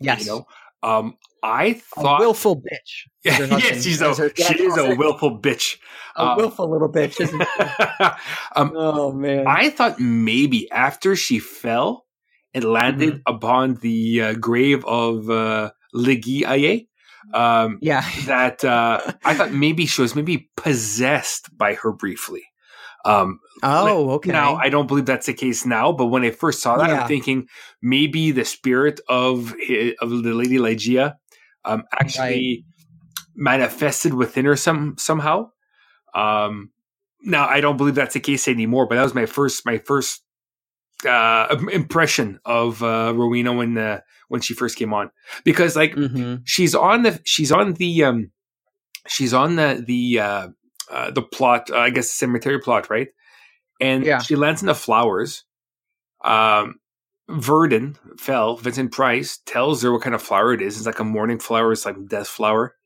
yes 0.00 0.26
you 0.26 0.26
know 0.26 0.46
um 0.82 1.16
i 1.42 1.72
thought 1.72 2.20
a 2.20 2.24
willful 2.24 2.56
bitch 2.56 3.06
yes 3.24 3.82
she's 3.82 4.00
a 4.00 4.14
she 4.34 4.62
is 4.62 4.76
a 4.76 4.94
willful 4.94 5.40
bitch 5.40 5.76
a 6.16 6.22
um, 6.22 6.36
willful 6.36 6.70
little 6.70 6.92
bitch 6.92 7.20
isn't 7.20 7.40
she? 7.40 8.04
um, 8.56 8.72
oh 8.76 9.12
man 9.12 9.46
i 9.46 9.70
thought 9.70 9.98
maybe 9.98 10.70
after 10.70 11.16
she 11.16 11.38
fell 11.38 12.04
and 12.54 12.64
landed 12.64 13.14
mm-hmm. 13.14 13.34
upon 13.34 13.74
the 13.76 14.22
uh, 14.22 14.34
grave 14.34 14.84
of 14.84 15.30
uh, 15.30 15.70
Ligeia. 15.94 16.86
Um, 17.32 17.78
yeah. 17.80 18.04
that 18.26 18.64
uh, 18.64 19.00
I 19.24 19.34
thought 19.34 19.52
maybe 19.52 19.86
she 19.86 20.02
was 20.02 20.14
maybe 20.14 20.50
possessed 20.56 21.56
by 21.56 21.74
her 21.74 21.92
briefly. 21.92 22.42
Um, 23.04 23.40
oh, 23.62 24.10
okay. 24.12 24.30
Now 24.30 24.56
I 24.56 24.68
don't 24.68 24.86
believe 24.86 25.06
that's 25.06 25.26
the 25.26 25.34
case 25.34 25.66
now, 25.66 25.92
but 25.92 26.06
when 26.06 26.22
I 26.22 26.30
first 26.30 26.62
saw 26.62 26.76
that, 26.76 26.88
yeah. 26.88 27.02
I'm 27.02 27.08
thinking 27.08 27.48
maybe 27.80 28.30
the 28.30 28.44
spirit 28.44 29.00
of 29.08 29.54
of 30.00 30.10
the 30.22 30.34
Lady 30.34 30.58
Ligeia 30.58 31.14
um, 31.64 31.84
actually 31.92 32.22
right. 32.24 32.58
manifested 33.34 34.14
within 34.14 34.44
her 34.44 34.56
some 34.56 34.96
somehow. 34.98 35.50
Um, 36.14 36.70
now 37.22 37.46
I 37.46 37.60
don't 37.60 37.76
believe 37.76 37.94
that's 37.94 38.14
the 38.14 38.20
case 38.20 38.48
anymore, 38.48 38.86
but 38.86 38.96
that 38.96 39.02
was 39.02 39.14
my 39.14 39.26
first 39.26 39.64
my 39.66 39.78
first 39.78 40.22
uh, 41.06 41.56
impression 41.72 42.38
of 42.44 42.82
uh, 42.82 43.12
Rowena 43.14 43.52
when 43.52 43.78
uh, 43.78 44.00
when 44.28 44.40
she 44.40 44.54
first 44.54 44.76
came 44.76 44.94
on 44.94 45.10
because 45.44 45.76
like 45.76 45.94
mm-hmm. 45.94 46.36
she's 46.44 46.74
on 46.74 47.02
the 47.02 47.20
she's 47.24 47.52
on 47.52 47.74
the 47.74 48.04
um 48.04 48.30
she's 49.08 49.34
on 49.34 49.56
the 49.56 49.82
the 49.84 50.20
uh, 50.90 51.10
the 51.10 51.22
plot 51.22 51.70
uh, 51.70 51.78
I 51.78 51.90
guess 51.90 52.10
cemetery 52.10 52.58
plot 52.58 52.90
right 52.90 53.08
and 53.80 54.04
yeah. 54.04 54.20
she 54.20 54.36
lands 54.36 54.62
in 54.62 54.66
the 54.66 54.74
flowers 54.74 55.44
um 56.24 56.76
Verden 57.28 57.96
Fell 58.18 58.56
Vincent 58.56 58.92
Price 58.92 59.38
tells 59.46 59.82
her 59.82 59.92
what 59.92 60.02
kind 60.02 60.14
of 60.14 60.22
flower 60.22 60.52
it 60.52 60.62
is 60.62 60.76
it's 60.76 60.86
like 60.86 60.98
a 60.98 61.04
morning 61.04 61.38
flower 61.38 61.72
it's 61.72 61.86
like 61.86 61.96
death 62.08 62.28
flower 62.28 62.76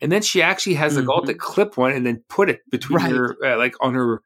and 0.00 0.10
then 0.10 0.22
she 0.22 0.42
actually 0.42 0.74
has 0.74 0.92
mm-hmm. 0.92 1.02
the 1.02 1.06
gall 1.06 1.22
to 1.22 1.34
clip 1.34 1.76
one 1.76 1.92
and 1.92 2.04
then 2.04 2.22
put 2.28 2.50
it 2.50 2.60
between 2.70 2.98
right. 2.98 3.12
her 3.12 3.36
uh, 3.44 3.56
like 3.56 3.74
on 3.80 3.94
her 3.94 4.20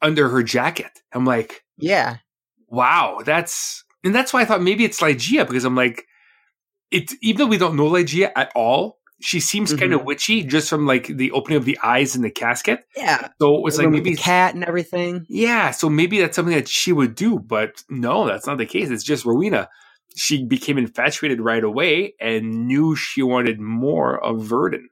under 0.00 0.28
her 0.28 0.42
jacket 0.42 1.02
I'm 1.12 1.24
like 1.24 1.64
yeah 1.76 2.18
wow, 2.74 3.20
that's 3.24 3.84
and 4.02 4.14
that's 4.14 4.32
why 4.32 4.42
I 4.42 4.44
thought 4.44 4.62
maybe 4.62 4.84
it's 4.84 5.00
Ligeia 5.00 5.46
because 5.46 5.64
I'm 5.64 5.76
like, 5.76 6.04
it's 6.90 7.14
even 7.22 7.38
though 7.38 7.46
we 7.46 7.58
don't 7.58 7.76
know 7.76 7.88
Ligeia 7.88 8.32
at 8.36 8.52
all, 8.54 8.98
she 9.24 9.40
seems 9.40 9.70
mm-hmm. 9.70 9.78
kind 9.78 9.92
of 9.94 10.04
witchy 10.04 10.42
just 10.42 10.68
from 10.68 10.86
like 10.86 11.06
the 11.06 11.30
opening 11.32 11.56
of 11.56 11.64
the 11.64 11.78
eyes 11.82 12.14
in 12.14 12.20
the 12.20 12.30
casket. 12.30 12.80
Yeah. 12.94 13.28
So 13.40 13.56
it 13.56 13.62
was 13.62 13.78
like 13.78 13.88
maybe 13.88 14.14
cat 14.14 14.54
and 14.54 14.62
everything. 14.62 15.24
Yeah. 15.28 15.70
So 15.70 15.88
maybe 15.88 16.20
that's 16.20 16.36
something 16.36 16.54
that 16.54 16.68
she 16.68 16.92
would 16.92 17.14
do, 17.14 17.38
but 17.38 17.82
no, 17.88 18.26
that's 18.26 18.46
not 18.46 18.58
the 18.58 18.66
case. 18.66 18.90
It's 18.90 19.02
just 19.02 19.24
Rowena. 19.24 19.70
She 20.14 20.44
became 20.44 20.76
infatuated 20.76 21.40
right 21.40 21.64
away 21.64 22.14
and 22.20 22.66
knew 22.66 22.94
she 22.94 23.22
wanted 23.22 23.58
more 23.58 24.22
of 24.22 24.42
Verden. 24.44 24.90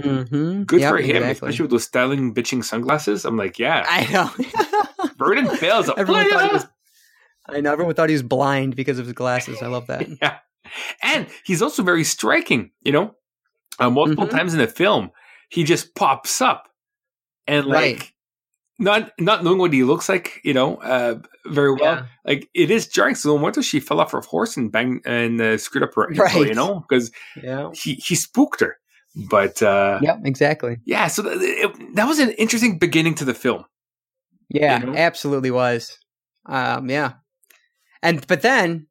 Mm-hmm. 0.00 0.64
Good 0.64 0.80
yep, 0.80 0.90
for 0.90 0.98
him, 0.98 1.16
exactly. 1.16 1.30
especially 1.30 1.62
with 1.62 1.70
those 1.70 1.84
styling 1.84 2.34
bitching 2.34 2.64
sunglasses. 2.64 3.24
I'm 3.24 3.36
like, 3.36 3.60
yeah, 3.60 3.86
I 3.88 4.12
know. 4.12 5.08
Verden 5.16 5.48
fails. 5.56 5.88
Everyone 5.96 6.28
thought 6.28 6.48
he 6.48 6.52
was 6.52 6.66
I 7.46 7.60
know 7.60 7.72
everyone 7.72 7.94
thought 7.94 8.08
he 8.08 8.14
was 8.14 8.22
blind 8.22 8.74
because 8.74 8.98
of 8.98 9.06
his 9.06 9.14
glasses. 9.14 9.62
I 9.62 9.66
love 9.66 9.86
that. 9.88 10.08
yeah, 10.22 10.38
and 11.02 11.26
he's 11.44 11.62
also 11.62 11.82
very 11.82 12.04
striking. 12.04 12.70
You 12.82 12.92
know, 12.92 13.14
uh, 13.78 13.90
multiple 13.90 14.26
mm-hmm. 14.26 14.36
times 14.36 14.52
in 14.52 14.60
the 14.60 14.66
film, 14.66 15.10
he 15.48 15.64
just 15.64 15.94
pops 15.94 16.40
up 16.40 16.68
and 17.46 17.66
like. 17.66 17.98
Right. 18.00 18.10
Not 18.76 19.12
not 19.20 19.44
knowing 19.44 19.58
what 19.58 19.72
he 19.72 19.84
looks 19.84 20.08
like, 20.08 20.40
you 20.42 20.52
know, 20.52 20.78
uh, 20.78 21.20
very 21.46 21.72
well. 21.72 21.94
Yeah. 21.94 22.06
Like 22.24 22.50
it 22.54 22.72
is 22.72 22.88
jarring. 22.88 23.14
So 23.14 23.28
no 23.28 23.40
wonder 23.40 23.62
she 23.62 23.78
fell 23.78 24.00
off 24.00 24.10
her 24.10 24.20
horse 24.20 24.56
and 24.56 24.72
banged 24.72 25.06
and 25.06 25.40
uh, 25.40 25.58
screwed 25.58 25.84
up 25.84 25.94
her 25.94 26.08
ankle, 26.10 26.24
right. 26.24 26.48
you 26.48 26.54
know, 26.54 26.80
because 26.80 27.12
yeah. 27.40 27.70
he 27.72 27.94
he 27.94 28.16
spooked 28.16 28.58
her. 28.58 28.76
But 29.30 29.62
uh, 29.62 30.00
yeah, 30.02 30.16
exactly. 30.24 30.78
Yeah, 30.84 31.06
so 31.06 31.22
th- 31.22 31.36
it, 31.40 31.94
that 31.94 32.08
was 32.08 32.18
an 32.18 32.32
interesting 32.32 32.80
beginning 32.80 33.14
to 33.14 33.24
the 33.24 33.32
film. 33.32 33.64
Yeah, 34.48 34.80
you 34.80 34.86
know? 34.86 34.96
absolutely 34.96 35.52
was. 35.52 35.96
Um, 36.46 36.90
yeah, 36.90 37.12
and 38.02 38.26
but 38.26 38.42
then 38.42 38.88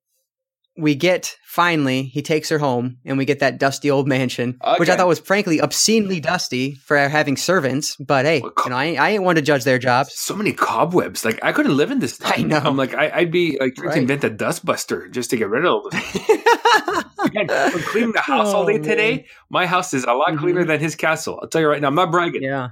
we 0.76 0.96
get 0.96 1.36
finally 1.46 2.04
he 2.04 2.22
takes 2.22 2.50
her 2.50 2.58
home 2.58 2.98
and 3.06 3.18
we 3.18 3.26
get 3.26 3.40
that 3.40 3.60
dusty 3.60 3.92
old 3.92 4.08
mansion 4.08 4.58
okay. 4.64 4.76
which 4.80 4.90
i 4.90 4.96
thought 4.96 5.08
was 5.08 5.20
frankly 5.20 5.62
obscenely 5.62 6.20
dusty 6.20 6.74
for 6.76 6.98
having 6.98 7.38
servants 7.38 7.96
but 7.98 8.26
hey 8.26 8.38
you 8.38 8.70
know 8.70 8.76
i, 8.76 8.96
I 8.96 9.10
ain't 9.10 9.24
one 9.24 9.36
to 9.36 9.42
judge 9.42 9.64
their 9.64 9.78
jobs. 9.78 10.14
So 10.16 10.36
many 10.36 10.54
cobwebs. 10.54 11.24
Like 11.24 11.40
i 11.44 11.52
couldn't 11.52 11.78
live 11.78 11.92
in 11.92 12.00
this 12.00 12.20
i 12.24 12.42
know. 12.42 12.58
I'm 12.58 12.78
like 12.78 12.94
I, 12.96 13.20
would 13.20 13.32
be 13.32 13.58
like 13.60 13.76
trying 13.76 13.88
right. 13.88 13.96
to 13.96 14.02
invent 14.02 14.24
a 14.24 14.30
dustbuster 14.30 15.12
just 15.12 15.30
to 15.30 15.38
get 15.38 15.50
rid 15.50 15.66
of 15.66 15.84
them 15.92 16.02
Again, 17.26 17.48
cleaning 17.84 18.12
the 18.12 18.22
house 18.22 18.48
oh, 18.50 18.58
all 18.58 18.66
day 18.66 18.74
man. 18.74 18.84
today 18.84 19.26
my 19.50 19.66
house 19.66 19.94
is 19.94 20.04
a 20.06 20.14
lot 20.14 20.38
cleaner 20.38 20.62
mm-hmm. 20.62 20.70
than 20.70 20.80
his 20.80 20.96
castle. 20.96 21.40
I'll 21.42 21.48
tell 21.48 21.62
you 21.62 21.68
right 21.68 21.82
now 21.82 21.88
i'm 21.90 21.96
not 21.96 22.12
bragging. 22.12 22.44
Yeah. 22.44 22.70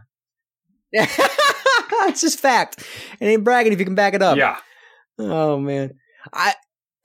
It's 2.04 2.22
just 2.22 2.39
fact. 2.39 2.84
It 3.20 3.26
ain't 3.26 3.43
bragging 3.43 3.74
if 3.74 3.80
you 3.80 3.86
can 3.86 3.95
back 3.95 4.14
it 4.14 4.22
up. 4.22 4.38
Yeah. 4.38 4.58
Oh 5.20 5.60
man. 5.60 5.93
I 6.34 6.56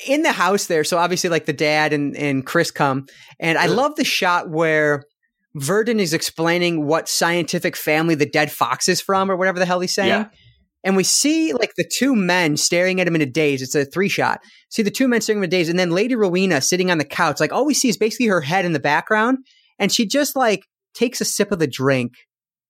in 0.04 0.22
the 0.22 0.32
house 0.32 0.66
there. 0.66 0.84
So 0.84 0.98
obviously, 0.98 1.30
like 1.30 1.46
the 1.46 1.52
dad 1.52 1.92
and 1.92 2.16
and 2.16 2.44
Chris 2.44 2.70
come, 2.70 3.06
and 3.40 3.58
I 3.58 3.66
love 3.66 3.96
the 3.96 4.04
shot 4.04 4.50
where 4.50 5.04
Verden 5.54 6.00
is 6.00 6.12
explaining 6.12 6.86
what 6.86 7.08
scientific 7.08 7.76
family 7.76 8.14
the 8.14 8.26
dead 8.26 8.52
fox 8.52 8.88
is 8.88 9.00
from, 9.00 9.30
or 9.30 9.36
whatever 9.36 9.58
the 9.58 9.66
hell 9.66 9.80
he's 9.80 9.94
saying. 9.94 10.08
Yeah. 10.08 10.28
And 10.84 10.96
we 10.96 11.02
see 11.02 11.52
like 11.52 11.72
the 11.76 11.88
two 11.90 12.14
men 12.14 12.56
staring 12.56 13.00
at 13.00 13.08
him 13.08 13.16
in 13.16 13.22
a 13.22 13.26
daze. 13.26 13.60
It's 13.60 13.74
a 13.74 13.84
three 13.84 14.08
shot. 14.08 14.40
See 14.68 14.82
the 14.82 14.90
two 14.90 15.08
men 15.08 15.20
staring 15.20 15.38
at 15.38 15.40
him 15.40 15.44
in 15.44 15.48
a 15.48 15.50
daze, 15.50 15.68
and 15.68 15.78
then 15.78 15.90
Lady 15.90 16.14
Rowena 16.14 16.60
sitting 16.60 16.90
on 16.90 16.98
the 16.98 17.04
couch. 17.04 17.40
Like 17.40 17.52
all 17.52 17.66
we 17.66 17.74
see 17.74 17.88
is 17.88 17.96
basically 17.96 18.26
her 18.26 18.42
head 18.42 18.64
in 18.64 18.72
the 18.72 18.80
background, 18.80 19.38
and 19.78 19.90
she 19.90 20.06
just 20.06 20.36
like 20.36 20.64
takes 20.94 21.20
a 21.20 21.24
sip 21.24 21.52
of 21.52 21.58
the 21.58 21.66
drink, 21.66 22.12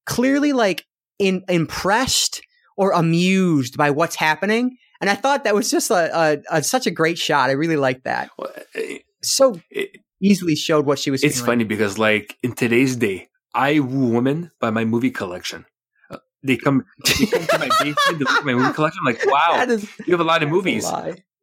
clearly 0.07 0.53
like 0.53 0.85
in 1.18 1.43
impressed 1.49 2.41
or 2.77 2.93
amused 2.93 3.77
by 3.77 3.91
what's 3.91 4.16
happening 4.16 4.77
and 5.01 5.11
I 5.11 5.15
thought 5.15 5.45
that 5.45 5.55
was 5.55 5.71
just 5.71 5.91
a, 5.91 6.43
a, 6.51 6.59
a 6.59 6.63
such 6.63 6.87
a 6.87 6.91
great 6.91 7.19
shot. 7.19 7.51
I 7.51 7.53
really 7.53 7.77
liked 7.77 8.05
that. 8.05 8.31
Well, 8.39 8.53
it, 8.75 9.03
so 9.23 9.61
it, 9.71 10.01
easily 10.21 10.57
showed 10.57 10.87
what 10.87 10.99
she 10.99 11.11
was. 11.11 11.23
It's 11.23 11.41
funny 11.41 11.65
because, 11.65 11.99
like 11.99 12.37
in 12.43 12.53
today's 12.53 12.97
day, 12.97 13.29
I 13.55 13.81
woo 13.81 14.09
women 14.09 14.51
by 14.61 14.71
my 14.71 14.85
movie 14.85 15.11
collection. 15.11 15.67
Uh, 16.11 16.19
they 16.43 16.57
come, 16.57 16.85
they 17.05 17.27
come 17.27 17.47
to 17.47 17.59
my 17.59 17.69
basement, 17.81 18.21
look 18.21 18.31
at 18.31 18.45
my 18.45 18.55
movie 18.55 18.73
collection. 18.73 19.01
I'm 19.07 19.15
like, 19.15 19.27
wow, 19.27 19.65
is, 19.69 19.89
you 20.07 20.13
have 20.13 20.21
a 20.21 20.25
lot 20.25 20.43
of 20.43 20.49
movies. 20.49 20.87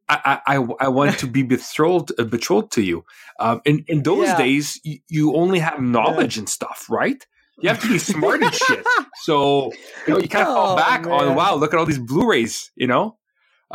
I, 0.10 0.42
I, 0.46 0.58
I 0.80 0.88
want 0.90 1.18
to 1.20 1.28
be 1.28 1.44
betrothed 1.44 2.12
uh, 2.20 2.26
betrothed 2.26 2.72
to 2.74 2.82
you. 2.82 3.06
Um, 3.40 3.62
in 3.66 3.86
in 3.88 4.04
those 4.04 4.28
yeah. 4.28 4.38
days, 4.38 4.80
you, 4.84 5.00
you, 5.08 5.36
only 5.36 5.60
have 5.60 5.82
knowledge 5.82 6.36
yeah. 6.36 6.42
and 6.42 6.50
stuff, 6.50 6.86
right? 6.90 7.26
You 7.60 7.70
have 7.70 7.82
to 7.82 7.88
be 7.88 7.98
smart 7.98 8.42
and 8.42 8.54
shit. 8.54 8.86
So 9.22 9.72
you 10.06 10.14
know, 10.14 10.20
you 10.20 10.28
kind 10.28 10.46
of 10.46 10.52
oh, 10.52 10.56
fall 10.56 10.76
back 10.76 11.04
man. 11.04 11.14
on 11.14 11.36
wow, 11.36 11.56
look 11.56 11.74
at 11.74 11.80
all 11.80 11.86
these 11.86 12.00
Blu-rays, 12.00 12.72
you 12.76 12.88
know. 12.88 13.18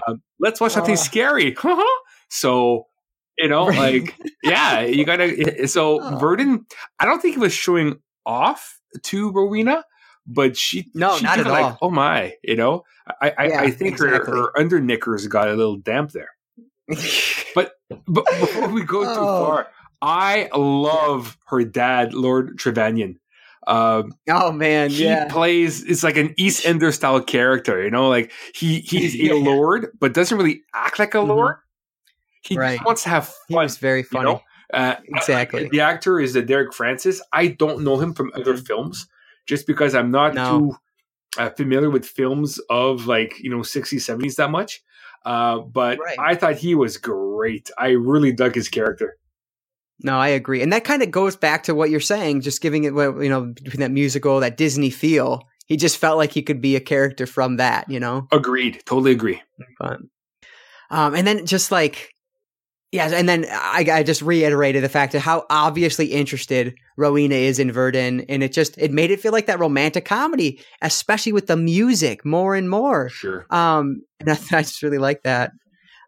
Um, 0.07 0.22
let's 0.38 0.61
watch 0.61 0.72
something 0.72 0.94
uh, 0.94 0.99
scary. 0.99 1.57
so, 2.30 2.86
you 3.36 3.49
know, 3.49 3.68
right. 3.68 4.03
like, 4.03 4.16
yeah, 4.42 4.80
you 4.82 5.05
gotta. 5.05 5.66
So, 5.68 6.01
oh. 6.01 6.18
Verden, 6.18 6.66
I 6.99 7.05
don't 7.05 7.20
think 7.20 7.34
he 7.34 7.40
was 7.40 7.53
showing 7.53 7.99
off 8.26 8.78
to 9.05 9.30
Rowena, 9.32 9.84
but 10.26 10.57
she 10.57 10.90
no, 10.94 11.16
she 11.16 11.24
not 11.24 11.38
at 11.40 11.46
like, 11.46 11.64
all. 11.64 11.78
Oh 11.82 11.90
my, 11.90 12.34
you 12.42 12.57
know, 12.57 12.84
I 13.20 13.32
I, 13.38 13.46
Yeah, 13.49 13.61
I 13.62 13.70
think 13.70 13.92
exactly. 13.92 14.32
her 14.32 14.42
her 14.42 14.59
under 14.59 14.80
knickers 14.80 15.26
got 15.26 15.49
a 15.49 15.55
little 15.55 15.76
damp 15.76 16.12
there. 16.12 16.30
But 17.55 17.72
but 18.07 18.24
before 18.38 18.68
we 18.68 18.84
go 18.84 19.03
too 19.03 19.20
Oh. 19.20 19.46
far, 19.46 19.68
I 20.03 20.49
love 20.55 21.36
her 21.46 21.64
dad, 21.64 22.14
Lord 22.14 22.57
Trevanion. 22.59 23.16
Um, 23.68 24.12
oh 24.30 24.50
man, 24.50 24.88
he 24.90 25.04
yeah. 25.04 25.26
plays 25.28 25.84
it's 25.84 26.02
like 26.02 26.16
an 26.16 26.34
East 26.38 26.64
Ender 26.66 26.90
style 26.90 27.20
character, 27.20 27.82
you 27.82 27.90
know, 27.90 28.08
like 28.08 28.32
he 28.54 28.80
he's 28.80 29.14
Yeah. 29.16 29.34
a 29.34 29.34
lord, 29.34 29.88
but 30.00 30.14
doesn't 30.14 30.36
really 30.38 30.62
act 30.74 30.98
like 30.98 31.14
a 31.14 31.18
Mhm. 31.18 31.28
lord. 31.28 31.56
He 32.42 32.56
Right. 32.56 32.76
just 32.78 32.86
wants 32.86 33.02
to 33.02 33.10
have 33.10 33.32
He 33.48 33.54
fun. 33.54 33.64
was 33.64 33.76
very 33.76 34.00
you 34.00 34.04
funny. 34.04 34.24
know? 34.32 34.40
Uh, 34.72 34.94
Exactly. 35.08 35.68
The 35.68 35.80
actor 35.80 36.18
is 36.18 36.36
uh, 36.36 36.40
Derek 36.40 36.72
Francis. 36.72 37.20
I 37.32 37.48
don't 37.48 37.82
know 37.84 37.98
him 37.98 38.14
from 38.14 38.30
other 38.34 38.54
Mhm. 38.54 38.66
films, 38.66 39.06
just 39.46 39.66
because 39.66 39.94
I'm 39.94 40.10
not 40.10 40.34
No. 40.34 40.58
too 40.58 40.76
uh, 41.36 41.50
familiar 41.50 41.90
with 41.90 42.06
films 42.06 42.58
of 42.70 43.06
like 43.06 43.34
you 43.38 43.50
know 43.50 43.62
60s, 43.62 44.02
70s 44.04 44.36
that 44.36 44.50
much. 44.50 44.82
Uh, 45.26 45.58
but 45.58 45.98
Right. 45.98 46.18
I 46.18 46.34
thought 46.36 46.56
he 46.56 46.74
was 46.74 46.96
great. 46.96 47.70
I 47.76 47.90
really 47.90 48.32
dug 48.32 48.54
his 48.54 48.68
character. 48.70 49.18
No, 50.01 50.18
I 50.18 50.28
agree, 50.28 50.62
and 50.62 50.72
that 50.72 50.84
kind 50.84 51.03
of 51.03 51.11
goes 51.11 51.36
back 51.36 51.64
to 51.64 51.74
what 51.74 51.90
you're 51.90 52.01
saying, 52.01 52.42
just 52.42 52.61
giving 52.61 52.84
it, 52.84 52.92
you 52.92 53.28
know, 53.28 53.46
between 53.46 53.80
that 53.80 53.90
musical, 53.90 54.40
that 54.40 54.57
Disney 54.57 54.90
feel. 54.90 55.49
He 55.66 55.76
just 55.76 55.99
felt 55.99 56.16
like 56.16 56.32
he 56.32 56.42
could 56.42 56.62
be 56.62 56.76
a 56.76 56.80
character 56.80 57.26
from 57.26 57.57
that, 57.57 57.90
you 57.90 58.01
know. 58.01 58.26
Agreed. 58.32 58.82
Totally 58.86 59.12
agree. 59.12 59.42
Um, 60.90 61.14
and 61.14 61.26
then 61.26 61.44
just 61.44 61.70
like, 61.70 62.14
yeah, 62.90 63.11
and 63.12 63.28
then 63.28 63.44
I, 63.51 63.84
I 63.92 64.03
just 64.03 64.22
reiterated 64.22 64.82
the 64.82 64.88
fact 64.88 65.14
of 65.14 65.20
how 65.20 65.44
obviously 65.51 66.07
interested 66.07 66.74
Rowena 66.96 67.34
is 67.34 67.59
in 67.59 67.70
Verden, 67.70 68.22
and 68.30 68.42
it 68.42 68.53
just 68.53 68.78
it 68.78 68.92
made 68.92 69.11
it 69.11 69.20
feel 69.20 69.32
like 69.32 69.46
that 69.46 69.59
romantic 69.59 70.07
comedy, 70.07 70.61
especially 70.80 71.32
with 71.32 71.49
the 71.49 71.57
music 71.57 72.24
more 72.24 72.55
and 72.55 72.70
more. 72.70 73.11
Sure. 73.11 73.44
Um, 73.51 74.03
and 74.20 74.30
I, 74.30 74.38
I 74.53 74.62
just 74.62 74.82
really 74.82 74.99
like 74.99 75.24
that. 75.24 75.53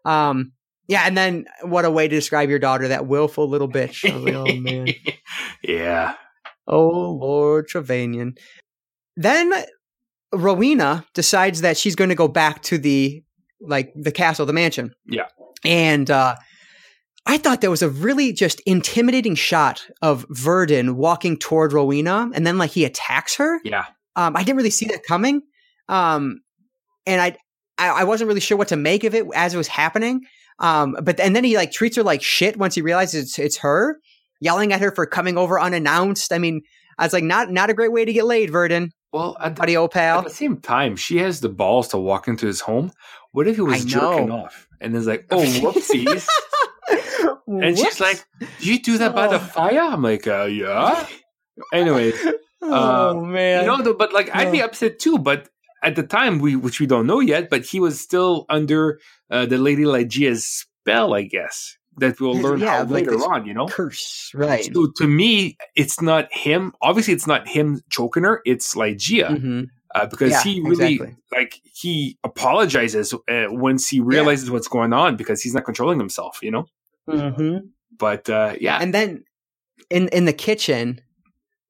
Um, 0.05 0.53
yeah, 0.91 1.03
and 1.05 1.17
then 1.17 1.45
what 1.61 1.85
a 1.85 1.89
way 1.89 2.09
to 2.09 2.13
describe 2.13 2.49
your 2.49 2.59
daughter, 2.59 2.89
that 2.89 3.07
willful 3.07 3.47
little 3.47 3.69
bitch. 3.69 4.03
Like, 4.03 4.33
oh 4.33 4.59
man. 4.59 4.89
yeah. 5.63 6.15
Oh 6.67 7.11
Lord 7.11 7.69
Trevanion. 7.69 8.37
Then 9.15 9.53
Rowena 10.33 11.05
decides 11.13 11.61
that 11.61 11.77
she's 11.77 11.95
going 11.95 12.09
to 12.09 12.15
go 12.15 12.27
back 12.27 12.61
to 12.63 12.77
the 12.77 13.23
like 13.61 13.93
the 13.95 14.11
castle, 14.11 14.45
the 14.45 14.51
mansion. 14.51 14.93
Yeah. 15.05 15.27
And 15.63 16.11
uh 16.11 16.35
I 17.25 17.37
thought 17.37 17.61
there 17.61 17.71
was 17.71 17.83
a 17.83 17.89
really 17.89 18.33
just 18.33 18.59
intimidating 18.65 19.35
shot 19.35 19.87
of 20.01 20.25
Verden 20.29 20.97
walking 20.97 21.37
toward 21.37 21.71
Rowena 21.71 22.31
and 22.33 22.45
then 22.45 22.57
like 22.57 22.71
he 22.71 22.83
attacks 22.83 23.37
her. 23.37 23.61
Yeah. 23.63 23.85
Um 24.17 24.35
I 24.35 24.43
didn't 24.43 24.57
really 24.57 24.71
see 24.71 24.87
that 24.87 25.03
coming. 25.07 25.43
Um 25.87 26.41
and 27.05 27.21
I 27.21 27.37
I, 27.77 28.01
I 28.01 28.03
wasn't 28.03 28.27
really 28.27 28.41
sure 28.41 28.57
what 28.57 28.67
to 28.67 28.75
make 28.75 29.05
of 29.05 29.15
it 29.15 29.25
as 29.33 29.53
it 29.53 29.57
was 29.57 29.69
happening. 29.69 30.25
Um 30.61 30.95
but 31.03 31.19
and 31.19 31.35
then 31.35 31.43
he 31.43 31.57
like 31.57 31.71
treats 31.73 31.97
her 31.97 32.03
like 32.03 32.21
shit 32.23 32.55
once 32.55 32.75
he 32.75 32.81
realizes 32.81 33.23
it's 33.23 33.37
it's 33.39 33.57
her 33.57 33.97
yelling 34.39 34.71
at 34.71 34.79
her 34.81 34.91
for 34.95 35.05
coming 35.05 35.37
over 35.37 35.59
unannounced. 35.59 36.31
I 36.31 36.37
mean, 36.37 36.61
I 36.97 37.05
was 37.05 37.13
like, 37.13 37.23
not 37.25 37.51
not 37.51 37.69
a 37.69 37.73
great 37.73 37.91
way 37.91 38.05
to 38.05 38.13
get 38.13 38.25
laid, 38.25 38.49
Verden, 38.51 38.91
Well, 39.11 39.35
at 39.39 39.55
the, 39.55 39.75
old 39.77 39.95
at 39.97 40.23
the 40.23 40.29
same 40.29 40.57
time, 40.57 40.95
she 40.95 41.17
has 41.17 41.41
the 41.41 41.49
balls 41.49 41.89
to 41.89 41.97
walk 41.97 42.27
into 42.27 42.47
his 42.47 42.61
home. 42.61 42.91
What 43.33 43.47
if 43.47 43.55
he 43.57 43.61
was 43.61 43.83
I 43.85 43.87
jerking 43.87 44.27
know. 44.27 44.45
off 44.45 44.67
and 44.79 44.95
is 44.95 45.07
like, 45.07 45.25
"Oh, 45.31 45.37
whoopsies," 45.61 46.27
and 47.47 47.77
she's 47.77 47.99
like, 47.99 48.23
"Did 48.39 48.49
you 48.59 48.81
do 48.81 48.97
that 48.99 49.15
by 49.15 49.27
the 49.27 49.35
Oh. 49.35 49.39
fire?" 49.39 49.81
I'm 49.81 50.01
like, 50.01 50.27
"Uh, 50.27 50.45
yeah." 50.45 51.05
Anyway, 51.73 52.13
oh 52.61 53.23
man, 53.23 53.65
you 53.65 53.83
know, 53.83 53.93
but 53.93 54.13
like, 54.13 54.33
I'd 54.35 54.51
be 54.51 54.61
upset 54.61 54.99
too. 54.99 55.17
But 55.17 55.49
at 55.83 55.95
the 55.95 56.03
time, 56.03 56.39
we 56.39 56.55
which 56.55 56.79
we 56.79 56.85
don't 56.87 57.07
know 57.07 57.19
yet, 57.19 57.49
but 57.49 57.65
he 57.65 57.79
was 57.79 57.99
still 57.99 58.45
under 58.49 58.99
uh, 59.29 59.45
the 59.45 59.57
Lady 59.57 59.83
Ligeia's 59.83 60.45
spell, 60.45 61.13
I 61.13 61.23
guess. 61.23 61.77
That 61.97 62.21
we'll 62.21 62.35
learn 62.39 62.59
Yeah, 62.61 62.77
how 62.77 62.79
like 62.83 63.05
later 63.05 63.15
on. 63.15 63.45
You 63.45 63.53
know. 63.53 63.67
curse, 63.67 64.31
right? 64.33 64.63
So 64.73 64.87
to 64.95 65.07
me, 65.07 65.57
it's 65.75 66.01
not 66.01 66.31
him. 66.31 66.71
Obviously, 66.81 67.13
it's 67.13 67.27
not 67.27 67.47
him 67.49 67.81
choking 67.89 68.23
her. 68.23 68.41
It's 68.45 68.75
Ligeia 68.75 69.29
Mhm. 69.37 69.67
uh, 69.93 70.05
because 70.05 70.31
Yeah, 70.31 70.41
he 70.43 70.61
really 70.61 70.93
exactly. 70.93 71.15
like 71.33 71.59
he 71.73 72.17
apologizes 72.23 73.13
uh, 73.13 73.47
once 73.49 73.89
he 73.89 73.99
realizes 73.99 74.49
what's 74.49 74.69
going 74.69 74.93
on 74.93 75.17
because 75.17 75.41
he's 75.41 75.53
not 75.53 75.65
controlling 75.65 75.99
himself. 75.99 76.39
You 76.41 76.51
know. 76.51 76.65
Mhm. 77.09 77.69
But 77.97 78.29
uh, 78.29 78.55
yeah, 78.59 78.77
And 78.81 78.93
then 78.93 79.25
in 79.89 80.07
in 80.09 80.23
the 80.25 80.33
kitchen, 80.33 81.01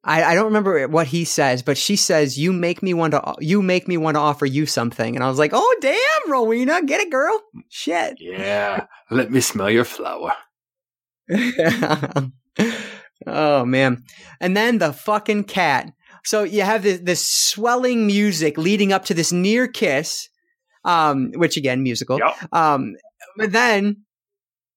I, 0.03 0.23
I 0.23 0.33
don't 0.33 0.45
remember 0.45 0.87
what 0.87 1.07
he 1.07 1.25
says, 1.25 1.61
but 1.61 1.77
she 1.77 1.95
says, 1.95 2.37
"You 2.37 2.53
make 2.53 2.81
me 2.81 2.93
want 2.93 3.13
to. 3.13 3.35
You 3.39 3.61
make 3.61 3.87
me 3.87 3.97
want 3.97 4.15
to 4.15 4.21
offer 4.21 4.45
you 4.45 4.65
something." 4.65 5.15
And 5.15 5.23
I 5.23 5.29
was 5.29 5.37
like, 5.37 5.51
"Oh 5.53 5.77
damn, 5.79 6.31
Rowena, 6.31 6.83
get 6.83 7.01
it, 7.01 7.11
girl! 7.11 7.39
Shit." 7.69 8.17
yeah. 8.19 8.87
Let 9.11 9.31
me 9.31 9.41
smell 9.41 9.69
your 9.69 9.85
flower. 9.85 10.33
oh 13.27 13.65
man. 13.65 14.03
And 14.39 14.57
then 14.57 14.79
the 14.79 14.93
fucking 14.93 15.43
cat. 15.45 15.91
So 16.23 16.43
you 16.43 16.61
have 16.61 16.83
this, 16.83 16.99
this 17.01 17.25
swelling 17.25 18.05
music 18.07 18.57
leading 18.57 18.93
up 18.93 19.05
to 19.05 19.13
this 19.13 19.31
near 19.31 19.67
kiss, 19.67 20.29
um, 20.85 21.31
which 21.35 21.57
again, 21.57 21.83
musical. 21.83 22.19
Yep. 22.19 22.53
Um, 22.53 22.95
but 23.37 23.51
then 23.51 24.03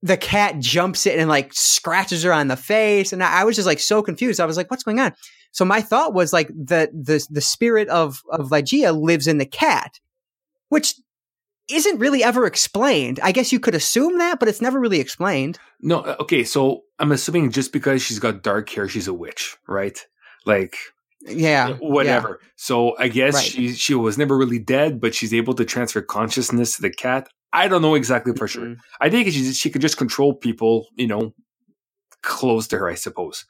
the 0.05 0.18
cat 0.18 0.59
jumps 0.59 1.07
it 1.07 1.18
and 1.18 1.30
like 1.30 1.50
scratches 1.55 2.22
her 2.24 2.32
on 2.32 2.48
the 2.48 2.57
face. 2.59 3.11
And 3.11 3.24
I, 3.24 3.40
I 3.40 3.44
was 3.44 3.57
just 3.57 3.66
like 3.66 3.80
so 3.80 4.02
confused. 4.02 4.38
I 4.38 4.44
was 4.44 4.59
like, 4.59 4.70
what's 4.70 4.82
going 4.84 5.00
on? 5.00 5.14
So 5.50 5.64
my 5.64 5.80
thought 5.80 6.12
was 6.12 6.30
like 6.30 6.48
the 6.48 6.90
the 6.92 7.26
the 7.30 7.40
spirit 7.40 7.88
of 7.88 8.20
of 8.30 8.50
Ligeia 8.50 8.94
lives 8.94 9.26
in 9.26 9.38
the 9.38 9.46
cat, 9.46 9.98
which 10.68 10.94
isn't 11.70 11.98
really 11.98 12.22
ever 12.22 12.44
explained. 12.44 13.18
I 13.22 13.32
guess 13.32 13.50
you 13.50 13.59
could 13.59 13.74
assume 13.74 14.18
that, 14.18 14.38
but 14.38 14.48
it's 14.48 14.61
never 14.61 14.78
really 14.78 15.00
explained. 15.00 15.59
No, 15.80 16.00
uh, 16.00 16.16
okay. 16.20 16.44
So 16.44 16.82
I'm 16.98 17.11
assuming 17.11 17.50
just 17.50 17.72
because 17.72 18.02
she's 18.02 18.18
got 18.18 18.42
dark 18.42 18.68
hair, 18.68 18.86
she's 18.88 19.09
a 19.09 19.14
witch, 19.14 19.57
right? 19.66 19.98
Like 20.44 20.76
Yeah. 21.26 21.76
whatever. 21.80 22.40
So 22.57 22.94
I 22.98 23.09
guess 23.09 23.32
Right. 23.34 23.44
she 23.44 23.72
she 23.72 23.94
was 23.94 24.18
never 24.18 24.36
really 24.36 24.59
dead, 24.59 25.00
but 25.00 25.14
she's 25.14 25.32
able 25.32 25.55
to 25.55 25.64
transfer 25.64 26.02
consciousness 26.02 26.76
to 26.76 26.82
the 26.82 26.90
cat. 26.90 27.28
I 27.55 27.68
don't 27.68 27.82
know 27.82 27.94
exactly 27.94 28.32
for 28.34 28.46
sure. 28.48 28.66
Mhm. 28.66 28.76
I 29.00 29.09
think 29.11 29.28
she 29.28 29.52
she 29.52 29.70
could 29.70 29.80
just 29.82 29.96
control 29.96 30.34
people, 30.34 30.88
you 30.96 31.07
know, 31.07 31.32
close 32.22 32.66
to 32.68 32.78
her, 32.78 32.88
I 32.88 32.94
suppose. 32.96 33.44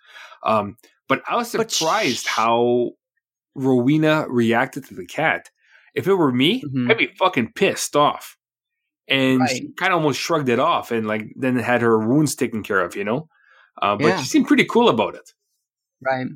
Um, 0.44 0.76
but 1.08 1.22
I 1.28 1.36
was 1.36 1.50
surprised 1.50 2.24
sh- 2.24 2.28
how 2.28 2.90
Rowena 3.54 4.26
reacted 4.28 4.84
to 4.86 4.94
the 4.94 5.06
cat. 5.06 5.50
If 5.94 6.06
it 6.06 6.14
were 6.14 6.32
me, 6.32 6.62
Mhm. 6.62 6.90
I'd 6.90 6.98
be 6.98 7.06
fucking 7.18 7.52
pissed 7.54 7.96
off. 7.96 8.36
And 9.06 9.46
she 9.48 9.68
kind 9.76 9.92
of 9.92 9.98
almost 9.98 10.18
shrugged 10.20 10.48
it 10.48 10.58
off 10.58 10.90
and 10.90 11.06
like 11.06 11.26
then 11.36 11.56
had 11.56 11.82
her 11.82 11.98
wounds 11.98 12.34
taken 12.34 12.62
care 12.62 12.80
of, 12.80 12.96
you 12.96 13.04
know. 13.04 13.28
Uh, 13.82 13.96
but 13.96 14.06
Yeah. 14.06 14.20
she 14.20 14.26
seemed 14.26 14.46
pretty 14.48 14.64
cool 14.64 14.88
about 14.88 15.14
it. 15.14 15.30
Right. 16.00 16.26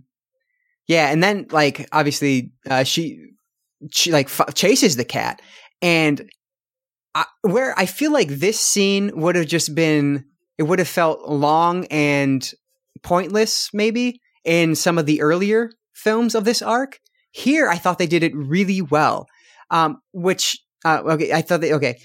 Yeah, 0.86 1.10
and 1.10 1.22
then 1.22 1.46
like 1.50 1.88
obviously 1.92 2.52
uh, 2.68 2.84
she 2.84 3.30
she 3.90 4.10
like 4.12 4.26
f- 4.26 4.54
chases 4.54 4.96
the 4.96 5.04
cat, 5.04 5.40
and 5.82 6.28
I, 7.18 7.24
where 7.42 7.74
I 7.76 7.86
feel 7.86 8.12
like 8.12 8.28
this 8.28 8.60
scene 8.60 9.10
would 9.20 9.34
have 9.34 9.46
just 9.46 9.74
been 9.74 10.24
it 10.56 10.62
would 10.62 10.78
have 10.78 10.88
felt 10.88 11.28
long 11.28 11.84
and 11.86 12.48
pointless 13.02 13.70
maybe 13.72 14.20
in 14.44 14.76
some 14.76 14.98
of 14.98 15.06
the 15.06 15.20
earlier 15.20 15.70
films 15.94 16.34
of 16.34 16.44
this 16.44 16.62
arc. 16.62 17.00
Here, 17.32 17.68
I 17.68 17.76
thought 17.76 17.98
they 17.98 18.06
did 18.06 18.22
it 18.22 18.34
really 18.34 18.82
well. 18.82 19.26
Um, 19.70 20.00
which 20.12 20.58
uh, 20.84 21.02
okay, 21.04 21.32
I 21.32 21.42
thought 21.42 21.60
they 21.60 21.72
okay, 21.74 21.98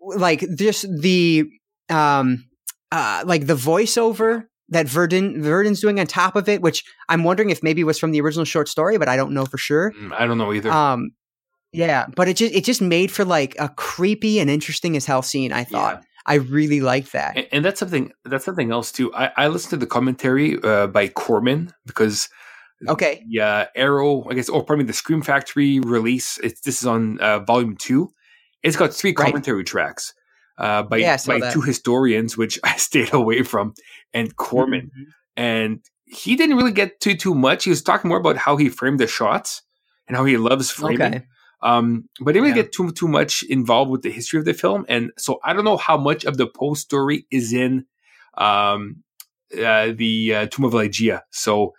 like 0.00 0.44
just 0.54 0.86
the 1.00 1.50
um 1.88 2.44
uh 2.92 3.24
like 3.26 3.46
the 3.46 3.56
voiceover 3.56 4.44
that 4.68 4.86
Verden 4.86 5.42
Verden's 5.42 5.80
doing 5.80 5.98
on 5.98 6.06
top 6.06 6.36
of 6.36 6.48
it, 6.48 6.62
which 6.62 6.84
I'm 7.08 7.24
wondering 7.24 7.50
if 7.50 7.60
maybe 7.60 7.82
was 7.82 7.98
from 7.98 8.12
the 8.12 8.20
original 8.20 8.44
short 8.44 8.68
story, 8.68 8.98
but 8.98 9.08
I 9.08 9.16
don't 9.16 9.32
know 9.32 9.46
for 9.46 9.58
sure. 9.58 9.92
Mm, 9.92 10.12
I 10.16 10.26
don't 10.26 10.38
know 10.38 10.52
either. 10.52 10.70
Um, 10.70 11.10
yeah, 11.72 12.06
but 12.16 12.28
it 12.28 12.36
just 12.36 12.54
it 12.54 12.64
just 12.64 12.80
made 12.82 13.10
for 13.10 13.24
like 13.24 13.54
a 13.58 13.68
creepy 13.68 14.40
and 14.40 14.50
interesting 14.50 14.96
as 14.96 15.06
hell 15.06 15.22
scene. 15.22 15.52
I 15.52 15.64
thought 15.64 16.02
I 16.26 16.34
really 16.34 16.80
liked 16.80 17.12
that. 17.12 17.36
and, 17.36 17.46
and 17.52 17.64
that's 17.64 17.78
something 17.80 18.12
that's 18.24 18.44
something 18.44 18.70
else 18.72 18.92
too. 18.92 19.12
I, 19.14 19.30
I 19.36 19.48
listened 19.48 19.70
to 19.70 19.76
the 19.76 19.86
commentary 19.86 20.58
uh, 20.62 20.86
by 20.88 21.08
Corman 21.08 21.72
because 21.86 22.28
Okay, 22.88 23.22
yeah, 23.28 23.66
Arrow, 23.76 24.26
I 24.30 24.34
guess, 24.34 24.48
or 24.48 24.64
probably 24.64 24.86
the 24.86 24.94
Scream 24.94 25.20
Factory 25.20 25.80
release. 25.80 26.38
It's 26.42 26.62
this 26.62 26.80
is 26.80 26.86
on 26.86 27.18
uh, 27.20 27.40
volume 27.40 27.76
two. 27.76 28.10
It's 28.62 28.76
got 28.76 28.94
three 28.94 29.10
Right. 29.10 29.26
commentary 29.26 29.64
tracks 29.64 30.14
uh, 30.56 30.82
by 30.84 30.96
Yeah, 30.96 31.18
by 31.26 31.40
that. 31.40 31.52
two 31.52 31.60
historians, 31.60 32.38
which 32.38 32.58
I 32.64 32.76
stayed 32.76 33.12
away 33.12 33.42
from, 33.42 33.74
and 34.14 34.34
Corman. 34.36 34.90
Mhm. 34.98 35.04
And 35.36 35.80
he 36.06 36.36
didn't 36.36 36.56
really 36.56 36.72
get 36.72 37.00
too 37.00 37.14
too 37.14 37.34
much. 37.34 37.64
He 37.64 37.70
was 37.70 37.82
talking 37.82 38.08
more 38.08 38.18
about 38.18 38.38
how 38.38 38.56
he 38.56 38.68
framed 38.70 38.98
the 38.98 39.06
shots 39.06 39.60
and 40.08 40.16
how 40.16 40.24
he 40.24 40.36
loves 40.38 40.70
framing. 40.70 41.02
Okay, 41.02 41.22
Um, 41.62 42.08
but 42.20 42.32
didn't 42.32 42.44
really 42.44 42.56
Yeah. 42.56 42.64
get 42.64 42.72
too 42.72 42.90
too 42.92 43.08
much 43.08 43.42
involved 43.44 43.90
with 43.90 44.02
the 44.02 44.10
history 44.10 44.38
of 44.38 44.46
the 44.46 44.54
film, 44.54 44.84
and 44.88 45.12
so 45.18 45.40
I 45.44 45.52
don't 45.52 45.64
know 45.64 45.76
how 45.76 45.96
much 45.96 46.24
of 46.24 46.36
the 46.36 46.46
Poe 46.46 46.74
story 46.74 47.26
is 47.30 47.52
in 47.52 47.84
um, 48.38 49.02
uh, 49.52 49.92
the 49.94 50.34
uh, 50.34 50.46
Tomb 50.46 50.64
of 50.64 50.72
Ligeia. 50.72 51.22
So 51.30 51.74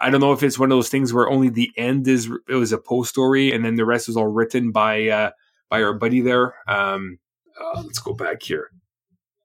I 0.00 0.10
don't 0.10 0.20
know 0.20 0.32
if 0.32 0.42
it's 0.42 0.58
one 0.58 0.70
of 0.70 0.76
those 0.76 0.88
things 0.88 1.12
where 1.12 1.28
only 1.28 1.48
the 1.48 1.70
end 1.76 2.06
is 2.08 2.30
it 2.48 2.54
was 2.54 2.72
a 2.72 2.78
post 2.78 3.10
story 3.10 3.52
and 3.52 3.64
then 3.64 3.76
the 3.76 3.84
rest 3.84 4.08
was 4.08 4.16
all 4.16 4.26
written 4.26 4.70
by 4.72 5.08
uh, 5.08 5.30
by 5.70 5.82
our 5.82 5.94
buddy 5.94 6.20
there. 6.20 6.54
Um, 6.68 7.18
uh, 7.60 7.82
let's 7.82 8.00
go 8.00 8.12
back 8.12 8.42
here, 8.42 8.70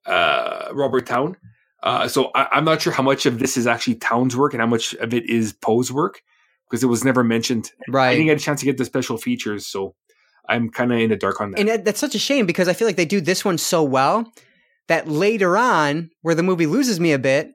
uh, 0.06 0.68
Robert 0.72 1.06
Towne. 1.06 1.36
Uh, 1.82 2.08
so 2.08 2.30
I, 2.34 2.58
am 2.58 2.64
not 2.64 2.82
sure 2.82 2.92
how 2.92 3.02
much 3.02 3.24
of 3.26 3.38
this 3.38 3.56
is 3.56 3.66
actually 3.66 3.94
Towne's 3.94 4.36
work 4.36 4.52
and 4.52 4.60
how 4.60 4.66
much 4.66 4.94
of 4.94 5.14
it 5.14 5.28
is 5.30 5.52
Poe's 5.54 5.90
work 5.90 6.22
because 6.70 6.84
it 6.84 6.86
was 6.86 7.04
never 7.04 7.24
mentioned. 7.24 7.72
Right. 7.88 8.10
I 8.10 8.14
didn't 8.14 8.26
get 8.26 8.40
a 8.40 8.44
chance 8.44 8.60
to 8.60 8.66
get 8.66 8.78
the 8.78 8.84
special 8.84 9.16
features, 9.16 9.66
so 9.66 9.94
I'm 10.48 10.70
kind 10.70 10.92
of 10.92 10.98
in 10.98 11.10
the 11.10 11.16
dark 11.16 11.40
on 11.40 11.50
that. 11.50 11.60
And 11.60 11.84
that's 11.84 12.00
such 12.00 12.14
a 12.14 12.18
shame 12.18 12.46
because 12.46 12.68
I 12.68 12.72
feel 12.72 12.86
like 12.86 12.96
they 12.96 13.04
do 13.04 13.20
this 13.20 13.44
one 13.44 13.58
so 13.58 13.82
well 13.82 14.32
that 14.88 15.08
later 15.08 15.56
on, 15.56 16.10
where 16.22 16.34
the 16.34 16.42
movie 16.42 16.66
loses 16.66 17.00
me 17.00 17.12
a 17.12 17.18
bit, 17.18 17.52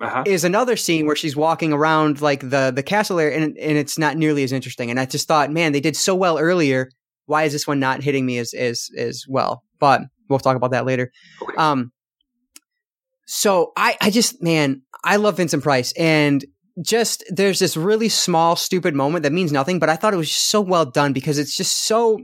uh-huh. 0.00 0.24
is 0.26 0.44
another 0.44 0.76
scene 0.76 1.06
where 1.06 1.16
she's 1.16 1.36
walking 1.36 1.72
around 1.72 2.20
like 2.20 2.40
the 2.40 2.72
the 2.74 2.82
castle 2.82 3.18
area, 3.18 3.36
and 3.36 3.56
and 3.56 3.78
it's 3.78 3.98
not 3.98 4.16
nearly 4.16 4.42
as 4.42 4.52
interesting. 4.52 4.90
And 4.90 5.00
I 5.00 5.06
just 5.06 5.28
thought, 5.28 5.50
man, 5.50 5.72
they 5.72 5.80
did 5.80 5.96
so 5.96 6.14
well 6.14 6.38
earlier. 6.38 6.90
Why 7.26 7.44
is 7.44 7.52
this 7.52 7.66
one 7.66 7.80
not 7.80 8.02
hitting 8.02 8.26
me 8.26 8.38
as 8.38 8.52
as 8.52 8.90
as 8.96 9.24
well? 9.28 9.62
But 9.78 10.02
we'll 10.28 10.38
talk 10.38 10.56
about 10.56 10.72
that 10.72 10.86
later. 10.86 11.12
Okay. 11.42 11.56
Um, 11.56 11.92
so 13.26 13.72
I, 13.76 13.96
I 14.00 14.10
just, 14.10 14.42
man, 14.42 14.82
I 15.04 15.16
love 15.16 15.36
Vincent 15.36 15.62
Price 15.62 15.92
and 15.98 16.44
just 16.82 17.24
there's 17.28 17.58
this 17.58 17.76
really 17.76 18.08
small, 18.08 18.56
stupid 18.56 18.94
moment 18.94 19.22
that 19.22 19.32
means 19.32 19.52
nothing, 19.52 19.78
but 19.78 19.88
I 19.88 19.96
thought 19.96 20.14
it 20.14 20.18
was 20.18 20.32
so 20.32 20.60
well 20.60 20.84
done 20.84 21.12
because 21.12 21.38
it's 21.38 21.56
just 21.56 21.86
so, 21.86 22.18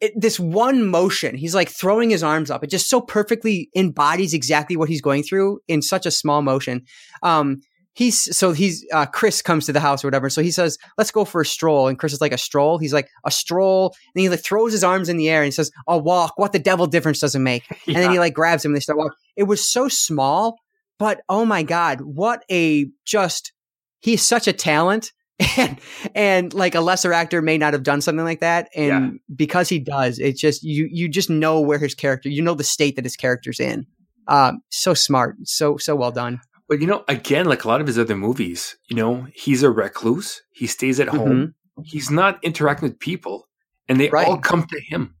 it, 0.00 0.12
this 0.16 0.40
one 0.40 0.86
motion, 0.86 1.36
he's 1.36 1.54
like 1.54 1.68
throwing 1.68 2.10
his 2.10 2.22
arms 2.22 2.50
up. 2.50 2.64
It 2.64 2.70
just 2.70 2.88
so 2.88 3.00
perfectly 3.00 3.68
embodies 3.76 4.32
exactly 4.32 4.76
what 4.76 4.88
he's 4.88 5.02
going 5.02 5.22
through 5.22 5.60
in 5.68 5.82
such 5.82 6.06
a 6.06 6.10
small 6.10 6.40
motion. 6.40 6.84
Um, 7.22 7.60
he's 7.98 8.36
so 8.36 8.52
he's 8.52 8.86
uh, 8.92 9.06
Chris 9.06 9.42
comes 9.42 9.66
to 9.66 9.72
the 9.72 9.80
house 9.80 10.04
or 10.04 10.06
whatever. 10.06 10.30
So 10.30 10.40
he 10.40 10.52
says, 10.52 10.78
"Let's 10.96 11.10
go 11.10 11.24
for 11.24 11.40
a 11.40 11.46
stroll." 11.46 11.88
And 11.88 11.98
Chris 11.98 12.12
is 12.12 12.20
like, 12.20 12.32
"A 12.32 12.38
stroll?" 12.38 12.78
He's 12.78 12.92
like, 12.94 13.08
"A 13.26 13.30
stroll," 13.30 13.94
and 14.14 14.22
he 14.22 14.28
like 14.28 14.42
throws 14.42 14.72
his 14.72 14.84
arms 14.84 15.08
in 15.08 15.16
the 15.16 15.28
air 15.28 15.42
and 15.42 15.46
he 15.46 15.50
says, 15.50 15.70
"A 15.88 15.98
walk." 15.98 16.34
What 16.36 16.52
the 16.52 16.60
devil 16.60 16.86
difference 16.86 17.18
does 17.18 17.34
it 17.34 17.40
make? 17.40 17.64
yeah. 17.68 17.76
And 17.88 17.96
then 17.96 18.12
he 18.12 18.18
like 18.18 18.34
grabs 18.34 18.64
him 18.64 18.70
and 18.70 18.76
they 18.76 18.80
start 18.80 18.98
walking. 18.98 19.18
It 19.36 19.42
was 19.44 19.68
so 19.68 19.88
small, 19.88 20.56
but 20.98 21.20
oh 21.28 21.44
my 21.44 21.64
god, 21.64 22.00
what 22.00 22.44
a 22.50 22.86
just 23.04 23.52
he's 24.00 24.22
such 24.22 24.48
a 24.48 24.52
talent. 24.52 25.12
And 25.56 25.78
and 26.16 26.52
like 26.52 26.74
a 26.74 26.80
lesser 26.80 27.12
actor 27.12 27.40
may 27.40 27.58
not 27.58 27.72
have 27.72 27.84
done 27.84 28.00
something 28.00 28.24
like 28.24 28.40
that, 28.40 28.68
and 28.74 29.12
yeah. 29.12 29.18
because 29.36 29.68
he 29.68 29.78
does, 29.78 30.18
it's 30.18 30.40
just 30.40 30.64
you 30.64 30.88
you 30.90 31.08
just 31.08 31.30
know 31.30 31.60
where 31.60 31.78
his 31.78 31.94
character, 31.94 32.28
you 32.28 32.42
know 32.42 32.54
the 32.54 32.64
state 32.64 32.96
that 32.96 33.04
his 33.04 33.14
character's 33.14 33.60
in. 33.60 33.86
Um, 34.26 34.62
so 34.70 34.94
smart, 34.94 35.36
so 35.44 35.76
so 35.76 35.94
well 35.94 36.10
done. 36.10 36.40
But 36.68 36.80
you 36.80 36.86
know, 36.86 37.04
again, 37.08 37.46
like 37.46 37.64
a 37.64 37.68
lot 37.68 37.80
of 37.80 37.86
his 37.86 37.98
other 37.98 38.14
movies, 38.16 38.76
you 38.88 38.96
know, 38.96 39.26
he's 39.34 39.62
a 39.62 39.70
recluse. 39.70 40.42
He 40.52 40.66
stays 40.66 41.00
at 41.00 41.08
mm-hmm. 41.08 41.16
home. 41.16 41.54
He's 41.84 42.10
not 42.10 42.42
interacting 42.44 42.88
with 42.88 42.98
people, 42.98 43.48
and 43.88 43.98
they 43.98 44.10
right. 44.10 44.26
all 44.26 44.38
come 44.38 44.66
to 44.66 44.80
him. 44.80 45.14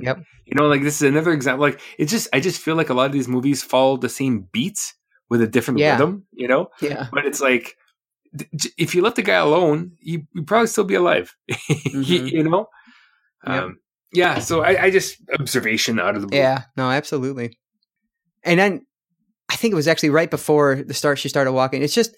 Yep. 0.00 0.24
You 0.46 0.54
know, 0.56 0.66
like 0.66 0.82
this 0.82 0.96
is 0.96 1.02
another 1.02 1.32
example. 1.32 1.64
Like 1.64 1.80
it's 1.98 2.10
just, 2.10 2.28
I 2.32 2.40
just 2.40 2.60
feel 2.60 2.74
like 2.74 2.90
a 2.90 2.94
lot 2.94 3.06
of 3.06 3.12
these 3.12 3.28
movies 3.28 3.62
follow 3.62 3.96
the 3.96 4.08
same 4.08 4.48
beats 4.52 4.94
with 5.30 5.40
a 5.40 5.46
different 5.46 5.78
yeah. 5.78 5.92
rhythm. 5.92 6.26
You 6.32 6.48
know. 6.48 6.68
Yeah. 6.80 7.06
But 7.12 7.26
it's 7.26 7.40
like 7.40 7.76
if 8.76 8.94
you 8.94 9.02
let 9.02 9.14
the 9.14 9.22
guy 9.22 9.36
alone, 9.36 9.92
he 10.00 10.26
would 10.34 10.46
probably 10.46 10.66
still 10.66 10.84
be 10.84 10.94
alive. 10.94 11.34
Mm-hmm. 11.94 12.26
you 12.26 12.42
know. 12.42 12.66
Yep. 13.46 13.62
Um, 13.62 13.78
yeah. 14.12 14.38
So 14.38 14.62
I, 14.62 14.84
I 14.84 14.90
just 14.90 15.16
observation 15.38 16.00
out 16.00 16.16
of 16.16 16.22
the 16.22 16.28
blue. 16.28 16.38
Yeah. 16.38 16.62
No. 16.76 16.90
Absolutely. 16.90 17.56
And 18.42 18.58
then 18.58 18.86
I 19.48 19.56
think 19.56 19.72
it 19.72 19.76
was 19.76 19.88
actually 19.88 20.10
right 20.10 20.30
before 20.30 20.76
the 20.76 20.94
start 20.94 21.18
she 21.18 21.28
started 21.28 21.52
walking. 21.52 21.82
It's 21.82 21.94
just 21.94 22.14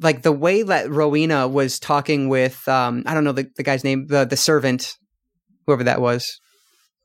like 0.00 0.22
the 0.22 0.32
way 0.32 0.62
that 0.62 0.90
Rowena 0.90 1.46
was 1.46 1.78
talking 1.78 2.28
with 2.28 2.66
um, 2.68 3.04
I 3.06 3.14
don't 3.14 3.24
know 3.24 3.32
the, 3.32 3.48
the 3.56 3.62
guy's 3.62 3.84
name, 3.84 4.06
the 4.06 4.24
the 4.24 4.36
servant, 4.36 4.96
whoever 5.66 5.84
that 5.84 6.00
was. 6.00 6.40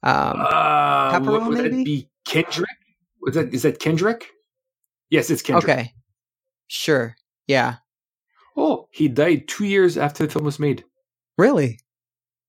Um 0.03 0.35
uh, 0.39 1.11
Pepperell, 1.11 1.47
would 1.47 1.57
maybe? 1.57 1.83
be 1.83 2.09
Kendrick? 2.25 2.69
Was 3.21 3.35
that 3.35 3.53
is 3.53 3.63
that 3.63 3.79
Kendrick? 3.79 4.27
Yes, 5.09 5.29
it's 5.29 5.41
Kendrick. 5.41 5.69
Okay. 5.69 5.93
Sure. 6.67 7.15
Yeah. 7.47 7.75
Oh, 8.55 8.87
he 8.91 9.07
died 9.07 9.47
two 9.47 9.65
years 9.65 9.97
after 9.97 10.25
the 10.25 10.31
film 10.31 10.45
was 10.45 10.59
made. 10.59 10.83
Really? 11.37 11.79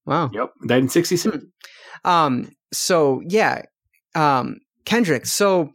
Wow. 0.04 0.30
Yep. 0.32 0.52
Died 0.66 0.82
in 0.82 0.88
sixty 0.88 1.16
seven. 1.16 1.52
Hmm. 2.04 2.10
Um 2.10 2.50
so 2.72 3.22
yeah. 3.26 3.62
Um 4.14 4.58
Kendrick. 4.84 5.26
So 5.26 5.72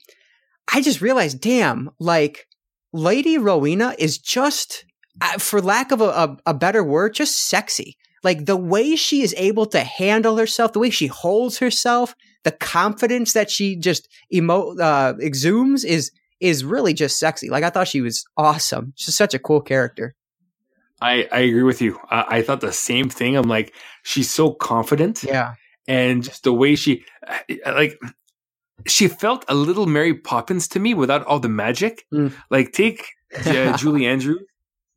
I 0.73 0.81
just 0.81 1.01
realized, 1.01 1.41
damn, 1.41 1.89
like 1.99 2.47
Lady 2.93 3.37
Rowena 3.37 3.93
is 3.99 4.17
just, 4.17 4.85
uh, 5.19 5.37
for 5.37 5.61
lack 5.61 5.91
of 5.91 5.99
a, 5.99 6.05
a, 6.05 6.37
a 6.45 6.53
better 6.53 6.81
word, 6.81 7.13
just 7.13 7.49
sexy. 7.49 7.97
Like 8.23 8.45
the 8.45 8.55
way 8.55 8.95
she 8.95 9.21
is 9.21 9.35
able 9.37 9.65
to 9.67 9.81
handle 9.81 10.37
herself, 10.37 10.71
the 10.71 10.79
way 10.79 10.89
she 10.89 11.07
holds 11.07 11.57
herself, 11.57 12.15
the 12.43 12.51
confidence 12.51 13.33
that 13.33 13.51
she 13.51 13.75
just 13.75 14.07
emo 14.33 14.77
uh, 14.77 15.13
exudes 15.19 15.83
is 15.83 16.11
is 16.39 16.63
really 16.63 16.93
just 16.93 17.19
sexy. 17.19 17.49
Like 17.49 17.63
I 17.63 17.69
thought 17.69 17.87
she 17.87 18.01
was 18.01 18.23
awesome. 18.37 18.93
She's 18.95 19.15
such 19.15 19.33
a 19.33 19.39
cool 19.39 19.61
character. 19.61 20.15
I 21.02 21.28
I 21.32 21.40
agree 21.40 21.64
with 21.64 21.82
you. 21.82 21.99
I, 22.10 22.38
I 22.38 22.41
thought 22.41 22.61
the 22.61 22.72
same 22.72 23.10
thing. 23.10 23.36
I'm 23.36 23.49
like 23.49 23.73
she's 24.03 24.30
so 24.30 24.53
confident. 24.53 25.23
Yeah. 25.23 25.56
And 25.88 26.23
just 26.23 26.44
the 26.44 26.53
way 26.53 26.76
she 26.76 27.03
like 27.65 27.99
she 28.88 29.07
felt 29.07 29.45
a 29.48 29.56
little 29.56 29.86
Mary 29.86 30.14
Poppins 30.14 30.68
to 30.69 30.80
me 30.80 30.94
without 30.94 31.26
all 31.26 31.40
the 31.40 31.49
magic. 31.49 32.06
Mm. 32.14 32.34
Like 32.49 32.72
take 32.72 33.10
uh, 33.45 33.78
Julie 33.78 34.06
Andrews 34.06 34.44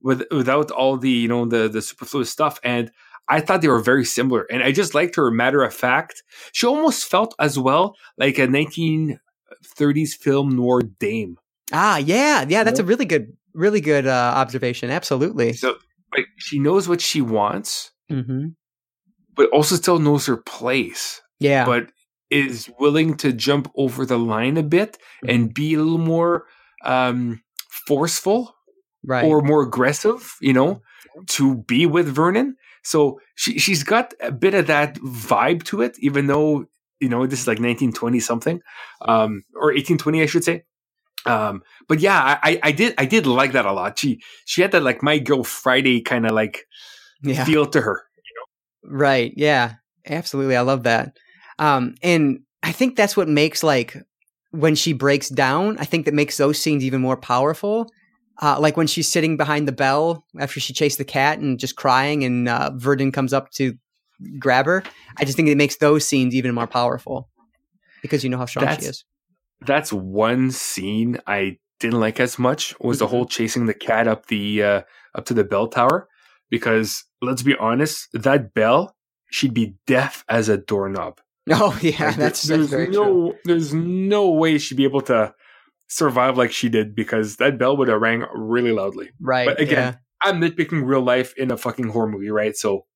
with 0.03 0.23
without 0.31 0.71
all 0.71 0.97
the 0.97 1.11
you 1.11 1.29
know 1.29 1.47
the 1.47 1.69
the 1.69 1.83
superfluous 1.83 2.31
stuff, 2.31 2.61
and 2.63 2.91
I 3.29 3.41
thought 3.41 3.63
they 3.63 3.69
were 3.69 3.81
very 3.81 4.05
similar. 4.05 4.47
And 4.51 4.63
I 4.63 4.71
just 4.71 4.95
liked 4.95 5.17
her 5.17 5.31
matter 5.31 5.63
of 5.63 5.75
fact. 5.75 6.23
She 6.53 6.67
almost 6.67 7.07
felt 7.07 7.35
as 7.39 7.59
well 7.59 7.97
like 8.19 8.39
a 8.39 8.47
1930s 8.47 10.11
film 10.11 10.55
noir 10.55 10.83
dame. 10.83 11.39
Ah, 11.73 11.97
yeah, 11.97 12.45
yeah, 12.47 12.63
that's 12.63 12.79
a 12.79 12.85
really 12.85 13.07
good, 13.07 13.35
really 13.55 13.81
good 13.81 14.07
uh, 14.07 14.33
observation. 14.37 14.91
Absolutely. 14.91 15.55
So 15.55 15.77
like 16.17 16.27
she 16.39 16.59
knows 16.59 16.89
what 16.89 17.01
she 17.01 17.21
wants, 17.21 17.93
mm-hmm. 18.11 18.49
but 19.35 19.51
also 19.51 19.77
still 19.77 19.99
knows 19.99 20.27
her 20.27 20.37
place. 20.37 21.21
Yeah, 21.41 21.65
but 21.67 21.91
is 22.31 22.71
willing 22.79 23.17
to 23.19 23.33
jump 23.33 23.71
over 23.77 24.05
the 24.05 24.19
line 24.19 24.57
a 24.57 24.63
bit 24.63 24.93
mm-hmm. 24.95 25.31
and 25.31 25.55
be 25.55 25.75
a 25.75 25.79
little 25.79 25.99
more 25.99 26.47
um, 26.85 27.43
forceful 27.87 28.55
right. 29.05 29.25
or 29.25 29.41
more 29.43 29.63
aggressive, 29.63 30.37
you 30.41 30.53
know, 30.53 30.83
to 31.29 31.57
be 31.69 31.87
with 31.87 32.07
Vernon. 32.07 32.57
So 32.83 33.21
she 33.35 33.59
she's 33.59 33.83
got 33.83 34.15
a 34.21 34.33
bit 34.33 34.55
of 34.55 34.67
that 34.67 34.97
vibe 34.97 35.63
to 35.65 35.83
it, 35.83 35.97
even 36.01 36.27
though 36.27 36.67
you 37.01 37.09
know 37.09 37.27
this 37.27 37.41
is 37.41 37.47
like 37.47 37.59
1920 37.59 38.21
something, 38.21 38.61
um, 39.03 39.45
or 39.55 39.69
1820, 39.69 40.23
I 40.23 40.27
should 40.27 40.45
say. 40.45 40.65
Um, 41.27 41.63
but 41.89 42.01
yeah, 42.01 42.39
I, 42.43 42.61
I 42.63 42.73
did 42.73 42.95
I 42.99 43.07
did 43.07 43.27
like 43.27 43.53
that 43.53 43.67
a 43.67 43.73
lot. 43.73 43.99
She 43.99 44.21
she 44.45 44.63
had 44.63 44.73
that 44.73 44.83
like 44.83 45.03
my 45.03 45.19
girl 45.19 45.45
Friday 45.45 46.01
kind 46.01 46.27
of 46.27 46.33
like 46.33 46.67
yeah. 47.23 47.45
feel 47.45 47.67
to 47.67 47.81
her. 47.81 48.03
You 48.17 48.91
know? 48.91 48.97
Right. 48.97 49.33
Yeah. 49.37 49.75
Absolutely. 50.07 50.57
I 50.57 50.61
love 50.61 50.83
that. 50.83 51.17
Um, 51.59 51.95
and 52.03 52.41
I 52.63 52.73
think 52.73 52.97
that's 52.97 53.17
what 53.17 53.29
makes 53.29 53.63
like 53.63 53.97
when 54.51 54.75
she 54.75 54.93
breaks 54.93 55.29
down, 55.29 55.77
I 55.79 55.85
think 55.85 56.05
that 56.05 56.15
makes 56.15 56.37
those 56.37 56.59
scenes 56.59 56.85
even 56.85 57.01
more 57.01 57.17
powerful. 57.17 57.91
Uh, 58.41 58.59
like 58.59 58.77
when 58.77 58.87
she's 58.87 59.11
sitting 59.11 59.37
behind 59.37 59.69
the 59.69 59.73
bell 59.73 60.25
after 60.39 60.61
she 60.61 60.73
chased 60.73 60.99
the 60.99 61.05
cat 61.05 61.39
and 61.39 61.59
just 61.59 61.77
crying, 61.77 62.25
and 62.25 62.49
uh, 62.49 62.71
Verden 62.75 63.13
comes 63.13 63.33
up 63.33 63.51
to 63.53 63.75
grab 64.39 64.67
her. 64.67 64.83
I 65.17 65.25
just 65.25 65.37
think 65.37 65.49
it 65.49 65.57
makes 65.57 65.77
those 65.77 66.07
scenes 66.07 66.35
even 66.35 66.55
more 66.55 66.67
powerful 66.67 67.29
because 68.03 68.25
you 68.25 68.31
know 68.31 68.39
how 68.39 68.47
strong 68.47 68.65
that's, 68.65 68.83
she 68.83 68.91
is. 68.91 69.05
That's 69.67 69.93
one 69.93 70.51
scene 70.51 71.19
I 71.27 71.59
didn't 71.81 72.01
like 72.01 72.21
as 72.21 72.39
much 72.39 72.75
was 72.81 72.99
the 72.99 73.05
mm-hmm. 73.05 73.11
whole 73.15 73.27
chasing 73.27 73.67
the 73.67 73.75
cat 73.75 74.09
up 74.09 74.27
the 74.27 74.63
uh, 74.63 74.83
up 75.15 75.25
to 75.27 75.35
the 75.35 75.45
bell 75.45 75.69
tower 75.69 76.09
because 76.51 77.05
let's 77.21 77.43
be 77.43 77.57
honest, 77.57 78.09
that 78.13 78.55
bell 78.55 78.95
she'd 79.31 79.55
be 79.55 79.75
deaf 79.87 80.25
as 80.29 80.49
a 80.49 80.57
doorknob. 80.57 81.21
Oh 81.51 81.79
yeah, 81.83 82.07
like, 82.07 82.17
that's, 82.17 82.43
there's, 82.45 82.71
that's 82.71 82.91
no 82.91 83.05
true. 83.05 83.35
there's 83.45 83.75
no 83.75 84.31
way 84.31 84.57
she'd 84.57 84.79
be 84.79 84.85
able 84.85 85.03
to 85.03 85.35
survive 85.89 86.39
like 86.39 86.53
she 86.53 86.71
did 86.71 86.95
because 86.95 87.37
that 87.37 87.59
bell 87.59 87.77
would 87.77 87.89
have 87.89 88.01
rang 88.01 88.25
really 88.35 88.73
loudly. 88.73 89.11
Right. 89.21 89.49
But 89.49 89.61
again, 89.61 89.93
yeah. 89.93 89.95
I'm 90.23 90.41
nitpicking 90.41 90.87
real 90.87 91.03
life 91.03 91.35
in 91.37 91.51
a 91.51 91.59
fucking 91.59 91.89
horror 91.89 92.09
movie, 92.09 92.31
right? 92.31 92.57
So 92.57 92.87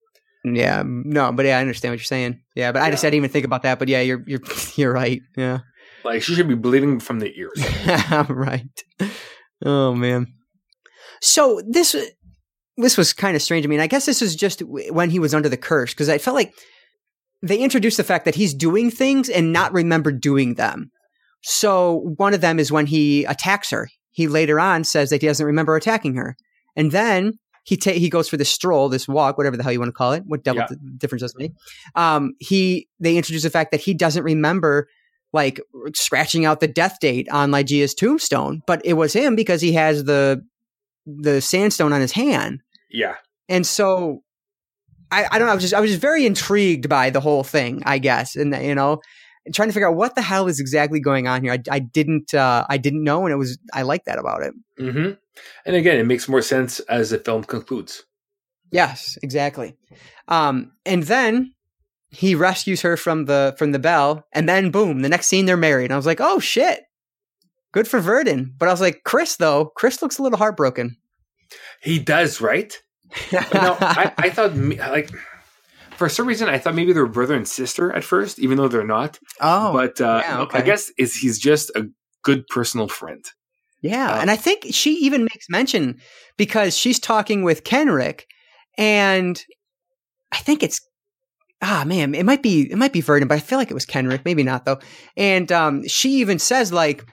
yeah, 0.44 0.82
no, 0.86 1.30
but 1.32 1.44
yeah, 1.44 1.58
I 1.58 1.60
understand 1.60 1.92
what 1.92 1.98
you're 1.98 2.04
saying. 2.04 2.40
Yeah, 2.54 2.72
but 2.72 2.80
I 2.80 2.90
just 2.90 3.04
I 3.04 3.08
didn't 3.08 3.18
even 3.18 3.30
think 3.30 3.44
about 3.44 3.64
that. 3.64 3.78
But 3.78 3.88
yeah, 3.88 4.00
you're 4.00 4.22
you're 4.26 4.40
you're 4.76 4.92
right. 4.92 5.20
Yeah, 5.36 5.60
like 6.04 6.22
she 6.22 6.34
should 6.34 6.48
be 6.48 6.54
bleeding 6.54 7.00
from 7.00 7.20
the 7.20 7.32
ears. 7.36 8.28
right. 8.28 8.84
Oh 9.64 9.94
man. 9.94 10.26
So 11.20 11.60
this 11.68 11.96
this 12.76 12.96
was 12.96 13.12
kind 13.12 13.36
of 13.36 13.42
strange. 13.42 13.66
I 13.66 13.68
mean, 13.68 13.80
I 13.80 13.86
guess 13.86 14.06
this 14.06 14.22
is 14.22 14.36
just 14.36 14.60
when 14.60 15.10
he 15.10 15.18
was 15.18 15.34
under 15.34 15.48
the 15.48 15.56
curse 15.56 15.92
because 15.92 16.08
I 16.08 16.18
felt 16.18 16.36
like 16.36 16.54
they 17.42 17.58
introduced 17.58 17.96
the 17.96 18.04
fact 18.04 18.24
that 18.24 18.34
he's 18.34 18.54
doing 18.54 18.90
things 18.90 19.28
and 19.28 19.52
not 19.52 19.72
remember 19.72 20.12
doing 20.12 20.54
them. 20.54 20.90
So 21.42 22.14
one 22.16 22.34
of 22.34 22.40
them 22.40 22.58
is 22.58 22.72
when 22.72 22.86
he 22.86 23.24
attacks 23.24 23.70
her. 23.70 23.88
He 24.10 24.26
later 24.26 24.58
on 24.58 24.84
says 24.84 25.10
that 25.10 25.22
he 25.22 25.28
doesn't 25.28 25.46
remember 25.46 25.76
attacking 25.76 26.16
her. 26.16 26.36
And 26.76 26.90
then 26.90 27.34
he 27.64 27.76
ta- 27.76 27.92
he 27.92 28.08
goes 28.08 28.28
for 28.28 28.36
this 28.36 28.48
stroll, 28.48 28.88
this 28.88 29.06
walk, 29.06 29.36
whatever 29.36 29.56
the 29.56 29.62
hell 29.62 29.72
you 29.72 29.78
want 29.78 29.90
to 29.90 29.92
call 29.92 30.12
it. 30.12 30.22
What 30.26 30.42
devil 30.42 30.64
yeah. 30.68 30.76
difference 30.96 31.22
does 31.22 31.34
it 31.34 31.38
make? 31.38 31.52
Um, 31.94 32.32
he 32.38 32.88
they 32.98 33.16
introduce 33.16 33.42
the 33.42 33.50
fact 33.50 33.72
that 33.72 33.80
he 33.80 33.94
doesn't 33.94 34.24
remember 34.24 34.88
like 35.32 35.60
scratching 35.94 36.44
out 36.44 36.60
the 36.60 36.68
death 36.68 36.98
date 37.00 37.28
on 37.30 37.50
Ligeia's 37.50 37.94
tombstone, 37.94 38.62
but 38.66 38.80
it 38.84 38.94
was 38.94 39.12
him 39.12 39.36
because 39.36 39.60
he 39.60 39.72
has 39.72 40.04
the 40.04 40.42
the 41.06 41.40
sandstone 41.40 41.92
on 41.92 42.00
his 42.00 42.12
hand. 42.12 42.60
Yeah. 42.90 43.16
And 43.48 43.66
so 43.66 44.22
I, 45.10 45.26
I 45.30 45.38
don't 45.38 45.46
know, 45.46 45.52
I 45.52 45.54
was 45.54 45.62
just 45.62 45.74
I 45.74 45.80
was 45.80 45.90
just 45.90 46.00
very 46.00 46.26
intrigued 46.26 46.88
by 46.88 47.10
the 47.10 47.20
whole 47.20 47.44
thing, 47.44 47.82
I 47.86 47.98
guess. 47.98 48.36
And 48.36 48.54
you 48.54 48.74
know, 48.74 49.00
trying 49.52 49.68
to 49.68 49.72
figure 49.72 49.88
out 49.88 49.96
what 49.96 50.14
the 50.14 50.22
hell 50.22 50.48
is 50.48 50.60
exactly 50.60 51.00
going 51.00 51.26
on 51.26 51.42
here. 51.42 51.52
I, 51.52 51.58
I 51.70 51.78
didn't 51.78 52.34
uh, 52.34 52.66
I 52.68 52.78
didn't 52.78 53.04
know 53.04 53.24
and 53.24 53.32
it 53.32 53.36
was 53.36 53.58
I 53.72 53.82
like 53.82 54.04
that 54.04 54.18
about 54.18 54.42
it. 54.42 54.54
Mm-hmm. 54.80 55.12
And 55.66 55.76
again, 55.76 55.98
it 55.98 56.06
makes 56.06 56.28
more 56.28 56.42
sense 56.42 56.80
as 56.80 57.10
the 57.10 57.18
film 57.18 57.44
concludes. 57.44 58.04
Yes, 58.70 59.16
exactly. 59.22 59.76
Um, 60.26 60.72
and 60.84 61.04
then 61.04 61.54
he 62.10 62.34
rescues 62.34 62.82
her 62.82 62.96
from 62.96 63.26
the 63.26 63.54
from 63.58 63.72
the 63.72 63.78
bell, 63.78 64.24
and 64.32 64.48
then 64.48 64.70
boom, 64.70 65.00
the 65.00 65.08
next 65.08 65.26
scene 65.26 65.46
they're 65.46 65.56
married. 65.56 65.86
And 65.86 65.92
I 65.92 65.96
was 65.96 66.06
like, 66.06 66.20
oh 66.20 66.38
shit, 66.38 66.80
good 67.72 67.88
for 67.88 68.00
Verden. 68.00 68.54
But 68.58 68.68
I 68.68 68.72
was 68.72 68.80
like, 68.80 69.02
Chris 69.04 69.36
though, 69.36 69.66
Chris 69.76 70.02
looks 70.02 70.18
a 70.18 70.22
little 70.22 70.38
heartbroken. 70.38 70.96
He 71.82 71.98
does, 71.98 72.40
right? 72.40 72.80
no, 73.32 73.76
I, 73.80 74.12
I 74.18 74.30
thought 74.30 74.54
like 74.54 75.10
for 75.96 76.08
some 76.08 76.26
reason 76.26 76.48
I 76.48 76.58
thought 76.58 76.74
maybe 76.74 76.92
they 76.92 77.00
were 77.00 77.08
brother 77.08 77.34
and 77.34 77.48
sister 77.48 77.92
at 77.92 78.04
first, 78.04 78.38
even 78.38 78.56
though 78.56 78.68
they're 78.68 78.84
not. 78.84 79.18
Oh, 79.40 79.72
but 79.72 80.00
uh, 80.00 80.22
yeah, 80.24 80.40
okay. 80.42 80.58
I 80.58 80.62
guess 80.62 80.90
is 80.98 81.16
he's 81.16 81.38
just 81.38 81.70
a 81.70 81.88
good 82.22 82.46
personal 82.48 82.88
friend. 82.88 83.24
Yeah, 83.82 84.12
uh, 84.12 84.20
and 84.20 84.30
I 84.30 84.36
think 84.36 84.66
she 84.70 84.94
even 84.94 85.22
makes 85.22 85.46
mention 85.48 86.00
because 86.36 86.76
she's 86.76 86.98
talking 86.98 87.42
with 87.42 87.64
Kenrick, 87.64 88.26
and 88.76 89.42
I 90.32 90.38
think 90.38 90.62
it's 90.62 90.80
ah 91.62 91.84
man, 91.86 92.14
it 92.14 92.24
might 92.24 92.42
be 92.42 92.70
it 92.70 92.78
might 92.78 92.92
be 92.92 93.00
Verden, 93.00 93.28
but 93.28 93.36
I 93.36 93.40
feel 93.40 93.58
like 93.58 93.70
it 93.70 93.74
was 93.74 93.86
Kenrick, 93.86 94.24
maybe 94.24 94.42
not 94.42 94.64
though. 94.64 94.78
And 95.16 95.50
um, 95.52 95.86
she 95.86 96.20
even 96.20 96.38
says 96.38 96.72
like, 96.72 97.04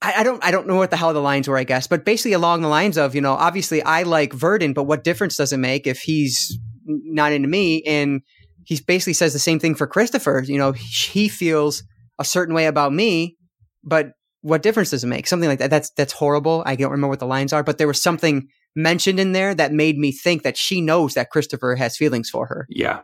I, 0.00 0.14
I, 0.18 0.22
don't 0.22 0.44
I 0.44 0.50
don't 0.50 0.66
know 0.66 0.76
what 0.76 0.90
the 0.90 0.96
hell 0.96 1.12
the 1.12 1.20
lines 1.20 1.48
were, 1.48 1.58
I 1.58 1.64
guess, 1.64 1.86
but 1.86 2.04
basically 2.04 2.32
along 2.32 2.62
the 2.62 2.68
lines 2.68 2.96
of 2.96 3.14
you 3.14 3.20
know 3.20 3.32
obviously 3.34 3.82
I 3.82 4.02
like 4.02 4.32
Verden, 4.32 4.72
but 4.72 4.84
what 4.84 5.04
difference 5.04 5.36
does 5.36 5.52
it 5.52 5.58
make 5.58 5.86
if 5.86 6.00
he's 6.00 6.58
not 6.84 7.32
into 7.32 7.48
me? 7.48 7.82
And 7.82 8.22
he 8.64 8.78
basically 8.86 9.14
says 9.14 9.32
the 9.32 9.38
same 9.38 9.58
thing 9.58 9.74
for 9.74 9.86
Christopher. 9.86 10.42
You 10.46 10.58
know, 10.58 10.72
he 10.72 11.28
feels 11.28 11.82
a 12.18 12.24
certain 12.24 12.54
way 12.54 12.66
about 12.66 12.92
me, 12.92 13.36
but 13.82 14.12
what 14.42 14.62
difference 14.62 14.90
does 14.90 15.04
it 15.04 15.08
make? 15.08 15.26
Something 15.26 15.48
like 15.48 15.58
that. 15.58 15.70
That's 15.70 15.90
that's 15.90 16.12
horrible. 16.12 16.62
I 16.66 16.76
don't 16.76 16.90
remember 16.90 17.08
what 17.08 17.18
the 17.18 17.26
lines 17.26 17.52
are, 17.52 17.62
but 17.62 17.78
there 17.78 17.86
was 17.86 18.00
something 18.00 18.48
mentioned 18.76 19.18
in 19.18 19.32
there 19.32 19.54
that 19.54 19.72
made 19.72 19.98
me 19.98 20.12
think 20.12 20.42
that 20.42 20.56
she 20.56 20.80
knows 20.80 21.14
that 21.14 21.30
Christopher 21.30 21.74
has 21.76 21.96
feelings 21.96 22.30
for 22.30 22.46
her. 22.46 22.66
Yeah, 22.68 23.00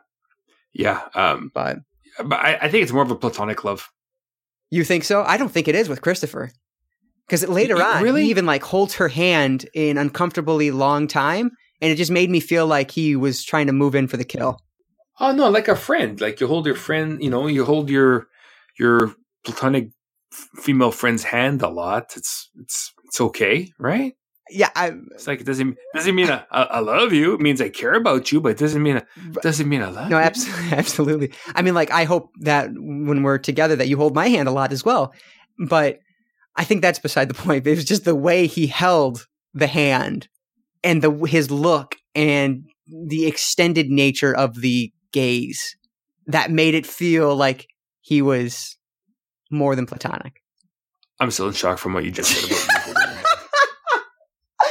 yeah, 0.74 1.02
um, 1.14 1.50
but 1.54 1.78
but 2.22 2.38
I, 2.38 2.58
I, 2.62 2.68
think 2.68 2.82
it's 2.82 2.92
more 2.92 3.02
of 3.02 3.10
a 3.10 3.16
platonic 3.16 3.64
love. 3.64 3.88
You 4.70 4.84
think 4.84 5.04
so? 5.04 5.22
I 5.24 5.36
don't 5.36 5.50
think 5.50 5.68
it 5.68 5.74
is 5.74 5.88
with 5.88 6.02
Christopher. 6.02 6.50
Because 7.26 7.48
later 7.48 7.82
on, 7.82 8.02
really? 8.02 8.24
he 8.24 8.30
even 8.30 8.44
like 8.44 8.62
holds 8.62 8.94
her 8.96 9.08
hand 9.08 9.66
in 9.72 9.96
uncomfortably 9.96 10.70
long 10.70 11.06
time, 11.06 11.52
and 11.80 11.90
it 11.90 11.96
just 11.96 12.10
made 12.10 12.28
me 12.28 12.40
feel 12.40 12.66
like 12.66 12.90
he 12.90 13.16
was 13.16 13.42
trying 13.42 13.66
to 13.68 13.72
move 13.72 13.94
in 13.94 14.08
for 14.08 14.16
the 14.16 14.24
kill. 14.24 14.58
Oh 15.20 15.32
no, 15.32 15.48
like 15.48 15.68
a 15.68 15.76
friend. 15.76 16.20
Like 16.20 16.40
you 16.40 16.46
hold 16.46 16.66
your 16.66 16.74
friend, 16.74 17.22
you 17.22 17.30
know, 17.30 17.46
you 17.46 17.64
hold 17.64 17.88
your 17.88 18.26
your 18.78 19.14
platonic 19.44 19.90
female 20.56 20.90
friend's 20.90 21.24
hand 21.24 21.62
a 21.62 21.68
lot. 21.68 22.12
It's 22.16 22.50
it's 22.60 22.92
it's 23.04 23.20
okay, 23.20 23.72
right? 23.78 24.14
Yeah, 24.50 24.70
I, 24.74 24.92
it's 25.12 25.26
like 25.26 25.40
it 25.40 25.46
doesn't 25.46 25.76
doesn't 25.94 26.14
mean 26.14 26.30
I, 26.30 26.44
I, 26.50 26.80
love 26.80 27.12
you. 27.12 27.34
It 27.34 27.40
means 27.40 27.60
I 27.60 27.70
care 27.70 27.94
about 27.94 28.30
you, 28.30 28.40
but 28.40 28.50
it 28.50 28.58
doesn't 28.58 28.82
mean 28.82 28.96
it 28.96 29.06
doesn't 29.42 29.68
mean 29.68 29.82
I 29.82 29.88
love. 29.88 30.10
No, 30.10 30.18
you. 30.18 30.24
absolutely, 30.24 30.72
absolutely. 30.72 31.32
I 31.54 31.62
mean, 31.62 31.74
like 31.74 31.90
I 31.90 32.04
hope 32.04 32.30
that 32.40 32.68
when 32.74 33.22
we're 33.22 33.38
together, 33.38 33.74
that 33.76 33.88
you 33.88 33.96
hold 33.96 34.14
my 34.14 34.28
hand 34.28 34.48
a 34.48 34.52
lot 34.52 34.72
as 34.72 34.84
well. 34.84 35.14
But 35.58 36.00
I 36.56 36.64
think 36.64 36.82
that's 36.82 36.98
beside 36.98 37.28
the 37.28 37.34
point. 37.34 37.66
It 37.66 37.76
was 37.76 37.84
just 37.84 38.04
the 38.04 38.14
way 38.14 38.46
he 38.46 38.66
held 38.66 39.26
the 39.54 39.66
hand 39.66 40.28
and 40.82 41.00
the 41.00 41.10
his 41.26 41.50
look 41.50 41.96
and 42.14 42.68
the 42.86 43.26
extended 43.26 43.88
nature 43.88 44.36
of 44.36 44.60
the 44.60 44.92
gaze 45.12 45.74
that 46.26 46.50
made 46.50 46.74
it 46.74 46.86
feel 46.86 47.34
like 47.34 47.66
he 48.02 48.20
was 48.20 48.76
more 49.50 49.74
than 49.74 49.86
platonic. 49.86 50.42
I'm 51.20 51.30
still 51.30 51.48
in 51.48 51.54
shock 51.54 51.78
from 51.78 51.94
what 51.94 52.04
you 52.04 52.10
just 52.10 52.30
said 52.30 52.50
about. 52.50 52.68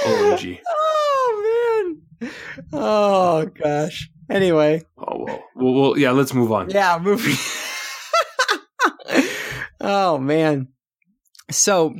OMG. 0.04 0.60
Oh 0.68 1.98
man. 2.22 2.32
Oh 2.72 3.46
gosh. 3.46 4.10
Anyway. 4.30 4.84
Oh 4.98 5.26
well. 5.26 5.44
Well, 5.56 5.74
well 5.74 5.98
yeah. 5.98 6.12
Let's 6.12 6.34
move 6.34 6.52
on. 6.52 6.70
Yeah, 6.70 7.00
moving. 7.02 7.36
oh 9.82 10.18
man. 10.18 10.70
So 11.52 11.96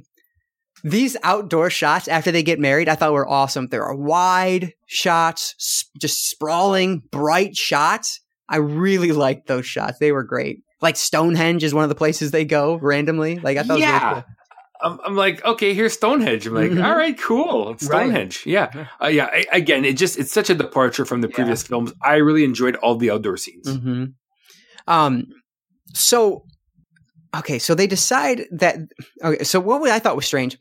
these 0.84 1.16
outdoor 1.24 1.70
shots 1.70 2.08
after 2.08 2.32
they 2.32 2.44
get 2.44 2.60
married, 2.60 2.90
I 2.90 2.96
thought 2.96 3.14
were 3.14 3.28
awesome. 3.28 3.68
There 3.68 3.84
are 3.84 3.96
wide 3.96 4.74
shots, 4.86 5.86
just 5.98 6.30
sprawling, 6.30 7.02
bright 7.12 7.56
shots. 7.56 8.20
I 8.50 8.58
really 8.58 9.14
liked 9.14 9.48
those 9.48 9.66
shots. 9.66 10.00
They 10.00 10.12
were 10.12 10.24
great. 10.24 10.64
Like 10.82 10.98
Stonehenge 10.98 11.64
is 11.64 11.74
one 11.74 11.84
of 11.84 11.90
the 11.90 11.96
places 11.96 12.32
they 12.32 12.44
go 12.44 12.76
randomly. 12.76 13.40
Like 13.40 13.58
I 13.58 13.64
thought, 13.64 13.80
yeah. 13.80 14.10
Really 14.10 14.22
cool. 14.22 14.34
I'm, 14.82 15.00
I'm 15.06 15.16
like, 15.16 15.44
okay, 15.46 15.74
here's 15.74 15.94
Stonehenge. 15.94 16.48
I'm 16.48 16.54
like, 16.54 16.72
mm-hmm. 16.72 16.84
all 16.84 16.96
right, 16.96 17.18
cool, 17.20 17.72
it's 17.72 17.86
Stonehenge. 17.86 18.46
Right. 18.46 18.52
Yeah, 18.52 18.88
uh, 19.02 19.08
yeah. 19.08 19.26
I, 19.32 19.46
again, 19.52 19.86
it 19.86 19.98
just 19.98 20.18
it's 20.20 20.32
such 20.34 20.50
a 20.50 20.56
departure 20.56 21.06
from 21.06 21.22
the 21.22 21.30
yeah. 21.30 21.36
previous 21.36 21.64
films. 21.64 21.94
I 22.02 22.16
really 22.16 22.44
enjoyed 22.44 22.76
all 22.78 22.96
the 22.96 23.12
outdoor 23.12 23.38
scenes. 23.38 23.68
Mm-hmm. 23.68 24.06
Um, 24.88 25.28
so 25.94 26.46
okay, 27.36 27.60
so 27.60 27.76
they 27.76 27.88
decide 27.88 28.44
that. 28.52 28.78
Okay, 29.24 29.44
so 29.44 29.60
what 29.60 29.90
I 29.90 30.00
thought 30.00 30.16
was 30.16 30.26
strange 30.26 30.58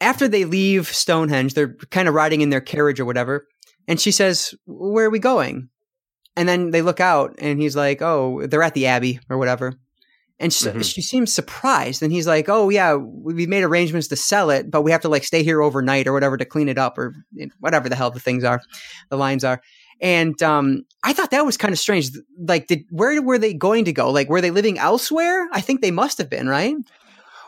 after 0.00 0.28
they 0.28 0.44
leave 0.44 0.88
Stonehenge, 0.88 1.54
they're 1.54 1.74
kind 1.90 2.08
of 2.08 2.14
riding 2.14 2.40
in 2.40 2.50
their 2.50 2.60
carriage 2.60 3.00
or 3.00 3.04
whatever, 3.04 3.46
and 3.88 4.00
she 4.00 4.10
says, 4.10 4.54
"Where 4.66 5.06
are 5.06 5.10
we 5.10 5.18
going?" 5.18 5.68
And 6.36 6.48
then 6.48 6.70
they 6.70 6.82
look 6.82 7.00
out, 7.00 7.34
and 7.38 7.60
he's 7.60 7.76
like, 7.76 8.02
"Oh, 8.02 8.46
they're 8.46 8.62
at 8.62 8.74
the 8.74 8.86
Abbey 8.86 9.20
or 9.30 9.38
whatever." 9.38 9.74
And 10.38 10.52
she, 10.52 10.66
mm-hmm. 10.66 10.80
she 10.82 11.00
seems 11.00 11.32
surprised. 11.32 12.02
And 12.02 12.12
he's 12.12 12.26
like, 12.26 12.48
Oh, 12.48 12.68
yeah, 12.68 12.94
we 12.94 13.46
made 13.46 13.64
arrangements 13.64 14.08
to 14.08 14.16
sell 14.16 14.50
it, 14.50 14.70
but 14.70 14.82
we 14.82 14.90
have 14.90 15.00
to 15.02 15.08
like 15.08 15.24
stay 15.24 15.42
here 15.42 15.62
overnight 15.62 16.06
or 16.06 16.12
whatever 16.12 16.36
to 16.36 16.44
clean 16.44 16.68
it 16.68 16.78
up 16.78 16.98
or 16.98 17.14
whatever 17.60 17.88
the 17.88 17.96
hell 17.96 18.10
the 18.10 18.20
things 18.20 18.44
are, 18.44 18.60
the 19.08 19.16
lines 19.16 19.44
are. 19.44 19.62
And 20.00 20.40
um, 20.42 20.84
I 21.02 21.12
thought 21.12 21.30
that 21.30 21.46
was 21.46 21.56
kind 21.56 21.72
of 21.72 21.78
strange. 21.78 22.10
Like, 22.38 22.66
did, 22.66 22.84
where 22.90 23.20
were 23.22 23.38
they 23.38 23.54
going 23.54 23.86
to 23.86 23.92
go? 23.92 24.10
Like, 24.10 24.28
were 24.28 24.40
they 24.40 24.50
living 24.50 24.78
elsewhere? 24.78 25.48
I 25.52 25.60
think 25.60 25.80
they 25.80 25.90
must 25.90 26.18
have 26.18 26.28
been, 26.28 26.48
right? 26.48 26.76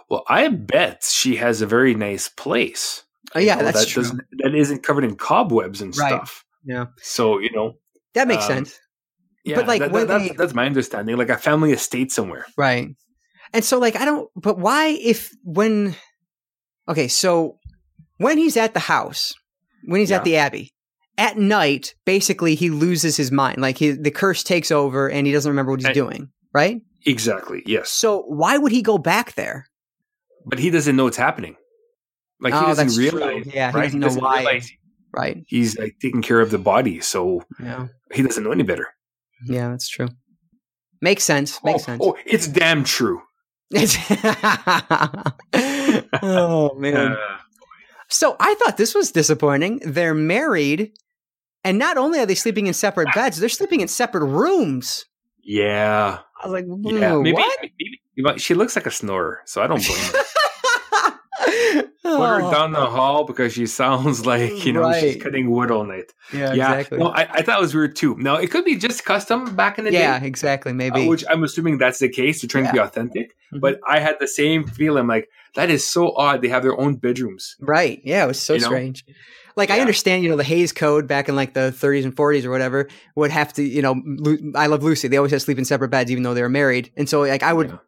Well, 0.09 0.24
I 0.28 0.48
bet 0.48 1.05
she 1.05 1.36
has 1.36 1.60
a 1.60 1.66
very 1.66 1.94
nice 1.94 2.28
place. 2.28 3.05
Oh, 3.35 3.39
yeah, 3.39 3.56
know, 3.56 3.65
that's 3.65 3.81
that 3.81 3.89
true. 3.89 4.05
That 4.39 4.55
isn't 4.55 4.82
covered 4.82 5.05
in 5.05 5.16
cobwebs 5.16 5.82
and 5.82 5.94
right. 5.98 6.09
stuff. 6.09 6.47
Yeah. 6.65 6.86
So, 7.02 7.39
you 7.39 7.51
know, 7.52 7.77
that 8.15 8.27
makes 8.27 8.44
um, 8.44 8.48
sense. 8.48 8.81
Yeah, 9.49 9.57
but 9.57 9.66
like 9.66 9.81
that, 9.81 9.93
that, 9.93 10.09
that's, 10.09 10.29
they, 10.29 10.35
that's 10.35 10.55
my 10.55 10.66
understanding. 10.66 11.16
Like 11.16 11.31
a 11.31 11.39
family 11.39 11.73
estate 11.73 12.12
somewhere, 12.12 12.47
right? 12.57 12.89
And 13.53 13.65
so, 13.65 13.79
like, 13.79 13.97
I 13.97 14.05
don't. 14.05 14.29
But 14.37 14.59
why, 14.59 14.89
if 14.89 15.31
when? 15.43 15.97
Okay, 16.89 17.09
so 17.09 17.59
when 18.19 18.39
he's 18.39 18.57
at 18.57 18.75
the 18.75 18.81
house, 18.81 19.35
when 19.85 20.01
he's 20.01 20.11
yeah. 20.11 20.19
at 20.19 20.25
the 20.25 20.37
abbey, 20.37 20.70
at 21.16 21.39
night, 21.39 21.95
basically 22.05 22.55
he 22.55 22.70
loses 22.70 23.16
his 23.16 23.33
mind. 23.33 23.61
Like 23.61 23.79
he, 23.79 23.93
the 23.93 24.11
curse 24.11 24.43
takes 24.43 24.70
over, 24.70 25.09
and 25.09 25.27
he 25.27 25.33
doesn't 25.33 25.51
remember 25.51 25.73
what 25.73 25.81
he's 25.81 25.95
doing. 25.95 26.29
Right? 26.53 26.81
Exactly. 27.07 27.62
Yes. 27.66 27.91
So 27.91 28.23
why 28.23 28.59
would 28.59 28.73
he 28.73 28.83
go 28.83 28.99
back 28.99 29.35
there? 29.35 29.66
But 30.47 30.59
he 30.59 30.70
doesn't 30.70 30.97
know 30.97 31.05
what's 31.05 31.16
happening. 31.16 31.57
Like 32.41 32.55
he 32.55 32.61
oh, 32.61 32.66
doesn't 32.66 32.97
realize. 32.99 33.45
True. 33.45 33.53
Yeah, 33.55 33.73
right? 33.73 33.77
he 33.77 33.81
doesn't 33.83 34.01
know 34.01 34.07
doesn't 34.07 34.23
why. 34.23 34.39
Realize, 34.39 34.70
right. 35.12 35.45
He's 35.47 35.79
like 35.79 35.97
taking 36.01 36.23
care 36.23 36.41
of 36.41 36.51
the 36.51 36.59
body, 36.59 37.01
so 37.01 37.45
yeah. 37.61 37.89
he 38.12 38.23
doesn't 38.23 38.45
know 38.45 38.53
any 38.53 38.62
better. 38.62 38.89
Yeah, 39.47 39.70
that's 39.70 39.89
true. 39.89 40.09
Makes 41.01 41.24
sense. 41.24 41.62
Makes 41.62 41.82
oh, 41.82 41.86
sense. 41.86 42.02
Oh, 42.05 42.16
it's 42.27 42.48
damn 42.48 42.85
true. 42.85 43.23
oh 46.23 46.74
man. 46.78 47.12
Uh, 47.12 47.16
so 48.09 48.36
I 48.40 48.55
thought 48.55 48.77
this 48.77 48.94
was 48.94 49.12
disappointing. 49.12 49.81
They're 49.85 50.15
married, 50.15 50.93
and 51.62 51.78
not 51.78 51.98
only 51.98 52.19
are 52.19 52.27
they 52.27 52.35
sleeping 52.35 52.66
in 52.66 52.74
separate 52.74 53.09
beds, 53.15 53.39
they're 53.39 53.48
sleeping 53.48 53.81
in 53.81 53.89
separate 53.89 54.24
rooms. 54.24 55.05
Yeah. 55.43 56.19
I 56.43 56.47
was 56.47 56.52
like, 56.52 56.66
yeah, 56.82 57.16
maybe, 57.16 57.32
what? 57.32 57.59
maybe 58.16 58.39
she 58.39 58.55
looks 58.55 58.77
like 58.77 58.86
a 58.86 58.90
snorer, 58.90 59.40
so 59.44 59.62
I 59.62 59.66
don't 59.66 59.85
blame 59.85 59.98
her. 59.98 60.12
Put 62.03 62.27
her 62.27 62.43
oh. 62.43 62.51
down 62.51 62.73
the 62.73 62.87
hall 62.87 63.25
because 63.25 63.53
she 63.53 63.66
sounds 63.66 64.25
like 64.33 64.65
you 64.65 64.73
know 64.73 64.83
right. 64.83 65.01
she's 65.01 65.23
cutting 65.23 65.51
wood 65.51 65.70
all 65.70 65.85
night. 65.85 66.12
Yeah, 66.33 66.53
yeah. 66.53 66.75
exactly. 66.75 66.99
No, 66.99 67.09
I, 67.09 67.29
I, 67.31 67.43
thought 67.43 67.59
it 67.59 67.62
was 67.62 67.75
weird 67.75 67.97
too. 67.97 68.16
Now 68.19 68.37
it 68.37 68.51
could 68.51 68.65
be 68.65 68.77
just 68.77 69.05
custom 69.05 69.55
back 69.57 69.79
in 69.79 69.85
the 69.85 69.93
yeah, 69.93 70.19
day. 70.19 70.25
Yeah, 70.25 70.29
exactly. 70.29 70.73
Maybe 70.73 71.07
uh, 71.07 71.09
which 71.09 71.25
I'm 71.29 71.45
assuming 71.45 71.79
that's 71.79 71.99
the 71.99 72.09
case. 72.09 72.41
They're 72.43 72.49
trying 72.49 72.65
yeah. 72.65 72.70
to 72.70 72.75
be 72.75 72.81
authentic. 72.81 73.31
Mm-hmm. 73.31 73.61
But 73.61 73.81
I 73.87 74.01
had 74.01 74.16
the 74.20 74.29
same 74.29 74.66
feeling. 74.66 75.07
Like 75.07 75.29
that 75.55 75.70
is 75.70 75.89
so 75.89 76.15
odd. 76.16 76.43
They 76.43 76.49
have 76.49 76.62
their 76.62 76.79
own 76.79 76.97
bedrooms. 76.97 77.57
Right. 77.61 78.01
Yeah, 78.05 78.25
it 78.25 78.29
was 78.29 78.41
so 78.41 78.55
you 78.55 78.61
strange. 78.61 79.05
Know? 79.07 79.15
Like 79.57 79.70
yeah. 79.70 79.77
I 79.77 79.81
understand, 79.81 80.23
you 80.23 80.31
know, 80.31 80.37
the 80.37 80.45
Hays 80.45 80.73
Code 80.73 81.09
back 81.09 81.29
in 81.29 81.35
like 81.35 81.53
the 81.53 81.75
30s 81.77 82.05
and 82.05 82.15
40s 82.15 82.45
or 82.45 82.51
whatever 82.51 82.89
would 83.16 83.33
have 83.33 83.53
to, 83.55 83.62
you 83.62 83.83
know, 83.83 84.01
I 84.55 84.69
love 84.69 84.85
Lucy. 84.85 85.09
They 85.09 85.16
always 85.16 85.33
had 85.33 85.41
to 85.41 85.45
sleep 85.45 85.59
in 85.59 85.65
separate 85.65 85.89
beds, 85.89 86.12
even 86.12 86.23
though 86.23 86.33
they 86.33 86.43
were 86.43 86.49
married. 86.49 86.93
And 86.97 87.09
so, 87.09 87.23
like, 87.23 87.43
I 87.43 87.53
would 87.53 87.70
yeah. 87.70 87.79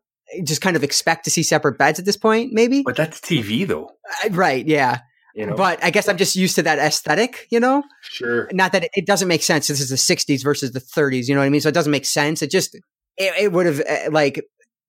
Just 0.45 0.61
kind 0.61 0.77
of 0.77 0.85
expect 0.85 1.25
to 1.25 1.31
see 1.31 1.43
separate 1.43 1.79
beds 1.79 1.99
at 1.99 2.05
this 2.05 2.17
point, 2.17 2.53
maybe. 2.53 2.83
But 2.83 2.97
that's 2.97 3.21
TV, 3.21 3.67
though. 3.67 3.91
Uh, 4.25 4.31
right? 4.31 4.67
Yeah. 4.67 5.01
You 5.35 5.47
know? 5.47 5.55
But 5.55 5.83
I 5.83 5.91
guess 5.91 6.09
I'm 6.09 6.17
just 6.17 6.37
used 6.37 6.57
to 6.57 6.63
that 6.63 6.79
aesthetic, 6.79 7.47
you 7.51 7.61
know. 7.61 7.83
Sure. 8.03 8.49
Not 8.53 8.73
that 8.73 8.85
it, 8.85 8.91
it 8.95 9.07
doesn't 9.07 9.29
make 9.29 9.43
sense. 9.43 9.69
This 9.69 9.81
is 9.81 9.89
the 9.89 9.97
60s 9.97 10.43
versus 10.43 10.73
the 10.73 10.81
30s. 10.81 11.29
You 11.29 11.35
know 11.35 11.41
what 11.41 11.47
I 11.47 11.51
mean? 11.51 11.61
So 11.61 11.69
it 11.69 11.75
doesn't 11.75 11.93
make 11.93 12.05
sense. 12.05 12.43
It 12.43 12.51
just 12.51 12.75
it, 12.75 13.35
it 13.39 13.53
would 13.53 13.67
have 13.67 13.81
uh, 13.81 14.11
like 14.11 14.45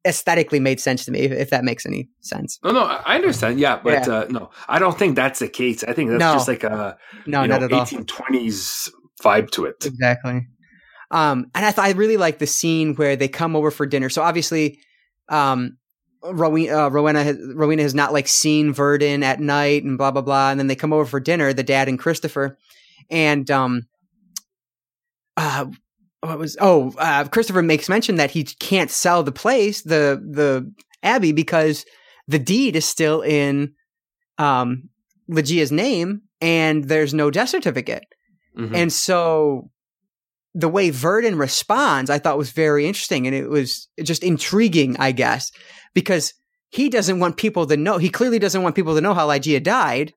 aesthetically 0.06 0.60
made 0.60 0.80
sense 0.80 1.06
to 1.06 1.12
me 1.12 1.20
if, 1.20 1.32
if, 1.32 1.50
that 1.52 1.64
makes 1.64 1.86
any 1.86 2.10
sense 2.22 2.58
no 2.64 2.72
no 2.72 2.84
i 2.84 3.14
understand 3.14 3.60
yeah 3.60 3.80
but 3.84 4.08
yeah. 4.08 4.14
Uh, 4.14 4.26
no 4.32 4.50
i 4.68 4.80
don't 4.80 4.98
think 4.98 5.16
that's 5.16 5.38
the 5.38 5.48
case 5.48 5.84
i 5.84 5.94
think 5.94 6.10
that's 6.10 6.20
no. 6.20 6.34
just 6.34 6.48
like 6.48 6.64
a 6.64 6.98
no 7.28 7.46
not 7.46 7.62
know, 7.62 7.66
at 7.68 7.72
1820s 7.72 8.92
all. 8.92 9.02
vibe 9.24 9.52
to 9.52 9.66
it 9.66 9.76
exactly 9.86 10.48
um 11.12 11.46
and 11.54 11.64
i 11.64 11.70
thought 11.70 11.86
i 11.86 11.92
really 11.92 12.18
like 12.18 12.40
the 12.40 12.48
scene 12.48 12.96
where 12.96 13.16
they 13.16 13.28
come 13.28 13.56
over 13.56 13.70
for 13.70 13.86
dinner 13.86 14.10
so 14.10 14.24
obviously 14.24 14.80
um 15.32 15.78
Rowena, 16.24 16.86
uh, 16.86 16.90
Rowena, 16.90 17.24
has, 17.24 17.38
Rowena 17.56 17.82
has 17.82 17.96
not 17.96 18.14
like 18.14 18.28
seen 18.28 18.74
Verden 18.74 19.24
at 19.24 19.40
night 19.40 19.84
and 19.84 19.98
blah 19.98 20.12
blah 20.12 20.22
blah, 20.22 20.52
and 20.52 20.60
then 20.60 20.68
they 20.68 20.76
come 20.76 20.94
over 20.94 21.06
for 21.06 21.20
dinner, 21.20 21.52
the 21.52 21.64
dad 21.64 21.88
and 21.88 21.98
Christopher, 21.98 22.58
and 23.10 23.50
um, 23.50 23.88
uh, 25.36 25.66
what 26.22 26.38
was 26.38 26.58
oh 26.62 26.94
uh, 26.98 27.28
Christopher 27.28 27.64
makes 27.64 27.90
mention 27.90 28.16
that 28.16 28.32
he 28.32 28.44
can't 28.44 28.92
sell 28.92 29.24
the 29.24 29.32
place 29.32 29.82
the 29.82 30.22
the 30.24 30.72
abbey 31.02 31.32
because 31.32 31.86
the 32.28 32.40
deed 32.40 32.76
is 32.76 32.86
still 32.86 33.22
in 33.22 33.74
um 34.38 34.90
Ligeia's 35.30 35.72
name 35.72 36.22
and 36.40 36.86
there's 36.86 37.14
no 37.14 37.32
death 37.32 37.50
certificate. 37.50 38.04
Mm-hmm. 38.58 38.76
And 38.76 38.94
so 38.94 39.72
the 40.54 40.70
way 40.70 40.90
Verden 40.90 41.38
responds, 41.38 42.10
I 42.10 42.20
thought 42.20 42.38
was 42.38 42.52
very 42.52 42.86
interesting 42.86 43.26
and 43.26 43.36
it 43.36 43.50
was 43.50 43.88
just 44.04 44.24
intriguing, 44.24 44.98
I 44.98 45.12
guess, 45.12 45.52
because 45.94 46.34
he 46.70 46.90
doesn't 46.90 47.20
want 47.20 47.38
people 47.38 47.66
to 47.68 47.78
know. 47.78 47.98
He 47.98 48.10
clearly 48.10 48.40
doesn't 48.40 48.64
want 48.64 48.76
people 48.76 48.96
to 48.96 49.02
know 49.02 49.14
how 49.14 49.28
Ligeia 49.28 49.62
died. 49.62 50.14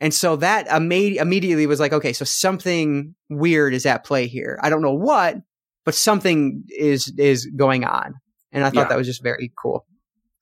And 0.00 0.14
so 0.14 0.36
that 0.36 0.68
imme- 0.68 1.16
immediately 1.16 1.66
was 1.66 1.80
like, 1.80 1.92
okay, 1.92 2.12
so 2.12 2.24
something 2.24 3.14
weird 3.28 3.74
is 3.74 3.84
at 3.84 4.04
play 4.04 4.26
here. 4.26 4.58
I 4.62 4.70
don't 4.70 4.82
know 4.82 4.94
what, 4.94 5.36
but 5.84 5.94
something 5.94 6.64
is 6.68 7.12
is 7.18 7.46
going 7.46 7.84
on. 7.84 8.14
And 8.52 8.64
I 8.64 8.70
thought 8.70 8.82
yeah. 8.82 8.88
that 8.88 8.98
was 8.98 9.06
just 9.06 9.22
very 9.22 9.52
cool 9.60 9.86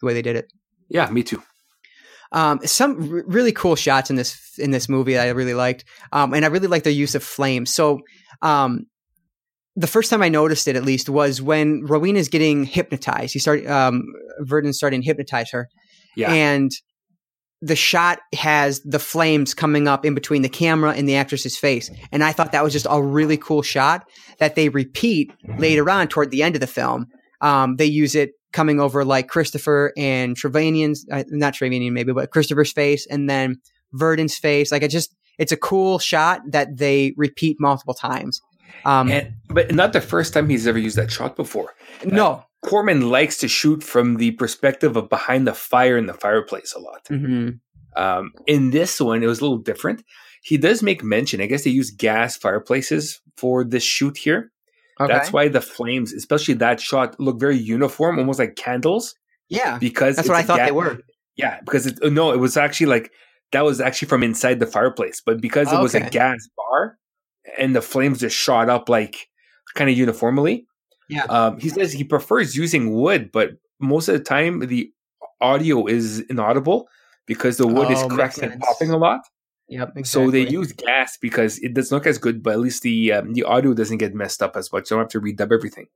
the 0.01 0.06
way 0.06 0.14
they 0.14 0.22
did 0.22 0.36
it. 0.36 0.52
Yeah, 0.88 1.09
me 1.10 1.22
too. 1.22 1.43
Um, 2.32 2.60
some 2.64 3.12
r- 3.12 3.24
really 3.26 3.52
cool 3.52 3.76
shots 3.76 4.10
in 4.10 4.16
this 4.16 4.59
in 4.59 4.70
this 4.72 4.88
movie 4.88 5.14
that 5.14 5.26
I 5.26 5.30
really 5.30 5.55
liked, 5.55 5.84
um, 6.12 6.34
and 6.34 6.44
I 6.44 6.48
really 6.48 6.68
liked 6.68 6.84
the 6.84 6.93
use 6.93 7.14
of 7.14 7.22
flames. 7.22 7.72
So, 7.72 8.01
um, 8.43 8.86
the 9.77 9.86
first 9.86 10.11
time 10.11 10.23
I 10.23 10.28
noticed 10.28 10.66
it, 10.66 10.77
at 10.77 10.85
least, 10.85 11.09
was 11.09 11.40
when 11.40 11.85
Rowena 11.85 12.19
is 12.19 12.28
getting 12.28 12.65
hypnotized. 12.65 13.32
He 13.32 13.39
started, 13.39 13.66
um, 13.66 14.05
Verden 14.40 14.73
starting 14.73 15.03
to 15.03 15.07
hypnotize 15.07 15.51
her, 15.51 15.69
yeah. 16.16 16.32
and 16.32 16.70
the 17.62 17.77
shot 17.77 18.19
has 18.35 18.81
the 18.82 18.98
flames 18.98 19.55
coming 19.55 19.89
up 19.89 20.05
in 20.05 20.15
between 20.15 20.43
the 20.43 20.48
camera 20.48 20.93
and 20.93 21.09
the 21.09 21.16
actress's 21.16 21.57
face. 21.57 21.90
And 22.12 22.23
I 22.23 22.32
thought 22.32 22.53
that 22.53 22.62
was 22.62 22.73
just 22.73 22.86
a 22.89 23.03
really 23.03 23.39
cool 23.39 23.62
shot 23.62 24.07
that 24.39 24.55
they 24.55 24.69
repeat 24.69 25.32
later 25.59 25.89
on 25.89 26.09
toward 26.09 26.31
the 26.31 26.43
end 26.43 26.55
of 26.55 26.61
the 26.61 26.66
film. 26.66 27.07
Um, 27.40 27.77
they 27.77 27.86
use 27.86 28.15
it 28.15 28.32
coming 28.53 28.78
over 28.78 29.05
like 29.05 29.28
Christopher 29.28 29.93
and 29.97 30.36
Trevanion's, 30.36 31.07
uh, 31.11 31.24
not 31.28 31.55
Trevanion 31.55 31.93
maybe, 31.93 32.12
but 32.12 32.31
Christopher's 32.31 32.73
face 32.73 33.07
and 33.07 33.28
then 33.28 33.57
Verden's 33.93 34.36
face. 34.36 34.70
Like 34.70 34.82
it 34.82 34.90
just, 34.90 35.15
it's 35.39 35.53
a 35.53 35.57
cool 35.57 35.98
shot 35.98 36.40
that 36.51 36.77
they 36.77 37.15
repeat 37.16 37.57
multiple 37.59 37.94
times. 37.94 38.40
Um, 38.84 39.10
and, 39.10 39.34
but 39.48 39.74
not 39.74 39.93
the 39.93 40.01
first 40.01 40.32
time 40.32 40.48
he's 40.48 40.66
ever 40.66 40.78
used 40.78 40.97
that 40.97 41.10
shot 41.10 41.36
before. 41.36 41.74
No, 42.05 42.26
uh, 42.26 42.43
Corman 42.64 43.10
likes 43.10 43.38
to 43.38 43.48
shoot 43.48 43.82
from 43.82 44.16
the 44.16 44.32
perspective 44.32 44.97
of 44.97 45.09
behind 45.09 45.47
the 45.47 45.55
fire 45.55 45.97
in 45.97 46.06
the 46.06 46.14
fireplace 46.14 46.72
a 46.74 46.78
lot. 46.78 47.05
Mm-hmm. 47.10 47.51
Um, 48.01 48.32
in 48.47 48.70
this 48.70 49.01
one, 49.01 49.22
it 49.22 49.26
was 49.26 49.40
a 49.40 49.43
little 49.43 49.59
different. 49.59 50.05
He 50.43 50.56
does 50.56 50.82
make 50.82 51.02
mention. 51.02 51.40
I 51.40 51.47
guess 51.47 51.64
they 51.64 51.70
use 51.70 51.90
gas 51.90 52.36
fireplaces 52.36 53.20
for 53.36 53.64
this 53.64 53.82
shoot 53.82 54.16
here. 54.16 54.52
Okay. 55.01 55.12
That's 55.12 55.32
why 55.32 55.48
the 55.48 55.60
flames, 55.60 56.12
especially 56.12 56.55
that 56.55 56.80
shot, 56.80 57.18
look 57.20 57.38
very 57.38 57.56
uniform, 57.56 58.18
almost 58.18 58.38
like 58.38 58.56
candles. 58.56 59.14
Yeah, 59.48 59.78
because 59.78 60.16
that's 60.16 60.28
what 60.28 60.38
I 60.38 60.43
thought 60.43 60.59
ga- 60.59 60.66
they 60.66 60.72
were. 60.72 61.01
Yeah, 61.36 61.60
because 61.60 61.86
it, 61.86 61.98
no, 62.02 62.32
it 62.32 62.38
was 62.38 62.56
actually 62.56 62.86
like 62.86 63.12
that 63.52 63.64
was 63.64 63.80
actually 63.80 64.09
from 64.09 64.22
inside 64.22 64.59
the 64.59 64.66
fireplace, 64.66 65.22
but 65.24 65.40
because 65.40 65.72
it 65.72 65.78
was 65.78 65.94
a 65.94 66.01
gas 66.01 66.48
bar 66.56 66.98
and 67.59 67.74
the 67.74 67.82
flames 67.82 68.20
just 68.20 68.36
shot 68.36 68.68
up 68.68 68.89
like 68.89 69.28
kind 69.74 69.90
of 69.90 69.97
uniformly, 69.97 70.66
yeah. 71.09 71.24
Um, 71.24 71.59
he 71.59 71.68
says 71.68 71.93
he 71.93 72.05
prefers 72.05 72.56
using 72.56 72.93
wood, 72.93 73.31
but 73.32 73.52
most 73.81 74.09
of 74.09 74.14
the 74.14 74.24
time 74.24 74.60
the 74.60 74.93
audio 75.40 75.86
is 75.86 76.20
inaudible 76.20 76.89
because 77.27 77.56
the 77.56 77.66
wood 77.66 77.89
oh, 77.89 77.93
is 77.93 78.12
cracking 78.12 78.44
and 78.52 78.60
popping 78.60 78.90
a 78.90 78.97
lot. 78.97 79.20
Yep. 79.68 79.93
Exactly. 79.97 80.05
So 80.05 80.31
they 80.31 80.48
use 80.48 80.73
gas 80.73 81.16
because 81.20 81.59
it 81.59 81.74
doesn't 81.74 81.94
look 81.94 82.06
as 82.06 82.18
good, 82.18 82.43
but 82.43 82.52
at 82.52 82.60
least 82.60 82.82
the 82.82 83.12
um, 83.12 83.35
the 83.35 83.43
audio 83.43 83.74
doesn't 83.74 83.98
get 83.98 84.14
messed 84.14 84.43
up 84.43 84.56
as 84.56 84.73
much. 84.73 84.86
So 84.86 84.97
I 84.97 85.02
don't 85.02 85.05
have 85.05 85.10
to 85.10 85.20
redub 85.20 85.52
everything. 85.52 85.86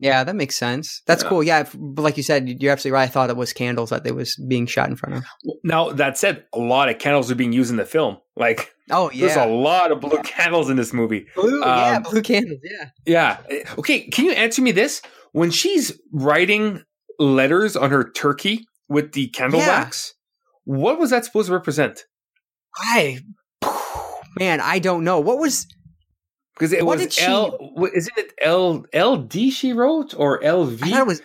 Yeah, 0.00 0.22
that 0.22 0.36
makes 0.36 0.56
sense. 0.56 1.02
That's 1.06 1.24
yeah. 1.24 1.28
cool. 1.28 1.42
Yeah, 1.42 1.68
but 1.74 2.02
like 2.02 2.16
you 2.16 2.22
said, 2.22 2.62
you're 2.62 2.70
absolutely 2.70 2.94
right. 2.94 3.04
I 3.04 3.06
thought 3.08 3.30
it 3.30 3.36
was 3.36 3.52
candles 3.52 3.90
that 3.90 4.04
they 4.04 4.12
was 4.12 4.36
being 4.48 4.66
shot 4.66 4.88
in 4.88 4.96
front 4.96 5.16
of. 5.16 5.24
Now 5.64 5.90
that 5.90 6.16
said, 6.16 6.44
a 6.52 6.58
lot 6.58 6.88
of 6.88 6.98
candles 6.98 7.30
are 7.30 7.34
being 7.34 7.52
used 7.52 7.70
in 7.70 7.76
the 7.76 7.84
film. 7.84 8.18
Like, 8.36 8.72
oh 8.90 9.10
yeah, 9.10 9.26
there's 9.26 9.36
a 9.36 9.46
lot 9.46 9.90
of 9.90 10.00
blue 10.00 10.22
candles 10.22 10.70
in 10.70 10.76
this 10.76 10.92
movie. 10.92 11.26
Blue, 11.34 11.62
um, 11.62 11.68
yeah, 11.68 11.98
blue 11.98 12.22
candles. 12.22 12.60
Yeah, 12.62 12.90
yeah. 13.06 13.62
Okay, 13.78 14.08
can 14.08 14.24
you 14.24 14.32
answer 14.32 14.62
me 14.62 14.70
this? 14.70 15.02
When 15.32 15.50
she's 15.50 15.98
writing 16.12 16.82
letters 17.18 17.76
on 17.76 17.90
her 17.90 18.08
turkey 18.08 18.64
with 18.88 19.12
the 19.12 19.28
candle 19.28 19.58
yeah. 19.60 19.80
wax, 19.80 20.14
what 20.64 20.98
was 20.98 21.10
that 21.10 21.24
supposed 21.24 21.48
to 21.48 21.52
represent? 21.52 22.04
I, 22.76 23.18
man, 24.38 24.60
I 24.60 24.78
don't 24.78 25.02
know. 25.02 25.18
What 25.18 25.38
was 25.38 25.66
because 26.58 26.72
it 26.72 26.84
what 26.84 26.98
was 26.98 27.18
L. 27.20 27.56
Isn't 27.94 28.18
it 28.18 28.32
L 28.42 28.84
L 28.92 29.16
D 29.16 29.50
she 29.50 29.72
wrote 29.72 30.14
or 30.16 30.42
L 30.42 30.64
V? 30.64 30.80
I 30.82 30.90
thought 30.90 31.00
it 31.02 31.06
was 31.06 31.22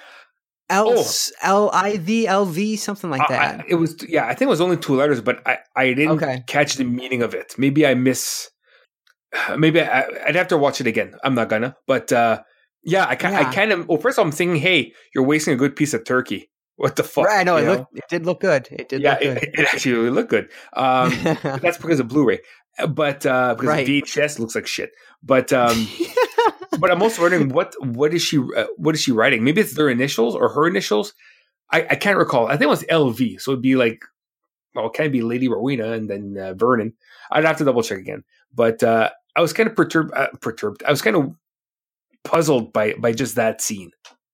L 0.69 0.93
oh. 0.95 1.05
L 1.41 1.69
I 1.73 1.97
V 1.97 2.27
L 2.27 2.45
V 2.45 2.75
something 2.75 3.09
like 3.09 3.27
that. 3.29 3.61
I, 3.61 3.65
it 3.67 3.75
was 3.75 3.95
yeah. 4.07 4.25
I 4.25 4.29
think 4.29 4.47
it 4.47 4.49
was 4.49 4.61
only 4.61 4.77
two 4.77 4.95
letters, 4.95 5.21
but 5.21 5.45
I 5.47 5.59
I 5.75 5.93
didn't 5.93 6.23
okay. 6.23 6.43
catch 6.47 6.75
the 6.75 6.83
meaning 6.83 7.23
of 7.23 7.33
it. 7.33 7.55
Maybe 7.57 7.85
I 7.85 7.95
miss. 7.95 8.49
Maybe 9.57 9.81
I, 9.81 10.05
would 10.27 10.35
have 10.35 10.49
to 10.49 10.57
watch 10.57 10.79
it 10.79 10.87
again. 10.87 11.15
I'm 11.23 11.35
not 11.35 11.49
gonna, 11.49 11.75
but 11.87 12.11
uh, 12.11 12.43
yeah, 12.83 13.07
I 13.07 13.15
kind 13.15 13.33
yeah. 13.33 13.49
I 13.49 13.53
kind 13.53 13.71
of. 13.71 13.87
Well, 13.87 13.97
first 13.97 14.17
of 14.17 14.21
all, 14.21 14.25
I'm 14.25 14.31
thinking, 14.31 14.57
hey, 14.57 14.93
you're 15.15 15.25
wasting 15.25 15.53
a 15.53 15.57
good 15.57 15.75
piece 15.75 15.93
of 15.93 16.05
turkey. 16.05 16.49
What 16.75 16.95
the 16.95 17.03
fuck? 17.03 17.25
Right, 17.25 17.41
I 17.41 17.43
know, 17.43 17.57
it, 17.57 17.67
looked, 17.67 17.97
it 17.97 18.03
did 18.09 18.25
look 18.25 18.39
good. 18.39 18.67
It 18.71 18.89
did. 18.89 19.01
Yeah, 19.01 19.19
it, 19.21 19.43
it, 19.53 19.59
actually 19.59 20.09
looked 20.09 20.31
good. 20.31 20.49
Um, 20.73 21.11
that's 21.43 21.77
because 21.77 21.99
of 21.99 22.07
Blu-ray, 22.07 22.39
but 22.89 23.25
uh, 23.25 23.55
because 23.55 23.67
right. 23.67 23.87
VHS 23.87 24.39
looks 24.39 24.55
like 24.55 24.67
shit. 24.67 24.91
But 25.21 25.53
um, 25.53 25.87
but 26.79 26.91
I'm 26.91 27.01
also 27.01 27.21
wondering 27.21 27.49
what 27.49 27.73
what 27.79 28.13
is 28.13 28.21
she 28.21 28.37
uh, 28.37 28.65
what 28.77 28.95
is 28.95 29.01
she 29.01 29.11
writing? 29.11 29.43
Maybe 29.43 29.61
it's 29.61 29.75
their 29.75 29.89
initials 29.89 30.35
or 30.35 30.49
her 30.49 30.67
initials. 30.67 31.13
I, 31.71 31.87
I 31.91 31.95
can't 31.95 32.17
recall. 32.17 32.47
I 32.47 32.51
think 32.51 32.63
it 32.63 32.67
was 32.67 32.83
LV, 32.83 33.41
so 33.41 33.51
it'd 33.51 33.61
be 33.61 33.75
like 33.75 34.03
well, 34.75 34.87
it 34.87 34.93
can 34.93 35.11
be 35.11 35.21
Lady 35.21 35.47
Rowena 35.47 35.91
and 35.91 36.09
then 36.09 36.35
uh, 36.37 36.53
Vernon. 36.53 36.93
I'd 37.31 37.45
have 37.45 37.57
to 37.57 37.65
double 37.65 37.83
check 37.83 37.99
again. 37.99 38.23
But 38.53 38.83
uh, 38.83 39.09
I 39.35 39.41
was 39.41 39.53
kind 39.53 39.69
of 39.69 39.75
perturbed. 39.75 40.11
Uh, 40.13 40.27
perturbed. 40.41 40.83
I 40.83 40.91
was 40.91 41.01
kind 41.01 41.15
of 41.15 41.35
puzzled 42.23 42.73
by 42.73 42.93
by 42.93 43.11
just 43.11 43.35
that 43.35 43.61
scene. 43.61 43.91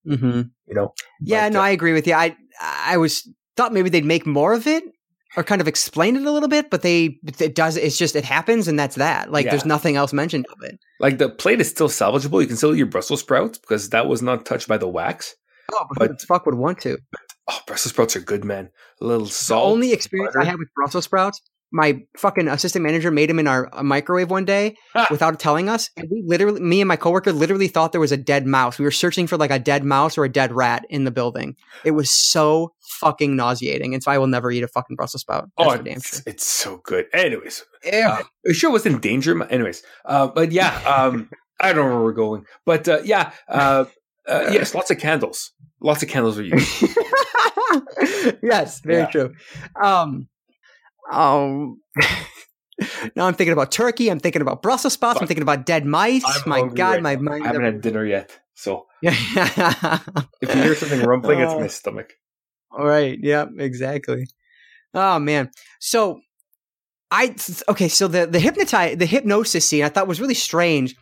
Mm-hmm. 0.07 0.41
You 0.67 0.75
know? 0.75 0.93
Yeah, 1.21 1.47
but, 1.47 1.53
no, 1.53 1.59
uh, 1.59 1.63
I 1.63 1.69
agree 1.69 1.93
with 1.93 2.07
you. 2.07 2.13
I 2.13 2.35
I 2.61 2.97
was 2.97 3.29
thought 3.55 3.73
maybe 3.73 3.89
they'd 3.89 4.05
make 4.05 4.25
more 4.25 4.53
of 4.53 4.67
it, 4.67 4.83
or 5.37 5.43
kind 5.43 5.61
of 5.61 5.67
explain 5.67 6.15
it 6.15 6.25
a 6.25 6.31
little 6.31 6.49
bit, 6.49 6.69
but 6.69 6.81
they 6.81 7.19
it 7.39 7.55
does 7.55 7.77
it's 7.77 7.97
just 7.97 8.15
it 8.15 8.25
happens 8.25 8.67
and 8.67 8.79
that's 8.79 8.95
that. 8.95 9.31
Like 9.31 9.45
yeah. 9.45 9.51
there's 9.51 9.65
nothing 9.65 9.95
else 9.95 10.13
mentioned 10.13 10.45
of 10.51 10.63
it. 10.63 10.79
Like 10.99 11.17
the 11.17 11.29
plate 11.29 11.61
is 11.61 11.69
still 11.69 11.89
salvageable. 11.89 12.41
You 12.41 12.47
can 12.47 12.57
still 12.57 12.73
eat 12.73 12.79
your 12.79 12.87
Brussels 12.87 13.21
sprouts 13.21 13.57
because 13.57 13.89
that 13.89 14.07
was 14.07 14.21
not 14.21 14.45
touched 14.45 14.67
by 14.67 14.77
the 14.77 14.87
wax. 14.87 15.35
Oh, 15.71 15.85
but, 15.97 16.09
but 16.09 16.21
fuck 16.21 16.45
would 16.45 16.55
want 16.55 16.79
to? 16.81 16.97
Oh, 17.47 17.59
Brussels 17.67 17.93
sprouts 17.93 18.15
are 18.15 18.21
good, 18.21 18.43
man. 18.43 18.69
A 19.01 19.05
little 19.05 19.27
salt. 19.27 19.65
The 19.65 19.71
only 19.71 19.93
experience 19.93 20.33
butter. 20.33 20.45
I 20.45 20.49
had 20.49 20.59
with 20.59 20.73
Brussels 20.75 21.05
sprouts 21.05 21.41
my 21.71 21.99
fucking 22.17 22.47
assistant 22.47 22.83
manager 22.83 23.11
made 23.11 23.29
him 23.29 23.39
in 23.39 23.47
our 23.47 23.69
microwave 23.83 24.29
one 24.31 24.45
day 24.45 24.75
without 25.11 25.39
telling 25.39 25.69
us. 25.69 25.89
And 25.95 26.07
we 26.09 26.23
literally, 26.25 26.59
me 26.59 26.81
and 26.81 26.87
my 26.87 26.95
coworker 26.95 27.31
literally 27.31 27.67
thought 27.67 27.91
there 27.91 28.01
was 28.01 28.11
a 28.11 28.17
dead 28.17 28.45
mouse. 28.45 28.79
We 28.79 28.85
were 28.85 28.91
searching 28.91 29.27
for 29.27 29.37
like 29.37 29.51
a 29.51 29.59
dead 29.59 29.83
mouse 29.83 30.17
or 30.17 30.25
a 30.25 30.29
dead 30.29 30.51
rat 30.51 30.85
in 30.89 31.03
the 31.03 31.11
building. 31.11 31.55
It 31.83 31.91
was 31.91 32.11
so 32.11 32.73
fucking 32.99 33.35
nauseating. 33.35 33.93
And 33.93 34.01
so 34.01 34.11
I 34.11 34.17
will 34.17 34.27
never 34.27 34.51
eat 34.51 34.63
a 34.63 34.67
fucking 34.67 34.95
Brussels 34.95 35.21
sprout. 35.21 35.49
That's 35.57 35.69
oh, 35.69 35.83
it's, 35.85 36.15
sure. 36.15 36.23
it's, 36.25 36.45
so 36.45 36.81
good. 36.83 37.05
Anyways, 37.13 37.63
uh, 37.91 38.23
it 38.43 38.53
sure 38.55 38.71
was 38.71 38.85
in 38.85 38.99
danger. 38.99 39.41
Anyways, 39.49 39.83
uh, 40.05 40.27
but 40.27 40.51
yeah, 40.51 40.75
um, 40.87 41.29
I 41.59 41.73
don't 41.73 41.89
know 41.89 41.95
where 41.95 42.03
we're 42.03 42.13
going. 42.13 42.45
But 42.65 42.87
uh, 42.87 42.99
yeah, 43.03 43.31
uh, 43.47 43.85
uh, 44.27 44.49
yes, 44.51 44.73
lots 44.73 44.91
of 44.91 44.99
candles. 44.99 45.51
Lots 45.81 46.03
of 46.03 46.09
candles 46.09 46.37
are 46.37 46.43
used. 46.43 46.83
yes, 48.43 48.81
very 48.81 49.01
yeah. 49.01 49.05
true. 49.07 49.33
Um, 49.81 50.27
um, 51.11 51.81
now 53.15 53.25
I'm 53.27 53.33
thinking 53.33 53.53
about 53.53 53.71
turkey. 53.71 54.09
I'm 54.09 54.19
thinking 54.19 54.41
about 54.41 54.61
Brussels 54.61 54.93
sprouts. 54.93 55.19
I'm 55.21 55.27
thinking 55.27 55.41
about 55.41 55.65
dead 55.65 55.85
mice. 55.85 56.23
I'm 56.25 56.41
my 56.49 56.61
God, 56.67 56.93
right 56.95 57.01
my 57.03 57.15
now. 57.15 57.21
mind. 57.21 57.43
I 57.43 57.47
haven't 57.47 57.63
had 57.63 57.81
dinner 57.81 58.05
yet, 58.05 58.39
so 58.53 58.85
Yeah. 59.01 59.11
if 60.41 60.55
you 60.55 60.61
hear 60.61 60.75
something 60.75 61.01
rumbling, 61.01 61.39
it's 61.39 61.51
Oh. 61.53 61.59
my 61.59 61.67
stomach. 61.67 62.13
All 62.71 62.85
right. 62.85 63.17
Yeah. 63.21 63.45
Exactly. 63.57 64.27
Oh 64.93 65.19
man. 65.19 65.49
So 65.79 66.21
I 67.11 67.35
okay. 67.67 67.87
So 67.87 68.07
the 68.07 68.27
the 68.27 68.39
hypnotize 68.39 68.97
the 68.97 69.05
hypnosis 69.05 69.65
scene 69.67 69.83
I 69.83 69.89
thought 69.89 70.07
was 70.07 70.21
really 70.21 70.33
strange 70.35 70.95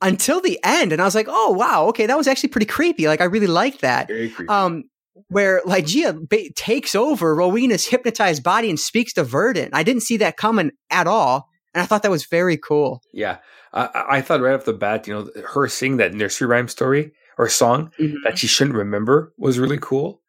until 0.00 0.40
the 0.40 0.58
end, 0.64 0.92
and 0.92 1.00
I 1.00 1.04
was 1.04 1.14
like, 1.14 1.26
oh 1.28 1.52
wow, 1.52 1.86
okay, 1.88 2.06
that 2.06 2.16
was 2.16 2.26
actually 2.26 2.48
pretty 2.48 2.66
creepy. 2.66 3.06
Like 3.06 3.20
I 3.20 3.24
really 3.24 3.46
liked 3.46 3.82
that. 3.82 4.08
Very 4.08 4.30
creepy. 4.30 4.48
Um, 4.48 4.84
where 5.28 5.60
Ligeia 5.66 6.28
ba- 6.28 6.50
takes 6.54 6.94
over 6.94 7.34
Rowena's 7.34 7.86
hypnotized 7.86 8.42
body 8.42 8.68
and 8.70 8.78
speaks 8.80 9.12
to 9.14 9.24
Verden. 9.24 9.70
I 9.72 9.82
didn't 9.82 10.02
see 10.02 10.16
that 10.18 10.36
coming 10.36 10.70
at 10.90 11.06
all, 11.06 11.48
and 11.74 11.82
I 11.82 11.86
thought 11.86 12.02
that 12.02 12.10
was 12.10 12.26
very 12.26 12.56
cool. 12.56 13.02
yeah, 13.12 13.38
I, 13.72 14.04
I- 14.10 14.20
thought 14.22 14.40
right 14.40 14.54
off 14.54 14.64
the 14.64 14.72
bat, 14.72 15.06
you 15.06 15.14
know, 15.14 15.30
her 15.54 15.68
singing 15.68 15.98
that 15.98 16.14
nursery 16.14 16.46
rhyme 16.48 16.68
story 16.68 17.12
or 17.38 17.48
song 17.48 17.90
that 18.24 18.38
she 18.38 18.46
shouldn't 18.46 18.76
remember 18.76 19.32
was 19.38 19.58
really 19.58 19.78
cool. 19.80 20.20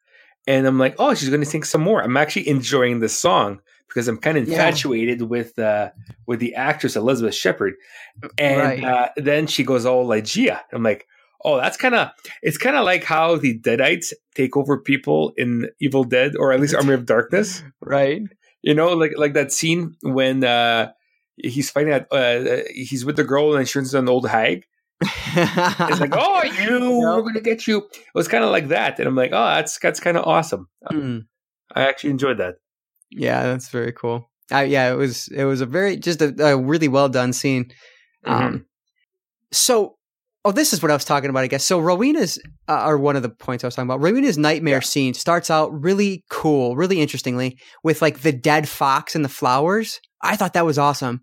And 0.46 0.66
I'm 0.66 0.78
like, 0.78 0.96
oh, 0.98 1.14
she's 1.14 1.28
going 1.30 1.40
to 1.40 1.46
sing 1.46 1.62
some 1.62 1.80
more. 1.80 2.02
I'm 2.02 2.16
actually 2.18 2.48
enjoying 2.48 3.00
this 3.00 3.18
song 3.18 3.60
because 3.88 4.08
I'm 4.08 4.18
kind 4.18 4.36
of 4.36 4.46
Yeah. 4.46 4.54
infatuated 4.54 5.22
with 5.22 5.58
uh, 5.58 5.90
with 6.26 6.40
the 6.40 6.54
actress 6.54 6.96
Elizabeth 6.96 7.34
Shepherd. 7.34 7.74
And 8.38 8.58
Right. 8.60 8.84
uh, 8.84 9.08
then 9.16 9.46
she 9.46 9.64
goes 9.64 9.86
all 9.86 10.06
Ligeia. 10.06 10.60
I'm 10.72 10.82
like, 10.82 11.06
oh, 11.44 11.58
that's 11.58 11.76
kind 11.76 11.94
of 11.94 12.10
it's 12.42 12.58
kind 12.58 12.76
of 12.76 12.84
like 12.84 13.04
how 13.04 13.36
the 13.36 13.58
Deadites 13.58 14.12
take 14.34 14.56
over 14.56 14.78
people 14.78 15.32
in 15.36 15.68
Evil 15.80 16.04
Dead 16.04 16.36
or 16.36 16.52
at 16.52 16.60
least 16.60 16.74
Army 16.74 16.94
of 16.94 17.06
Darkness. 17.06 17.62
Right. 17.80 18.22
You 18.62 18.74
know, 18.74 18.94
like 18.94 19.12
like 19.16 19.34
that 19.34 19.52
scene 19.52 19.94
when 20.02 20.42
uh, 20.42 20.92
he's 21.36 21.70
fighting 21.70 21.92
at 21.92 22.10
uh, 22.10 22.62
he's 22.74 23.04
with 23.04 23.16
the 23.16 23.24
girl 23.24 23.54
and 23.54 23.68
she 23.68 23.74
turns 23.74 23.94
into 23.94 23.98
an 24.04 24.08
old 24.08 24.28
hag. 24.28 24.64
It's 25.02 26.00
like, 26.00 26.14
oh, 26.14 26.42
you, 26.62 26.98
we're 26.98 27.22
gonna 27.22 27.40
get 27.40 27.66
you. 27.66 27.78
It 27.78 28.14
was 28.14 28.28
kind 28.28 28.42
of 28.42 28.50
like 28.50 28.68
that, 28.68 28.98
and 28.98 29.06
I'm 29.06 29.16
like, 29.16 29.32
oh, 29.32 29.46
that's 29.54 29.78
that's 29.78 30.00
kind 30.00 30.16
of 30.16 30.24
awesome. 30.24 30.68
Hmm. 30.88 31.18
I 31.74 31.82
actually 31.88 32.10
enjoyed 32.10 32.38
that. 32.38 32.54
Yeah, 33.10 33.42
that's 33.42 33.68
very 33.68 33.92
cool. 33.92 34.30
Uh, 34.52 34.60
yeah, 34.60 34.90
it 34.90 34.96
was 34.96 35.28
it 35.28 35.44
was 35.44 35.60
a 35.60 35.66
very 35.66 35.96
just 35.96 36.22
a, 36.22 36.34
a 36.42 36.56
really 36.56 36.88
well 36.88 37.08
done 37.08 37.32
scene. 37.32 37.70
Um, 38.24 38.64
so 39.52 39.96
oh, 40.44 40.52
this 40.52 40.72
is 40.72 40.82
what 40.82 40.90
I 40.90 40.94
was 40.94 41.04
talking 41.04 41.30
about, 41.30 41.42
I 41.44 41.46
guess. 41.46 41.64
So 41.64 41.78
Rowena's 41.80 42.38
uh, 42.68 42.72
are 42.72 42.98
one 42.98 43.16
of 43.16 43.22
the 43.22 43.30
points 43.30 43.64
I 43.64 43.66
was 43.66 43.74
talking 43.74 43.88
about. 43.88 44.02
Rowena's 44.02 44.36
nightmare 44.38 44.76
Yeah. 44.76 44.80
scene 44.80 45.14
starts 45.14 45.50
out 45.50 45.70
really 45.72 46.24
cool, 46.30 46.76
really 46.76 47.00
interestingly, 47.00 47.58
with 47.82 48.02
like 48.02 48.20
the 48.20 48.32
dead 48.32 48.68
fox 48.68 49.14
and 49.14 49.24
the 49.24 49.28
flowers. 49.30 50.00
I 50.22 50.36
thought 50.36 50.52
that 50.54 50.66
was 50.66 50.78
awesome, 50.78 51.20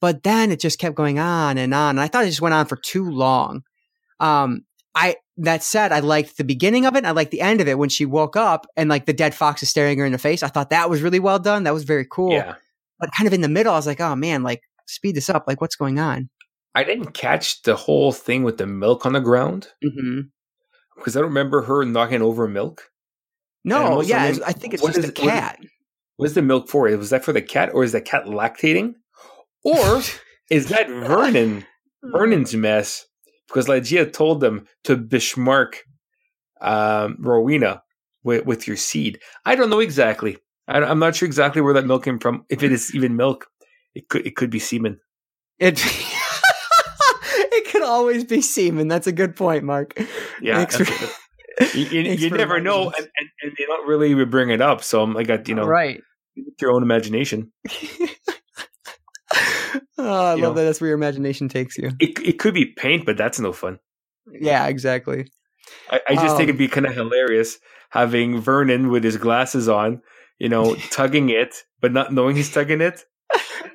but 0.00 0.22
then 0.22 0.50
it 0.50 0.60
just 0.60 0.78
kept 0.78 0.94
going 0.96 1.18
on 1.18 1.58
and 1.58 1.74
on. 1.74 1.90
And 1.90 2.00
I 2.00 2.08
thought 2.08 2.24
it 2.24 2.28
just 2.28 2.40
went 2.40 2.54
on 2.54 2.66
for 2.66 2.76
too 2.76 3.08
long. 3.10 3.62
Um, 4.20 4.62
I 4.94 5.16
that 5.38 5.62
said, 5.64 5.90
I 5.90 5.98
liked 5.98 6.36
the 6.36 6.44
beginning 6.44 6.86
of 6.86 6.94
it. 6.94 6.98
And 6.98 7.06
I 7.08 7.10
liked 7.10 7.32
the 7.32 7.40
end 7.40 7.60
of 7.60 7.66
it 7.68 7.78
when 7.78 7.88
she 7.88 8.06
woke 8.06 8.36
up 8.36 8.66
and 8.76 8.88
like 8.88 9.06
the 9.06 9.12
dead 9.12 9.34
fox 9.34 9.62
is 9.62 9.68
staring 9.68 9.98
her 9.98 10.04
in 10.06 10.12
the 10.12 10.18
face. 10.18 10.42
I 10.44 10.48
thought 10.48 10.70
that 10.70 10.88
was 10.88 11.02
really 11.02 11.18
well 11.18 11.40
done. 11.40 11.64
That 11.64 11.74
was 11.74 11.82
very 11.84 12.06
cool. 12.08 12.30
Yeah, 12.32 12.54
But 13.00 13.10
kind 13.18 13.26
of 13.26 13.32
in 13.32 13.40
the 13.40 13.48
middle, 13.48 13.72
I 13.72 13.76
was 13.76 13.86
like, 13.86 14.00
oh 14.00 14.14
man, 14.14 14.42
like 14.44 14.60
speed 14.86 15.16
this 15.16 15.28
up. 15.28 15.44
Like 15.48 15.60
what's 15.60 15.74
going 15.74 15.98
on? 15.98 16.30
I 16.74 16.84
didn't 16.84 17.12
catch 17.12 17.62
the 17.62 17.76
whole 17.76 18.12
thing 18.12 18.42
with 18.42 18.58
the 18.58 18.66
milk 18.66 19.06
on 19.06 19.12
the 19.12 19.20
ground 19.20 19.68
Mm-hmm. 19.84 20.20
because 20.96 21.16
I 21.16 21.20
don't 21.20 21.28
remember 21.28 21.62
her 21.62 21.84
knocking 21.84 22.22
over 22.22 22.48
milk. 22.48 22.90
No, 23.64 24.00
yeah, 24.02 24.34
I 24.44 24.52
think 24.52 24.74
it's 24.74 24.82
just 24.82 24.98
is 24.98 25.04
a 25.04 25.08
it- 25.08 25.18
what 25.18 25.26
is- 25.26 25.30
cat. 25.30 25.58
The 26.34 26.42
milk 26.42 26.68
for? 26.68 26.84
Was 26.96 27.10
that 27.10 27.24
for 27.24 27.32
the 27.32 27.42
cat, 27.42 27.70
or 27.74 27.82
is 27.82 27.92
the 27.92 28.00
cat 28.00 28.26
lactating, 28.26 28.94
or 29.64 30.00
is 30.50 30.68
that 30.68 30.88
Vernon 30.88 31.64
Vernon's 32.04 32.54
mess? 32.54 33.04
Because 33.48 33.66
Ligeia 33.66 34.10
told 34.12 34.40
them 34.40 34.66
to 34.84 34.96
bishmark 34.96 35.74
um, 36.60 37.16
Rowena 37.18 37.82
with, 38.22 38.46
with 38.46 38.66
your 38.68 38.76
seed. 38.76 39.18
I 39.44 39.54
don't 39.56 39.70
know 39.70 39.80
exactly. 39.80 40.38
I, 40.68 40.78
I'm 40.82 40.98
not 41.00 41.16
sure 41.16 41.26
exactly 41.26 41.60
where 41.62 41.74
that 41.74 41.84
milk 41.86 42.04
came 42.04 42.18
from. 42.20 42.44
If 42.48 42.62
it 42.62 42.70
is 42.72 42.94
even 42.94 43.16
milk, 43.16 43.46
it 43.94 44.08
could 44.08 44.24
it 44.26 44.36
could 44.36 44.50
be 44.50 44.60
semen. 44.60 45.00
It 45.58 45.78
could 47.74 47.82
always 47.82 48.24
be 48.24 48.40
semen. 48.40 48.86
That's 48.88 49.06
a 49.08 49.12
good 49.12 49.34
point, 49.34 49.64
Marc. 49.64 49.98
Yeah, 50.40 50.64
Thanks 50.64 50.76
for- 50.76 51.74
you, 51.76 51.84
you, 51.86 52.00
you 52.12 52.30
never 52.30 52.60
know, 52.60 52.84
and, 52.84 53.08
and, 53.16 53.28
and 53.42 53.52
they 53.58 53.64
don't 53.66 53.86
really 53.88 54.24
bring 54.24 54.50
it 54.50 54.60
up. 54.60 54.82
So 54.82 55.02
I'm, 55.02 55.16
I 55.16 55.24
got 55.24 55.48
you 55.48 55.54
know 55.54 55.66
right. 55.66 56.00
your 56.60 56.72
own 56.72 56.82
imagination. 56.82 57.52
oh, 59.98 59.98
I 59.98 60.34
You 60.34 60.42
love 60.42 60.54
know. 60.54 60.54
that. 60.54 60.64
That's 60.64 60.80
where 60.80 60.88
your 60.88 60.96
imagination 60.98 61.48
takes 61.48 61.76
you. 61.78 61.90
It 62.00 62.18
it 62.20 62.38
could 62.38 62.54
be 62.54 62.66
paint, 62.66 63.06
but 63.06 63.16
that's 63.16 63.40
no 63.40 63.52
fun. 63.52 63.78
Yeah, 64.32 64.66
exactly. 64.66 65.26
I, 65.90 66.00
I 66.08 66.14
just 66.14 66.36
think 66.36 66.48
Um, 66.48 66.56
it'd 66.56 66.58
be 66.58 66.68
kind 66.68 66.86
of 66.86 66.94
hilarious 66.94 67.58
having 67.90 68.40
Vernon 68.40 68.88
with 68.90 69.04
his 69.04 69.16
glasses 69.16 69.68
on, 69.68 70.02
you 70.38 70.48
know, 70.48 70.74
tugging 70.90 71.30
it, 71.30 71.54
but 71.80 71.92
not 71.92 72.12
knowing 72.12 72.36
he's 72.36 72.52
tugging 72.52 72.80
it. 72.80 73.04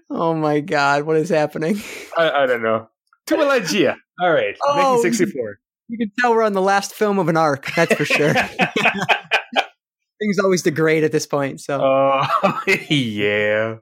Oh 0.10 0.34
my 0.34 0.60
god, 0.60 1.04
what 1.04 1.18
is 1.18 1.30
happening? 1.30 1.82
I, 2.18 2.30
I 2.44 2.46
don't 2.46 2.64
know. 2.64 2.88
To. 3.30 3.95
All 4.22 4.31
right. 4.31 4.56
Oh. 4.64 4.97
1964. 4.97 5.60
You 5.89 5.97
can 5.97 6.11
tell 6.19 6.31
we're 6.35 6.43
on 6.43 6.53
the 6.53 6.61
last 6.61 6.93
film 6.93 7.18
of 7.18 7.30
an 7.30 7.38
arc. 7.38 7.73
That's 7.76 7.93
for 7.95 8.06
sure. 8.06 8.34
Things 10.19 10.38
always 10.39 10.61
degrade 10.61 11.03
at 11.03 11.11
this 11.11 11.26
point. 11.26 11.61
So, 11.61 11.80
oh, 11.81 12.61
yeah. 12.89 13.77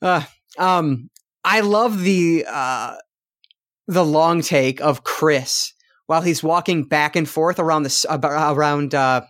uh, 0.00 0.22
um, 0.56 1.10
I 1.44 1.60
love 1.60 2.02
the 2.02 2.44
uh, 2.48 2.96
the 3.86 4.04
long 4.04 4.42
take 4.42 4.80
of 4.80 5.02
Chris 5.02 5.72
while 6.06 6.22
he's 6.22 6.42
walking 6.42 6.84
back 6.84 7.16
and 7.16 7.28
forth 7.28 7.58
around 7.58 7.84
the 7.84 8.06
around. 8.54 8.94
Uh, 8.94 9.22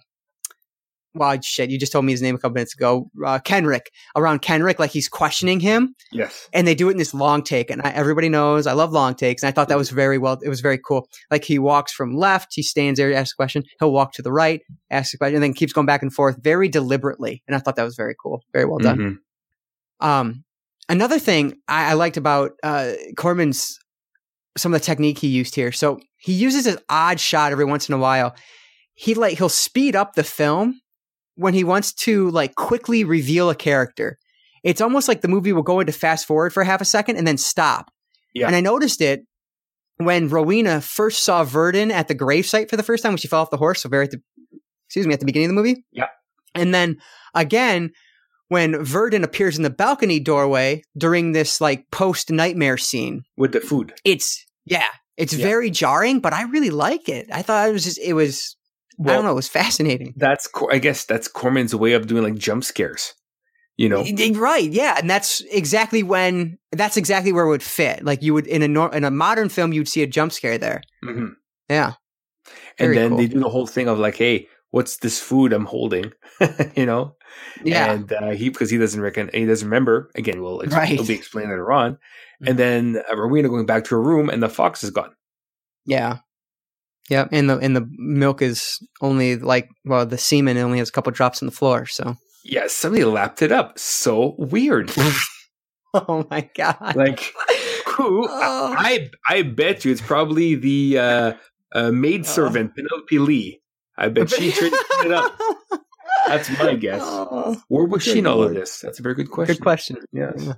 wow, 1.18 1.38
shit! 1.42 1.70
You 1.70 1.78
just 1.78 1.92
told 1.92 2.04
me 2.04 2.12
his 2.12 2.22
name 2.22 2.34
a 2.34 2.38
couple 2.38 2.54
minutes 2.54 2.74
ago. 2.74 3.10
Uh, 3.24 3.38
Kenrick 3.38 3.90
around 4.16 4.40
Kenrick, 4.42 4.78
like 4.78 4.90
he's 4.90 5.08
questioning 5.08 5.60
him, 5.60 5.94
Yes. 6.12 6.48
and 6.52 6.66
they 6.66 6.74
do 6.74 6.88
it 6.88 6.92
in 6.92 6.98
this 6.98 7.12
long 7.14 7.42
take. 7.42 7.70
And 7.70 7.82
I, 7.82 7.90
everybody 7.90 8.28
knows 8.28 8.66
I 8.66 8.72
love 8.72 8.92
long 8.92 9.14
takes, 9.14 9.42
and 9.42 9.48
I 9.48 9.52
thought 9.52 9.68
that 9.68 9.78
was 9.78 9.90
very 9.90 10.18
well. 10.18 10.38
It 10.42 10.48
was 10.48 10.60
very 10.60 10.78
cool. 10.78 11.08
Like 11.30 11.44
he 11.44 11.58
walks 11.58 11.92
from 11.92 12.16
left, 12.16 12.48
he 12.54 12.62
stands 12.62 12.98
there, 12.98 13.12
asks 13.12 13.32
a 13.32 13.36
question. 13.36 13.64
He'll 13.80 13.92
walk 13.92 14.12
to 14.14 14.22
the 14.22 14.32
right, 14.32 14.60
asks 14.90 15.12
a 15.14 15.18
question, 15.18 15.34
and 15.36 15.42
then 15.42 15.52
keeps 15.54 15.72
going 15.72 15.86
back 15.86 16.02
and 16.02 16.12
forth 16.12 16.36
very 16.42 16.68
deliberately. 16.68 17.42
And 17.46 17.54
I 17.54 17.58
thought 17.58 17.76
that 17.76 17.84
was 17.84 17.96
very 17.96 18.14
cool, 18.22 18.42
very 18.52 18.64
well 18.64 18.78
done. 18.78 18.98
Mhm. 20.00 20.06
Um, 20.06 20.44
another 20.88 21.18
thing 21.18 21.54
I, 21.66 21.90
I 21.90 21.92
liked 21.94 22.16
about 22.16 22.52
uh, 22.62 22.92
Corman's 23.16 23.78
some 24.56 24.72
of 24.74 24.80
the 24.80 24.84
technique 24.84 25.18
he 25.18 25.28
used 25.28 25.54
here. 25.54 25.70
So 25.72 26.00
he 26.16 26.32
uses 26.32 26.64
this 26.64 26.78
odd 26.88 27.20
shot 27.20 27.52
every 27.52 27.64
once 27.64 27.88
in 27.88 27.94
a 27.94 27.98
while. 27.98 28.34
He 28.94 29.14
like 29.14 29.38
he'll 29.38 29.48
speed 29.48 29.94
up 29.94 30.14
the 30.14 30.24
film 30.24 30.80
when 31.38 31.54
he 31.54 31.62
wants 31.64 31.92
to 31.92 32.30
like 32.30 32.54
quickly 32.56 33.04
reveal 33.04 33.48
a 33.48 33.54
character. 33.54 34.18
It's 34.64 34.80
almost 34.80 35.06
like 35.06 35.20
the 35.20 35.28
movie 35.28 35.52
will 35.52 35.62
go 35.62 35.78
into 35.80 35.92
fast 35.92 36.26
forward 36.26 36.52
for 36.52 36.64
half 36.64 36.80
a 36.80 36.84
second 36.84 37.16
and 37.16 37.26
then 37.26 37.38
stop. 37.38 37.90
Yeah. 38.34 38.48
And 38.48 38.56
I 38.56 38.60
noticed 38.60 39.00
it 39.00 39.22
when 39.98 40.28
Rowena 40.28 40.80
first 40.80 41.22
saw 41.22 41.44
Verden 41.44 41.90
at 41.92 42.08
the 42.08 42.14
gravesite 42.14 42.68
for 42.68 42.76
the 42.76 42.82
first 42.82 43.02
time 43.04 43.12
when 43.12 43.18
she 43.18 43.28
fell 43.28 43.40
off 43.40 43.50
the 43.50 43.56
horse. 43.56 43.82
So 43.82 43.88
very 43.88 44.04
at 44.06 44.10
the 44.10 44.20
excuse 44.88 45.06
me 45.06 45.14
at 45.14 45.20
the 45.20 45.26
beginning 45.26 45.48
of 45.50 45.54
the 45.54 45.62
movie. 45.62 45.84
Yeah. 45.92 46.08
And 46.54 46.74
then 46.74 46.98
again 47.34 47.92
when 48.48 48.82
Verden 48.84 49.22
appears 49.24 49.56
in 49.58 49.62
the 49.62 49.70
balcony 49.70 50.18
doorway 50.18 50.82
during 50.96 51.32
this 51.32 51.60
like 51.60 51.88
post 51.92 52.30
nightmare 52.32 52.78
scene. 52.78 53.22
With 53.36 53.52
the 53.52 53.60
food. 53.60 53.94
It's 54.04 54.44
yeah, 54.64 54.88
it's 55.16 55.34
Yeah. 55.34 55.46
very 55.46 55.70
jarring, 55.70 56.18
but 56.20 56.32
I 56.32 56.42
really 56.42 56.70
like 56.70 57.08
it. 57.08 57.28
I 57.32 57.42
thought 57.42 57.68
it 57.68 57.72
was 57.72 57.84
just 57.84 58.00
it 58.00 58.14
was 58.14 58.56
I 59.04 59.12
don't 59.12 59.24
know, 59.24 59.30
it 59.32 59.34
was 59.34 59.48
fascinating. 59.48 60.14
That's, 60.16 60.48
I 60.72 60.78
guess 60.78 61.04
that's 61.04 61.28
Corman's 61.28 61.74
way 61.74 61.92
of 61.92 62.06
doing 62.06 62.22
like 62.24 62.34
jump 62.36 62.64
scares. 62.64 63.14
You 63.76 63.88
know? 63.88 64.04
Right, 64.34 64.68
yeah, 64.68 64.96
and 64.98 65.08
that's 65.08 65.40
exactly 65.52 66.02
when 66.02 66.58
that's 66.72 66.96
exactly 66.96 67.32
where 67.32 67.44
it 67.44 67.48
would 67.48 67.62
fit. 67.62 68.04
Like 68.04 68.22
you 68.22 68.34
would 68.34 68.48
in 68.48 68.62
a 68.62 68.66
nor- 68.68 68.92
in 68.92 69.04
a 69.04 69.10
modern 69.10 69.48
film, 69.48 69.72
you'd 69.72 69.86
see 69.88 70.02
a 70.02 70.06
jump 70.08 70.32
scare 70.32 70.58
there. 70.58 70.82
Mhm. 71.04 71.34
Yeah, 71.70 71.92
And 72.78 72.96
then 72.96 73.10
cool. 73.10 73.18
they 73.18 73.26
do 73.28 73.38
the 73.38 73.48
whole 73.48 73.68
thing 73.68 73.86
of 73.86 73.98
like, 74.00 74.16
hey, 74.16 74.48
what's 74.70 74.96
this 74.96 75.20
food 75.20 75.52
I'm 75.52 75.64
holding? 75.66 76.12
you 76.74 76.86
know? 76.86 77.14
yeah, 77.62 77.92
And 77.92 78.12
uh, 78.12 78.30
he 78.30 78.48
because 78.48 78.68
he 78.70 78.78
doesn't 78.78 79.00
reckon 79.00 79.30
he 79.32 79.46
doesn't 79.46 79.68
remember. 79.68 80.10
Again, 80.16 80.42
we'll 80.42 80.60
ex- 80.62 80.74
Right. 80.74 80.92
it'll 80.94 81.06
be 81.06 81.14
explained 81.22 81.50
later 81.50 81.70
on. 81.70 81.98
And 82.44 82.58
then 82.58 83.00
uh, 83.08 83.16
Rowena 83.16 83.48
going 83.48 83.66
back 83.66 83.84
to 83.84 83.90
her 83.94 84.02
room, 84.02 84.28
and 84.28 84.42
the 84.42 84.48
fox 84.48 84.82
is 84.82 84.90
gone. 84.90 85.12
yeah, 85.86 86.18
yeah. 87.08 87.26
And 87.32 87.48
the 87.50 87.58
and 87.58 87.76
the 87.76 87.88
milk 87.96 88.42
is 88.42 88.78
only 89.00 89.36
like 89.36 89.68
well, 89.84 90.06
the 90.06 90.18
semen 90.18 90.56
only 90.58 90.78
has 90.78 90.88
a 90.88 90.92
couple 90.92 91.12
drops 91.12 91.42
on 91.42 91.46
the 91.46 91.54
floor. 91.54 91.86
So 91.86 92.16
Yeah, 92.44 92.66
somebody 92.68 93.04
lapped 93.04 93.42
it 93.42 93.52
up. 93.52 93.78
So 93.78 94.34
weird. 94.38 94.92
oh 95.94 96.26
my 96.30 96.48
god, 96.54 96.96
like, 96.96 97.32
who? 97.86 98.26
Oh. 98.28 98.74
I 98.76 99.10
I 99.28 99.42
bet 99.42 99.84
you 99.84 99.92
it's 99.92 100.00
probably 100.00 100.54
the 100.54 100.98
uh, 100.98 101.32
uh, 101.72 101.90
maidservant 101.90 102.74
Penelope 102.74 103.18
Lee. 103.18 103.60
I 103.96 104.08
bet 104.08 104.30
she 104.30 104.52
traded 104.52 104.78
it 105.04 105.12
up. 105.12 105.36
That's 106.26 106.50
my 106.58 106.74
guess. 106.74 107.00
Oh, 107.02 107.60
Where 107.68 107.86
was 107.86 108.02
she 108.02 108.18
in 108.18 108.26
all 108.26 108.42
of 108.42 108.54
this? 108.54 108.80
That's 108.80 108.98
a 108.98 109.02
very 109.02 109.14
good 109.14 109.30
question. 109.30 109.56
good 109.56 109.62
question. 109.62 109.96
Yes. 110.12 110.48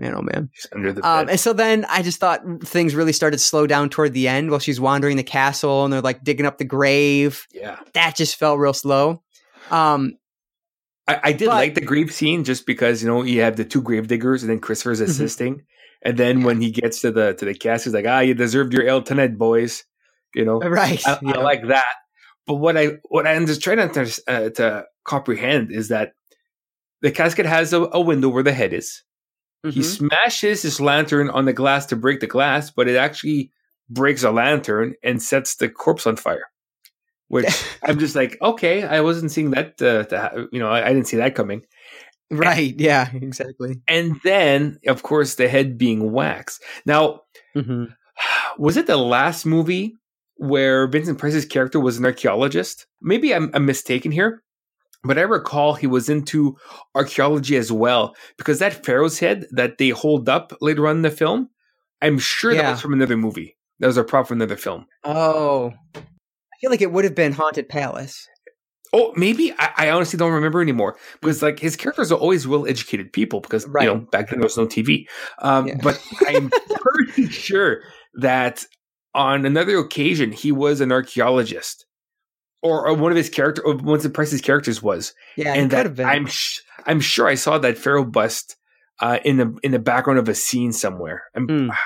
Man, 0.00 0.14
oh 0.16 0.22
man. 0.22 0.48
She's 0.54 0.66
under 0.72 0.92
the 0.92 1.06
Um, 1.06 1.28
and 1.28 1.38
so 1.38 1.52
then 1.52 1.84
I 1.88 2.02
just 2.02 2.18
thought 2.18 2.40
things 2.62 2.94
really 2.94 3.12
started 3.12 3.36
to 3.36 3.42
slow 3.42 3.66
down 3.66 3.90
toward 3.90 4.14
the 4.14 4.28
end 4.28 4.50
while 4.50 4.58
she's 4.58 4.80
wandering 4.80 5.16
the 5.18 5.22
castle 5.22 5.84
and 5.84 5.92
they're 5.92 6.00
like 6.00 6.24
digging 6.24 6.46
up 6.46 6.58
the 6.58 6.64
grave. 6.64 7.46
yeah. 7.52 7.78
That 7.94 8.16
just 8.16 8.36
felt 8.36 8.58
real 8.58 8.72
slow. 8.72 9.22
Um, 9.70 10.14
I, 11.06 11.20
I 11.24 11.32
did 11.32 11.46
But- 11.46 11.54
like 11.54 11.74
the 11.74 11.80
grave 11.82 12.12
scene 12.12 12.44
just 12.44 12.66
because, 12.66 13.02
you 13.02 13.08
know, 13.08 13.22
you 13.22 13.42
have 13.42 13.56
the 13.56 13.64
two 13.64 13.82
grave 13.82 14.08
diggers 14.08 14.42
and 14.42 14.50
then 14.50 14.58
Christopher's 14.58 15.00
Mhm. 15.00 15.04
assisting. 15.08 15.62
And 16.02 16.16
then 16.16 16.44
when 16.44 16.62
he 16.62 16.70
gets 16.70 17.02
to 17.02 17.10
the 17.10 17.34
to 17.34 17.44
the 17.44 17.52
cast, 17.54 17.84
he's 17.84 17.92
like, 17.92 18.06
ah, 18.08 18.20
you 18.20 18.32
deserved 18.32 18.72
your 18.72 18.86
L 18.86 19.02
tonight, 19.02 19.36
boys. 19.36 19.84
You 20.34 20.46
know? 20.46 20.60
right. 20.60 21.06
I, 21.06 21.18
yeah. 21.20 21.32
I 21.32 21.42
like 21.42 21.66
that. 21.68 21.84
But 22.46 22.54
what 22.54 22.76
I 22.78 22.92
what 23.10 23.26
I'm 23.26 23.46
just 23.46 23.62
trying 23.62 23.86
to 23.90 24.22
uh, 24.26 24.48
to 24.50 24.84
comprehend 25.04 25.70
is 25.72 25.88
that 25.88 26.12
the 27.02 27.10
casket 27.10 27.44
has 27.46 27.72
a, 27.74 27.82
a 27.92 28.00
window 28.00 28.28
where 28.30 28.42
the 28.42 28.52
head 28.52 28.72
is. 28.72 29.02
He 29.68 29.80
Mhm. 29.80 29.84
smashes 29.84 30.62
his 30.62 30.80
lantern 30.80 31.30
on 31.30 31.44
the 31.44 31.52
glass 31.52 31.86
to 31.86 31.96
break 31.96 32.20
the 32.20 32.26
glass, 32.26 32.70
but 32.70 32.88
it 32.88 32.96
actually 32.96 33.52
breaks 33.88 34.22
a 34.22 34.30
lantern 34.30 34.94
and 35.02 35.22
sets 35.22 35.56
the 35.56 35.68
corpse 35.68 36.06
on 36.06 36.16
fire. 36.16 36.44
Which 37.28 37.46
I'm 37.84 37.98
just 37.98 38.16
like, 38.16 38.38
okay, 38.42 38.82
I 38.84 39.00
wasn't 39.00 39.30
seeing 39.32 39.50
that. 39.52 39.80
Uh, 39.80 40.04
to 40.04 40.48
you 40.52 40.58
know, 40.60 40.68
I, 40.70 40.86
I 40.88 40.92
didn't 40.92 41.08
see 41.08 41.18
that 41.18 41.34
coming. 41.34 41.62
right. 42.30 42.74
Yeah, 42.78 43.10
exactly. 43.12 43.80
And 43.88 44.16
then, 44.24 44.78
of 44.86 45.02
course, 45.02 45.34
the 45.34 45.48
head 45.48 45.78
being 45.78 46.12
wax. 46.12 46.60
Now, 46.86 47.22
hmm 47.54 47.84
was 48.58 48.76
it 48.76 48.86
the 48.86 48.96
last 48.96 49.46
movie 49.46 49.96
where 50.36 50.86
Vincent 50.86 51.18
Price's 51.18 51.44
character 51.44 51.80
was 51.80 51.98
an 51.98 52.04
archaeologist? 52.04 52.86
Maybe 53.00 53.34
I'm, 53.34 53.50
I'm 53.54 53.66
mistaken 53.66 54.10
here, 54.12 54.42
but 55.02 55.18
I 55.18 55.22
recall 55.22 55.74
he 55.74 55.86
was 55.86 56.08
into 56.08 56.56
archaeology 56.94 57.56
as 57.56 57.70
well 57.72 58.14
because 58.36 58.58
that 58.58 58.84
pharaoh's 58.84 59.18
head 59.18 59.46
that 59.52 59.78
they 59.78 59.90
hold 59.90 60.28
up 60.28 60.52
later 60.60 60.86
on 60.86 60.96
in 60.96 61.02
the 61.02 61.10
film, 61.10 61.48
I'm 62.02 62.18
sure 62.18 62.54
that 62.54 62.70
was 62.70 62.80
from 62.80 62.92
another 62.92 63.16
movie. 63.16 63.56
That 63.78 63.86
was 63.86 63.96
a 63.96 64.04
prop 64.04 64.28
from 64.28 64.38
another 64.38 64.56
film. 64.56 64.86
Oh, 65.04 65.72
I 65.94 66.00
feel 66.60 66.70
like 66.70 66.82
it 66.82 66.92
would 66.92 67.04
have 67.04 67.14
been 67.14 67.32
Haunted 67.32 67.68
Palace. 67.68 68.26
Oh, 68.92 69.12
maybe 69.16 69.52
I, 69.58 69.70
I 69.76 69.90
honestly 69.90 70.18
don't 70.18 70.32
remember 70.32 70.60
anymore 70.60 70.96
because 71.22 71.42
like 71.42 71.60
his 71.60 71.76
characters 71.76 72.10
are 72.10 72.18
always 72.18 72.46
well-educated 72.48 73.12
people 73.12 73.40
because 73.40 73.64
Right. 73.68 73.84
you 73.84 73.94
know 73.94 74.00
back 74.10 74.28
then 74.28 74.40
there 74.40 74.46
was 74.46 74.56
no 74.58 74.66
TV. 74.66 75.06
Um, 75.38 75.68
Yeah. 75.68 75.76
But 75.82 76.02
I'm 76.26 76.50
pretty 76.80 77.28
sure 77.28 77.82
that 78.14 78.64
on 79.14 79.46
another 79.46 79.78
occasion 79.78 80.32
he 80.32 80.50
was 80.52 80.80
an 80.80 80.90
archaeologist, 80.92 81.86
or, 82.62 82.86
or 82.88 82.94
one 82.94 83.10
of 83.12 83.16
his 83.16 83.28
character, 83.30 83.62
or 83.64 83.74
one 83.76 84.04
of 84.04 84.12
Price's 84.12 84.40
characters 84.40 84.82
was, 84.82 85.14
Yeah, 85.36 85.54
and 85.54 85.70
that. 85.70 85.98
I'm 86.00 86.26
sh- 86.26 86.60
I'm 86.86 87.00
sure 87.00 87.26
I 87.26 87.34
saw 87.34 87.58
that 87.58 87.78
pharaoh 87.78 88.04
bust 88.04 88.56
uh, 89.00 89.18
in 89.24 89.36
the 89.38 89.56
in 89.62 89.72
the 89.72 89.78
background 89.78 90.18
of 90.18 90.28
a 90.28 90.34
scene 90.34 90.72
somewhere. 90.72 91.24
I'm, 91.34 91.46
Hmm. 91.48 91.70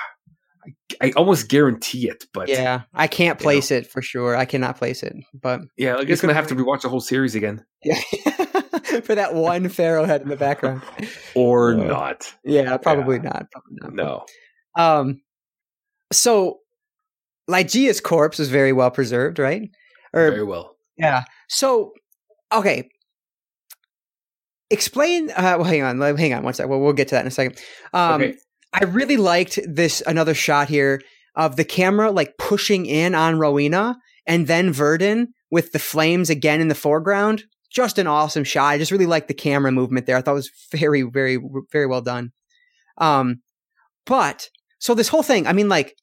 I, 0.99 1.07
I 1.09 1.11
almost 1.15 1.47
guarantee 1.47 2.09
it, 2.09 2.25
but 2.33 2.49
yeah, 2.49 2.61
yeah, 2.61 2.81
I 2.93 3.05
can't 3.05 3.37
place 3.39 3.69
it 3.69 3.85
for 3.85 4.01
sure. 4.01 4.35
I 4.35 4.45
cannot 4.45 4.77
place 4.77 5.03
it, 5.03 5.13
but 5.39 5.61
yeah, 5.77 5.95
I 5.97 6.03
guess 6.05 6.23
I'm 6.23 6.27
gonna 6.27 6.33
have 6.33 6.47
to 6.47 6.55
rewatch 6.55 6.81
the 6.81 6.89
whole 6.89 7.01
series 7.01 7.35
again, 7.35 7.63
yeah, 7.83 7.99
for 9.03 9.13
that 9.13 9.35
one 9.35 9.69
pharaoh 9.69 10.05
head 10.05 10.21
in 10.23 10.29
the 10.29 10.35
background. 10.35 10.81
or 11.35 11.73
Uh, 11.73 11.83
not. 11.83 12.33
Yeah, 12.43 12.77
probably 12.77 13.19
not. 13.19 13.45
Probably 13.51 13.73
not. 13.81 13.93
No. 13.93 14.25
Um, 14.75 15.21
so 16.11 16.59
Ligeia's 17.47 18.01
corpse 18.01 18.39
was 18.39 18.49
very 18.49 18.73
well 18.73 18.89
preserved, 18.89 19.37
right? 19.37 19.69
Or 20.15 20.31
Very 20.31 20.43
well. 20.43 20.77
yeah. 20.97 21.25
So 21.49 21.91
okay, 22.51 22.89
explain. 24.69 25.29
Uh, 25.31 25.57
well, 25.59 25.63
hang 25.63 25.83
on, 25.83 25.99
hang 25.99 26.33
on 26.33 26.43
one 26.43 26.53
second. 26.53 26.69
Well, 26.69 26.79
we'll 26.79 26.93
get 26.93 27.09
to 27.09 27.15
that 27.15 27.21
in 27.21 27.27
a 27.27 27.31
second. 27.31 27.61
Um, 27.93 28.21
okay. 28.21 28.35
I 28.73 28.85
really 28.85 29.17
liked 29.17 29.59
this 29.67 30.01
another 30.05 30.33
shot 30.33 30.67
here 30.67 31.01
of 31.35 31.55
the 31.55 31.63
camera 31.63 32.11
like 32.11 32.37
pushing 32.37 32.85
in 32.85 33.15
on 33.15 33.39
Rowena 33.39 33.97
and 34.25 34.47
then 34.47 34.73
Verden 34.73 35.33
with 35.51 35.71
the 35.71 35.79
flames 35.79 36.29
again 36.29 36.59
in 36.59 36.67
the 36.67 36.75
foreground. 36.75 37.43
Just 37.71 37.97
an 37.97 38.07
awesome 38.07 38.43
shot. 38.43 38.67
I 38.67 38.77
just 38.77 38.91
really 38.91 39.05
liked 39.05 39.27
the 39.27 39.33
camera 39.33 39.71
movement 39.71 40.05
there. 40.05 40.17
I 40.17 40.21
thought 40.21 40.31
it 40.31 40.35
was 40.35 40.51
very, 40.71 41.03
very, 41.03 41.37
very 41.71 41.85
well 41.85 42.01
done. 42.01 42.31
Um, 42.97 43.41
but 44.05 44.49
so 44.79 44.93
this 44.93 45.07
whole 45.07 45.23
thing, 45.23 45.47
I 45.47 45.53
mean, 45.53 45.69
like 45.69 45.95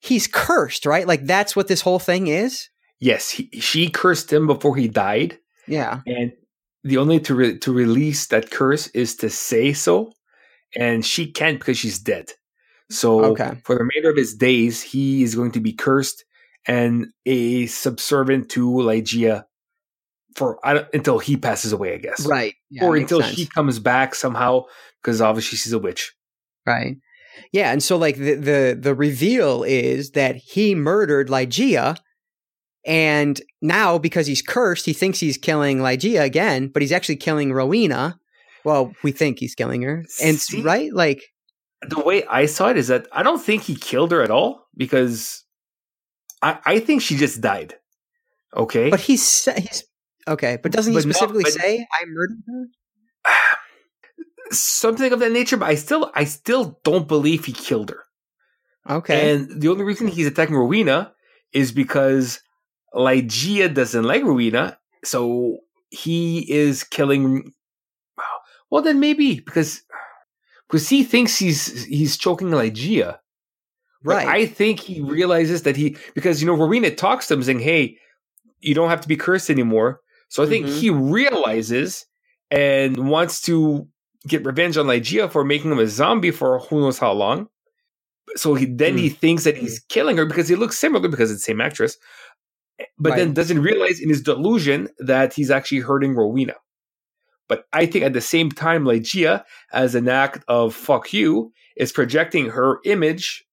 he's 0.00 0.26
cursed, 0.26 0.86
right? 0.86 1.06
Like 1.06 1.24
that's 1.24 1.54
what 1.54 1.68
this 1.68 1.82
whole 1.82 1.98
thing 1.98 2.26
is. 2.26 2.69
Yes, 3.00 3.30
he, 3.30 3.48
she 3.60 3.88
cursed 3.88 4.32
him 4.32 4.46
before 4.46 4.76
he 4.76 4.86
died, 4.88 5.38
Yeah. 5.66 6.00
and 6.06 6.32
the 6.84 6.98
only 6.98 7.18
to 7.20 7.34
re- 7.34 7.58
to 7.58 7.72
release 7.72 8.26
that 8.28 8.50
curse 8.50 8.88
is 8.88 9.16
to 9.16 9.30
say 9.30 9.72
so, 9.72 10.12
and 10.76 11.04
she 11.04 11.30
can't 11.30 11.58
because 11.58 11.78
she's 11.78 11.98
dead. 11.98 12.30
So 12.90 13.24
Okay. 13.32 13.52
for 13.64 13.74
the 13.74 13.80
remainder 13.84 14.10
of 14.10 14.16
his 14.16 14.34
days, 14.34 14.82
he 14.82 15.22
is 15.22 15.34
going 15.34 15.52
to 15.52 15.60
be 15.60 15.72
cursed 15.72 16.24
and 16.66 17.06
a 17.26 17.66
subservient 17.66 18.50
to 18.50 18.68
Ligeia 18.70 19.44
for 20.36 20.58
I 20.64 20.74
don't- 20.74 20.88
until 20.94 21.18
he 21.18 21.36
passes 21.36 21.72
away, 21.72 21.94
I 21.94 21.98
guess, 21.98 22.26
Right. 22.26 22.54
Yeah, 22.70 22.84
or 22.84 22.96
until 22.96 23.20
sense. 23.22 23.34
she 23.34 23.46
comes 23.46 23.78
back 23.78 24.14
somehow, 24.14 24.64
because 25.02 25.20
obviously 25.20 25.56
she's 25.58 25.72
a 25.72 25.78
witch. 25.78 26.12
Right. 26.66 26.96
Yeah, 27.52 27.72
and 27.72 27.82
so 27.82 27.96
like 27.96 28.16
the 28.16 28.34
the 28.34 28.78
the 28.78 28.94
reveal 28.94 29.62
is 29.64 30.10
that 30.10 30.36
he 30.36 30.74
murdered 30.74 31.28
Ligeia, 31.28 31.96
and 32.84 33.40
now 33.60 33.98
because 33.98 34.26
he's 34.26 34.42
cursed, 34.42 34.86
he 34.86 34.92
thinks 34.92 35.20
he's 35.20 35.36
killing 35.36 35.78
Ligeia 35.78 36.22
again, 36.22 36.68
but 36.68 36.82
he's 36.82 36.92
actually 36.92 37.16
killing 37.16 37.52
Rowena. 37.52 38.18
Well, 38.64 38.92
we 39.02 39.12
think 39.12 39.38
he's 39.38 39.54
killing 39.54 39.82
her, 39.82 40.04
and 40.22 40.38
See? 40.38 40.62
right, 40.62 40.92
like 40.92 41.22
The 41.88 42.00
way 42.00 42.24
I 42.26 42.46
saw 42.46 42.68
it 42.68 42.76
is 42.76 42.88
that 42.88 43.06
I 43.12 43.22
don't 43.22 43.40
think 43.42 43.62
he 43.62 43.74
killed 43.74 44.12
her 44.12 44.22
at 44.22 44.30
all 44.30 44.66
because 44.76 45.44
I, 46.42 46.58
I 46.64 46.80
think 46.80 47.02
she 47.02 47.16
just 47.16 47.40
died. 47.40 47.74
Okay, 48.56 48.90
but 48.90 49.00
he's 49.00 49.44
he's 49.44 49.84
okay, 50.28 50.58
but 50.62 50.72
doesn't 50.72 50.92
he 50.92 50.96
But 50.96 51.02
specifically 51.02 51.44
say 51.44 51.86
I 51.92 52.04
murdered 52.06 52.42
her? 52.46 52.66
something 54.52 55.12
of 55.12 55.20
that 55.20 55.32
nature. 55.32 55.56
But 55.56 55.68
I 55.68 55.74
still, 55.74 56.10
I 56.14 56.24
still 56.24 56.80
don't 56.84 57.08
believe 57.08 57.44
he 57.44 57.52
killed 57.52 57.90
her. 57.90 58.04
Okay, 58.88 59.34
And 59.34 59.60
the 59.60 59.68
only 59.68 59.84
reason 59.84 60.08
he's 60.08 60.26
attacking 60.26 60.56
Rowena 60.56 61.12
is 61.52 61.70
because 61.70 62.40
Ligeia 62.94 63.72
doesn't 63.72 64.04
like 64.04 64.22
Rowena, 64.24 64.78
so 65.04 65.58
he 65.90 66.50
is 66.50 66.84
killing. 66.84 67.52
Well, 68.70 68.82
then 68.82 69.00
maybe 69.00 69.40
because 69.40 69.82
because 70.68 70.88
he 70.88 71.02
thinks 71.04 71.36
he's 71.36 71.84
he's 71.84 72.16
choking 72.16 72.48
Ligeia. 72.48 73.18
But 74.02 74.16
right, 74.16 74.28
I 74.28 74.46
think 74.46 74.80
he 74.80 75.00
realizes 75.00 75.62
that 75.64 75.76
he 75.76 75.96
because 76.14 76.40
you 76.40 76.46
know 76.46 76.54
Rowena 76.54 76.90
talks 76.90 77.26
to 77.28 77.34
him 77.34 77.42
saying, 77.42 77.60
"Hey, 77.60 77.98
you 78.60 78.74
don't 78.74 78.88
have 78.88 79.00
to 79.02 79.08
be 79.08 79.16
cursed 79.16 79.50
anymore." 79.50 80.00
So 80.28 80.42
I 80.42 80.46
think 80.46 80.66
Mhm. 80.66 80.78
he 80.80 80.90
realizes 80.90 82.06
and 82.50 83.08
wants 83.10 83.42
to 83.42 83.86
get 84.26 84.44
revenge 84.44 84.76
on 84.76 84.86
Ligeia 84.86 85.30
for 85.30 85.44
making 85.44 85.72
him 85.72 85.78
a 85.78 85.86
zombie 85.86 86.30
for 86.30 86.60
who 86.60 86.80
knows 86.80 86.98
how 86.98 87.12
long. 87.12 87.48
So 88.36 88.54
he 88.54 88.64
then 88.66 88.96
he 88.96 89.08
thinks 89.08 89.42
that 89.44 89.56
he's 89.56 89.80
killing 89.88 90.16
her 90.16 90.24
because 90.24 90.46
he 90.48 90.54
looks 90.54 90.78
similar 90.78 91.08
because 91.08 91.30
it's 91.32 91.40
the 91.40 91.44
same 91.44 91.60
actress, 91.60 91.96
but 93.00 93.16
then 93.16 93.32
doesn't 93.32 93.62
realize 93.62 94.00
in 94.00 94.08
his 94.08 94.22
delusion 94.22 94.88
that 94.98 95.32
he's 95.32 95.50
actually 95.50 95.80
hurting 95.80 96.14
Rowena. 96.14 96.54
But 97.48 97.64
I 97.72 97.86
think 97.86 98.04
at 98.04 98.12
the 98.12 98.20
same 98.20 98.50
time, 98.50 98.84
Ligeia, 98.84 99.42
as 99.72 99.94
an 99.94 100.08
act 100.08 100.44
of 100.46 100.74
fuck 100.74 101.12
you, 101.12 101.52
is 101.76 101.90
projecting 101.90 102.50
her 102.50 102.78
image 102.84 103.44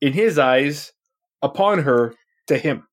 in 0.00 0.12
his 0.12 0.38
eyes 0.38 0.92
upon 1.42 1.80
her 1.80 2.14
to 2.48 2.58
him. 2.58 2.88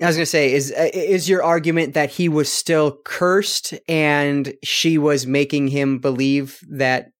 I 0.00 0.06
was 0.06 0.16
gonna 0.16 0.24
say, 0.24 0.54
is 0.54 0.72
uh, 0.72 0.88
is 0.94 1.28
your 1.28 1.42
argument 1.42 1.92
that 1.92 2.10
he 2.10 2.30
was 2.30 2.50
still 2.50 2.98
cursed 3.04 3.74
and 3.86 4.54
she 4.64 4.96
was 4.96 5.26
making 5.26 5.68
him 5.68 5.98
believe 5.98 6.58
that 6.70 7.10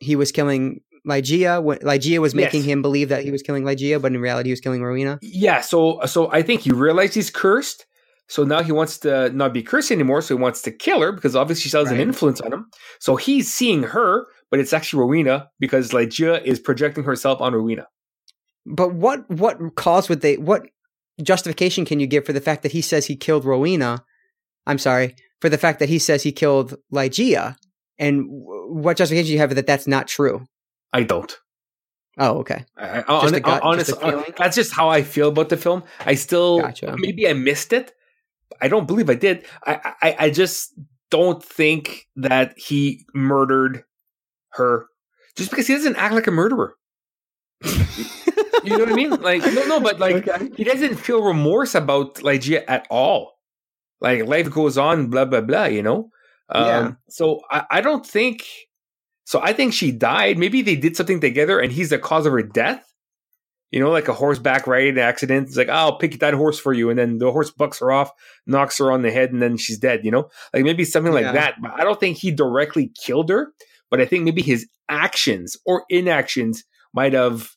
he 0.00 0.16
was 0.16 0.32
killing 0.32 0.80
Ligeia? 1.06 1.62
Ligeia 1.82 2.18
was 2.18 2.34
making 2.34 2.60
Yes. 2.62 2.70
him 2.70 2.82
believe 2.82 3.08
that 3.10 3.24
he 3.24 3.30
was 3.30 3.42
killing 3.42 3.64
Ligeia, 3.64 4.00
but 4.00 4.12
in 4.12 4.20
reality 4.20 4.48
he 4.48 4.52
was 4.52 4.60
killing 4.60 4.82
Rowena. 4.82 5.18
Yeah, 5.22 5.60
so 5.60 6.00
so 6.06 6.30
I 6.32 6.42
think 6.42 6.62
he 6.62 6.70
realized 6.70 7.14
he's 7.14 7.30
cursed. 7.30 7.86
So 8.26 8.42
now 8.42 8.62
he 8.62 8.72
wants 8.72 8.96
to 9.00 9.28
not 9.30 9.52
be 9.52 9.62
cursed 9.62 9.90
anymore. 9.90 10.22
So 10.22 10.34
he 10.34 10.42
wants 10.42 10.62
to 10.62 10.70
kill 10.70 11.02
her 11.02 11.12
because 11.12 11.36
obviously 11.36 11.68
she 11.68 11.76
has 11.76 11.90
an 11.90 12.00
influence 12.00 12.40
on 12.40 12.52
him. 12.54 12.70
So 12.98 13.16
he's 13.16 13.52
seeing 13.52 13.82
her, 13.82 14.26
but 14.50 14.60
it's 14.60 14.72
actually 14.72 15.00
Rowena 15.00 15.50
because 15.60 15.90
Ligeia 15.90 16.42
is 16.42 16.58
projecting 16.58 17.04
herself 17.04 17.42
on 17.42 17.52
Rowena. 17.52 17.86
But 18.64 18.94
what 18.94 19.28
what 19.30 19.58
cause 19.76 20.08
would 20.08 20.22
they? 20.22 20.38
What 20.38 20.66
justification 21.22 21.84
can 21.84 22.00
you 22.00 22.06
give 22.06 22.24
for 22.24 22.32
the 22.32 22.40
fact 22.40 22.62
that 22.62 22.72
he 22.72 22.80
says 22.80 23.04
he 23.06 23.14
killed 23.16 23.44
Rowena? 23.44 24.02
I'm 24.66 24.78
sorry 24.78 25.16
for 25.42 25.50
the 25.50 25.58
fact 25.58 25.78
that 25.80 25.90
he 25.90 25.98
says 25.98 26.22
he 26.22 26.32
killed 26.32 26.76
Ligeia, 26.90 27.56
and 27.98 28.24
what 28.26 28.96
justification 28.96 29.26
do 29.26 29.32
you 29.34 29.38
have 29.38 29.54
that 29.54 29.66
that's 29.66 29.86
not 29.86 30.08
true? 30.08 30.46
I 30.94 31.02
don't. 31.02 31.36
Oh, 32.16 32.38
okay. 32.38 32.64
I, 32.76 33.02
I, 33.08 33.22
Just 33.22 33.34
a 33.34 33.40
gut, 33.40 33.62
honest, 33.62 33.90
just 33.90 34.00
a 34.00 34.10
feeling? 34.10 34.34
that's 34.38 34.54
just 34.54 34.72
how 34.72 34.88
I 34.88 35.02
feel 35.02 35.28
about 35.28 35.48
the 35.48 35.56
film. 35.56 35.82
I 36.06 36.14
still 36.14 36.60
Gotcha. 36.60 36.94
maybe 36.96 37.28
I 37.28 37.32
missed 37.32 37.72
it. 37.72 37.92
I 38.62 38.68
don't 38.68 38.86
believe 38.86 39.10
I 39.10 39.14
did. 39.14 39.44
I, 39.66 39.94
I 40.00 40.16
I 40.20 40.30
just 40.30 40.72
don't 41.10 41.42
think 41.42 42.06
that 42.14 42.56
he 42.56 43.04
murdered 43.14 43.82
her 44.50 44.86
just 45.36 45.50
because 45.50 45.66
he 45.66 45.74
doesn't 45.74 45.96
act 45.96 46.14
like 46.14 46.28
a 46.28 46.30
murderer. 46.30 46.76
you 47.64 48.70
know 48.70 48.78
what 48.78 48.92
I 48.92 48.94
mean? 48.94 49.10
Like 49.20 49.42
no, 49.42 49.66
no, 49.66 49.80
but 49.80 49.98
like 49.98 50.28
okay. 50.28 50.50
he 50.56 50.62
doesn't 50.62 50.94
feel 50.96 51.20
remorse 51.20 51.74
about 51.74 52.16
Ligeia 52.16 52.62
at 52.68 52.86
all. 52.90 53.32
Like 54.00 54.26
life 54.26 54.50
goes 54.50 54.78
on, 54.78 55.08
blah 55.08 55.24
blah 55.24 55.40
blah. 55.40 55.64
You 55.64 55.82
know. 55.82 56.10
Um, 56.48 56.66
yeah. 56.66 56.92
So 57.08 57.40
I, 57.50 57.64
I 57.70 57.80
don't 57.80 58.06
think. 58.06 58.44
So 59.24 59.40
I 59.42 59.52
think 59.52 59.72
she 59.72 59.90
died. 59.90 60.38
Maybe 60.38 60.62
they 60.62 60.76
did 60.76 60.96
something 60.96 61.20
together, 61.20 61.58
and 61.58 61.72
he's 61.72 61.90
the 61.90 61.98
cause 61.98 62.26
of 62.26 62.32
her 62.32 62.42
death. 62.42 62.86
You 63.70 63.80
know, 63.80 63.90
like 63.90 64.06
a 64.06 64.12
horseback 64.12 64.68
riding 64.68 64.98
accident. 64.98 65.48
It's 65.48 65.56
like, 65.56 65.68
oh, 65.68 65.72
I'll 65.72 65.98
pick 65.98 66.20
that 66.20 66.34
horse 66.34 66.60
for 66.60 66.72
you, 66.72 66.90
and 66.90 66.98
then 66.98 67.18
the 67.18 67.32
horse 67.32 67.50
bucks 67.50 67.80
her 67.80 67.90
off, 67.90 68.12
knocks 68.46 68.78
her 68.78 68.92
on 68.92 69.02
the 69.02 69.10
head, 69.10 69.32
and 69.32 69.42
then 69.42 69.56
she's 69.56 69.78
dead. 69.78 70.04
You 70.04 70.10
know, 70.10 70.28
like 70.52 70.62
maybe 70.62 70.84
something 70.84 71.12
like 71.12 71.24
yeah. 71.24 71.32
that. 71.32 71.54
But 71.60 71.72
I 71.72 71.82
don't 71.84 71.98
think 71.98 72.18
he 72.18 72.30
directly 72.30 72.92
killed 72.94 73.30
her. 73.30 73.52
But 73.90 74.00
I 74.00 74.06
think 74.06 74.24
maybe 74.24 74.42
his 74.42 74.68
actions 74.88 75.56
or 75.64 75.84
inactions 75.88 76.64
might 76.92 77.12
have 77.12 77.50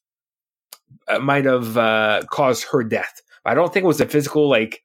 uh, 1.07 1.19
might 1.19 1.45
have 1.45 1.77
uh, 1.77 2.23
caused 2.30 2.65
her 2.72 2.84
death. 2.84 3.22
I 3.45 3.53
don't 3.53 3.72
think 3.72 3.84
it 3.84 3.88
was 3.88 4.02
a 4.02 4.07
physical 4.07 4.49
like 4.49 4.81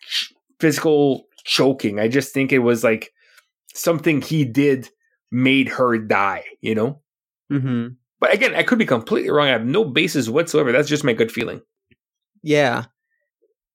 ch- 0.00 0.32
physical 0.60 1.26
choking. 1.44 1.98
I 1.98 2.08
just 2.08 2.32
think 2.32 2.52
it 2.52 2.60
was 2.60 2.84
like 2.84 3.12
something 3.74 4.20
he 4.20 4.44
did 4.44 4.88
made 5.30 5.68
her 5.68 5.98
die. 5.98 6.44
You 6.60 6.74
know. 6.74 7.00
Mm-hmm. 7.52 7.94
But 8.20 8.32
again, 8.32 8.54
I 8.54 8.62
could 8.62 8.78
be 8.78 8.86
completely 8.86 9.30
wrong. 9.30 9.48
I 9.48 9.52
have 9.52 9.66
no 9.66 9.84
basis 9.84 10.28
whatsoever. 10.28 10.72
That's 10.72 10.88
just 10.88 11.04
my 11.04 11.12
good 11.12 11.30
feeling. 11.30 11.60
Yeah. 12.42 12.84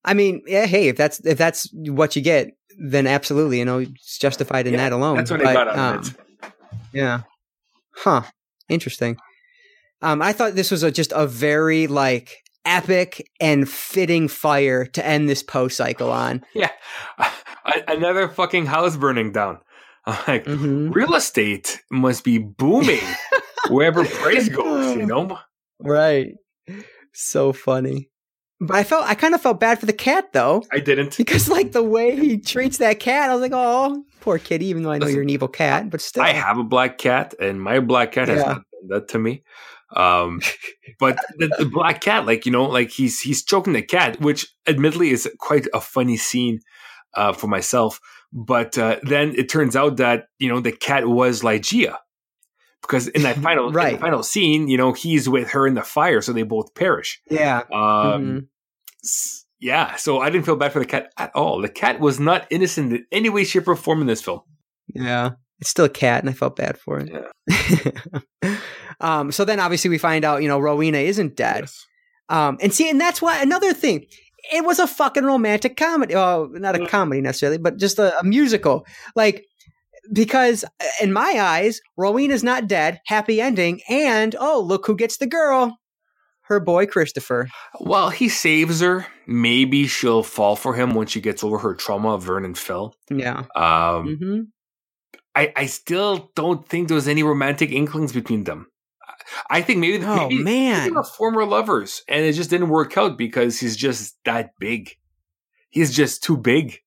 I 0.03 0.13
mean, 0.13 0.41
yeah. 0.47 0.65
Hey, 0.65 0.87
if 0.87 0.97
that's 0.97 1.23
if 1.25 1.37
that's 1.37 1.69
what 1.73 2.15
you 2.15 2.21
get, 2.21 2.51
then 2.79 3.05
absolutely, 3.05 3.59
you 3.59 3.65
know, 3.65 3.79
it's 3.79 4.17
justified 4.17 4.65
in 4.65 4.73
yeah, 4.73 4.89
that 4.89 4.93
alone. 4.93 5.17
That's 5.17 5.31
what 5.31 5.41
but, 5.41 5.47
I 5.49 5.53
got 5.53 5.67
out 5.67 5.77
um, 5.77 5.97
of 5.99 6.07
it. 6.07 6.51
Yeah. 6.93 7.21
Huh. 7.95 8.23
Interesting. 8.69 9.17
Um, 10.01 10.21
I 10.21 10.31
thought 10.31 10.55
this 10.55 10.71
was 10.71 10.83
a, 10.83 10.91
just 10.91 11.11
a 11.13 11.27
very 11.27 11.87
like 11.87 12.37
epic 12.65 13.29
and 13.39 13.67
fitting 13.67 14.27
fire 14.27 14.85
to 14.85 15.05
end 15.05 15.27
this 15.27 15.43
Poe 15.43 15.67
cycle 15.67 16.11
on. 16.11 16.43
Yeah, 16.53 16.71
another 17.87 18.29
fucking 18.29 18.67
house 18.67 18.95
burning 18.95 19.31
down. 19.31 19.59
I'm 20.09 20.23
like, 20.27 20.45
mm-hmm. 20.45 20.91
real 20.91 21.15
estate 21.15 21.81
must 21.91 22.23
be 22.23 22.37
booming 22.37 23.01
wherever 23.69 24.05
Price 24.05 24.49
goes, 24.49 24.95
you 24.95 25.05
know? 25.05 25.37
Right. 25.79 26.33
So 27.13 27.53
funny. 27.53 28.09
But 28.61 28.75
I 28.75 28.83
felt 28.83 29.05
I 29.05 29.15
kind 29.15 29.33
of 29.33 29.41
felt 29.41 29.59
bad 29.59 29.79
for 29.79 29.85
the 29.85 29.93
cat 29.93 30.33
though. 30.33 30.63
I 30.71 30.79
didn't 30.79 31.15
because 31.15 31.47
like 31.47 31.71
the 31.71 31.83
way 31.83 32.17
he 32.17 32.37
treats 32.37 32.77
that 32.79 32.99
cat, 32.99 33.29
I 33.29 33.33
was 33.33 33.41
like, 33.41 33.53
oh, 33.53 34.03
poor 34.19 34.37
kitty. 34.37 34.65
Even 34.65 34.83
though 34.83 34.91
I 34.91 34.97
know 34.97 35.05
Listen, 35.05 35.15
you're 35.15 35.23
an 35.23 35.29
evil 35.29 35.47
cat, 35.47 35.89
but 35.89 36.01
still, 36.01 36.23
I 36.23 36.33
have 36.33 36.57
a 36.57 36.63
black 36.63 36.97
cat, 36.97 37.33
and 37.39 37.61
my 37.61 37.79
black 37.79 38.11
cat 38.11 38.27
has 38.27 38.39
yeah. 38.39 38.45
not 38.45 38.55
done 38.55 38.87
that 38.89 39.07
to 39.09 39.19
me. 39.19 39.43
Um, 39.95 40.41
but 40.99 41.17
the, 41.37 41.47
the, 41.57 41.65
black 41.65 42.01
cat, 42.01 42.25
like 42.25 42.45
you 42.45 42.51
know, 42.51 42.65
like 42.65 42.89
he's 42.89 43.21
he's 43.21 43.43
choking 43.43 43.73
the 43.73 43.81
cat, 43.81 44.19
which 44.19 44.45
admittedly 44.67 45.11
is 45.11 45.29
quite 45.39 45.67
a 45.73 45.79
funny 45.79 46.17
scene 46.17 46.59
uh, 47.15 47.31
for 47.31 47.47
myself. 47.47 48.01
But 48.31 48.77
uh, 48.77 48.99
then 49.03 49.33
it 49.35 49.49
turns 49.49 49.75
out 49.75 49.97
that 49.97 50.27
you 50.37 50.49
know 50.49 50.59
the 50.59 50.71
cat 50.71 51.07
was 51.07 51.41
Ligeia, 51.41 51.97
because 52.81 53.07
in 53.07 53.23
that 53.23 53.37
final 53.43 53.71
right. 53.71 53.99
final 53.99 54.23
scene, 54.23 54.67
you 54.67 54.77
know, 54.77 54.93
he's 54.93 55.27
with 55.27 55.49
her 55.51 55.67
in 55.67 55.73
the 55.73 55.83
fire, 55.83 56.21
so 56.21 56.33
they 56.33 56.43
both 56.43 56.73
perish. 56.75 57.21
Yeah. 57.29 57.59
Um, 57.71 57.71
mm-hmm. 57.73 58.39
Yeah. 59.59 59.95
So 59.95 60.19
I 60.19 60.29
didn't 60.29 60.45
feel 60.45 60.55
bad 60.55 60.73
for 60.73 60.79
the 60.79 60.85
cat 60.85 61.11
at 61.17 61.35
all. 61.35 61.61
The 61.61 61.69
cat 61.69 61.99
was 61.99 62.19
not 62.19 62.47
innocent 62.49 62.93
in 62.93 63.05
any 63.11 63.29
way, 63.29 63.43
shape, 63.43 63.67
or 63.67 63.75
form 63.75 64.01
in 64.01 64.07
this 64.07 64.21
film. 64.21 64.41
Yeah. 64.93 65.31
It's 65.59 65.69
still 65.69 65.85
a 65.85 65.89
cat, 65.89 66.21
and 66.21 66.29
I 66.29 66.33
felt 66.33 66.55
bad 66.55 66.77
for 66.77 66.99
it. 66.99 67.11
Yeah. 67.11 68.55
um, 69.01 69.31
so 69.31 69.43
then 69.43 69.59
obviously 69.59 69.89
we 69.89 69.97
find 69.97 70.23
out, 70.23 70.41
you 70.41 70.47
know, 70.47 70.59
Rowena 70.59 70.99
isn't 70.99 71.35
dead. 71.35 71.61
Yes. 71.61 71.85
Um, 72.29 72.57
and 72.61 72.73
see, 72.73 72.89
and 72.89 73.01
that's 73.01 73.21
why 73.21 73.41
another 73.41 73.73
thing. 73.73 74.05
It 74.53 74.65
was 74.65 74.79
a 74.79 74.87
fucking 74.87 75.25
romantic 75.25 75.77
comedy. 75.77 76.15
Well, 76.15 76.49
not 76.51 76.75
a 76.75 76.79
mm. 76.79 76.89
comedy 76.89 77.21
necessarily, 77.21 77.57
but 77.57 77.77
just 77.77 77.99
a, 77.99 78.17
a 78.19 78.23
musical. 78.23 78.85
Like 79.15 79.45
because 80.11 80.63
uh, 80.63 80.85
in 81.01 81.13
my 81.13 81.35
eyes, 81.39 81.81
Rowena's 81.97 82.43
not 82.43 82.67
dead, 82.67 83.01
happy 83.05 83.41
ending, 83.41 83.81
and 83.89 84.35
oh, 84.39 84.61
look 84.61 84.85
who 84.85 84.95
gets 84.95 85.17
the 85.17 85.27
girl. 85.27 85.77
Her 86.41 86.59
boy 86.59 86.87
Christopher. 86.87 87.47
Well, 87.79 88.09
he 88.09 88.27
saves 88.27 88.81
her. 88.81 89.05
Maybe 89.27 89.85
she'll 89.85 90.23
fall 90.23 90.55
for 90.55 90.73
him 90.73 90.95
when 90.95 91.05
she 91.05 91.21
gets 91.21 91.43
over 91.43 91.59
her 91.59 91.75
trauma 91.75 92.15
of 92.15 92.23
Verden 92.23 92.55
Fell. 92.55 92.95
Yeah. 93.11 93.43
Um, 93.55 94.17
mm-hmm. 94.17 94.39
I, 95.35 95.53
I 95.55 95.65
still 95.67 96.31
don't 96.35 96.67
think 96.67 96.87
there 96.87 96.95
was 96.95 97.07
any 97.07 97.21
romantic 97.21 97.71
inklings 97.71 98.13
between 98.13 98.45
them. 98.45 98.65
I 99.49 99.61
think 99.61 99.79
maybe, 99.79 100.03
oh, 100.05 100.15
maybe, 100.15 100.43
man. 100.43 100.77
maybe 100.77 100.89
they 100.89 100.95
were 100.95 101.03
former 101.03 101.45
lovers, 101.45 102.03
and 102.07 102.25
it 102.25 102.33
just 102.33 102.49
didn't 102.49 102.69
work 102.69 102.97
out 102.97 103.17
because 103.17 103.59
he's 103.59 103.75
just 103.75 104.17
that 104.25 104.51
big. 104.59 104.91
He's 105.69 105.95
just 105.95 106.23
too 106.23 106.37
big. 106.37 106.79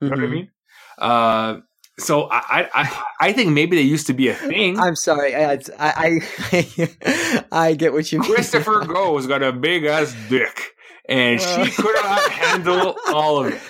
You 0.00 0.08
know 0.08 0.16
mm-hmm. 0.16 0.22
what 0.22 0.22
I 0.22 0.22
mm-hmm. 0.26 0.34
mean? 0.34 0.50
Uh, 0.98 1.60
so 1.98 2.28
I, 2.30 2.68
I 2.72 3.04
I 3.20 3.32
think 3.32 3.50
maybe 3.50 3.76
they 3.76 3.82
used 3.82 4.06
to 4.06 4.14
be 4.14 4.28
a 4.28 4.34
thing. 4.34 4.78
I'm 4.78 4.94
sorry, 4.94 5.34
I 5.34 5.58
I 5.78 6.20
I, 6.50 7.44
I 7.52 7.74
get 7.74 7.92
what 7.92 8.10
you 8.12 8.20
mean. 8.20 8.32
Christopher 8.32 8.84
Gough's 8.84 9.26
got 9.26 9.42
a 9.42 9.52
big 9.52 9.84
ass 9.84 10.14
dick, 10.28 10.74
and 11.08 11.40
she 11.40 11.70
could 11.70 11.94
not 11.96 12.30
handle 12.30 12.96
all 13.08 13.44
of 13.44 13.52
it. 13.52 13.60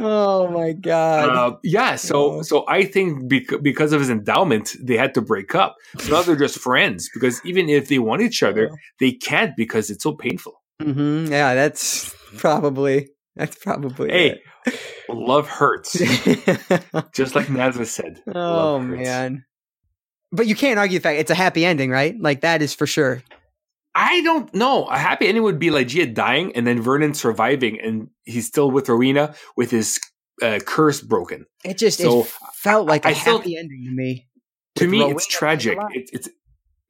Oh 0.00 0.48
my 0.48 0.72
god! 0.72 1.28
Uh, 1.28 1.56
yeah, 1.62 1.96
so 1.96 2.42
so 2.42 2.64
I 2.68 2.84
think 2.84 3.28
bec- 3.28 3.62
because 3.62 3.92
of 3.92 4.00
his 4.00 4.10
endowment, 4.10 4.76
they 4.80 4.96
had 4.96 5.14
to 5.14 5.20
break 5.20 5.54
up. 5.54 5.76
So 5.98 6.12
now 6.12 6.22
they're 6.22 6.36
just 6.36 6.58
friends 6.68 7.08
because 7.12 7.40
even 7.44 7.68
if 7.68 7.88
they 7.88 7.98
want 7.98 8.22
each 8.22 8.42
other, 8.42 8.70
they 9.00 9.12
can't 9.12 9.56
because 9.56 9.90
it's 9.90 10.02
so 10.02 10.12
painful. 10.12 10.62
Mm-hmm. 10.82 11.32
Yeah, 11.32 11.54
that's 11.54 12.14
probably 12.36 13.08
that's 13.36 13.56
probably 13.56 14.10
hey. 14.10 14.40
It 14.66 14.78
love 15.08 15.48
hurts. 15.48 15.92
Just 17.14 17.34
like 17.34 17.48
Nazareth 17.48 17.88
said. 17.88 18.20
Oh 18.34 18.78
man. 18.78 19.44
But 20.30 20.46
you 20.46 20.54
can't 20.54 20.78
argue 20.78 20.98
the 20.98 21.02
fact 21.02 21.20
it's 21.20 21.30
a 21.30 21.34
happy 21.34 21.64
ending, 21.64 21.90
right? 21.90 22.14
Like 22.20 22.42
that 22.42 22.60
is 22.60 22.74
for 22.74 22.86
sure. 22.86 23.22
I 24.00 24.20
don't 24.20 24.54
know. 24.54 24.84
A 24.84 24.96
happy 24.96 25.26
ending 25.26 25.42
would 25.42 25.58
be 25.58 25.70
like 25.70 25.88
Gia 25.88 26.06
dying 26.06 26.54
and 26.54 26.64
then 26.64 26.80
Verden 26.80 27.14
surviving 27.14 27.80
and 27.80 28.08
he's 28.22 28.46
still 28.46 28.70
with 28.70 28.88
Rowena 28.88 29.34
with 29.56 29.72
his 29.72 29.98
uh, 30.40 30.60
curse 30.64 31.00
broken. 31.00 31.46
It 31.64 31.78
just 31.78 31.98
so, 31.98 32.20
it 32.20 32.26
felt 32.54 32.86
like 32.86 33.04
a 33.04 33.08
I 33.08 33.12
happy 33.12 33.20
still, 33.20 33.58
ending 33.58 33.84
to 33.86 33.90
me. 33.90 34.28
To 34.76 34.86
me, 34.86 35.00
Rowena 35.00 35.16
it's 35.16 35.26
tragic. 35.26 35.78
It's, 35.90 36.12
it's 36.12 36.28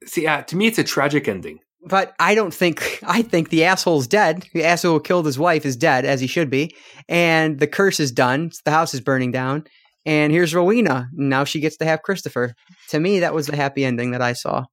see, 0.05 0.27
uh, 0.27 0.43
to 0.43 0.55
me, 0.55 0.67
it's 0.67 0.77
a 0.77 0.83
tragic 0.83 1.27
ending. 1.27 1.59
But 1.83 2.13
I 2.19 2.35
don't 2.35 2.53
think 2.53 2.99
I 3.07 3.23
think 3.23 3.49
the 3.49 3.63
asshole's 3.63 4.05
dead. 4.05 4.47
The 4.53 4.63
asshole 4.63 4.93
who 4.93 5.01
killed 5.01 5.25
his 5.25 5.39
wife 5.39 5.65
is 5.65 5.75
dead, 5.75 6.05
as 6.05 6.21
he 6.21 6.27
should 6.27 6.51
be, 6.51 6.75
and 7.07 7.59
the 7.59 7.67
curse 7.67 7.99
is 7.99 8.11
done. 8.11 8.51
The 8.65 8.71
house 8.71 8.93
is 8.93 9.01
burning 9.01 9.31
down, 9.31 9.63
and 10.05 10.31
here's 10.31 10.53
Rowena. 10.53 11.09
Now 11.13 11.43
she 11.43 11.59
gets 11.59 11.77
to 11.77 11.85
have 11.85 12.03
Christopher. 12.03 12.53
To 12.89 12.99
me, 12.99 13.21
that 13.21 13.33
was 13.33 13.47
the 13.47 13.55
happy 13.55 13.83
ending 13.83 14.11
that 14.11 14.21
I 14.21 14.33
saw. 14.33 14.65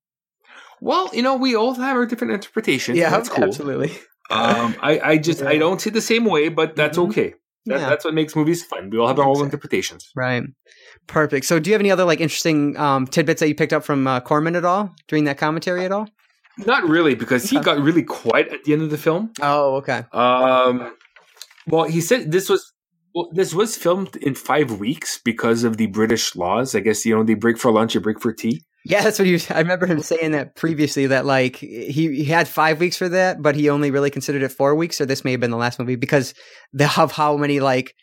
Well, 0.81 1.11
you 1.13 1.23
know, 1.23 1.37
we 1.37 1.55
all 1.55 1.75
have 1.75 1.97
our 1.97 2.07
different 2.07 2.35
interpretations. 2.35 2.99
Yeah, 2.99 3.11
that's 3.11 3.29
cool. 3.29 3.45
absolutely. 3.45 3.91
Um, 4.31 4.75
I, 4.81 5.01
I 5.03 5.19
just 5.19 5.41
yeah. 5.41 5.49
I 5.49 5.59
don't 5.59 5.81
see 5.81 5.91
the 5.91 6.01
same 6.01 6.25
way, 6.25 6.49
but 6.49 6.77
that's 6.77 6.99
mm-hmm. 6.99 7.11
okay. 7.11 7.35
That, 7.67 7.81
yeah. 7.81 7.89
That's 7.89 8.05
what 8.05 8.15
makes 8.15 8.37
movies 8.37 8.65
fun. 8.65 8.91
We 8.91 8.99
all 8.99 9.09
have 9.09 9.19
our 9.19 9.27
own 9.27 9.45
interpretations. 9.45 10.11
Right. 10.15 10.45
Perfect. 11.09 11.47
So, 11.47 11.59
do 11.59 11.71
you 11.71 11.75
have 11.75 11.81
any 11.81 11.91
other 11.91 12.05
like 12.05 12.21
interesting 12.21 12.77
um, 12.77 13.07
tidbits 13.07 13.41
that 13.41 13.49
you 13.49 13.55
picked 13.55 13.73
up 13.73 13.85
from 13.85 14.07
uh, 14.07 14.21
Corman 14.21 14.55
at 14.55 14.65
all 14.65 14.95
during 15.09 15.25
that 15.25 15.39
commentary 15.39 15.85
at 15.85 15.93
all? 15.93 16.09
Not 16.59 16.89
really, 16.89 17.15
because 17.15 17.51
he 17.51 17.61
got 17.61 17.79
really 17.79 18.03
quiet 18.03 18.49
at 18.49 18.65
the 18.65 18.73
end 18.73 18.83
of 18.83 18.91
the 18.91 18.97
film. 18.97 19.33
Oh, 19.43 19.77
okay. 19.77 20.05
Um, 20.13 20.97
well, 21.67 21.85
he 21.85 22.01
said 22.01 22.33
this 22.33 22.49
was 22.49 22.73
well, 23.15 23.29
this 23.33 23.53
was 23.53 23.77
filmed 23.77 24.17
in 24.17 24.35
five 24.35 24.79
weeks 24.79 25.21
because 25.25 25.65
of 25.65 25.77
the 25.77 25.87
British 25.87 26.37
laws. 26.37 26.75
I 26.75 26.81
guess 26.81 27.05
you 27.05 27.17
know 27.17 27.25
they 27.25 27.35
break 27.35 27.59
for 27.59 27.71
lunch, 27.71 27.95
you 27.95 28.01
break 28.01 28.21
for 28.21 28.33
tea. 28.33 28.63
Yeah, 28.89 29.03
that's 29.03 29.19
what 29.19 29.27
he 29.27 29.33
was. 29.33 29.51
I 29.51 29.59
remember 29.59 29.87
him 29.87 30.01
saying 30.01 30.31
that 30.31 30.55
previously. 30.55 31.09
That 31.09 31.27
like 31.27 31.57
he, 31.57 31.89
he 31.91 32.25
had 32.25 32.47
five 32.47 32.79
weeks 32.79 32.97
for 32.97 33.09
that, 33.09 33.43
but 33.43 33.57
he 33.57 33.69
only 33.69 33.91
really 33.91 34.11
considered 34.11 34.43
it 34.43 34.53
four 34.53 34.77
weeks. 34.77 35.01
Or 35.01 35.07
this 35.07 35.25
may 35.25 35.33
have 35.33 35.41
been 35.41 35.51
the 35.51 35.57
last 35.57 35.81
movie 35.81 35.97
because 35.97 36.35
they 36.73 36.85
have 36.87 37.11
how 37.11 37.37
many 37.37 37.59
like 37.59 37.95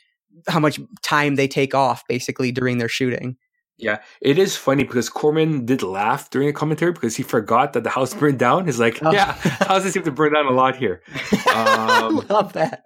how 0.48 0.60
much 0.60 0.82
time 1.02 1.36
they 1.36 1.48
take 1.48 1.74
off 1.74 2.04
basically 2.10 2.52
during 2.52 2.80
their 2.80 2.90
shooting. 2.90 3.38
Yeah, 3.78 4.00
it 4.22 4.38
is 4.38 4.58
funny 4.58 4.84
because 4.84 5.10
Corman 5.10 5.66
did 5.66 5.84
laugh 5.84 6.30
during 6.30 6.48
the 6.48 6.54
commentary 6.54 6.92
because 6.92 7.16
he 7.16 7.24
forgot 7.24 7.74
that 7.74 7.84
the 7.84 7.90
house 7.90 8.14
burned 8.14 8.38
down. 8.38 8.66
He's 8.66 8.80
like, 8.80 9.00
oh. 9.04 9.12
"Yeah, 9.12 9.32
houses 9.34 9.94
seem 9.94 10.04
to 10.04 10.12
burn 10.12 10.34
down 10.34 10.48
a 10.48 10.52
lot 10.52 10.76
here." 10.76 11.02
Um, 11.54 12.26
Love 12.30 12.54
that. 12.54 12.84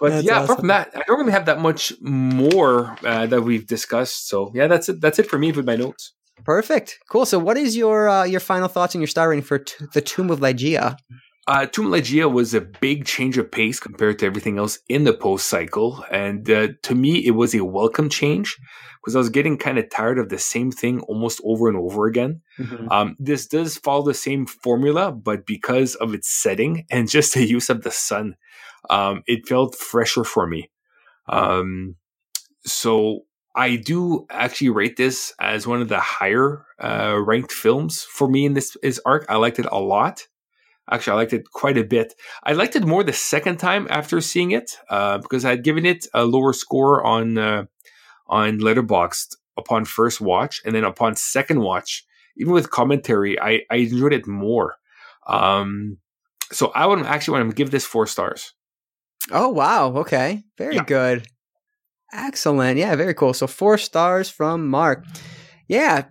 But 0.00 0.10
that's 0.10 0.26
yeah, 0.26 0.38
awesome. 0.38 0.44
apart 0.44 0.58
from 0.58 0.68
that, 0.68 0.90
I 0.96 1.02
don't 1.06 1.20
really 1.20 1.30
have 1.30 1.46
that 1.46 1.60
much 1.60 1.92
more 2.00 2.96
uh, 3.04 3.26
that 3.26 3.42
we've 3.42 3.64
discussed. 3.64 4.26
So 4.28 4.50
yeah, 4.52 4.66
that's 4.66 4.88
it. 4.88 5.00
That's 5.00 5.20
it 5.20 5.30
for 5.30 5.38
me 5.38 5.52
with 5.52 5.64
my 5.64 5.76
notes. 5.76 6.12
Perfect, 6.44 6.98
cool. 7.10 7.26
So, 7.26 7.38
what 7.38 7.56
is 7.56 7.76
your 7.76 8.08
uh, 8.08 8.24
your 8.24 8.40
final 8.40 8.68
thoughts 8.68 8.94
and 8.94 9.02
your 9.02 9.08
star 9.08 9.28
rating 9.28 9.44
for 9.44 9.58
t- 9.58 9.86
the 9.92 10.00
Tomb 10.00 10.30
of 10.30 10.40
Ligeia? 10.40 10.96
uh, 11.50 11.66
Tomb 11.66 11.92
of 11.92 12.00
Ligeia 12.00 12.30
was 12.30 12.54
a 12.54 12.60
big 12.60 13.04
change 13.06 13.36
of 13.36 13.50
pace 13.50 13.80
compared 13.80 14.20
to 14.20 14.26
everything 14.26 14.58
else 14.58 14.78
in 14.88 15.02
the 15.02 15.12
Poe 15.12 15.36
cycle. 15.36 16.04
And 16.10 16.48
uh, 16.48 16.68
to 16.82 16.94
me, 16.94 17.26
it 17.26 17.32
was 17.32 17.54
a 17.56 17.64
welcome 17.64 18.08
change 18.08 18.56
because 19.00 19.16
I 19.16 19.18
was 19.18 19.30
getting 19.30 19.58
kind 19.58 19.76
of 19.76 19.90
tired 19.90 20.20
of 20.20 20.28
the 20.28 20.38
same 20.38 20.70
thing 20.70 21.00
almost 21.00 21.40
over 21.42 21.68
and 21.68 21.76
over 21.76 22.06
again. 22.06 22.42
Mm-hmm. 22.56 22.88
Um, 22.92 23.16
this 23.18 23.48
does 23.48 23.78
follow 23.78 24.04
the 24.04 24.14
same 24.14 24.46
formula, 24.46 25.10
but 25.10 25.44
because 25.44 25.96
of 25.96 26.14
its 26.14 26.30
setting 26.30 26.86
and 26.90 27.10
just 27.10 27.34
the 27.34 27.44
use 27.44 27.68
of 27.68 27.82
the 27.82 27.90
sun, 27.90 28.36
um, 28.88 29.24
it 29.26 29.48
felt 29.48 29.74
fresher 29.74 30.22
for 30.22 30.46
me. 30.46 30.70
Um, 31.28 31.96
so 32.64 33.24
I 33.54 33.76
do 33.76 34.26
actually 34.30 34.70
rate 34.70 34.96
this 34.96 35.34
as 35.40 35.66
one 35.66 35.82
of 35.82 35.88
the 35.88 35.98
higher 35.98 36.64
uh, 36.82 37.18
ranked 37.18 37.52
films 37.52 38.02
for 38.02 38.28
me 38.28 38.46
in 38.46 38.54
this 38.54 38.76
is 38.82 39.00
arc. 39.04 39.26
I 39.28 39.36
liked 39.36 39.58
it 39.58 39.66
a 39.70 39.80
lot. 39.80 40.26
Actually, 40.90 41.12
I 41.12 41.16
liked 41.16 41.32
it 41.32 41.50
quite 41.52 41.78
a 41.78 41.84
bit. 41.84 42.14
I 42.42 42.52
liked 42.52 42.76
it 42.76 42.84
more 42.84 43.04
the 43.04 43.12
second 43.12 43.58
time 43.58 43.86
after 43.90 44.20
seeing 44.20 44.50
it 44.52 44.72
uh, 44.88 45.18
because 45.18 45.44
I 45.44 45.50
had 45.50 45.64
given 45.64 45.86
it 45.86 46.06
a 46.14 46.24
lower 46.24 46.52
score 46.52 47.04
on 47.04 47.38
uh, 47.38 47.64
on 48.26 48.58
Letterboxd 48.58 49.36
upon 49.56 49.84
first 49.84 50.20
watch, 50.20 50.60
and 50.64 50.74
then 50.74 50.84
upon 50.84 51.16
second 51.16 51.60
watch, 51.60 52.04
even 52.36 52.52
with 52.52 52.70
commentary, 52.70 53.38
I, 53.40 53.62
I 53.70 53.76
enjoyed 53.76 54.12
it 54.12 54.26
more. 54.26 54.76
Um, 55.26 55.98
so 56.52 56.72
I 56.74 56.86
would 56.86 57.00
actually 57.06 57.38
want 57.38 57.50
to 57.50 57.56
give 57.56 57.70
this 57.70 57.86
four 57.86 58.06
stars. 58.06 58.54
Oh 59.30 59.48
wow! 59.48 59.92
Okay, 59.98 60.42
very 60.56 60.76
yeah. 60.76 60.84
good. 60.84 61.26
Excellent. 62.12 62.78
Yeah, 62.78 62.96
very 62.96 63.14
cool. 63.14 63.34
So 63.34 63.46
four 63.46 63.78
stars 63.78 64.28
from 64.28 64.68
Marc. 64.68 65.04
Yeah. 65.68 66.06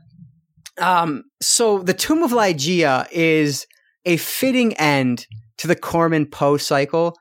Um, 0.79 1.23
so 1.41 1.79
the 1.79 1.93
Tomb 1.93 2.23
of 2.23 2.31
Ligeia 2.31 3.07
is 3.11 3.67
a 4.05 4.17
fitting 4.17 4.73
end 4.75 5.27
to 5.57 5.67
the 5.67 5.75
Corman 5.75 6.25
Poe 6.25 6.57
cycle, 6.57 7.17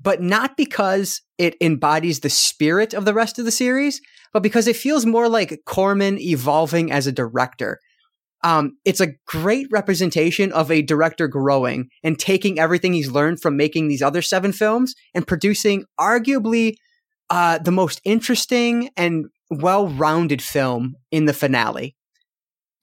but 0.00 0.20
not 0.20 0.56
because 0.56 1.22
it 1.38 1.56
embodies 1.60 2.20
the 2.20 2.30
spirit 2.30 2.94
of 2.94 3.04
the 3.04 3.14
rest 3.14 3.38
of 3.38 3.44
the 3.44 3.52
series, 3.52 4.00
but 4.32 4.42
because 4.42 4.66
it 4.66 4.76
feels 4.76 5.06
more 5.06 5.28
like 5.28 5.60
Corman 5.64 6.18
evolving 6.18 6.90
as 6.90 7.06
a 7.06 7.12
director. 7.12 7.78
Um, 8.42 8.76
it's 8.84 9.00
a 9.00 9.14
great 9.26 9.66
representation 9.70 10.52
of 10.52 10.70
a 10.70 10.82
director 10.82 11.26
growing 11.26 11.88
and 12.02 12.18
taking 12.18 12.58
everything 12.58 12.92
he's 12.92 13.10
learned 13.10 13.40
from 13.40 13.56
making 13.56 13.88
these 13.88 14.02
other 14.02 14.22
seven 14.22 14.52
films 14.52 14.94
and 15.14 15.26
producing 15.26 15.84
arguably 15.98 16.74
uh, 17.30 17.58
the 17.58 17.72
most 17.72 18.00
interesting 18.04 18.90
and 18.96 19.26
well 19.50 19.88
rounded 19.88 20.42
film 20.42 20.96
in 21.10 21.26
the 21.26 21.32
finale. 21.32 21.96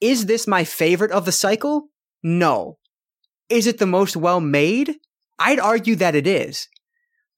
Is 0.00 0.26
this 0.26 0.46
my 0.46 0.64
favorite 0.64 1.12
of 1.12 1.24
the 1.24 1.32
cycle? 1.32 1.88
No. 2.22 2.78
Is 3.48 3.66
it 3.66 3.78
the 3.78 3.86
most 3.86 4.16
well 4.16 4.40
made? 4.40 4.96
I'd 5.38 5.58
argue 5.58 5.96
that 5.96 6.14
it 6.14 6.26
is. 6.26 6.68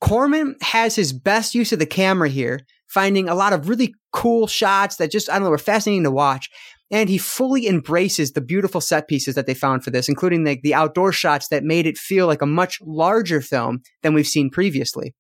Corman 0.00 0.56
has 0.60 0.94
his 0.94 1.12
best 1.12 1.54
use 1.54 1.72
of 1.72 1.78
the 1.78 1.86
camera 1.86 2.28
here, 2.28 2.60
finding 2.86 3.28
a 3.28 3.34
lot 3.34 3.52
of 3.52 3.68
really 3.68 3.94
cool 4.12 4.46
shots 4.46 4.96
that 4.96 5.10
just, 5.10 5.30
I 5.30 5.34
don't 5.34 5.44
know, 5.44 5.50
were 5.50 5.58
fascinating 5.58 6.04
to 6.04 6.10
watch. 6.10 6.50
And 6.90 7.08
he 7.08 7.18
fully 7.18 7.66
embraces 7.66 8.32
the 8.32 8.40
beautiful 8.40 8.80
set 8.80 9.08
pieces 9.08 9.34
that 9.34 9.46
they 9.46 9.54
found 9.54 9.82
for 9.82 9.90
this, 9.90 10.08
including 10.08 10.44
the, 10.44 10.60
the 10.62 10.74
outdoor 10.74 11.10
shots 11.10 11.48
that 11.48 11.64
made 11.64 11.86
it 11.86 11.98
feel 11.98 12.26
like 12.26 12.42
a 12.42 12.46
much 12.46 12.78
larger 12.82 13.40
film 13.40 13.80
than 14.02 14.14
we've 14.14 14.26
seen 14.26 14.50
previously. 14.50 15.14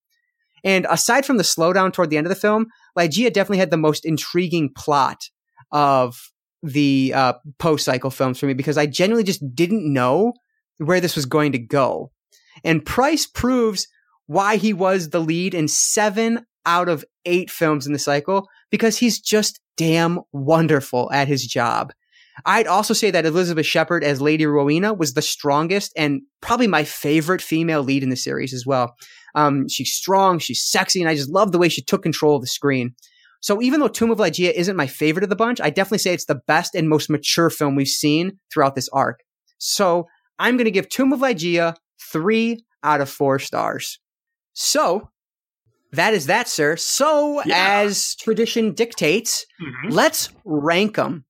And 0.66 0.84
aside 0.90 1.24
from 1.24 1.36
the 1.36 1.44
slowdown 1.44 1.92
toward 1.92 2.10
the 2.10 2.18
end 2.18 2.26
of 2.26 2.28
the 2.28 2.34
film, 2.34 2.66
Ligeia 2.98 3.32
definitely 3.32 3.58
had 3.58 3.70
the 3.70 3.76
most 3.76 4.04
intriguing 4.04 4.70
plot 4.76 5.30
of 5.70 6.20
the 6.60 7.12
uh, 7.14 7.34
Poe 7.60 7.76
cycle 7.76 8.10
films 8.10 8.40
for 8.40 8.46
me 8.46 8.52
because 8.52 8.76
I 8.76 8.86
genuinely 8.86 9.22
just 9.22 9.54
didn't 9.54 9.90
know 9.90 10.32
where 10.78 11.00
this 11.00 11.14
was 11.14 11.24
going 11.24 11.52
to 11.52 11.58
go. 11.58 12.10
And 12.64 12.84
Price 12.84 13.26
proves 13.26 13.86
why 14.26 14.56
he 14.56 14.72
was 14.72 15.10
the 15.10 15.20
lead 15.20 15.54
in 15.54 15.68
seven 15.68 16.44
out 16.66 16.88
of 16.88 17.04
eight 17.24 17.48
films 17.48 17.86
in 17.86 17.92
the 17.92 17.98
cycle 17.98 18.48
because 18.72 18.98
he's 18.98 19.20
just 19.20 19.60
damn 19.76 20.18
wonderful 20.32 21.12
at 21.12 21.28
his 21.28 21.46
job. 21.46 21.92
I'd 22.44 22.66
also 22.66 22.94
say 22.94 23.10
that 23.10 23.24
Elizabeth 23.24 23.66
Shepherd 23.66 24.04
as 24.04 24.20
Lady 24.20 24.44
Rowena 24.46 24.92
was 24.92 25.14
the 25.14 25.22
strongest 25.22 25.92
and 25.96 26.22
probably 26.40 26.66
my 26.66 26.84
favorite 26.84 27.40
female 27.40 27.82
lead 27.82 28.02
in 28.02 28.10
the 28.10 28.16
series 28.16 28.52
as 28.52 28.66
well. 28.66 28.94
Um, 29.34 29.68
she's 29.68 29.92
strong, 29.92 30.38
she's 30.38 30.64
sexy, 30.64 31.00
and 31.00 31.08
I 31.08 31.14
just 31.14 31.30
love 31.30 31.52
the 31.52 31.58
way 31.58 31.68
she 31.68 31.82
took 31.82 32.02
control 32.02 32.36
of 32.36 32.42
the 32.42 32.46
screen. 32.46 32.94
So 33.40 33.62
even 33.62 33.80
though 33.80 33.88
Tomb 33.88 34.10
of 34.10 34.18
Ligeia 34.18 34.52
isn't 34.52 34.76
my 34.76 34.86
favorite 34.86 35.22
of 35.22 35.30
the 35.30 35.36
bunch, 35.36 35.60
I 35.60 35.70
definitely 35.70 35.98
say 35.98 36.14
it's 36.14 36.24
the 36.24 36.40
best 36.46 36.74
and 36.74 36.88
most 36.88 37.10
mature 37.10 37.50
film 37.50 37.76
we've 37.76 37.86
seen 37.86 38.38
throughout 38.52 38.74
this 38.74 38.88
arc. 38.92 39.20
So 39.58 40.06
I'm 40.38 40.56
going 40.56 40.64
to 40.64 40.70
give 40.70 40.88
Tomb 40.88 41.12
of 41.12 41.20
Ligeia 41.20 41.76
three 42.10 42.64
out 42.82 43.00
of 43.00 43.10
four 43.10 43.38
stars. 43.38 43.98
So 44.54 45.10
that 45.92 46.14
is 46.14 46.26
that, 46.26 46.48
sir. 46.48 46.76
So 46.76 47.42
yeah. 47.44 47.82
as 47.82 48.16
tradition 48.16 48.72
dictates, 48.72 49.44
mm-hmm. 49.62 49.92
let's 49.92 50.30
rank 50.44 50.96
them. 50.96 51.25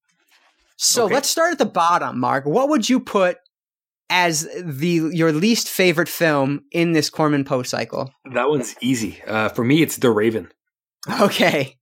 So 0.77 1.05
okay. 1.05 1.15
let's 1.15 1.29
start 1.29 1.53
at 1.53 1.59
the 1.59 1.67
bottom, 1.67 2.19
Marc. 2.19 2.45
What 2.45 2.69
would 2.69 2.89
you 2.89 3.01
put 3.01 3.39
as 4.11 4.49
the 4.63 5.11
your 5.13 5.33
least 5.33 5.69
favorite 5.69 6.09
film 6.09 6.65
in 6.71 6.93
this 6.93 7.11
Corman 7.11 7.45
Poe 7.45 7.63
cycle? 7.63 8.13
That 8.33 8.49
one's 8.49 8.75
easy. 8.81 9.21
Uh, 9.27 9.49
for 9.49 9.65
me, 9.65 9.83
it's 9.83 9.97
The 9.97 10.11
Raven. 10.11 10.51
Okay. 11.21 11.77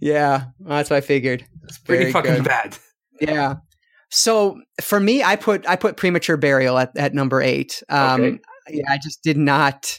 yeah, 0.00 0.44
that's 0.60 0.90
what 0.90 0.96
I 0.96 1.00
figured. 1.00 1.44
It's 1.64 1.78
pretty 1.78 2.04
Very 2.04 2.12
fucking 2.12 2.34
good. 2.34 2.44
bad. 2.44 2.78
Yeah. 3.18 3.56
So 4.10 4.60
for 4.82 5.00
me, 5.00 5.22
I 5.22 5.36
put 5.36 5.66
I 5.66 5.76
put 5.76 5.96
premature 5.96 6.36
burial 6.36 6.78
at, 6.78 6.94
at 6.96 7.14
number 7.14 7.40
eight. 7.40 7.82
Um, 7.88 8.20
okay. 8.20 8.38
Yeah, 8.68 8.84
I 8.90 8.98
just 9.02 9.22
did 9.22 9.38
not 9.38 9.98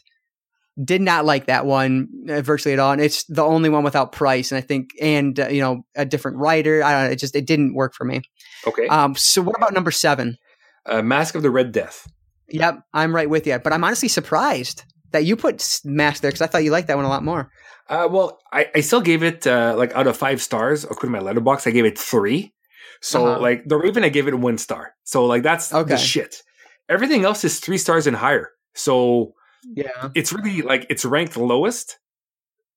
did 0.81 1.01
not 1.01 1.25
like 1.25 1.45
that 1.47 1.65
one 1.65 2.07
uh, 2.29 2.41
virtually 2.41 2.73
at 2.73 2.79
all, 2.79 2.91
and 2.91 3.01
it's 3.01 3.23
the 3.25 3.43
only 3.43 3.69
one 3.69 3.83
without 3.83 4.11
Price, 4.11 4.51
and 4.51 4.57
I 4.57 4.61
think 4.61 4.91
and 4.99 5.39
uh, 5.39 5.47
you 5.47 5.61
know 5.61 5.85
a 5.95 6.05
different 6.05 6.37
writer. 6.37 6.83
I 6.83 6.91
don't 6.91 7.03
know. 7.05 7.11
It 7.11 7.19
just 7.19 7.35
it 7.35 7.45
didn't 7.45 7.75
work 7.75 7.93
for 7.93 8.05
me. 8.05 8.21
Okay. 8.65 8.87
Um. 8.87 9.15
So 9.15 9.41
what 9.41 9.55
about 9.55 9.73
number 9.73 9.91
seven? 9.91 10.37
Uh, 10.85 11.01
Mask 11.01 11.35
of 11.35 11.43
the 11.43 11.51
Red 11.51 11.71
Death. 11.71 12.07
Yep, 12.49 12.81
I'm 12.93 13.15
right 13.15 13.29
with 13.29 13.47
you. 13.47 13.57
But 13.59 13.73
I'm 13.73 13.83
honestly 13.83 14.09
surprised 14.09 14.83
that 15.11 15.25
you 15.25 15.35
put 15.35 15.81
Mask 15.85 16.21
there 16.21 16.31
because 16.31 16.41
I 16.41 16.47
thought 16.47 16.63
you 16.63 16.71
liked 16.71 16.87
that 16.87 16.97
one 16.97 17.05
a 17.05 17.09
lot 17.09 17.23
more. 17.23 17.49
Uh, 17.87 18.07
well, 18.09 18.39
I, 18.51 18.69
I 18.75 18.81
still 18.81 19.01
gave 19.01 19.23
it 19.23 19.45
uh, 19.45 19.75
like 19.77 19.93
out 19.95 20.07
of 20.07 20.17
five 20.17 20.41
stars 20.41 20.83
according 20.83 21.13
to 21.13 21.21
my 21.21 21.33
Letterboxd, 21.33 21.67
I 21.67 21.71
gave 21.71 21.85
it 21.85 21.97
three. 21.97 22.53
So 23.01 23.27
uh-huh. 23.27 23.41
like 23.41 23.63
the 23.65 23.77
Raven, 23.77 24.03
I 24.03 24.09
gave 24.09 24.27
it 24.27 24.33
one 24.33 24.57
star. 24.57 24.93
So 25.03 25.25
like 25.25 25.43
that's 25.43 25.73
okay. 25.73 25.89
the 25.89 25.97
shit. 25.97 26.41
Everything 26.89 27.25
else 27.25 27.43
is 27.43 27.59
three 27.59 27.77
stars 27.77 28.07
and 28.07 28.15
higher. 28.15 28.51
So 28.73 29.33
yeah, 29.76 30.10
it's 30.15 30.34
really 30.34 30.61
like 30.61 30.88
it's 30.90 31.06
ranked 31.06 31.38
lowest 31.38 31.99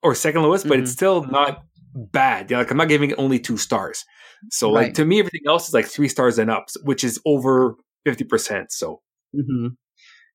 or 0.02 0.14
second 0.14 0.42
lowest, 0.42 0.64
mm-hmm. 0.64 0.70
but 0.70 0.78
it's 0.80 0.90
mm-hmm. 0.90 0.96
still 0.96 1.24
not 1.24 1.64
bad. 1.94 2.50
Yeah, 2.50 2.58
like 2.58 2.70
I'm 2.70 2.76
not 2.76 2.88
giving 2.88 3.10
it 3.10 3.18
only 3.18 3.38
two 3.38 3.56
stars. 3.56 4.04
So 4.50 4.72
right. 4.72 4.84
like 4.84 4.94
to 4.94 5.04
me, 5.04 5.18
everything 5.18 5.42
else 5.46 5.68
is 5.68 5.74
like 5.74 5.86
three 5.86 6.08
stars 6.08 6.38
and 6.38 6.50
up, 6.50 6.66
which 6.82 7.04
is 7.04 7.20
over 7.24 7.76
fifty 8.04 8.24
percent. 8.24 8.72
So. 8.72 9.00
Mm-hmm. 9.34 9.68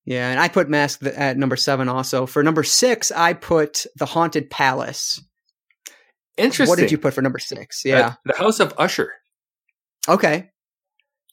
Yeah, 0.03 0.31
and 0.31 0.39
I 0.39 0.47
put 0.47 0.67
Mask 0.67 1.03
at 1.05 1.37
number 1.37 1.55
seven 1.55 1.87
also. 1.87 2.25
For 2.25 2.41
number 2.41 2.63
six, 2.63 3.11
I 3.11 3.33
put 3.33 3.85
The 3.97 4.07
Haunted 4.07 4.49
Palace. 4.49 5.23
Interesting. 6.37 6.69
What 6.69 6.79
did 6.79 6.91
you 6.91 6.97
put 6.97 7.13
for 7.13 7.21
number 7.21 7.37
six? 7.37 7.85
Yeah. 7.85 8.07
Uh, 8.07 8.13
the 8.25 8.33
House 8.35 8.59
of 8.59 8.73
Usher. 8.79 9.11
Okay. 10.09 10.49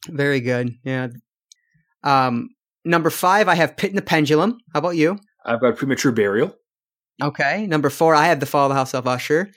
Very 0.07 0.41
good. 0.41 0.75
Yeah. 0.85 1.09
Um, 2.05 2.51
number 2.89 3.11
five, 3.11 3.49
I 3.49 3.55
have 3.55 3.77
Pit 3.77 3.91
and 3.91 3.99
the 3.99 4.03
Pendulum. 4.03 4.59
How 4.73 4.81
about 4.81 4.97
you? 4.97 5.19
I've 5.45 5.61
got 5.61 5.77
Premature 5.77 6.13
Burial. 6.13 6.55
Okay. 7.23 7.67
Number 7.67 7.91
four, 7.91 8.15
I 8.15 8.27
have 8.27 8.41
The 8.41 8.47
Fall 8.47 8.67
of 8.67 8.71
the 8.71 8.75
House 8.75 8.95
of 8.95 9.07
Usher. 9.07 9.51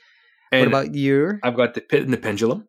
And 0.51 0.71
what 0.71 0.83
about 0.83 0.95
you? 0.95 1.39
I've 1.43 1.55
got 1.55 1.73
The 1.73 1.81
Pit 1.81 2.03
and 2.03 2.13
the 2.13 2.17
Pendulum. 2.17 2.67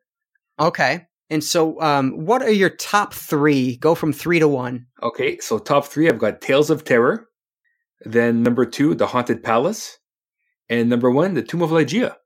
Okay. 0.61 1.07
And 1.31 1.43
so, 1.43 1.81
um, 1.81 2.27
what 2.27 2.43
are 2.43 2.51
your 2.51 2.69
top 2.71 3.15
three? 3.15 3.77
Go 3.77 3.95
from 3.95 4.13
three 4.13 4.39
to 4.39 4.49
one. 4.49 4.87
Okay. 5.03 5.39
So, 5.39 5.59
top 5.59 5.87
three, 5.87 6.09
I've 6.09 6.19
got 6.19 6.41
Tales 6.41 6.71
of 6.71 6.85
Terror. 6.85 7.27
Then, 8.03 8.43
number 8.43 8.67
two, 8.67 8.95
The 8.95 9.07
Haunted 9.07 9.43
Palace. 9.43 9.99
And 10.69 10.89
number 10.91 11.11
one, 11.11 11.35
The 11.35 11.43
Tomb 11.43 11.63
of 11.63 11.71
Ligeia. 11.71 12.17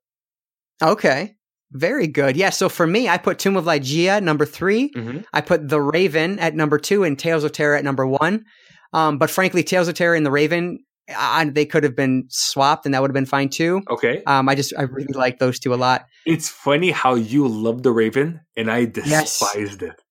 Okay. 0.82 1.35
Very 1.72 2.06
good. 2.06 2.36
Yeah. 2.36 2.51
So 2.51 2.68
for 2.68 2.86
me, 2.86 3.09
I 3.09 3.18
put 3.18 3.38
Tomb 3.38 3.56
of 3.56 3.64
Ligeia 3.64 4.22
number 4.22 4.47
3 4.47 4.90
mm-hmm. 4.90 5.18
I 5.32 5.40
put 5.40 5.68
The 5.68 5.80
Raven 5.80 6.38
at 6.38 6.55
number 6.55 6.78
two 6.78 7.05
and 7.05 7.18
Tales 7.18 7.44
of 7.44 7.52
Terror 7.52 7.76
at 7.76 7.84
number 7.84 8.06
one. 8.06 8.44
Um, 8.93 9.18
but 9.18 9.30
frankly, 9.30 9.62
Tales 9.62 9.88
of 9.88 9.94
Terror 9.94 10.14
and 10.14 10.24
The 10.24 10.30
Raven, 10.30 10.78
I, 11.14 11.44
they 11.44 11.66
could 11.66 11.82
have 11.82 11.97
been 11.97 12.26
swapped 12.28 12.86
and 12.86 12.94
that 12.94 13.02
would 13.02 13.10
have 13.10 13.14
been 13.14 13.26
fine 13.26 13.48
too. 13.48 13.82
Okay. 13.90 14.22
Um, 14.26 14.48
I 14.48 14.55
just, 14.55 14.72
I 14.78 14.82
really 14.82 15.12
like 15.12 15.38
those 15.38 15.59
two 15.59 15.74
a 15.74 15.76
lot. 15.76 16.06
It's 16.24 16.48
funny 16.48 16.93
how 16.93 17.14
you 17.14 17.47
love 17.48 17.82
The 17.82 17.93
Raven 17.93 18.40
and 18.56 18.70
I 18.70 18.84
despised 18.84 19.82
yes. 19.82 19.90
it. 19.90 20.02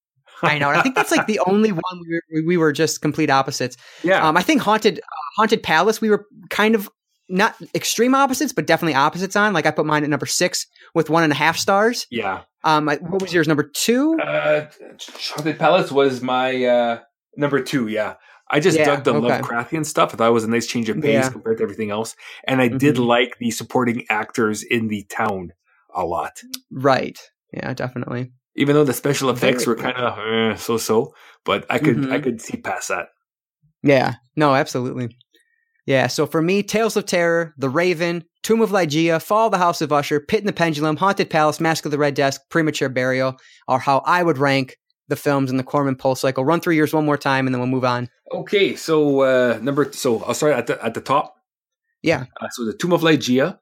I 0.43 0.59
know. 0.59 0.69
And 0.69 0.77
I 0.77 0.81
think 0.81 0.95
that's 0.95 1.11
like 1.11 1.27
the 1.27 1.39
only 1.47 1.71
one 1.71 1.81
we 2.01 2.41
were, 2.41 2.47
we 2.47 2.57
were 2.57 2.73
just 2.73 3.01
complete 3.01 3.29
opposites. 3.29 3.77
Yeah. 4.03 4.27
Um, 4.27 4.35
I 4.35 4.41
think 4.41 4.61
Haunted, 4.61 4.99
uh, 4.99 5.03
Haunted 5.37 5.63
Palace, 5.63 6.01
we 6.01 6.09
were 6.09 6.25
kind 6.49 6.75
of 6.75 6.89
not 7.29 7.55
extreme 7.73 8.13
opposites, 8.15 8.53
but 8.53 8.67
definitely 8.67 8.95
opposites 8.95 9.35
on. 9.35 9.53
Like 9.53 9.65
I 9.65 9.71
put 9.71 9.85
mine 9.85 10.03
at 10.03 10.09
number 10.09 10.25
six 10.25 10.67
with 10.93 11.09
one 11.09 11.23
and 11.23 11.31
a 11.31 11.35
half 11.35 11.57
stars. 11.57 12.07
Yeah. 12.09 12.43
Um, 12.63 12.87
what 12.87 13.21
was 13.21 13.33
yours? 13.33 13.47
Number 13.47 13.63
two? 13.63 14.17
Uh, 14.19 14.67
Haunted 15.35 15.59
Palace 15.59 15.91
was 15.91 16.21
my 16.21 16.63
uh 16.65 16.99
number 17.37 17.61
two. 17.61 17.87
Yeah. 17.87 18.15
I 18.47 18.59
just 18.59 18.77
yeah, 18.77 18.85
dug 18.85 19.03
the 19.03 19.13
okay. 19.15 19.41
Lovecraftian 19.41 19.85
stuff. 19.85 20.13
I 20.13 20.17
thought 20.17 20.29
it 20.29 20.33
was 20.33 20.43
a 20.43 20.49
nice 20.49 20.67
change 20.67 20.87
of 20.89 21.01
pace 21.01 21.13
yeah. 21.13 21.29
compared 21.29 21.57
to 21.57 21.63
everything 21.63 21.89
else. 21.89 22.15
And 22.47 22.61
I 22.61 22.67
mm-hmm. 22.67 22.77
did 22.77 22.99
like 22.99 23.39
the 23.39 23.49
supporting 23.49 24.05
actors 24.09 24.61
in 24.61 24.87
the 24.87 25.03
town 25.03 25.53
a 25.93 26.05
lot. 26.05 26.41
Right. 26.71 27.19
Yeah, 27.51 27.73
definitely. 27.73 28.33
Even 28.55 28.75
though 28.75 28.83
the 28.83 28.93
special 28.93 29.31
effects 29.31 29.65
Very 29.65 29.77
were 29.77 29.81
kind 29.81 29.97
of 29.97 30.19
eh, 30.19 30.55
so-so, 30.57 31.13
but 31.43 31.65
I 31.69 31.79
could 31.79 31.97
mm-hmm. 31.97 32.13
I 32.13 32.19
could 32.19 32.39
see 32.39 32.57
past 32.57 32.89
that. 32.89 33.07
Yeah. 33.81 34.15
No, 34.35 34.53
absolutely. 34.53 35.17
Yeah. 35.85 36.07
So 36.07 36.25
for 36.25 36.41
me, 36.41 36.63
Tales 36.63 36.97
of 36.97 37.05
Terror, 37.05 37.53
The 37.57 37.69
Raven, 37.69 38.23
Tomb 38.43 38.61
of 38.61 38.71
Ligeia, 38.71 39.21
Fall 39.21 39.47
of 39.47 39.51
the 39.51 39.57
House 39.57 39.81
of 39.81 39.91
Usher, 39.91 40.19
Pit 40.19 40.39
in 40.39 40.45
the 40.47 40.53
Pendulum, 40.53 40.97
Haunted 40.97 41.29
Palace, 41.29 41.59
Mask 41.59 41.85
of 41.85 41.91
the 41.91 41.97
Red 41.97 42.15
Death, 42.15 42.39
Premature 42.49 42.89
Burial 42.89 43.37
are 43.67 43.79
how 43.79 43.99
I 44.05 44.23
would 44.23 44.37
rank 44.37 44.77
the 45.07 45.15
films 45.15 45.51
in 45.51 45.57
the 45.57 45.63
Corman 45.63 45.95
Pulse 45.95 46.21
cycle. 46.21 46.45
Run 46.45 46.59
through 46.59 46.73
yours 46.73 46.93
one 46.93 47.05
more 47.05 47.17
time, 47.17 47.47
and 47.47 47.53
then 47.53 47.59
we'll 47.59 47.69
move 47.69 47.85
on. 47.85 48.09
Okay, 48.31 48.75
so 48.75 49.21
uh, 49.21 49.59
number 49.61 49.91
so 49.91 50.23
I'll 50.23 50.33
start 50.33 50.53
at 50.53 50.67
the 50.67 50.83
at 50.83 50.95
the 50.95 51.01
top. 51.01 51.35
Yeah. 52.01 52.25
Uh, 52.41 52.49
so 52.49 52.65
the 52.65 52.73
Tomb 52.73 52.93
of 52.93 53.01
Ligeia, 53.01 53.59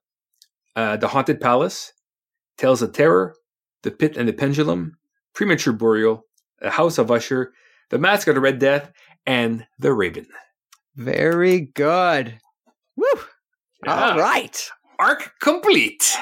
uh, 0.75 0.97
the 0.97 1.07
Haunted 1.07 1.41
Palace, 1.41 1.93
Tales 2.57 2.81
of 2.81 2.93
Terror, 2.93 3.35
the 3.83 3.91
Pit 3.91 4.17
and 4.17 4.27
the 4.27 4.33
Pendulum, 4.33 4.97
Premature 5.33 5.73
Burial, 5.73 6.25
the 6.59 6.71
House 6.71 6.97
of 6.97 7.11
Usher, 7.11 7.53
the 7.89 7.99
Mask 7.99 8.27
of 8.27 8.35
the 8.35 8.41
Red 8.41 8.59
Death, 8.59 8.91
and 9.25 9.65
the 9.79 9.93
Raven. 9.93 10.27
Very 10.95 11.61
good. 11.61 12.39
Woo! 12.95 13.05
Yeah. 13.85 14.11
All 14.11 14.19
right. 14.19 14.69
Arc 14.99 15.33
complete. 15.41 16.17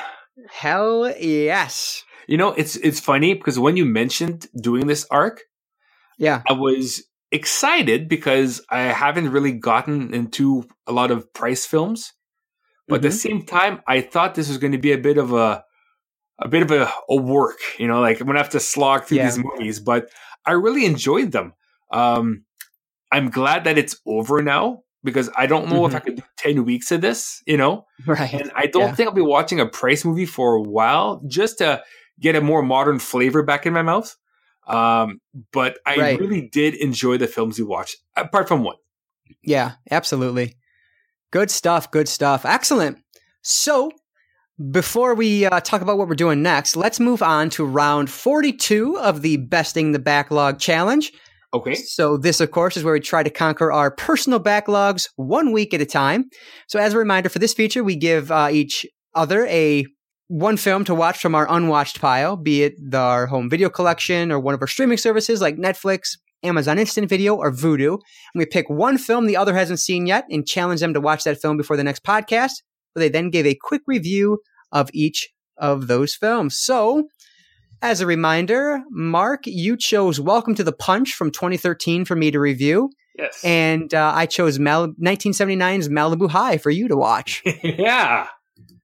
Hell 0.49 1.13
yes. 1.19 2.03
You 2.27 2.37
know, 2.37 2.53
it's 2.53 2.75
it's 2.77 2.99
funny 2.99 3.33
because 3.33 3.59
when 3.59 3.77
you 3.77 3.85
mentioned 3.85 4.47
doing 4.59 4.87
this 4.87 5.05
arc, 5.11 5.41
yeah, 6.17 6.43
I 6.47 6.53
was 6.53 7.03
excited 7.31 8.07
because 8.07 8.61
I 8.69 8.81
haven't 8.83 9.31
really 9.31 9.51
gotten 9.51 10.13
into 10.13 10.65
a 10.87 10.91
lot 10.91 11.11
of 11.11 11.33
Price 11.33 11.65
films. 11.65 12.13
But 12.87 12.95
mm-hmm. 12.95 12.95
at 12.95 13.01
the 13.01 13.07
mm-hmm. 13.09 13.17
same 13.17 13.45
time, 13.45 13.81
I 13.87 14.01
thought 14.01 14.35
this 14.35 14.47
was 14.47 14.57
going 14.57 14.73
to 14.73 14.77
be 14.77 14.93
a 14.93 14.97
bit 14.97 15.17
of 15.17 15.33
a 15.33 15.63
a 16.39 16.47
bit 16.47 16.63
of 16.63 16.71
a, 16.71 16.91
a 17.09 17.15
work, 17.15 17.59
you 17.77 17.87
know, 17.87 18.01
like 18.01 18.19
I'm 18.19 18.27
gonna 18.27 18.39
have 18.39 18.49
to 18.49 18.59
slog 18.59 19.05
through 19.05 19.17
yeah. 19.17 19.25
these 19.25 19.43
movies, 19.43 19.79
but 19.79 20.09
I 20.45 20.53
really 20.53 20.85
enjoyed 20.85 21.31
them. 21.31 21.53
Um, 21.91 22.45
I'm 23.11 23.29
glad 23.29 23.65
that 23.65 23.77
it's 23.77 23.99
over 24.05 24.41
now 24.41 24.83
because 25.03 25.29
I 25.35 25.47
don't 25.47 25.69
know 25.69 25.81
mm-hmm. 25.81 25.85
if 25.87 25.95
I 25.95 25.99
mm-hmm. 25.99 26.05
could 26.05 26.15
do 26.17 26.23
10 26.37 26.65
weeks 26.65 26.91
of 26.91 27.01
this, 27.01 27.41
you 27.45 27.57
know? 27.57 27.85
Right. 28.05 28.33
And 28.33 28.51
I 28.55 28.67
don't 28.67 28.89
yeah. 28.89 28.95
think 28.95 29.09
I'll 29.09 29.15
be 29.15 29.21
watching 29.21 29.59
a 29.59 29.65
Price 29.65 30.05
movie 30.05 30.25
for 30.25 30.55
a 30.55 30.61
while 30.61 31.21
just 31.27 31.57
to 31.57 31.83
get 32.19 32.35
a 32.35 32.41
more 32.41 32.61
modern 32.61 32.99
flavor 32.99 33.43
back 33.43 33.65
in 33.65 33.73
my 33.73 33.81
mouth. 33.81 34.15
Um, 34.67 35.19
but 35.51 35.79
I 35.85 35.95
right. 35.97 36.19
really 36.19 36.47
did 36.47 36.75
enjoy 36.75 37.17
the 37.17 37.27
films 37.27 37.57
we 37.57 37.65
watched, 37.65 37.97
apart 38.15 38.47
from 38.47 38.63
one. 38.63 38.75
Yeah, 39.41 39.73
absolutely. 39.89 40.55
Good 41.31 41.49
stuff. 41.49 41.89
Good 41.89 42.07
stuff. 42.07 42.45
Excellent. 42.45 42.99
So, 43.41 43.91
before 44.69 45.15
we 45.15 45.45
uh, 45.45 45.59
talk 45.61 45.81
about 45.81 45.97
what 45.97 46.07
we're 46.07 46.15
doing 46.15 46.43
next, 46.43 46.75
let's 46.75 46.99
move 46.99 47.23
on 47.23 47.49
to 47.51 47.65
round 47.65 48.11
42 48.11 48.99
of 48.99 49.23
the 49.23 49.37
Besting 49.37 49.91
the 49.91 49.99
Backlog 49.99 50.59
Challenge. 50.59 51.11
Okay. 51.53 51.75
So 51.75 52.15
this, 52.15 52.39
of 52.39 52.51
course, 52.51 52.77
is 52.77 52.83
where 52.83 52.93
we 52.93 53.01
try 53.01 53.23
to 53.23 53.29
conquer 53.29 53.71
our 53.71 53.91
personal 53.91 54.39
backlogs 54.39 55.09
one 55.17 55.51
week 55.51 55.73
at 55.73 55.81
a 55.81 55.85
time. 55.85 56.29
So 56.67 56.79
as 56.79 56.93
a 56.93 56.97
reminder 56.97 57.27
for 57.27 57.39
this 57.39 57.53
feature, 57.53 57.83
we 57.83 57.97
give 57.97 58.31
uh, 58.31 58.49
each 58.51 58.85
other 59.15 59.45
a 59.47 59.85
one 60.29 60.55
film 60.55 60.85
to 60.85 60.95
watch 60.95 61.19
from 61.19 61.35
our 61.35 61.45
unwatched 61.51 61.99
pile, 61.99 62.37
be 62.37 62.63
it 62.63 62.75
the, 62.79 62.97
our 62.97 63.27
home 63.27 63.49
video 63.49 63.69
collection 63.69 64.31
or 64.31 64.39
one 64.39 64.53
of 64.53 64.61
our 64.61 64.67
streaming 64.67 64.97
services 64.97 65.41
like 65.41 65.57
Netflix, 65.57 66.17
Amazon 66.41 66.79
Instant 66.79 67.09
Video, 67.09 67.35
or 67.35 67.51
Vudu. 67.51 67.95
And 67.95 68.39
we 68.39 68.45
pick 68.45 68.69
one 68.69 68.97
film 68.97 69.25
the 69.25 69.35
other 69.35 69.53
hasn't 69.53 69.81
seen 69.81 70.05
yet 70.05 70.23
and 70.29 70.47
challenge 70.47 70.79
them 70.79 70.93
to 70.93 71.01
watch 71.01 71.25
that 71.25 71.41
film 71.41 71.57
before 71.57 71.75
the 71.75 71.83
next 71.83 72.05
podcast. 72.05 72.61
Where 72.93 73.01
they 73.01 73.09
then 73.09 73.29
give 73.29 73.45
a 73.45 73.57
quick 73.61 73.81
review 73.87 74.39
of 74.71 74.89
each 74.93 75.29
of 75.57 75.87
those 75.87 76.15
films. 76.15 76.57
So 76.57 77.09
as 77.81 78.01
a 78.01 78.05
reminder, 78.05 78.81
Marc, 78.89 79.41
you 79.45 79.75
chose 79.75 80.19
Welcome 80.19 80.55
to 80.55 80.63
the 80.63 80.71
Punch 80.71 81.13
from 81.13 81.31
2013 81.31 82.05
for 82.05 82.15
me 82.15 82.31
to 82.31 82.39
review. 82.39 82.89
Yes. 83.17 83.41
And 83.43 83.93
uh, 83.93 84.13
I 84.15 84.25
chose 84.25 84.59
Mal- 84.59 84.93
1979's 85.01 85.89
Malibu 85.89 86.29
High 86.29 86.57
for 86.57 86.69
you 86.69 86.87
to 86.87 86.95
watch. 86.95 87.43
yeah. 87.63 88.27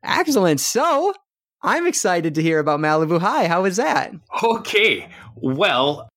Excellent. 0.03 0.59
So 0.59 1.13
I'm 1.61 1.87
excited 1.87 2.35
to 2.35 2.41
hear 2.41 2.59
about 2.59 2.79
Malibu 2.79 3.19
High. 3.19 3.47
How 3.47 3.63
was 3.63 3.77
that? 3.77 4.11
Okay. 4.43 5.07
Well, 5.35 6.09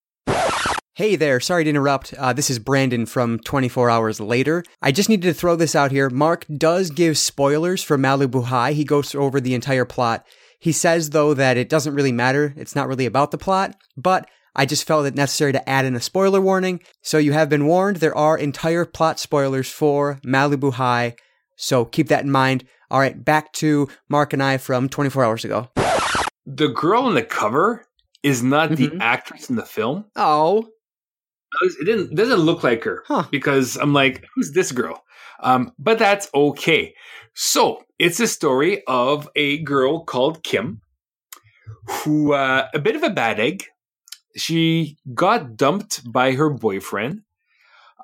Hey 0.94 1.16
there, 1.16 1.40
sorry 1.40 1.64
to 1.64 1.70
interrupt. 1.70 2.12
Uh, 2.14 2.34
this 2.34 2.50
is 2.50 2.58
Branden 2.58 3.08
from 3.08 3.38
24 3.38 3.88
Hours 3.88 4.20
Later. 4.20 4.62
I 4.82 4.92
just 4.92 5.08
needed 5.08 5.28
to 5.28 5.32
throw 5.32 5.56
this 5.56 5.74
out 5.74 5.92
here. 5.92 6.10
Marc 6.10 6.44
does 6.54 6.90
give 6.90 7.16
spoilers 7.16 7.82
for 7.82 7.96
Malibu 7.96 8.44
High. 8.44 8.72
He 8.72 8.84
goes 8.84 9.14
over 9.14 9.40
the 9.40 9.54
entire 9.54 9.86
plot. 9.86 10.26
He 10.60 10.72
says, 10.72 11.10
though, 11.10 11.34
that 11.34 11.56
it 11.56 11.68
doesn't 11.68 11.94
really 11.94 12.12
matter. 12.12 12.54
It's 12.56 12.76
not 12.76 12.86
really 12.86 13.06
about 13.06 13.30
the 13.30 13.38
plot, 13.38 13.74
but 13.96 14.28
I 14.54 14.66
just 14.66 14.86
felt 14.86 15.06
it 15.06 15.14
necessary 15.14 15.52
to 15.52 15.68
add 15.68 15.86
in 15.86 15.96
a 15.96 16.00
spoiler 16.00 16.40
warning. 16.40 16.82
So 17.02 17.16
you 17.18 17.32
have 17.32 17.48
been 17.48 17.66
warned. 17.66 17.96
There 17.96 18.16
are 18.16 18.36
entire 18.36 18.84
plot 18.84 19.18
spoilers 19.18 19.70
for 19.70 20.20
Malibu 20.24 20.74
High. 20.74 21.16
So 21.56 21.86
keep 21.86 22.08
that 22.08 22.24
in 22.24 22.30
mind. 22.30 22.64
All 22.90 23.00
right, 23.00 23.24
back 23.24 23.52
to 23.54 23.88
Marc 24.08 24.32
and 24.32 24.42
I 24.42 24.58
from 24.58 24.88
24 24.88 25.24
hours 25.24 25.44
ago. 25.44 25.70
The 26.44 26.68
girl 26.68 27.04
on 27.04 27.14
the 27.14 27.22
cover 27.22 27.86
is 28.22 28.42
not 28.42 28.70
mm-hmm. 28.70 28.98
the 28.98 29.02
actress 29.02 29.48
in 29.48 29.56
the 29.56 29.64
film. 29.64 30.04
Oh. 30.14 30.68
It 31.62 31.84
didn't 31.84 32.14
doesn't 32.14 32.38
look 32.38 32.62
like 32.62 32.84
her 32.84 33.02
huh. 33.06 33.24
because 33.30 33.76
I'm 33.76 33.92
like, 33.92 34.24
who's 34.34 34.52
this 34.52 34.70
girl? 34.70 35.02
Um, 35.40 35.72
but 35.78 35.98
that's 35.98 36.28
okay. 36.32 36.94
So 37.34 37.84
it's 37.98 38.20
a 38.20 38.26
story 38.26 38.82
of 38.86 39.28
a 39.36 39.58
girl 39.58 40.04
called 40.04 40.42
Kim, 40.42 40.80
who 41.88 42.32
uh, 42.32 42.68
a 42.74 42.78
bit 42.78 42.96
of 42.96 43.02
a 43.02 43.10
bad 43.10 43.40
egg. 43.40 43.64
She 44.36 44.98
got 45.14 45.56
dumped 45.56 46.10
by 46.10 46.32
her 46.32 46.50
boyfriend. 46.50 47.22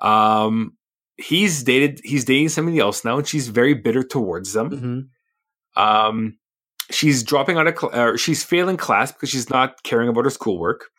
Um, 0.01 0.77
he's 1.17 1.63
dated. 1.63 2.01
He's 2.03 2.25
dating 2.25 2.49
somebody 2.49 2.79
else 2.79 3.05
now, 3.05 3.17
and 3.17 3.27
she's 3.27 3.47
very 3.47 3.73
bitter 3.73 4.03
towards 4.03 4.53
them. 4.53 4.69
Mm-hmm. 4.69 5.81
Um, 5.81 6.37
she's 6.91 7.23
dropping 7.23 7.57
out 7.57 7.67
of. 7.67 7.77
Cl- 7.77 7.93
uh, 7.93 8.17
she's 8.17 8.43
failing 8.43 8.77
class 8.77 9.11
because 9.11 9.29
she's 9.29 9.49
not 9.49 9.83
caring 9.83 10.09
about 10.09 10.25
her 10.25 10.31
schoolwork. 10.31 10.89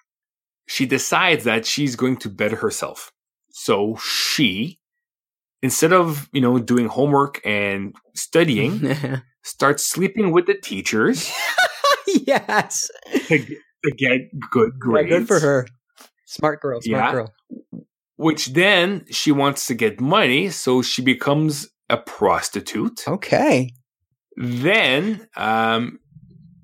She 0.66 0.86
decides 0.86 1.44
that 1.44 1.66
she's 1.66 1.96
going 1.96 2.18
to 2.18 2.28
better 2.28 2.56
herself. 2.56 3.12
So 3.50 3.96
she 3.96 4.78
instead 5.62 5.93
of 5.93 6.28
you 6.32 6.40
know 6.40 6.59
doing 6.59 6.86
homework 6.86 7.40
and 7.44 7.94
studying, 8.14 8.97
start 9.43 9.80
sleeping 9.80 10.32
with 10.32 10.47
the 10.47 10.55
teachers. 10.55 11.32
yes, 12.06 12.90
to, 13.26 13.39
to, 13.39 13.90
get 13.97 14.20
good 14.51 14.78
grades. 14.78 15.10
Yeah, 15.10 15.18
good 15.18 15.28
for 15.28 15.40
her. 15.40 15.66
Smart 16.26 16.60
girl. 16.60 16.80
Smart 16.80 17.05
yeah. 17.05 17.12
girl. 17.12 17.35
Which 18.16 18.47
then 18.47 19.05
she 19.10 19.32
wants 19.32 19.66
to 19.66 19.74
get 19.74 20.01
money, 20.01 20.51
so 20.51 20.82
she 20.82 21.02
becomes 21.02 21.68
a 21.89 21.97
prostitute. 21.97 23.06
Okay. 23.06 23.70
Then 24.36 25.26
um, 25.36 26.01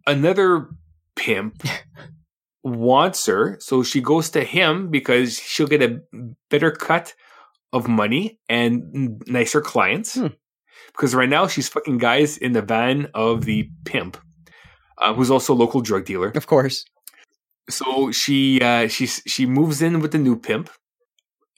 another 0.07 0.69
pimp 1.17 1.63
wants 2.65 3.27
her, 3.27 3.57
so 3.61 3.83
she 3.83 4.01
goes 4.01 4.31
to 4.31 4.45
him 4.45 4.91
because 4.91 5.39
she'll 5.39 5.67
get 5.67 5.83
a 5.83 6.01
better 6.51 6.71
cut 6.71 7.15
of 7.75 7.89
money 7.89 8.39
and 8.49 9.21
nicer 9.27 9.61
clients. 9.61 10.15
Hmm. 10.15 10.29
Because 10.93 11.15
right 11.15 11.29
now 11.29 11.49
she's 11.49 11.69
fucking 11.69 11.99
guys 11.99 12.39
in 12.39 12.53
the 12.53 12.63
van 12.63 13.09
of 13.15 13.45
the 13.45 13.69
pimp, 13.85 14.17
uh, 14.99 15.13
who's 15.13 15.31
also 15.31 15.53
a 15.53 15.57
local 15.57 15.81
drug 15.81 16.05
dealer. 16.05 16.31
Of 16.31 16.47
course. 16.47 16.85
So 17.69 18.13
she 18.13 18.61
uh, 18.61 18.87
she 18.89 19.07
she 19.07 19.45
moves 19.45 19.83
in 19.83 20.01
with 20.01 20.13
the 20.13 20.19
new 20.19 20.39
pimp, 20.39 20.71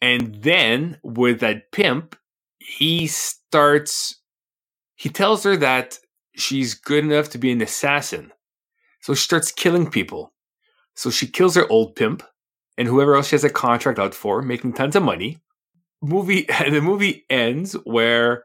and 0.00 0.36
then 0.36 0.98
with 1.02 1.40
that 1.40 1.70
pimp, 1.70 2.16
he 2.58 3.06
starts. 3.06 4.20
He 4.94 5.10
tells 5.10 5.44
her 5.44 5.56
that 5.58 5.98
she's 6.34 6.74
good 6.74 7.04
enough 7.04 7.28
to 7.30 7.38
be 7.38 7.52
an 7.52 7.60
assassin, 7.60 8.32
so 9.02 9.12
she 9.14 9.24
starts 9.24 9.52
killing 9.52 9.90
people. 9.90 10.32
So 10.94 11.10
she 11.10 11.26
kills 11.26 11.56
her 11.56 11.70
old 11.70 11.94
pimp 11.94 12.22
and 12.78 12.88
whoever 12.88 13.16
else 13.16 13.28
she 13.28 13.34
has 13.34 13.44
a 13.44 13.50
contract 13.50 13.98
out 13.98 14.14
for, 14.14 14.40
making 14.40 14.72
tons 14.72 14.96
of 14.96 15.02
money 15.02 15.38
movie 16.06 16.42
the 16.70 16.80
movie 16.80 17.24
ends 17.28 17.74
where 17.84 18.44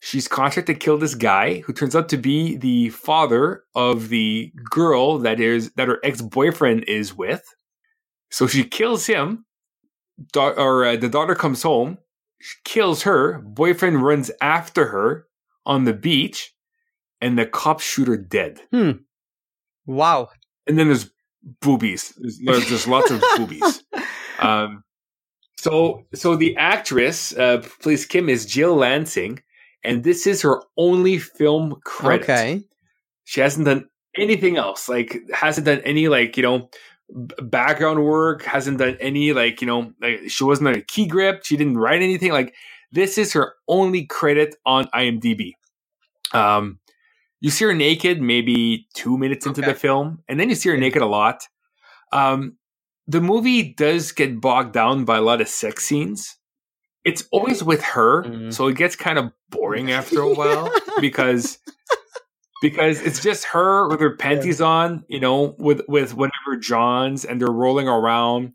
she's 0.00 0.28
contracted 0.28 0.74
to 0.74 0.80
kill 0.80 0.98
this 0.98 1.14
guy 1.14 1.60
who 1.60 1.72
turns 1.72 1.96
out 1.96 2.08
to 2.10 2.16
be 2.16 2.56
the 2.56 2.90
father 2.90 3.64
of 3.74 4.08
the 4.08 4.52
girl 4.70 5.18
that 5.18 5.40
is 5.40 5.72
that 5.72 5.88
her 5.88 5.98
ex-boyfriend 6.04 6.84
is 6.84 7.14
with. 7.14 7.42
So 8.30 8.46
she 8.46 8.64
kills 8.64 9.06
him 9.06 9.46
da- 10.32 10.54
or 10.56 10.84
uh, 10.84 10.96
the 10.96 11.08
daughter 11.08 11.34
comes 11.34 11.62
home 11.62 11.98
kills 12.64 13.02
her 13.02 13.40
boyfriend 13.40 14.02
runs 14.02 14.30
after 14.40 14.86
her 14.86 15.26
on 15.66 15.84
the 15.84 15.92
beach 15.92 16.54
and 17.20 17.36
the 17.36 17.46
cops 17.46 17.84
shoot 17.84 18.06
her 18.06 18.16
dead. 18.16 18.60
Hmm. 18.70 18.90
Wow. 19.86 20.28
And 20.66 20.78
then 20.78 20.86
there's 20.86 21.10
boobies. 21.60 22.16
There's, 22.44 22.68
there's 22.68 22.86
lots 22.86 23.10
of 23.10 23.22
boobies. 23.36 23.82
Um 24.38 24.84
So, 25.58 26.06
so 26.14 26.36
the 26.36 26.56
actress 26.56 27.36
uh, 27.36 27.64
plays 27.80 28.06
Kim 28.06 28.28
is 28.28 28.46
Jill 28.46 28.76
Lansing, 28.76 29.42
and 29.82 30.04
this 30.04 30.24
is 30.24 30.40
her 30.42 30.62
only 30.76 31.18
film 31.18 31.80
credit. 31.84 32.22
Okay. 32.22 32.62
She 33.24 33.40
hasn't 33.40 33.66
done 33.66 33.88
anything 34.16 34.56
else. 34.56 34.88
Like, 34.88 35.18
hasn't 35.34 35.66
done 35.66 35.80
any 35.80 36.06
like 36.06 36.36
you 36.36 36.44
know 36.44 36.70
background 37.42 38.04
work. 38.04 38.44
Hasn't 38.44 38.78
done 38.78 38.98
any 39.00 39.32
like 39.32 39.60
you 39.60 39.66
know 39.66 39.92
like, 40.00 40.20
she 40.28 40.44
wasn't 40.44 40.76
a 40.76 40.80
key 40.80 41.06
grip. 41.08 41.44
She 41.44 41.56
didn't 41.56 41.78
write 41.78 42.02
anything. 42.02 42.30
Like, 42.30 42.54
this 42.92 43.18
is 43.18 43.32
her 43.32 43.54
only 43.66 44.06
credit 44.06 44.54
on 44.64 44.84
IMDb. 44.94 45.54
Um, 46.32 46.78
you 47.40 47.50
see 47.50 47.64
her 47.64 47.74
naked 47.74 48.22
maybe 48.22 48.86
two 48.94 49.18
minutes 49.18 49.44
into 49.44 49.62
okay. 49.62 49.72
the 49.72 49.76
film, 49.76 50.22
and 50.28 50.38
then 50.38 50.50
you 50.50 50.54
see 50.54 50.68
her 50.68 50.76
naked 50.76 51.02
a 51.02 51.06
lot. 51.06 51.48
Um, 52.12 52.58
the 53.08 53.20
movie 53.22 53.74
does 53.74 54.12
get 54.12 54.40
bogged 54.40 54.74
down 54.74 55.04
by 55.04 55.16
a 55.16 55.22
lot 55.22 55.40
of 55.40 55.48
sex 55.48 55.86
scenes. 55.86 56.36
It's 57.04 57.24
always 57.32 57.64
with 57.64 57.82
her, 57.82 58.22
mm. 58.24 58.52
so 58.52 58.68
it 58.68 58.76
gets 58.76 58.94
kind 58.94 59.18
of 59.18 59.32
boring 59.48 59.90
after 59.90 60.20
a 60.20 60.34
while 60.34 60.70
because 61.00 61.58
because 62.60 63.00
it's 63.00 63.22
just 63.22 63.44
her 63.46 63.88
with 63.88 64.00
her 64.00 64.16
panties 64.16 64.60
on, 64.60 65.04
you 65.08 65.18
know, 65.18 65.56
with 65.58 65.80
with 65.88 66.14
whatever 66.14 66.56
Johns, 66.60 67.24
and 67.24 67.40
they're 67.40 67.48
rolling 67.48 67.88
around, 67.88 68.52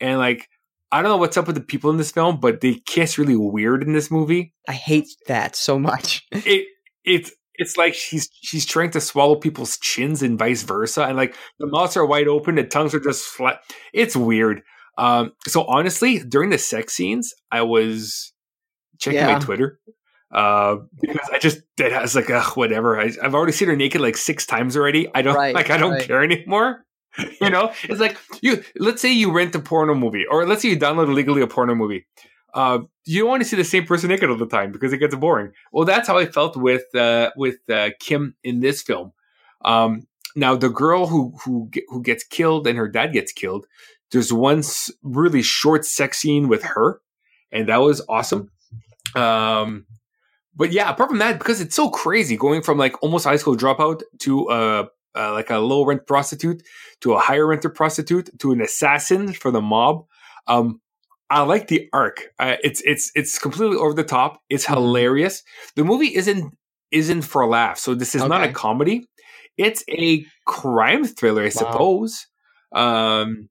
and 0.00 0.18
like 0.18 0.48
I 0.90 1.02
don't 1.02 1.10
know 1.10 1.18
what's 1.18 1.36
up 1.36 1.46
with 1.46 1.56
the 1.56 1.62
people 1.62 1.90
in 1.90 1.98
this 1.98 2.10
film, 2.10 2.40
but 2.40 2.62
they 2.62 2.76
kiss 2.86 3.18
really 3.18 3.36
weird 3.36 3.82
in 3.82 3.92
this 3.92 4.10
movie. 4.10 4.54
I 4.66 4.72
hate 4.72 5.08
that 5.26 5.54
so 5.54 5.78
much. 5.78 6.26
it 6.32 6.66
it's 7.04 7.32
it's 7.60 7.76
like 7.76 7.92
she's 7.92 8.28
she's 8.42 8.64
trying 8.64 8.90
to 8.92 9.00
swallow 9.00 9.36
people's 9.36 9.78
chins 9.78 10.22
and 10.22 10.38
vice 10.38 10.62
versa, 10.62 11.04
and 11.04 11.16
like 11.16 11.36
the 11.58 11.66
mouths 11.66 11.96
are 11.96 12.06
wide 12.06 12.26
open, 12.26 12.54
the 12.54 12.64
tongues 12.64 12.94
are 12.94 13.00
just 13.00 13.24
flat. 13.24 13.60
It's 13.92 14.16
weird. 14.16 14.62
Um, 14.96 15.32
so 15.46 15.64
honestly, 15.64 16.18
during 16.18 16.48
the 16.48 16.58
sex 16.58 16.94
scenes, 16.94 17.34
I 17.52 17.62
was 17.62 18.32
checking 18.98 19.20
yeah. 19.20 19.34
my 19.34 19.38
Twitter 19.40 19.78
uh, 20.32 20.76
because 21.00 21.28
I 21.32 21.38
just. 21.38 21.58
I 21.78 22.00
was 22.00 22.16
like, 22.16 22.30
ugh, 22.30 22.56
whatever. 22.56 22.98
I, 22.98 23.10
have 23.22 23.34
already 23.34 23.52
seen 23.52 23.68
her 23.68 23.76
naked 23.76 24.00
like 24.00 24.16
six 24.16 24.46
times 24.46 24.74
already. 24.74 25.08
I 25.14 25.20
don't 25.20 25.34
right, 25.34 25.54
like. 25.54 25.68
I 25.68 25.76
don't 25.76 25.92
right. 25.92 26.06
care 26.06 26.22
anymore. 26.22 26.86
you 27.40 27.50
know, 27.50 27.72
it's 27.84 28.00
like 28.00 28.16
you. 28.40 28.64
Let's 28.78 29.02
say 29.02 29.12
you 29.12 29.32
rent 29.32 29.54
a 29.54 29.60
porno 29.60 29.94
movie, 29.94 30.24
or 30.30 30.46
let's 30.46 30.62
say 30.62 30.70
you 30.70 30.78
download 30.78 31.08
illegally 31.08 31.42
a 31.42 31.46
porno 31.46 31.74
movie 31.74 32.06
uh, 32.54 32.80
you 33.04 33.20
don't 33.20 33.28
want 33.28 33.42
to 33.42 33.48
see 33.48 33.56
the 33.56 33.64
same 33.64 33.86
person 33.86 34.08
naked 34.08 34.30
all 34.30 34.36
the 34.36 34.46
time 34.46 34.72
because 34.72 34.92
it 34.92 34.98
gets 34.98 35.14
boring. 35.14 35.52
Well, 35.72 35.84
that's 35.84 36.08
how 36.08 36.18
I 36.18 36.26
felt 36.26 36.56
with 36.56 36.94
uh, 36.94 37.30
with 37.36 37.58
uh, 37.70 37.90
Kim 37.98 38.34
in 38.42 38.60
this 38.60 38.82
film. 38.82 39.12
Um, 39.64 40.06
now, 40.36 40.56
the 40.56 40.68
girl 40.68 41.06
who 41.06 41.34
who 41.44 41.70
who 41.88 42.02
gets 42.02 42.24
killed 42.24 42.66
and 42.66 42.78
her 42.78 42.88
dad 42.88 43.12
gets 43.12 43.32
killed. 43.32 43.66
There's 44.12 44.32
one 44.32 44.62
really 45.02 45.42
short 45.42 45.84
sex 45.84 46.18
scene 46.18 46.48
with 46.48 46.62
her, 46.64 47.00
and 47.52 47.68
that 47.68 47.78
was 47.78 48.02
awesome. 48.08 48.50
Um, 49.14 49.86
but 50.54 50.72
yeah, 50.72 50.90
apart 50.90 51.10
from 51.10 51.18
that, 51.18 51.38
because 51.38 51.60
it's 51.60 51.76
so 51.76 51.90
crazy 51.90 52.36
going 52.36 52.62
from 52.62 52.76
like 52.78 53.00
almost 53.02 53.24
high 53.24 53.36
school 53.36 53.56
dropout 53.56 54.02
to 54.20 54.48
uh, 54.48 54.86
uh, 55.14 55.32
like 55.32 55.50
a 55.50 55.58
low 55.58 55.84
rent 55.84 56.06
prostitute 56.06 56.62
to 57.00 57.14
a 57.14 57.18
higher 57.18 57.46
renter 57.46 57.70
prostitute 57.70 58.30
to 58.40 58.52
an 58.52 58.60
assassin 58.60 59.32
for 59.32 59.50
the 59.50 59.60
mob. 59.60 60.06
Um, 60.46 60.80
I 61.30 61.42
like 61.42 61.68
the 61.68 61.88
arc. 61.92 62.32
Uh, 62.38 62.56
it's 62.62 62.82
it's 62.82 63.12
it's 63.14 63.38
completely 63.38 63.76
over 63.76 63.94
the 63.94 64.04
top. 64.04 64.40
It's 64.50 64.64
mm-hmm. 64.64 64.74
hilarious. 64.74 65.42
The 65.76 65.84
movie 65.84 66.14
isn't 66.14 66.56
isn't 66.90 67.22
for 67.22 67.46
laughs. 67.46 67.82
So 67.82 67.94
this 67.94 68.14
is 68.14 68.22
okay. 68.22 68.28
not 68.28 68.42
a 68.42 68.52
comedy. 68.52 69.06
It's 69.56 69.84
a 69.88 70.24
crime 70.46 71.04
thriller, 71.04 71.42
I 71.42 71.46
wow. 71.46 71.50
suppose. 71.50 72.26
Um, 72.72 73.48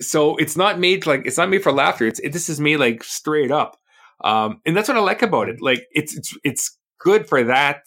so 0.00 0.36
it's 0.36 0.56
not 0.56 0.78
made 0.78 1.06
like 1.06 1.22
it's 1.24 1.38
not 1.38 1.48
made 1.48 1.62
for 1.62 1.72
laughter. 1.72 2.06
It's 2.06 2.20
it, 2.20 2.32
this 2.32 2.48
is 2.48 2.60
made 2.60 2.78
like 2.78 3.02
straight 3.02 3.50
up. 3.50 3.76
Um, 4.22 4.60
and 4.66 4.76
that's 4.76 4.88
what 4.88 4.96
I 4.96 5.00
like 5.00 5.22
about 5.22 5.48
it. 5.48 5.60
Like 5.60 5.86
it's 5.90 6.16
it's 6.16 6.36
it's 6.44 6.78
good 6.98 7.28
for 7.28 7.44
that 7.44 7.86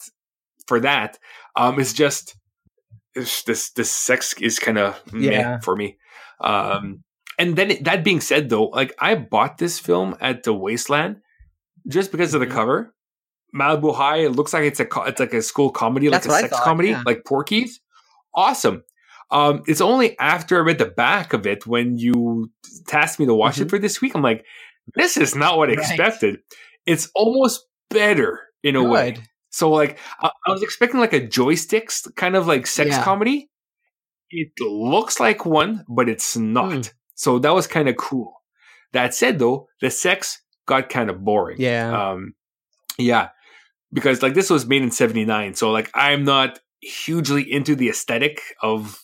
for 0.66 0.80
that. 0.80 1.18
Um, 1.54 1.78
it's 1.78 1.92
just 1.92 2.36
it's, 3.14 3.42
this 3.44 3.70
this 3.72 3.90
sex 3.90 4.34
is 4.40 4.58
kind 4.58 4.78
of 4.78 5.00
yeah. 5.14 5.60
for 5.60 5.76
me. 5.76 5.98
Um, 6.40 7.04
and 7.38 7.56
then 7.56 7.78
that 7.82 8.04
being 8.04 8.20
said, 8.20 8.48
though, 8.48 8.64
like 8.64 8.94
I 8.98 9.14
bought 9.14 9.58
this 9.58 9.78
film 9.78 10.16
at 10.20 10.42
the 10.42 10.54
Wasteland 10.54 11.20
just 11.88 12.10
because 12.10 12.34
of 12.34 12.40
the 12.40 12.46
mm-hmm. 12.46 12.54
cover. 12.54 12.94
Malibu 13.54 13.94
High. 13.94 14.18
It 14.18 14.32
looks 14.32 14.52
like 14.52 14.64
it's 14.64 14.80
a 14.80 14.86
it's 15.06 15.20
like 15.20 15.34
a 15.34 15.42
school 15.42 15.70
comedy, 15.70 16.08
That's 16.08 16.26
like 16.26 16.46
a 16.46 16.48
sex 16.48 16.60
comedy, 16.60 16.90
yeah. 16.90 17.02
like 17.06 17.24
Porky's. 17.24 17.80
Awesome. 18.34 18.82
Um, 19.30 19.62
it's 19.66 19.80
only 19.80 20.18
after 20.18 20.56
I 20.56 20.60
read 20.60 20.78
the 20.78 20.86
back 20.86 21.32
of 21.32 21.46
it 21.46 21.66
when 21.66 21.96
you 21.96 22.50
tasked 22.86 23.18
me 23.18 23.26
to 23.26 23.34
watch 23.34 23.54
mm-hmm. 23.54 23.64
it 23.64 23.70
for 23.70 23.78
this 23.78 24.00
week. 24.00 24.14
I'm 24.14 24.22
like, 24.22 24.44
this 24.94 25.16
is 25.16 25.34
not 25.34 25.58
what 25.58 25.68
I 25.68 25.74
right. 25.74 25.78
expected. 25.78 26.38
It's 26.84 27.10
almost 27.14 27.66
better 27.90 28.40
in 28.62 28.74
Good. 28.74 28.84
a 28.84 28.88
way. 28.88 29.16
So 29.50 29.70
like, 29.70 29.98
I, 30.20 30.30
I, 30.46 30.50
was 30.50 30.62
expecting 30.62 31.00
like 31.00 31.14
a 31.14 31.26
joysticks 31.26 32.14
kind 32.14 32.36
of 32.36 32.46
like 32.46 32.66
sex 32.66 32.90
yeah. 32.90 33.02
comedy. 33.02 33.48
It 34.30 34.52
looks 34.60 35.18
like 35.18 35.46
one, 35.46 35.84
but 35.88 36.08
it's 36.08 36.36
not. 36.36 36.72
Mm. 36.72 36.92
So 37.16 37.38
that 37.40 37.52
was 37.52 37.66
kind 37.66 37.88
of 37.88 37.96
cool. 37.96 38.34
That 38.92 39.14
said, 39.14 39.38
though, 39.38 39.68
the 39.80 39.90
sex 39.90 40.40
got 40.66 40.88
kind 40.88 41.10
of 41.10 41.24
boring. 41.24 41.56
Yeah. 41.58 42.10
Um, 42.10 42.34
yeah. 42.98 43.30
Because 43.92 44.22
like 44.22 44.34
this 44.34 44.50
was 44.50 44.66
made 44.66 44.82
in 44.82 44.90
79. 44.90 45.54
So 45.54 45.70
like 45.70 45.90
I'm 45.94 46.24
not 46.24 46.60
hugely 46.80 47.50
into 47.50 47.74
the 47.74 47.88
aesthetic 47.88 48.40
of 48.62 49.00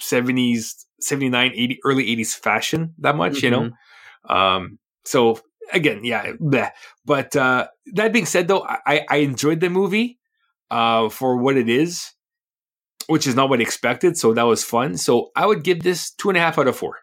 70s, 0.00 0.84
79, 1.00 1.52
80, 1.54 1.80
early 1.84 2.16
80s 2.16 2.34
fashion 2.34 2.94
that 2.98 3.16
much, 3.16 3.34
mm-hmm. 3.34 3.44
you 3.44 3.50
know? 3.50 3.60
Mm-hmm. 3.60 4.32
Um, 4.32 4.78
so 5.04 5.40
again, 5.72 6.04
yeah. 6.04 6.32
Bleh. 6.32 6.70
But 7.04 7.36
uh, 7.36 7.68
that 7.94 8.12
being 8.12 8.26
said, 8.26 8.48
though, 8.48 8.64
I, 8.64 9.04
I 9.08 9.16
enjoyed 9.18 9.60
the 9.60 9.70
movie 9.70 10.18
uh, 10.70 11.08
for 11.08 11.36
what 11.36 11.56
it 11.56 11.68
is, 11.68 12.12
which 13.08 13.26
is 13.26 13.34
not 13.34 13.48
what 13.48 13.60
I 13.60 13.62
expected. 13.62 14.16
So 14.16 14.32
that 14.34 14.44
was 14.44 14.64
fun. 14.64 14.96
So 14.96 15.30
I 15.36 15.46
would 15.46 15.64
give 15.64 15.82
this 15.82 16.12
two 16.12 16.28
and 16.30 16.38
a 16.38 16.40
half 16.40 16.58
out 16.58 16.68
of 16.68 16.76
four. 16.76 16.98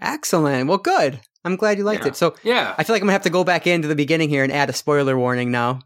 Excellent. 0.00 0.68
Well, 0.68 0.78
good. 0.78 1.20
I'm 1.44 1.56
glad 1.56 1.78
you 1.78 1.84
liked 1.84 2.02
yeah. 2.02 2.08
it. 2.08 2.16
So 2.16 2.34
yeah, 2.42 2.74
I 2.78 2.84
feel 2.84 2.94
like 2.94 3.02
I'm 3.02 3.06
gonna 3.06 3.12
have 3.12 3.22
to 3.22 3.30
go 3.30 3.44
back 3.44 3.66
into 3.66 3.88
the 3.88 3.96
beginning 3.96 4.28
here 4.28 4.44
and 4.44 4.52
add 4.52 4.70
a 4.70 4.72
spoiler 4.72 5.18
warning 5.18 5.50
now. 5.50 5.80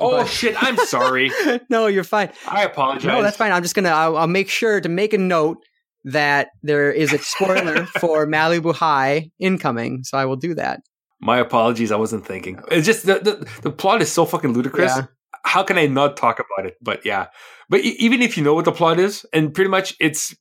Oh 0.00 0.18
but, 0.18 0.26
shit! 0.26 0.60
I'm 0.60 0.76
sorry. 0.78 1.30
no, 1.70 1.86
you're 1.86 2.04
fine. 2.04 2.30
I 2.46 2.64
apologize. 2.64 3.04
No, 3.04 3.22
that's 3.22 3.36
fine. 3.36 3.52
I'm 3.52 3.62
just 3.62 3.74
gonna. 3.74 3.90
I'll, 3.90 4.16
I'll 4.16 4.26
make 4.26 4.48
sure 4.48 4.80
to 4.80 4.88
make 4.88 5.12
a 5.12 5.18
note 5.18 5.58
that 6.04 6.48
there 6.62 6.90
is 6.90 7.12
a 7.12 7.18
spoiler 7.18 7.86
for 8.00 8.26
Malibu 8.26 8.74
High 8.74 9.30
incoming. 9.38 10.04
So 10.04 10.18
I 10.18 10.24
will 10.24 10.36
do 10.36 10.54
that. 10.54 10.80
My 11.20 11.38
apologies. 11.38 11.92
I 11.92 11.96
wasn't 11.96 12.26
thinking. 12.26 12.60
It's 12.70 12.86
just 12.86 13.06
the 13.06 13.18
the, 13.18 13.60
the 13.62 13.70
plot 13.70 14.02
is 14.02 14.10
so 14.10 14.24
fucking 14.24 14.52
ludicrous. 14.52 14.92
Yeah. 14.96 15.06
How 15.44 15.62
can 15.62 15.78
I 15.78 15.86
not 15.86 16.16
talk 16.16 16.40
about 16.40 16.66
it? 16.66 16.76
But 16.82 17.04
yeah. 17.04 17.26
But 17.68 17.80
even 17.80 18.22
if 18.22 18.36
you 18.36 18.42
know 18.42 18.54
what 18.54 18.64
the 18.64 18.72
plot 18.72 18.98
is, 18.98 19.26
and 19.32 19.52
pretty 19.52 19.70
much 19.70 19.94
it's 20.00 20.34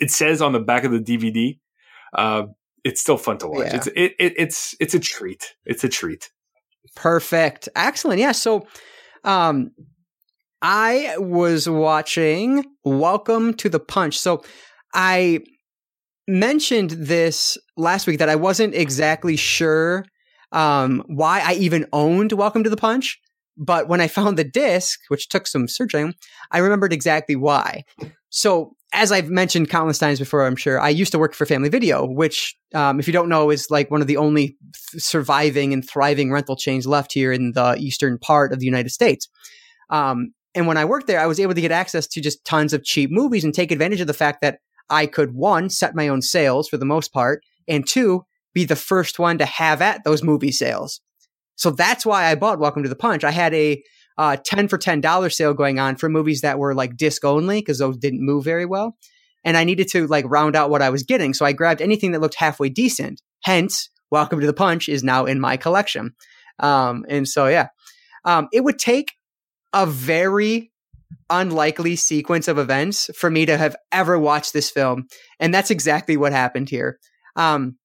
it 0.00 0.10
says 0.10 0.40
on 0.40 0.52
the 0.52 0.60
back 0.60 0.84
of 0.84 0.92
the 0.92 1.00
DVD, 1.00 1.58
uh, 2.16 2.44
it's 2.84 3.00
still 3.00 3.16
fun 3.16 3.38
to 3.38 3.48
watch. 3.48 3.66
Yeah. 3.66 3.76
It's 3.76 3.86
it, 3.88 4.12
it, 4.18 4.34
it's 4.36 4.74
it's 4.80 4.94
a 4.94 4.98
treat. 4.98 5.54
It's 5.64 5.84
a 5.84 5.88
treat. 5.88 6.30
Perfect. 6.96 7.68
Excellent. 7.76 8.20
Yeah. 8.20 8.32
So, 8.32 8.66
um, 9.24 9.70
I 10.62 11.14
was 11.18 11.68
watching 11.68 12.64
Welcome 12.84 13.54
to 13.54 13.68
the 13.68 13.80
Punch. 13.80 14.18
So, 14.18 14.42
I 14.94 15.40
mentioned 16.26 16.90
this 16.90 17.58
last 17.76 18.06
week 18.06 18.18
that 18.18 18.28
I 18.28 18.36
wasn't 18.36 18.74
exactly 18.74 19.36
sure 19.36 20.04
um, 20.52 21.04
why 21.06 21.40
I 21.44 21.54
even 21.54 21.86
owned 21.92 22.32
Welcome 22.32 22.64
to 22.64 22.70
the 22.70 22.76
Punch. 22.76 23.20
But 23.56 23.88
when 23.88 24.00
I 24.00 24.08
found 24.08 24.38
the 24.38 24.44
disc, 24.44 25.00
which 25.08 25.28
took 25.28 25.46
some 25.46 25.68
searching, 25.68 26.14
I 26.50 26.58
remembered 26.58 26.92
exactly 26.92 27.36
why. 27.36 27.84
So 28.30 28.74
as 28.92 29.12
I've 29.12 29.30
mentioned 29.30 29.70
countless 29.70 29.98
times 29.98 30.18
before, 30.18 30.46
I'm 30.46 30.56
sure 30.56 30.80
I 30.80 30.88
used 30.88 31.12
to 31.12 31.18
work 31.18 31.34
for 31.34 31.46
Family 31.46 31.68
Video, 31.68 32.06
which, 32.06 32.56
um, 32.74 32.98
if 32.98 33.06
you 33.06 33.12
don't 33.12 33.28
know, 33.28 33.50
is 33.50 33.70
like 33.70 33.90
one 33.90 34.00
of 34.00 34.08
the 34.08 34.16
only 34.16 34.48
th- 34.48 35.02
surviving 35.02 35.72
and 35.72 35.88
thriving 35.88 36.32
rental 36.32 36.56
chains 36.56 36.86
left 36.86 37.12
here 37.12 37.32
in 37.32 37.52
the 37.52 37.76
eastern 37.78 38.18
part 38.18 38.52
of 38.52 38.58
the 38.58 38.66
United 38.66 38.90
States. 38.90 39.28
Um, 39.90 40.34
and 40.54 40.66
when 40.66 40.76
I 40.76 40.84
worked 40.84 41.06
there, 41.06 41.20
I 41.20 41.26
was 41.26 41.38
able 41.38 41.54
to 41.54 41.60
get 41.60 41.70
access 41.70 42.06
to 42.08 42.20
just 42.20 42.44
tons 42.44 42.72
of 42.72 42.82
cheap 42.82 43.10
movies 43.10 43.44
and 43.44 43.54
take 43.54 43.70
advantage 43.70 44.00
of 44.00 44.08
the 44.08 44.12
fact 44.12 44.40
that 44.40 44.58
I 44.88 45.06
could 45.06 45.34
one 45.34 45.70
set 45.70 45.94
my 45.94 46.08
own 46.08 46.20
sales 46.20 46.68
for 46.68 46.76
the 46.76 46.84
most 46.84 47.12
part, 47.12 47.42
and 47.68 47.86
two 47.86 48.24
be 48.52 48.64
the 48.64 48.74
first 48.74 49.20
one 49.20 49.38
to 49.38 49.46
have 49.46 49.80
at 49.80 50.02
those 50.02 50.24
movie 50.24 50.50
sales. 50.50 51.00
So 51.54 51.70
that's 51.70 52.04
why 52.04 52.24
I 52.24 52.34
bought 52.34 52.58
Welcome 52.58 52.82
to 52.82 52.88
the 52.88 52.96
Punch. 52.96 53.22
I 53.22 53.30
had 53.30 53.54
a 53.54 53.80
uh, 54.20 54.36
10 54.44 54.68
for 54.68 54.76
$10 54.76 55.32
sale 55.32 55.54
going 55.54 55.78
on 55.78 55.96
for 55.96 56.10
movies 56.10 56.42
that 56.42 56.58
were 56.58 56.74
like 56.74 56.96
disc 56.96 57.24
only 57.24 57.60
because 57.60 57.78
those 57.78 57.96
didn't 57.96 58.24
move 58.24 58.44
very 58.44 58.66
well. 58.66 58.98
And 59.44 59.56
I 59.56 59.64
needed 59.64 59.88
to 59.92 60.06
like 60.06 60.26
round 60.28 60.54
out 60.54 60.68
what 60.68 60.82
I 60.82 60.90
was 60.90 61.02
getting. 61.02 61.32
So 61.32 61.46
I 61.46 61.52
grabbed 61.52 61.80
anything 61.80 62.12
that 62.12 62.20
looked 62.20 62.34
halfway 62.34 62.68
decent. 62.68 63.22
Hence, 63.44 63.88
Welcome 64.10 64.40
to 64.40 64.46
the 64.46 64.52
Punch 64.52 64.88
is 64.88 65.04
now 65.04 65.24
in 65.24 65.38
my 65.38 65.56
collection. 65.56 66.14
Um, 66.58 67.06
and 67.08 67.28
so, 67.28 67.46
yeah, 67.46 67.68
um, 68.24 68.48
it 68.52 68.64
would 68.64 68.78
take 68.78 69.12
a 69.72 69.86
very 69.86 70.72
unlikely 71.30 71.94
sequence 71.94 72.48
of 72.48 72.58
events 72.58 73.08
for 73.14 73.30
me 73.30 73.46
to 73.46 73.56
have 73.56 73.76
ever 73.92 74.18
watched 74.18 74.52
this 74.52 74.68
film. 74.68 75.06
And 75.38 75.54
that's 75.54 75.70
exactly 75.70 76.16
what 76.16 76.32
happened 76.32 76.68
here. 76.68 76.98
Um, 77.36 77.76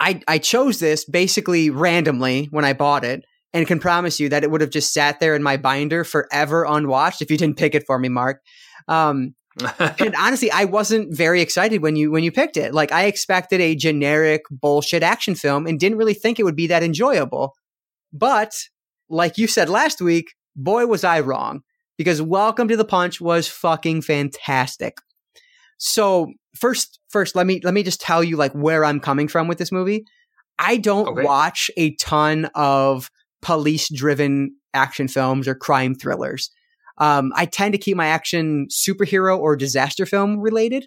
I 0.00 0.22
I 0.28 0.38
chose 0.38 0.78
this 0.78 1.04
basically 1.04 1.70
randomly 1.70 2.46
when 2.52 2.64
I 2.64 2.72
bought 2.72 3.04
it, 3.04 3.24
and 3.52 3.66
can 3.66 3.78
promise 3.78 4.20
you 4.20 4.28
that 4.28 4.44
it 4.44 4.50
would 4.50 4.60
have 4.60 4.70
just 4.70 4.92
sat 4.92 5.20
there 5.20 5.34
in 5.34 5.42
my 5.42 5.56
binder 5.56 6.04
forever 6.04 6.64
unwatched 6.64 7.22
if 7.22 7.30
you 7.30 7.36
didn't 7.36 7.56
pick 7.56 7.74
it 7.74 7.84
for 7.86 7.98
me, 7.98 8.08
Marc. 8.08 8.42
Um, 8.88 9.34
and 9.78 10.14
honestly, 10.16 10.50
I 10.50 10.64
wasn't 10.64 11.16
very 11.16 11.40
excited 11.40 11.82
when 11.82 11.96
you 11.96 12.10
when 12.10 12.22
you 12.22 12.30
picked 12.30 12.56
it. 12.56 12.72
Like 12.72 12.92
I 12.92 13.04
expected 13.04 13.60
a 13.60 13.74
generic 13.74 14.42
bullshit 14.50 15.02
action 15.02 15.34
film 15.34 15.66
and 15.66 15.80
didn't 15.80 15.98
really 15.98 16.14
think 16.14 16.38
it 16.38 16.44
would 16.44 16.56
be 16.56 16.68
that 16.68 16.82
enjoyable. 16.82 17.54
But 18.12 18.52
like 19.08 19.38
you 19.38 19.46
said 19.46 19.68
last 19.68 20.00
week, 20.00 20.34
boy 20.54 20.86
was 20.86 21.02
I 21.02 21.20
wrong 21.20 21.62
because 21.96 22.22
Welcome 22.22 22.68
to 22.68 22.76
the 22.76 22.84
Punch 22.84 23.20
was 23.20 23.48
fucking 23.48 24.02
fantastic. 24.02 24.98
So 25.78 26.32
first, 26.56 27.00
first, 27.08 27.34
let 27.34 27.46
me 27.46 27.60
let 27.64 27.74
me 27.74 27.82
just 27.82 28.00
tell 28.00 28.22
you 28.22 28.36
like 28.36 28.52
where 28.52 28.84
I'm 28.84 29.00
coming 29.00 29.28
from 29.28 29.48
with 29.48 29.58
this 29.58 29.72
movie. 29.72 30.04
I 30.58 30.76
don't 30.76 31.08
okay. 31.08 31.22
watch 31.22 31.70
a 31.76 31.94
ton 31.96 32.48
of 32.54 33.10
police 33.42 33.88
driven 33.92 34.54
action 34.74 35.08
films 35.08 35.48
or 35.48 35.54
crime 35.54 35.94
thrillers. 35.94 36.50
Um, 36.98 37.32
I 37.34 37.46
tend 37.46 37.72
to 37.72 37.78
keep 37.78 37.96
my 37.96 38.08
action 38.08 38.66
superhero 38.70 39.38
or 39.38 39.56
disaster 39.56 40.04
film 40.04 40.40
related. 40.40 40.86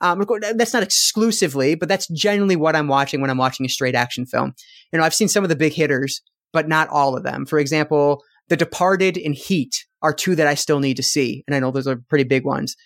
Um, 0.00 0.24
that's 0.54 0.72
not 0.72 0.84
exclusively, 0.84 1.74
but 1.74 1.88
that's 1.88 2.06
generally 2.08 2.54
what 2.54 2.76
I'm 2.76 2.86
watching 2.86 3.20
when 3.20 3.30
I'm 3.30 3.38
watching 3.38 3.66
a 3.66 3.68
straight 3.68 3.96
action 3.96 4.26
film. 4.26 4.54
You 4.92 4.98
know, 4.98 5.04
I've 5.04 5.14
seen 5.14 5.28
some 5.28 5.42
of 5.42 5.50
the 5.50 5.56
big 5.56 5.72
hitters, 5.72 6.22
but 6.52 6.68
not 6.68 6.88
all 6.88 7.16
of 7.16 7.24
them. 7.24 7.44
For 7.44 7.58
example, 7.58 8.22
The 8.48 8.56
Departed 8.56 9.16
and 9.16 9.34
Heat 9.34 9.84
are 10.00 10.14
two 10.14 10.36
that 10.36 10.46
I 10.46 10.54
still 10.54 10.78
need 10.78 10.96
to 10.98 11.02
see. 11.02 11.42
And 11.46 11.56
I 11.56 11.58
know 11.58 11.72
those 11.72 11.88
are 11.88 12.00
pretty 12.08 12.24
big 12.24 12.44
ones. 12.44 12.76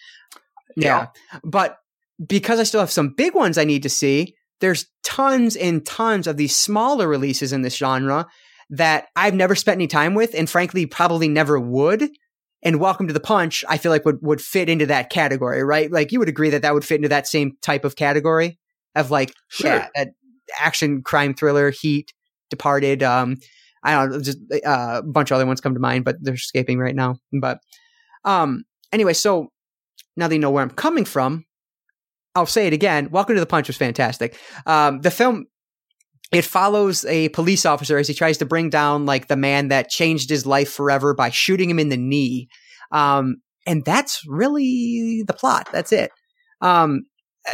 Yeah. 0.75 1.09
yeah. 1.33 1.41
But 1.45 1.77
because 2.27 2.59
I 2.59 2.63
still 2.63 2.81
have 2.81 2.91
some 2.91 3.15
big 3.15 3.35
ones 3.35 3.59
I 3.59 3.65
need 3.65 3.83
to 3.83 3.91
see, 3.91 4.35
there's 4.61 4.87
tons 5.05 5.57
and 5.57 5.85
tons 5.85 6.27
of 6.27 6.39
these 6.39 6.57
smaller 6.57 7.09
releases 7.09 7.53
in 7.53 7.63
this 7.63 7.77
genre 7.77 8.27
that 8.73 9.09
I've 9.15 9.35
never 9.35 9.55
spent 9.55 9.77
any 9.77 9.87
time 9.87 10.15
with 10.15 10.35
and 10.35 10.49
frankly 10.49 10.87
probably 10.87 11.29
never 11.29 11.61
would. 11.61 12.09
And 12.65 12.81
Welcome 12.81 13.07
to 13.09 13.13
the 13.13 13.21
Punch, 13.21 13.65
I 13.69 13.77
feel 13.77 13.93
like 13.93 14.05
would, 14.05 14.23
would 14.23 14.41
fit 14.41 14.69
into 14.69 14.87
that 14.87 15.11
category, 15.11 15.63
right? 15.63 15.91
Like 15.91 16.11
you 16.11 16.19
would 16.19 16.29
agree 16.29 16.51
that 16.51 16.63
that 16.63 16.73
would 16.73 16.85
fit 16.85 16.97
into 16.97 17.09
that 17.09 17.27
same 17.27 17.57
type 17.61 17.85
of 17.85 17.97
category 17.97 18.59
of 18.95 19.11
like, 19.11 19.35
sure. 19.49 19.87
yeah, 19.97 20.05
action 20.59 21.03
crime 21.03 21.35
thriller, 21.35 21.71
Heat, 21.71 22.13
Departed, 22.51 23.03
um, 23.03 23.37
I 23.83 23.93
don't 23.93 24.11
know, 24.11 24.21
just 24.21 24.39
uh, 24.65 25.01
a 25.01 25.03
bunch 25.03 25.31
of 25.31 25.35
other 25.35 25.47
ones 25.47 25.61
come 25.61 25.75
to 25.75 25.81
mind, 25.81 26.05
but 26.05 26.17
they're 26.21 26.35
escaping 26.35 26.79
right 26.79 26.95
now. 26.95 27.17
But 27.33 27.59
um, 28.25 28.65
anyway, 28.93 29.13
so 29.13 29.51
now 30.17 30.29
that 30.29 30.35
you 30.35 30.41
know 30.41 30.51
where 30.51 30.63
I'm 30.63 30.71
coming 30.71 31.05
from, 31.05 31.45
I'll 32.35 32.47
say 32.47 32.67
it 32.67 32.73
again. 32.73 33.11
Welcome 33.11 33.35
to 33.35 33.41
the 33.41 33.47
Punch 33.47 33.67
was 33.67 33.77
fantastic. 33.77 34.39
Um, 34.67 35.01
the 35.01 35.11
film 35.11 35.47
it 36.33 36.45
follows 36.45 37.05
a 37.05 37.29
police 37.31 37.67
officer 37.67 37.99
as 37.99 38.09
he 38.09 38.15
tries 38.15 38.39
to 38.39 38.47
bring 38.47 38.71
down 38.71 39.05
like 39.05 39.29
the 39.29 39.37
man 39.37 39.69
that 39.69 39.91
changed 39.91 40.31
his 40.31 40.47
life 40.47 40.73
forever 40.73 41.15
by 41.15 41.31
shooting 41.31 41.69
him 41.69 41.79
in 41.79 41.91
the 41.91 41.97
knee. 41.97 42.49
Um, 42.91 43.37
and 43.67 43.85
that's 43.85 44.23
really 44.27 45.23
the 45.27 45.35
plot. 45.35 45.69
That's 45.73 45.93
it. 45.93 46.11
Um, 46.61 47.03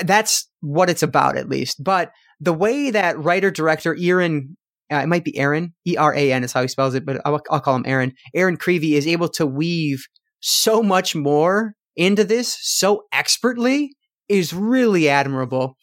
that's 0.03 0.49
what 0.61 0.89
it's 0.89 1.03
about, 1.03 1.37
at 1.37 1.49
least. 1.49 1.83
But 1.83 2.13
the 2.41 2.53
way 2.53 2.91
that 2.91 3.19
writer 3.19 3.51
director 3.51 3.97
Eran, 3.99 4.57
uh, 4.93 4.97
it 4.97 5.09
might 5.09 5.25
be 5.25 5.37
Aaron, 5.37 5.75
E 5.87 5.97
R 5.97 6.15
A 6.15 6.33
N 6.33 6.45
is 6.45 6.53
how 6.53 6.63
he 6.63 6.69
spells 6.69 6.95
it, 6.95 7.05
but 7.05 7.21
I'll, 7.25 7.41
I'll 7.51 7.61
call 7.61 7.77
him 7.77 7.85
Aaron. 7.87 8.13
Aaron 8.35 8.57
Creevy 8.57 8.95
is 8.95 9.07
able 9.07 9.29
to 9.31 9.47
weave 9.47 10.07
so 10.41 10.83
much 10.83 11.17
more 11.17 11.75
into 11.97 12.23
this 12.23 12.57
so 12.61 13.03
expertly 13.13 13.91
is 14.29 14.53
really 14.53 15.09
admirable. 15.09 15.75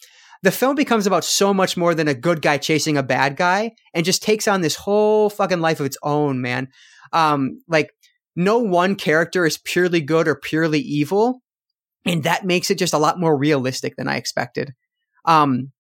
The 0.46 0.52
film 0.52 0.76
becomes 0.76 1.08
about 1.08 1.26
so 1.26 1.56
much 1.56 1.76
more 1.76 1.96
than 1.96 2.08
a 2.08 2.14
good 2.14 2.40
guy 2.40 2.60
chasing 2.60 2.98
a 2.98 3.02
bad 3.02 3.36
guy 3.36 3.72
and 3.96 4.06
just 4.06 4.22
takes 4.22 4.48
on 4.48 4.62
this 4.62 4.76
whole 4.76 5.32
fucking 5.32 5.60
life 5.60 5.80
of 5.80 5.88
its 5.88 5.98
own, 6.04 6.40
man. 6.40 6.68
Um, 7.14 7.64
like 7.68 7.90
no 8.36 8.60
one 8.60 8.94
character 8.94 9.48
is 9.48 9.58
purely 9.58 10.02
good 10.02 10.28
or 10.28 10.36
purely 10.36 10.78
evil. 10.82 11.42
And 12.06 12.22
that 12.26 12.46
makes 12.46 12.70
it 12.70 12.78
just 12.78 12.94
a 12.94 13.00
lot 13.00 13.20
more 13.20 13.36
realistic 13.36 13.96
than 13.96 14.08
I 14.08 14.18
expected. 14.18 14.76
Um, 15.26 15.72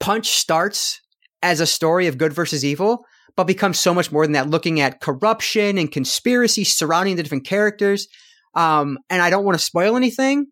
Punch 0.00 0.28
starts 0.30 1.02
as 1.42 1.60
a 1.60 1.66
story 1.66 2.06
of 2.06 2.16
good 2.16 2.32
versus 2.32 2.64
evil, 2.64 3.04
but 3.36 3.44
becomes 3.44 3.78
so 3.78 3.92
much 3.92 4.10
more 4.10 4.24
than 4.24 4.32
that, 4.32 4.48
looking 4.48 4.80
at 4.80 5.02
corruption 5.02 5.76
and 5.76 5.92
conspiracy 5.92 6.64
surrounding 6.64 7.16
the 7.16 7.22
different 7.22 7.44
characters. 7.44 8.08
Um, 8.54 8.96
and 9.10 9.20
I 9.20 9.28
don't 9.28 9.44
want 9.44 9.58
to 9.58 9.62
spoil 9.62 9.98
anything, 9.98 10.46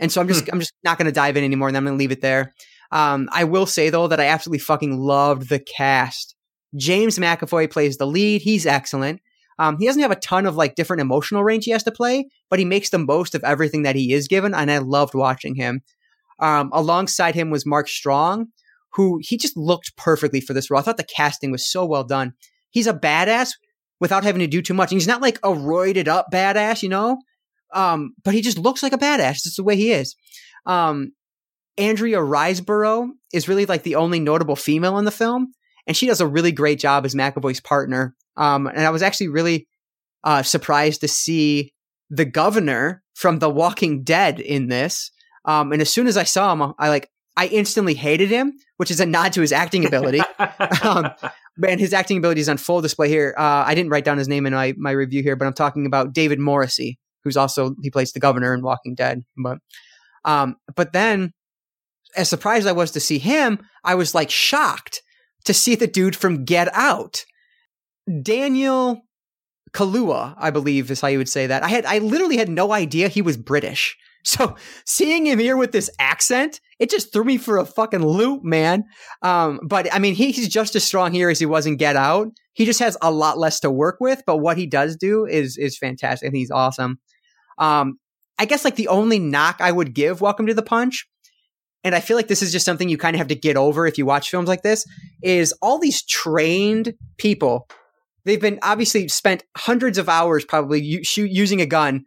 and 0.00 0.10
so 0.10 0.20
I'm 0.20 0.28
just 0.28 0.44
hmm. 0.44 0.50
I'm 0.52 0.60
just 0.60 0.72
not 0.84 0.98
going 0.98 1.06
to 1.06 1.12
dive 1.12 1.36
in 1.36 1.44
anymore, 1.44 1.68
and 1.68 1.76
I'm 1.76 1.84
going 1.84 1.96
to 1.96 1.98
leave 1.98 2.12
it 2.12 2.20
there. 2.20 2.52
Um, 2.90 3.28
I 3.32 3.44
will 3.44 3.66
say 3.66 3.90
though 3.90 4.08
that 4.08 4.20
I 4.20 4.26
absolutely 4.26 4.58
fucking 4.58 4.98
loved 4.98 5.48
the 5.48 5.60
cast. 5.60 6.34
James 6.76 7.18
McAvoy 7.18 7.70
plays 7.70 7.96
the 7.96 8.06
lead. 8.06 8.42
He's 8.42 8.66
excellent. 8.66 9.20
Um, 9.58 9.76
he 9.78 9.86
doesn't 9.86 10.02
have 10.02 10.10
a 10.10 10.16
ton 10.16 10.46
of 10.46 10.56
like 10.56 10.74
different 10.74 11.02
emotional 11.02 11.44
range 11.44 11.66
he 11.66 11.70
has 11.72 11.82
to 11.84 11.92
play, 11.92 12.28
but 12.48 12.58
he 12.58 12.64
makes 12.64 12.90
the 12.90 12.98
most 12.98 13.34
of 13.34 13.44
everything 13.44 13.82
that 13.82 13.96
he 13.96 14.12
is 14.12 14.26
given, 14.26 14.54
and 14.54 14.70
I 14.70 14.78
loved 14.78 15.14
watching 15.14 15.54
him. 15.54 15.82
Um, 16.38 16.70
alongside 16.72 17.34
him 17.34 17.50
was 17.50 17.66
Mark 17.66 17.86
Strong, 17.86 18.48
who 18.94 19.20
he 19.22 19.36
just 19.36 19.56
looked 19.56 19.96
perfectly 19.96 20.40
for 20.40 20.54
this 20.54 20.70
role. 20.70 20.80
I 20.80 20.82
thought 20.82 20.96
the 20.96 21.04
casting 21.04 21.50
was 21.50 21.70
so 21.70 21.84
well 21.84 22.04
done. 22.04 22.32
He's 22.70 22.86
a 22.86 22.94
badass 22.94 23.52
without 24.00 24.24
having 24.24 24.40
to 24.40 24.46
do 24.46 24.62
too 24.62 24.74
much. 24.74 24.90
And 24.90 25.00
he's 25.00 25.06
not 25.06 25.20
like 25.20 25.38
a 25.38 25.50
roided 25.50 26.08
up 26.08 26.28
badass, 26.32 26.82
you 26.82 26.88
know? 26.88 27.18
Um, 27.72 28.14
but 28.24 28.34
he 28.34 28.40
just 28.40 28.58
looks 28.58 28.82
like 28.82 28.92
a 28.92 28.98
badass. 28.98 29.42
Just 29.42 29.56
the 29.56 29.64
way 29.64 29.76
he 29.76 29.92
is. 29.92 30.16
Um, 30.66 31.12
Andrea 31.78 32.18
Riseborough 32.18 33.08
is 33.32 33.48
really 33.48 33.66
like 33.66 33.82
the 33.82 33.94
only 33.94 34.20
notable 34.20 34.56
female 34.56 34.98
in 34.98 35.04
the 35.04 35.10
film, 35.10 35.52
and 35.86 35.96
she 35.96 36.06
does 36.06 36.20
a 36.20 36.26
really 36.26 36.52
great 36.52 36.78
job 36.78 37.06
as 37.06 37.14
McAvoy's 37.14 37.60
partner. 37.60 38.14
Um, 38.36 38.66
and 38.66 38.80
I 38.80 38.90
was 38.90 39.02
actually 39.02 39.28
really 39.28 39.66
uh, 40.24 40.42
surprised 40.42 41.00
to 41.00 41.08
see 41.08 41.72
the 42.10 42.24
governor 42.24 43.02
from 43.14 43.38
The 43.38 43.50
Walking 43.50 44.02
Dead 44.02 44.40
in 44.40 44.68
this. 44.68 45.10
Um, 45.44 45.72
and 45.72 45.80
as 45.80 45.92
soon 45.92 46.06
as 46.06 46.16
I 46.16 46.24
saw 46.24 46.52
him, 46.52 46.74
I 46.78 46.88
like 46.88 47.08
I 47.36 47.46
instantly 47.46 47.94
hated 47.94 48.28
him, 48.28 48.52
which 48.76 48.90
is 48.90 49.00
a 49.00 49.06
nod 49.06 49.32
to 49.32 49.40
his 49.40 49.52
acting 49.52 49.86
ability. 49.86 50.20
um, 50.82 51.10
and 51.66 51.80
his 51.80 51.94
acting 51.94 52.18
ability 52.18 52.40
is 52.40 52.48
on 52.48 52.58
full 52.58 52.82
display 52.82 53.08
here. 53.08 53.34
Uh, 53.38 53.64
I 53.66 53.74
didn't 53.74 53.90
write 53.90 54.04
down 54.04 54.18
his 54.18 54.28
name 54.28 54.46
in 54.46 54.52
my, 54.52 54.74
my 54.76 54.90
review 54.90 55.22
here, 55.22 55.36
but 55.36 55.46
I'm 55.46 55.54
talking 55.54 55.86
about 55.86 56.12
David 56.12 56.38
Morrissey, 56.38 56.98
who's 57.24 57.36
also 57.36 57.74
he 57.82 57.90
plays 57.90 58.12
the 58.12 58.20
governor 58.20 58.54
in 58.54 58.62
Walking 58.62 58.94
Dead. 58.94 59.22
But 59.36 59.58
um, 60.24 60.56
but 60.76 60.92
then, 60.92 61.32
as 62.16 62.28
surprised 62.28 62.66
as 62.66 62.68
I 62.68 62.72
was 62.72 62.90
to 62.92 63.00
see 63.00 63.18
him, 63.18 63.60
I 63.84 63.94
was 63.94 64.14
like 64.14 64.30
shocked 64.30 65.02
to 65.44 65.54
see 65.54 65.74
the 65.74 65.86
dude 65.86 66.16
from 66.16 66.44
Get 66.44 66.68
Out, 66.74 67.24
Daniel 68.22 69.02
Kaluuya, 69.72 70.34
I 70.36 70.50
believe 70.50 70.90
is 70.90 71.00
how 71.00 71.08
you 71.08 71.18
would 71.18 71.28
say 71.28 71.46
that. 71.46 71.62
I 71.62 71.68
had 71.68 71.86
I 71.86 71.98
literally 71.98 72.36
had 72.36 72.48
no 72.48 72.72
idea 72.72 73.08
he 73.08 73.22
was 73.22 73.36
British. 73.36 73.96
So 74.22 74.54
seeing 74.84 75.26
him 75.26 75.38
here 75.38 75.56
with 75.56 75.72
this 75.72 75.88
accent, 75.98 76.60
it 76.78 76.90
just 76.90 77.10
threw 77.10 77.24
me 77.24 77.38
for 77.38 77.56
a 77.56 77.64
fucking 77.64 78.04
loop, 78.04 78.44
man. 78.44 78.84
Um, 79.22 79.60
but 79.66 79.92
I 79.94 79.98
mean, 79.98 80.14
he, 80.14 80.30
he's 80.30 80.46
just 80.46 80.76
as 80.76 80.84
strong 80.84 81.12
here 81.12 81.30
as 81.30 81.38
he 81.38 81.46
was 81.46 81.64
in 81.64 81.78
Get 81.78 81.96
Out. 81.96 82.28
He 82.52 82.66
just 82.66 82.80
has 82.80 82.98
a 83.00 83.10
lot 83.10 83.38
less 83.38 83.60
to 83.60 83.70
work 83.70 83.96
with, 83.98 84.22
but 84.26 84.36
what 84.36 84.58
he 84.58 84.66
does 84.66 84.94
do 84.94 85.24
is 85.24 85.56
is 85.56 85.78
fantastic. 85.78 86.34
he's 86.34 86.50
awesome. 86.50 86.98
Um, 87.60 87.98
I 88.38 88.46
guess 88.46 88.64
like 88.64 88.76
the 88.76 88.88
only 88.88 89.18
knock 89.18 89.58
I 89.60 89.70
would 89.70 89.94
give 89.94 90.20
Welcome 90.20 90.46
to 90.46 90.54
the 90.54 90.62
Punch, 90.62 91.06
and 91.84 91.94
I 91.94 92.00
feel 92.00 92.16
like 92.16 92.28
this 92.28 92.42
is 92.42 92.52
just 92.52 92.64
something 92.64 92.88
you 92.88 92.98
kind 92.98 93.14
of 93.14 93.18
have 93.18 93.28
to 93.28 93.34
get 93.34 93.56
over 93.56 93.86
if 93.86 93.98
you 93.98 94.06
watch 94.06 94.30
films 94.30 94.48
like 94.48 94.62
this, 94.62 94.84
is 95.22 95.52
all 95.62 95.78
these 95.78 96.02
trained 96.02 96.94
people. 97.18 97.68
They've 98.24 98.40
been 98.40 98.58
obviously 98.62 99.08
spent 99.08 99.44
hundreds 99.56 99.98
of 99.98 100.08
hours 100.08 100.44
probably 100.44 100.80
u- 100.80 101.02
using 101.16 101.60
a 101.60 101.66
gun. 101.66 102.04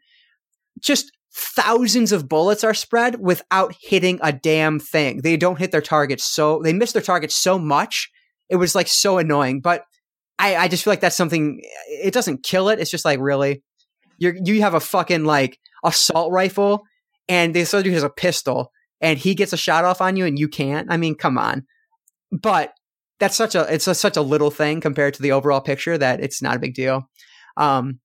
Just 0.80 1.12
thousands 1.36 2.12
of 2.12 2.30
bullets 2.30 2.64
are 2.64 2.74
spread 2.74 3.20
without 3.20 3.76
hitting 3.82 4.20
a 4.22 4.32
damn 4.32 4.80
thing. 4.80 5.22
They 5.22 5.38
don't 5.38 5.58
hit 5.58 5.72
their 5.72 5.82
targets 5.82 6.24
so 6.24 6.62
they 6.64 6.74
miss 6.74 6.92
their 6.92 7.02
targets 7.02 7.36
so 7.36 7.58
much. 7.58 8.12
It 8.50 8.58
was 8.58 8.76
like 8.76 8.88
so 8.88 9.18
annoying. 9.18 9.62
But 9.62 9.84
I, 10.38 10.56
I 10.56 10.68
just 10.68 10.84
feel 10.84 10.92
like 10.92 11.00
that's 11.00 11.16
something 11.16 11.62
it 11.88 12.14
doesn't 12.14 12.44
kill 12.44 12.70
it. 12.70 12.80
It's 12.80 12.92
just 12.92 13.06
like 13.06 13.20
really 13.20 13.64
you 14.18 14.40
you 14.44 14.62
have 14.62 14.74
a 14.74 14.80
fucking 14.80 15.26
like 15.26 15.60
assault 15.84 16.32
rifle 16.32 16.84
and 17.28 17.54
this 17.54 17.74
other 17.74 17.84
dude 17.84 17.94
has 17.94 18.04
a 18.04 18.10
pistol 18.10 18.72
and 19.02 19.20
he 19.20 19.36
gets 19.36 19.54
a 19.54 19.58
shot 19.58 19.86
off 19.86 20.02
on 20.02 20.16
you 20.16 20.26
and 20.26 20.40
you 20.40 20.48
can't. 20.48 20.92
I 20.92 20.98
mean, 20.98 21.16
come 21.16 21.38
on. 21.38 21.66
But 22.32 22.74
that's 23.20 23.36
such 23.36 23.56
a 23.56 23.72
it's 23.74 23.88
a, 23.88 23.96
such 23.96 24.18
a 24.18 24.22
little 24.22 24.52
thing 24.52 24.82
compared 24.82 25.14
to 25.16 25.22
the 25.22 25.32
overall 25.32 25.62
picture 25.62 25.98
that 25.98 26.22
it's 26.22 26.42
not 26.42 26.56
a 26.56 26.60
big 26.60 26.74
deal. 26.74 27.10
Um, 27.58 28.00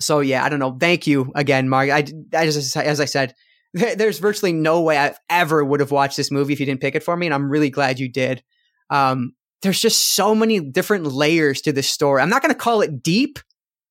so 0.00 0.20
yeah, 0.20 0.44
I 0.44 0.48
don't 0.48 0.58
know. 0.58 0.76
Thank 0.78 1.06
you 1.06 1.30
again, 1.34 1.68
Marc. 1.68 1.90
I, 1.90 2.04
I 2.34 2.46
just 2.46 2.76
as 2.76 3.00
I 3.00 3.04
said, 3.04 3.34
there's 3.72 4.18
virtually 4.18 4.52
no 4.52 4.80
way 4.80 4.98
I 4.98 5.14
ever 5.28 5.64
would 5.64 5.80
have 5.80 5.90
watched 5.90 6.16
this 6.16 6.30
movie 6.30 6.52
if 6.52 6.60
you 6.60 6.66
didn't 6.66 6.80
pick 6.80 6.94
it 6.94 7.02
for 7.02 7.16
me, 7.16 7.26
and 7.26 7.34
I'm 7.34 7.50
really 7.50 7.70
glad 7.70 7.98
you 7.98 8.08
did. 8.08 8.42
Um, 8.90 9.34
there's 9.62 9.80
just 9.80 10.14
so 10.14 10.34
many 10.34 10.60
different 10.60 11.06
layers 11.06 11.60
to 11.62 11.72
this 11.72 11.90
story. 11.90 12.20
I'm 12.20 12.28
not 12.28 12.42
going 12.42 12.54
to 12.54 12.58
call 12.58 12.82
it 12.82 13.02
deep 13.02 13.38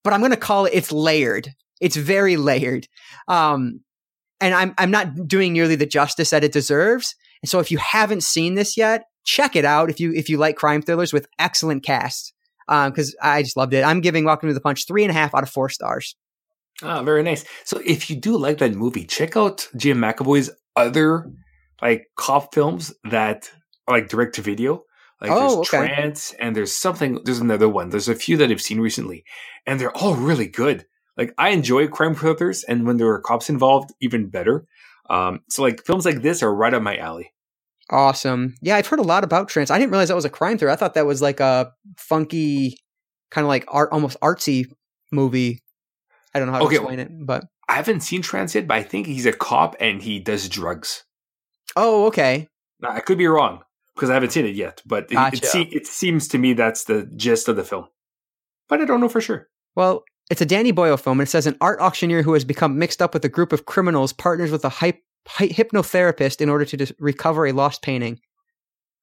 but 0.03 0.13
I'm 0.13 0.19
going 0.19 0.31
to 0.31 0.37
call 0.37 0.65
it 0.65 0.73
it's 0.73 0.91
layered. 0.91 1.49
It's 1.81 1.95
very 1.95 2.37
layered. 2.37 2.87
Um, 3.27 3.81
and 4.39 4.53
I'm 4.53 4.73
I'm 4.77 4.91
not 4.91 5.27
doing 5.27 5.53
nearly 5.53 5.75
the 5.75 5.85
justice 5.85 6.29
that 6.31 6.43
it 6.43 6.51
deserves. 6.51 7.15
And 7.41 7.49
so 7.49 7.59
if 7.59 7.71
you 7.71 7.77
haven't 7.77 8.23
seen 8.23 8.55
this 8.55 8.77
yet, 8.77 9.05
check 9.25 9.55
it 9.55 9.65
out 9.65 9.89
if 9.89 9.99
you 9.99 10.13
if 10.13 10.29
you 10.29 10.37
like 10.37 10.55
crime 10.55 10.81
thrillers 10.81 11.13
with 11.13 11.27
excellent 11.39 11.83
cast. 11.83 12.33
Because 12.67 13.15
um, 13.21 13.29
I 13.29 13.43
just 13.43 13.57
loved 13.57 13.73
it. 13.73 13.83
I'm 13.83 13.99
giving 13.99 14.23
Welcome 14.23 14.49
to 14.49 14.53
the 14.53 14.61
Punch 14.61 14.87
three 14.87 15.03
and 15.03 15.11
a 15.11 15.13
half 15.13 15.35
out 15.35 15.43
of 15.43 15.49
four 15.49 15.69
stars. 15.69 16.15
Ah, 16.81 17.03
very 17.03 17.23
nice. 17.23 17.45
So 17.65 17.81
if 17.85 18.09
you 18.09 18.15
do 18.15 18.37
like 18.37 18.57
that 18.59 18.73
movie, 18.73 19.05
check 19.05 19.37
out 19.37 19.67
Jim 19.75 19.97
McAvoy's 19.97 20.49
other 20.75 21.29
like 21.81 22.07
cop 22.15 22.53
films 22.53 22.93
that 23.09 23.49
are 23.87 23.95
like 23.95 24.09
direct 24.09 24.35
to 24.35 24.41
video. 24.41 24.83
Like 25.23 25.31
oh, 25.31 25.39
there's 25.39 25.73
okay. 25.73 25.87
Trance 25.87 26.33
and 26.37 26.53
there's 26.53 26.75
something 26.75 27.21
there's 27.23 27.39
another 27.39 27.69
one. 27.69 27.89
There's 27.89 28.09
a 28.09 28.15
few 28.15 28.35
that 28.37 28.51
I've 28.51 28.61
seen 28.61 28.81
recently, 28.81 29.23
and 29.65 29.79
they're 29.79 29.95
all 29.95 30.15
really 30.15 30.47
good. 30.47 30.85
Like 31.15 31.33
I 31.37 31.49
enjoy 31.49 31.87
crime 31.87 32.13
thrillers, 32.13 32.63
and 32.65 32.85
when 32.85 32.97
there 32.97 33.07
are 33.07 33.21
cops 33.21 33.49
involved, 33.49 33.93
even 34.01 34.27
better. 34.27 34.65
Um, 35.09 35.39
so 35.49 35.61
like 35.61 35.85
films 35.85 36.05
like 36.05 36.21
this 36.21 36.43
are 36.43 36.53
right 36.53 36.73
up 36.73 36.83
my 36.83 36.97
alley. 36.97 37.31
Awesome. 37.89 38.55
Yeah, 38.61 38.75
I've 38.75 38.87
heard 38.87 38.99
a 38.99 39.03
lot 39.03 39.23
about 39.23 39.47
Trance. 39.47 39.71
I 39.71 39.79
didn't 39.79 39.91
realize 39.91 40.09
that 40.09 40.15
was 40.15 40.25
a 40.25 40.29
crime 40.29 40.57
thriller. 40.57 40.73
I 40.73 40.75
thought 40.75 40.95
that 40.95 41.05
was 41.05 41.21
like 41.21 41.39
a 41.39 41.71
funky, 41.97 42.77
kind 43.31 43.45
of 43.45 43.49
like 43.49 43.63
art, 43.69 43.89
almost 43.93 44.19
artsy 44.21 44.65
movie. 45.11 45.61
I 46.33 46.39
don't 46.39 46.47
know 46.47 46.53
how 46.53 46.59
to 46.59 46.65
okay, 46.65 46.75
explain 46.77 46.99
it, 46.99 47.11
but 47.25 47.45
I 47.69 47.75
haven't 47.75 48.01
seen 48.01 48.21
Trance 48.21 48.55
yet. 48.55 48.67
But 48.67 48.75
I 48.75 48.83
think 48.83 49.07
he's 49.07 49.25
a 49.25 49.33
cop 49.33 49.77
and 49.79 50.01
he 50.01 50.19
does 50.19 50.49
drugs. 50.49 51.05
Oh, 51.77 52.07
okay. 52.07 52.49
I 52.83 52.99
could 52.99 53.17
be 53.17 53.27
wrong 53.27 53.61
because 53.95 54.09
I 54.09 54.13
haven't 54.13 54.31
seen 54.31 54.45
it 54.45 54.55
yet, 54.55 54.81
but 54.85 55.05
it, 55.05 55.15
gotcha. 55.15 55.37
it, 55.37 55.45
se- 55.45 55.69
it 55.71 55.87
seems 55.87 56.27
to 56.29 56.37
me 56.37 56.53
that's 56.53 56.85
the 56.85 57.09
gist 57.15 57.47
of 57.47 57.55
the 57.55 57.63
film. 57.63 57.87
But 58.69 58.81
I 58.81 58.85
don't 58.85 59.01
know 59.01 59.09
for 59.09 59.21
sure. 59.21 59.49
Well, 59.75 60.03
it's 60.31 60.41
a 60.41 60.45
Danny 60.45 60.71
Boyle 60.71 60.97
film, 60.97 61.19
and 61.19 61.27
it 61.27 61.31
says 61.31 61.47
an 61.47 61.57
art 61.61 61.79
auctioneer 61.79 62.23
who 62.23 62.33
has 62.33 62.45
become 62.45 62.79
mixed 62.79 63.01
up 63.01 63.13
with 63.13 63.25
a 63.25 63.29
group 63.29 63.53
of 63.53 63.65
criminals 63.65 64.13
partners 64.13 64.51
with 64.51 64.65
a 64.65 64.69
hy- 64.69 64.99
hypnotherapist 65.27 66.41
in 66.41 66.49
order 66.49 66.65
to 66.65 66.77
dis- 66.77 66.93
recover 66.99 67.45
a 67.45 67.51
lost 67.51 67.81
painting. 67.81 68.19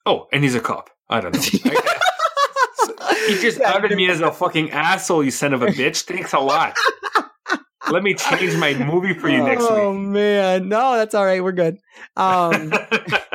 Oh, 0.07 0.27
and 0.33 0.43
he's 0.43 0.55
a 0.55 0.61
cop. 0.61 0.91
I 1.09 1.21
don't 1.21 1.35
know. 1.35 1.41
he 3.27 3.39
just 3.41 3.59
yeah, 3.61 3.73
outed 3.73 3.97
me 3.97 4.09
as 4.09 4.21
a 4.21 4.33
fucking 4.33 4.71
asshole, 4.71 5.25
you 5.25 5.31
son 5.31 5.53
of 5.53 5.62
a 5.62 5.67
bitch. 5.67 6.03
Thanks 6.05 6.33
a 6.33 6.39
lot. 6.39 6.77
Let 7.91 8.03
me 8.03 8.15
change 8.15 8.57
my 8.57 8.75
movie 8.75 9.15
for 9.15 9.29
you 9.29 9.43
next 9.43 9.65
oh, 9.65 9.75
week. 9.75 9.83
Oh 9.83 9.93
man, 9.95 10.69
no, 10.69 10.97
that's 10.97 11.15
all 11.15 11.25
right. 11.25 11.43
We're 11.43 11.53
good. 11.53 11.79
Um, 12.17 12.73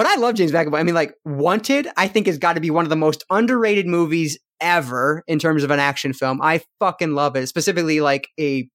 but 0.00 0.06
I 0.06 0.14
love 0.14 0.34
James 0.34 0.50
McAvoy. 0.50 0.78
I 0.78 0.82
mean, 0.82 0.94
like 0.94 1.12
Wanted, 1.26 1.86
I 1.94 2.08
think 2.08 2.26
has 2.26 2.38
got 2.38 2.54
to 2.54 2.60
be 2.60 2.70
one 2.70 2.86
of 2.86 2.88
the 2.88 2.96
most 2.96 3.22
underrated 3.28 3.86
movies 3.86 4.38
ever 4.58 5.22
in 5.26 5.38
terms 5.38 5.62
of 5.62 5.70
an 5.70 5.78
action 5.78 6.14
film. 6.14 6.40
I 6.40 6.62
fucking 6.78 7.12
love 7.12 7.36
it. 7.36 7.48
Specifically, 7.48 8.00
like 8.00 8.28
a 8.40 8.66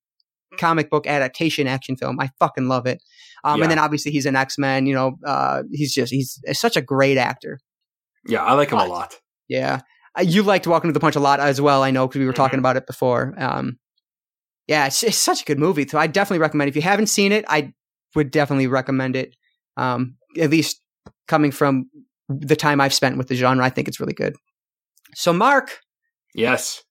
comic 0.59 0.91
book 0.91 1.07
adaptation 1.07 1.65
action 1.65 1.97
film. 1.97 2.19
I 2.19 2.29
fucking 2.37 2.67
love 2.67 2.85
it. 2.85 3.01
Um, 3.43 3.57
yeah. 3.57 3.63
And 3.63 3.71
then 3.71 3.79
obviously 3.79 4.11
he's 4.11 4.27
an 4.27 4.35
X 4.35 4.59
Men. 4.59 4.85
You 4.85 4.93
know, 4.93 5.15
uh, 5.25 5.63
he's 5.71 5.95
just 5.95 6.13
he's 6.13 6.39
such 6.51 6.77
a 6.77 6.81
great 6.81 7.17
actor. 7.17 7.57
Yeah, 8.27 8.43
I 8.43 8.53
like 8.53 8.69
him 8.69 8.77
but, 8.77 8.87
a 8.87 8.91
lot. 8.91 9.15
Yeah, 9.47 9.81
uh, 10.15 10.21
you 10.21 10.43
liked 10.43 10.67
Welcome 10.67 10.89
to 10.89 10.93
the 10.93 10.99
Punch 10.99 11.15
a 11.15 11.19
lot 11.19 11.39
as 11.39 11.59
well. 11.59 11.81
I 11.81 11.89
know 11.89 12.07
because 12.07 12.19
we 12.19 12.25
were 12.27 12.33
mm-hmm. 12.33 12.37
talking 12.37 12.59
about 12.59 12.77
it 12.77 12.85
before. 12.85 13.33
Um, 13.35 13.79
yeah, 14.67 14.85
it's, 14.85 15.01
it's 15.01 15.17
such 15.17 15.41
a 15.41 15.45
good 15.45 15.57
movie. 15.57 15.87
So 15.87 15.97
I 15.97 16.05
definitely 16.05 16.41
recommend. 16.41 16.67
It. 16.67 16.73
If 16.73 16.75
you 16.75 16.83
haven't 16.83 17.07
seen 17.07 17.31
it, 17.31 17.45
I 17.47 17.73
would 18.13 18.29
definitely 18.29 18.67
recommend 18.67 19.15
it. 19.15 19.35
Um, 19.75 20.17
at 20.39 20.51
least 20.51 20.81
coming 21.27 21.51
from 21.51 21.89
the 22.29 22.55
time 22.55 22.81
I've 22.81 22.93
spent 22.93 23.17
with 23.17 23.27
the 23.27 23.35
genre, 23.35 23.63
I 23.63 23.69
think 23.69 23.87
it's 23.87 23.99
really 23.99 24.13
good. 24.13 24.35
So, 25.13 25.33
Marc. 25.33 25.79
Yes. 26.33 26.83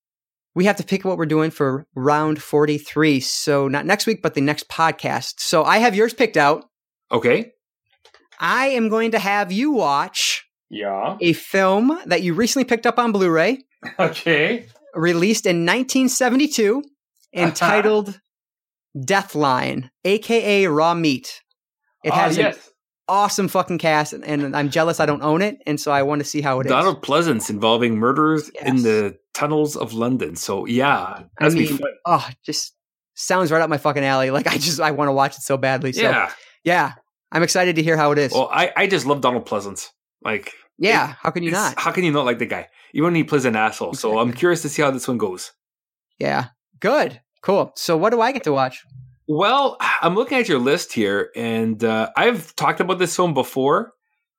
We 0.54 0.64
have 0.66 0.76
to 0.76 0.84
pick 0.84 1.04
what 1.04 1.18
we're 1.18 1.26
doing 1.26 1.50
for 1.50 1.86
round 1.94 2.40
43. 2.40 3.20
So, 3.20 3.68
not 3.68 3.86
next 3.86 4.06
week, 4.06 4.22
but 4.22 4.34
the 4.34 4.40
next 4.40 4.68
podcast. 4.68 5.34
So, 5.38 5.64
I 5.64 5.78
have 5.78 5.94
yours 5.94 6.14
picked 6.14 6.36
out. 6.36 6.64
Okay. 7.10 7.52
I 8.38 8.68
am 8.68 8.88
going 8.88 9.12
to 9.12 9.18
have 9.18 9.52
you 9.52 9.72
watch 9.72 10.44
yeah. 10.70 11.16
a 11.20 11.32
film 11.32 11.98
that 12.06 12.22
you 12.22 12.34
recently 12.34 12.64
picked 12.64 12.86
up 12.86 12.98
on 12.98 13.12
Blu 13.12 13.30
ray. 13.30 13.58
Okay. 13.98 14.66
Released 14.94 15.44
in 15.44 15.66
1972, 15.66 16.82
entitled 17.34 18.18
Deathline, 18.96 19.90
aka 20.06 20.66
Raw 20.66 20.94
Meat. 20.94 21.42
It 22.02 22.12
ah, 22.12 22.16
has 22.16 22.38
yes 22.38 22.70
awesome 23.08 23.48
fucking 23.48 23.78
cast, 23.78 24.12
and, 24.12 24.24
and, 24.24 24.56
I'm 24.56 24.70
jealous 24.70 25.00
I 25.00 25.06
don't 25.06 25.22
own 25.22 25.42
it, 25.42 25.58
and 25.66 25.80
so 25.80 25.92
I 25.92 26.02
want 26.02 26.20
to 26.20 26.24
see 26.24 26.40
how 26.40 26.60
it 26.60 26.68
Donald 26.68 26.96
is. 26.96 27.02
Pleasence 27.02 27.50
involving 27.50 27.96
murders 27.96 28.50
yes. 28.54 28.68
in 28.68 28.76
the 28.82 29.18
tunnels 29.32 29.76
of 29.76 29.92
London. 29.92 30.36
So 30.36 30.66
yeah, 30.66 31.24
I 31.38 31.48
mean, 31.50 31.78
oh, 32.06 32.28
just 32.44 32.74
sounds 33.14 33.50
right 33.50 33.62
up 33.62 33.70
my 33.70 33.78
fucking 33.78 34.04
alley. 34.04 34.30
Like 34.30 34.46
I 34.46 34.58
just 34.58 34.80
I 34.80 34.90
want 34.92 35.08
to 35.08 35.12
watch 35.12 35.36
it 35.36 35.42
so 35.42 35.56
badly. 35.56 35.92
So, 35.92 36.02
yeah, 36.02 36.32
yeah, 36.64 36.92
I'm 37.32 37.42
excited 37.42 37.76
to 37.76 37.82
hear 37.82 37.96
how 37.96 38.12
it 38.12 38.18
is. 38.18 38.32
Well, 38.32 38.48
I 38.52 38.72
I 38.76 38.86
just 38.86 39.06
love 39.06 39.20
Donald 39.20 39.46
Pleasence. 39.46 39.88
Like 40.22 40.52
yeah, 40.78 41.10
it, 41.10 41.16
how 41.20 41.30
can 41.30 41.42
you 41.42 41.50
not? 41.50 41.78
How 41.78 41.92
can 41.92 42.04
you 42.04 42.12
not 42.12 42.24
like 42.24 42.38
the 42.38 42.46
guy? 42.46 42.68
Even 42.92 43.06
when 43.06 43.14
he 43.14 43.24
plays 43.24 43.44
an 43.44 43.56
asshole. 43.56 43.90
Exactly. 43.90 44.12
So 44.12 44.18
I'm 44.18 44.32
curious 44.32 44.62
to 44.62 44.68
see 44.68 44.82
how 44.82 44.90
this 44.90 45.08
one 45.08 45.18
goes. 45.18 45.52
Yeah, 46.18 46.48
good, 46.80 47.20
cool. 47.42 47.72
So 47.76 47.96
what 47.96 48.10
do 48.10 48.20
I 48.20 48.32
get 48.32 48.44
to 48.44 48.52
watch? 48.52 48.84
Well, 49.26 49.76
I'm 50.00 50.14
looking 50.14 50.38
at 50.38 50.48
your 50.48 50.58
list 50.58 50.92
here, 50.92 51.30
and 51.36 51.82
uh, 51.82 52.10
I've 52.16 52.54
talked 52.56 52.80
about 52.80 52.98
this 52.98 53.16
film 53.16 53.34
before, 53.34 53.92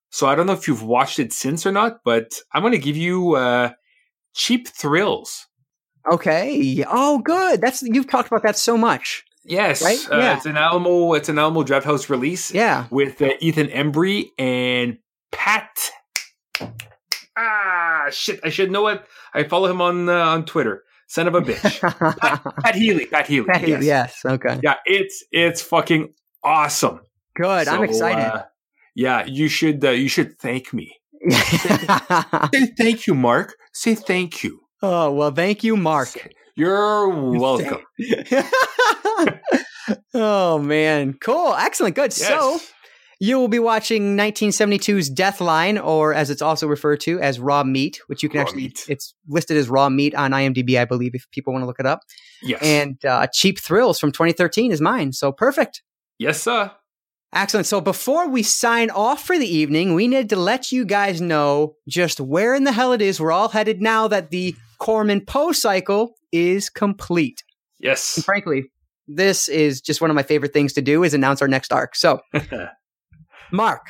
so 0.10 0.28
I 0.28 0.36
don't 0.36 0.48
know 0.48 0.54
if 0.54 0.68
you've 0.68 0.84
watched 0.84 1.20
it 1.20 1.34
since 1.34 1.66
or 1.66 1.72
not. 1.72 2.02
But 2.04 2.40
I'm 2.54 2.62
going 2.62 2.74
to 2.74 2.80
give 2.80 2.98
you 2.98 3.36
uh, 3.36 3.72
Cheap 4.34 4.68
Thrills. 4.68 5.48
Okay. 6.12 6.84
Oh, 6.88 7.20
good. 7.20 7.62
That's 7.62 7.82
you've 7.82 8.10
talked 8.10 8.28
about 8.28 8.44
that 8.44 8.58
so 8.58 8.78
much. 8.78 9.24
Yes, 9.44 9.84
right? 9.84 10.00
Uh, 10.12 10.18
yeah. 10.18 10.38
it's 10.38 10.46
an 10.46 10.58
Alamo. 10.58 11.14
It's 11.14 11.30
an 11.30 11.38
Alamo 11.38 11.64
Drafthouse 11.64 12.10
release. 12.10 12.52
Yeah, 12.52 12.88
with 12.90 13.22
uh, 13.22 13.30
Ethan 13.40 13.68
Embry 13.68 14.30
and 14.40 14.98
Pat. 15.32 15.92
Ah, 17.38 18.08
shit! 18.10 18.40
I 18.44 18.50
should 18.50 18.72
know 18.72 18.88
it. 18.88 19.06
I 19.34 19.44
follow 19.44 19.70
him 19.70 19.82
on 19.82 20.10
uh, 20.10 20.14
on 20.14 20.46
Twitter. 20.46 20.84
Son 21.08 21.28
of 21.28 21.36
a 21.36 21.42
bitch. 21.42 21.82
Pat, 21.82 22.44
Pat, 22.64 22.76
Healy. 22.76 23.06
Pat 23.06 23.28
Healy. 23.28 23.48
Pat. 23.48 23.68
Yes. 23.68 23.84
yes. 23.84 24.22
Okay. 24.26 24.60
Yeah, 24.64 24.76
it's 24.86 25.24
it's 25.32 25.62
fucking 25.62 26.14
awesome. 26.44 27.02
Good. 27.36 27.68
So, 27.68 27.76
I'm 27.76 27.84
excited. 27.84 28.24
Uh, 28.24 28.44
yeah, 28.96 29.26
you 29.26 29.48
should 29.48 29.84
uh, 29.84 29.92
you 29.92 30.08
should 30.08 30.40
thank 30.40 30.74
me. 30.74 30.96
Say 31.30 32.68
thank 32.78 33.08
you, 33.08 33.14
Marc. 33.14 33.56
Say 33.74 33.96
thank 33.96 34.44
you. 34.44 34.62
Oh 34.82 35.12
well, 35.12 35.32
thank 35.32 35.64
you, 35.64 35.78
Marc. 35.78 36.30
You're 36.56 37.10
welcome. 37.10 37.82
oh 40.14 40.60
man, 40.60 41.16
cool, 41.20 41.54
excellent, 41.56 41.96
good. 41.96 42.18
Yes. 42.18 42.28
So 42.28 42.60
you 43.20 43.40
will 43.40 43.48
be 43.48 43.60
watching 43.60 44.18
1972's 44.18 45.10
Deathline, 45.10 45.84
or 45.84 46.14
as 46.14 46.30
it's 46.30 46.42
also 46.42 46.68
referred 46.68 47.00
to 47.02 47.20
as 47.20 47.40
Raw 47.40 47.64
Meat, 47.64 48.02
which 48.08 48.24
you 48.24 48.30
can 48.30 48.40
raw 48.40 48.44
actually, 48.44 48.64
meat. 48.64 48.86
it's 48.88 49.14
listed 49.28 49.58
as 49.58 49.70
Raw 49.70 49.90
Meat 49.90 50.16
on 50.16 50.32
IMDb, 50.32 50.80
I 50.80 50.86
believe, 50.86 51.16
if 51.16 51.30
people 51.32 51.54
want 51.54 51.64
to 51.64 51.68
look 51.68 51.80
it 51.80 51.86
up. 51.86 52.02
Yes. 52.42 52.62
And 52.62 53.04
uh, 53.06 53.28
Cheap 53.28 53.60
Thrills 53.60 54.00
from 54.00 54.12
2013 54.12 54.72
is 54.72 54.82
mine. 54.82 55.14
So 55.14 55.32
perfect. 55.32 55.82
Yes, 56.18 56.42
sir. 56.42 56.72
Excellent. 57.34 57.68
So 57.68 57.82
before 57.82 58.30
we 58.30 58.44
sign 58.44 58.90
off 58.90 59.26
for 59.26 59.38
the 59.38 59.48
evening, 59.48 59.94
we 59.94 60.08
need 60.08 60.30
to 60.30 60.38
let 60.38 60.72
you 60.72 60.86
guys 60.86 61.20
know 61.20 61.76
just 61.88 62.22
where 62.22 62.56
in 62.56 62.64
the 62.64 62.72
hell 62.72 62.94
it 62.94 63.02
is 63.02 63.20
we're 63.20 63.34
all 63.34 63.50
headed 63.50 63.82
now 63.82 64.08
that 64.08 64.30
the 64.30 64.56
Corman 64.78 65.20
Poe 65.26 65.52
cycle 65.52 66.16
is 66.32 66.70
complete. 66.70 67.44
Yes. 67.80 68.16
And 68.16 68.26
frankly, 68.26 68.72
this 69.08 69.50
is 69.50 69.82
just 69.82 70.00
one 70.00 70.10
of 70.10 70.16
my 70.16 70.24
favorite 70.24 70.54
things 70.54 70.74
to 70.74 70.82
do 70.82 71.04
is 71.04 71.14
announce 71.14 71.42
our 71.42 71.48
next 71.48 71.74
arc. 71.74 71.96
So 71.96 72.22
Marc, 73.56 73.88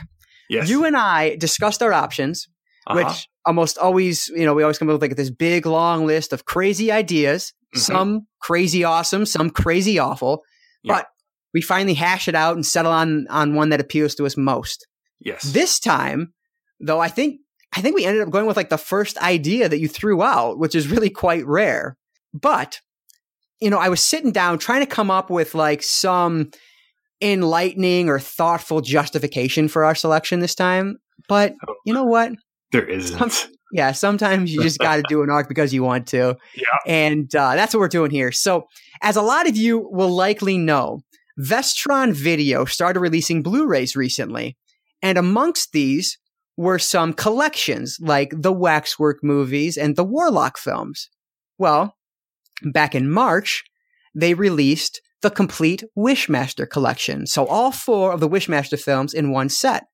yes. 0.49 0.69
you 0.69 0.85
and 0.85 0.95
I 0.95 1.35
discussed 1.35 1.81
our 1.81 1.93
options, 1.93 2.47
uh-huh. 2.87 3.03
which 3.03 3.27
almost 3.45 3.77
always, 3.77 4.27
you 4.29 4.45
know, 4.45 4.53
we 4.53 4.63
always 4.63 4.77
come 4.77 4.89
up 4.89 4.93
with 4.93 5.01
like 5.01 5.15
this 5.15 5.29
big 5.29 5.65
long 5.65 6.05
list 6.05 6.33
of 6.33 6.45
crazy 6.45 6.91
ideas, 6.91 7.53
mm-hmm. 7.75 7.79
some 7.79 8.27
crazy 8.41 8.83
awesome, 8.83 9.25
some 9.25 9.49
crazy 9.49 9.99
awful, 9.99 10.43
yeah. 10.83 10.93
but 10.93 11.07
we 11.53 11.61
finally 11.61 11.93
hash 11.93 12.27
it 12.27 12.35
out 12.35 12.55
and 12.55 12.65
settle 12.65 12.91
on 12.91 13.27
on 13.29 13.55
one 13.55 13.69
that 13.69 13.79
appeals 13.79 14.15
to 14.15 14.25
us 14.25 14.35
most. 14.37 14.85
Yes. 15.19 15.41
This 15.41 15.79
time, 15.79 16.33
though, 16.79 16.99
I 16.99 17.07
think 17.07 17.39
I 17.75 17.81
think 17.81 17.95
we 17.95 18.05
ended 18.05 18.23
up 18.23 18.29
going 18.29 18.45
with 18.45 18.57
like 18.57 18.69
the 18.69 18.77
first 18.77 19.17
idea 19.17 19.67
that 19.69 19.79
you 19.79 19.87
threw 19.87 20.21
out, 20.21 20.59
which 20.59 20.75
is 20.75 20.87
really 20.87 21.09
quite 21.09 21.45
rare. 21.45 21.97
But 22.33 22.79
you 23.61 23.69
know, 23.69 23.79
I 23.79 23.89
was 23.89 24.03
sitting 24.03 24.31
down 24.31 24.59
trying 24.59 24.81
to 24.81 24.85
come 24.85 25.09
up 25.09 25.29
with 25.29 25.55
like 25.55 25.81
some 25.81 26.51
enlightening 27.21 28.09
or 28.09 28.19
thoughtful 28.19 28.81
justification 28.81 29.67
for 29.67 29.85
our 29.85 29.95
selection 29.95 30.39
this 30.39 30.55
time. 30.55 30.97
But 31.27 31.53
you 31.85 31.93
know 31.93 32.03
what? 32.03 32.33
There 32.71 32.85
isn't. 32.85 33.17
Some, 33.17 33.49
yeah, 33.71 33.91
sometimes 33.91 34.53
you 34.53 34.61
just 34.61 34.79
got 34.79 34.97
to 34.97 35.03
do 35.07 35.23
an 35.23 35.29
arc 35.29 35.47
because 35.47 35.73
you 35.73 35.83
want 35.83 36.07
to. 36.07 36.37
Yeah. 36.55 36.65
And 36.87 37.33
uh, 37.35 37.55
that's 37.55 37.73
what 37.73 37.79
we're 37.79 37.87
doing 37.87 38.11
here. 38.11 38.31
So, 38.31 38.67
as 39.01 39.15
a 39.15 39.21
lot 39.21 39.47
of 39.47 39.57
you 39.57 39.89
will 39.91 40.09
likely 40.09 40.57
know, 40.57 41.01
Vestron 41.39 42.13
Video 42.13 42.65
started 42.65 42.99
releasing 42.99 43.43
Blu 43.43 43.67
rays 43.67 43.95
recently. 43.95 44.57
And 45.01 45.17
amongst 45.17 45.71
these 45.73 46.17
were 46.57 46.79
some 46.79 47.13
collections 47.13 47.97
like 47.99 48.31
the 48.31 48.53
Waxwork 48.53 49.17
movies 49.21 49.77
and 49.77 49.95
the 49.95 50.05
Warlock 50.05 50.57
films. 50.57 51.09
Well, 51.57 51.95
back 52.63 52.95
in 52.95 53.09
March, 53.09 53.63
they 54.13 54.33
released 54.33 55.01
the 55.25 55.31
complete 55.31 55.83
Wishmaster 55.97 56.69
collection. 56.69 57.25
So 57.25 57.47
all 57.47 57.71
four 57.71 58.11
of 58.11 58.19
the 58.19 58.29
Wishmaster 58.29 58.79
films 58.79 59.11
in 59.11 59.31
one 59.31 59.49
set. 59.49 59.87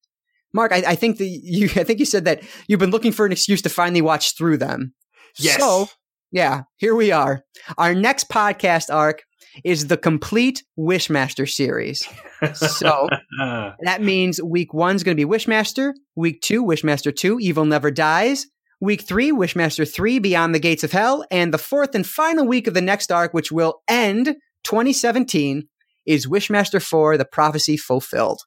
Marc, 0.54 0.74
I, 0.74 0.84
I 0.86 0.96
think 0.96 1.20
that 1.20 1.26
you 1.26 1.70
I 1.78 1.86
think 1.86 2.00
you 2.00 2.06
said 2.06 2.26
that 2.26 2.44
you've 2.68 2.82
been 2.82 2.92
looking 2.92 3.14
for 3.14 3.26
an 3.26 3.32
excuse 3.32 3.62
to 3.62 3.70
finally 3.70 4.02
watch 4.02 4.38
through 4.38 4.58
them. 4.58 4.94
Yes. 5.38 5.58
So 5.58 5.88
yeah, 6.34 6.64
here 6.76 6.96
we 6.96 7.14
are. 7.14 7.44
Our 7.78 7.96
next 7.96 8.28
podcast 8.28 8.94
arc 8.94 9.24
is 9.64 9.88
the 9.88 9.96
complete 9.96 10.64
Wishmaster 10.78 11.50
series. 11.50 12.06
So 12.54 13.08
that 13.40 14.02
means 14.02 14.44
week 14.44 14.74
one's 14.74 15.04
going 15.04 15.16
to 15.16 15.26
be 15.26 15.30
Wishmaster. 15.30 15.94
Week 16.18 16.42
two, 16.42 16.66
Wishmaster 16.66 17.16
2, 17.16 17.40
Evil 17.40 17.64
Never 17.64 17.90
Dies. 17.90 18.48
Week 18.82 19.02
three, 19.02 19.32
Wishmaster 19.32 19.90
3, 19.90 20.20
Beyond 20.20 20.56
the 20.56 20.60
Gates 20.60 20.84
of 20.84 20.92
Hell. 20.92 21.26
And 21.32 21.54
the 21.54 21.58
fourth 21.58 21.96
and 21.96 22.08
final 22.08 22.48
week 22.48 22.68
of 22.68 22.74
the 22.74 22.82
next 22.82 23.12
arc, 23.12 23.34
which 23.34 23.52
will 23.52 23.82
end 23.88 24.36
2017, 24.64 25.68
is 26.06 26.28
Wishmaster 26.28 26.82
4, 26.82 27.18
The 27.18 27.26
Prophecy 27.26 27.78
Fulfilled. 27.78 28.42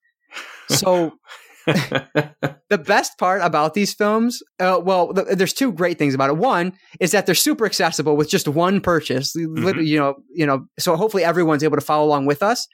So 0.68 1.12
the 1.66 2.82
best 2.84 3.18
part 3.18 3.40
about 3.42 3.74
these 3.74 3.94
films, 3.94 4.42
uh, 4.60 4.80
well, 4.82 5.12
there's 5.12 5.52
two 5.52 5.72
great 5.72 5.98
things 5.98 6.14
about 6.14 6.30
it. 6.30 6.36
One 6.36 6.72
is 7.00 7.12
that 7.12 7.26
they're 7.26 7.34
super 7.34 7.64
accessible 7.64 8.16
with 8.16 8.28
just 8.28 8.48
one 8.48 8.80
purchase. 8.80 9.34
Mm-hmm. 9.36 9.80
You 9.80 9.98
know, 9.98 10.14
you 10.30 10.46
know, 10.46 10.66
so 10.78 10.96
hopefully 10.96 11.24
everyone's 11.24 11.64
able 11.64 11.76
to 11.76 11.84
follow 11.84 12.04
along 12.04 12.26
with 12.26 12.42
us. 12.42 12.66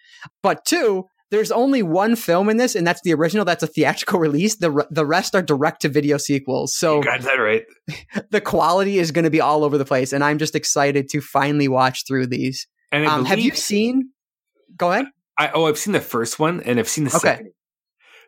But 0.43 0.65
two, 0.65 1.07
there's 1.31 1.53
only 1.53 1.83
one 1.83 2.17
film 2.17 2.49
in 2.49 2.57
this, 2.57 2.75
and 2.75 2.85
that's 2.85 3.03
the 3.03 3.15
original. 3.15 3.45
That's 3.45 3.63
a 3.63 3.69
theatrical 3.69 4.19
release. 4.21 4.57
The 4.57 4.87
the 4.91 5.07
rest 5.07 5.35
are 5.35 5.43
direct 5.43 5.83
to 5.83 5.89
video 5.89 6.17
sequels. 6.17 6.75
So 6.75 6.97
you 6.97 7.05
got 7.05 7.21
that 7.21 7.35
right. 7.35 7.65
The 8.31 8.41
quality 8.41 8.99
is 8.99 9.13
going 9.13 9.25
to 9.25 9.31
be 9.31 9.41
all 9.41 9.63
over 9.63 9.79
the 9.79 9.85
place, 9.85 10.13
and 10.13 10.25
I'm 10.25 10.39
just 10.39 10.57
excited 10.57 11.09
to 11.11 11.21
finally 11.21 11.69
watch 11.69 12.05
through 12.07 12.27
these. 12.27 12.67
And 12.93 13.07
um, 13.07 13.25
have 13.25 13.39
you 13.39 13.53
seen? 13.53 14.11
Go 14.77 14.93
ahead. 14.93 15.07
I, 15.39 15.51
oh, 15.55 15.67
I've 15.67 15.79
seen 15.79 15.93
the 15.93 16.01
first 16.01 16.39
one, 16.39 16.61
and 16.63 16.79
I've 16.79 16.89
seen 16.89 17.05
the 17.05 17.11
okay. 17.11 17.19
second. 17.19 17.53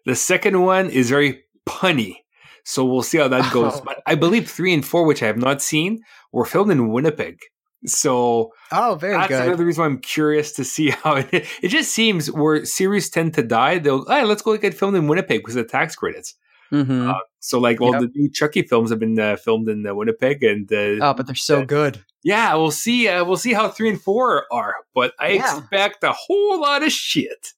The 0.07 0.17
second 0.17 0.61
one 0.63 0.91
is 0.91 1.11
very 1.11 1.43
punny. 1.67 2.17
So 2.65 2.85
we'll 2.85 3.03
see 3.03 3.19
how 3.19 3.29
that 3.29 3.53
goes. 3.53 3.75
Oh. 3.77 3.83
But 3.85 4.03
I 4.07 4.15
believe 4.15 4.49
three 4.49 4.73
and 4.73 4.85
four, 4.85 5.05
which 5.05 5.23
I 5.23 5.27
have 5.27 5.37
not 5.37 5.63
seen, 5.63 6.01
were 6.33 6.45
filmed 6.45 6.71
in 6.71 6.91
Winnipeg. 6.91 7.41
So 7.85 8.53
oh, 8.71 8.95
very 8.95 9.15
that's 9.15 9.29
good. 9.29 9.47
another 9.49 9.65
reason 9.65 9.83
why 9.83 9.87
I'm 9.87 9.99
curious 9.99 10.53
to 10.53 10.65
see 10.65 10.91
how 11.03 11.17
it. 11.17 11.47
It 11.63 11.69
just 11.69 11.93
seems 11.93 12.31
where 12.31 12.65
series 12.65 13.11
tend 13.11 13.35
to 13.35 13.43
die, 13.43 13.79
they'll 13.79 14.07
hey, 14.07 14.25
let's 14.25 14.43
go 14.43 14.57
get 14.57 14.75
filmed 14.75 14.97
in 14.97 15.09
Winnipeg 15.09 15.41
because 15.41 15.57
of 15.57 15.67
the 15.67 15.71
tax 15.71 15.97
credits. 15.97 16.35
Mm-hmm. 16.73 17.11
Uh, 17.11 17.15
so 17.41 17.59
like 17.59 17.81
all 17.81 17.93
yep. 17.93 18.01
the 18.01 18.11
new 18.15 18.31
Chucky 18.31 18.63
films 18.63 18.91
have 18.91 18.99
been 18.99 19.19
uh, 19.19 19.37
filmed 19.37 19.69
in 19.69 19.87
uh, 19.87 19.95
Winnipeg, 19.95 20.43
and 20.45 20.73
uh, 20.73 21.05
oh, 21.05 21.15
but 21.15 21.27
they're 21.27 21.35
so 21.35 21.65
good. 21.65 22.03
Yeah, 22.25 22.55
we'll 22.55 22.71
see. 22.71 23.09
Uh, 23.09 23.25
we'll 23.25 23.37
see 23.37 23.53
how 23.53 23.69
three 23.69 23.91
and 23.91 24.01
four 24.01 24.47
are, 24.53 24.77
but 24.95 25.13
I 25.19 25.33
yeah. 25.33 25.59
expect 25.59 26.05
a 26.05 26.13
whole 26.13 26.61
lot 26.61 26.83
of 26.83 26.93
shit. 26.93 27.49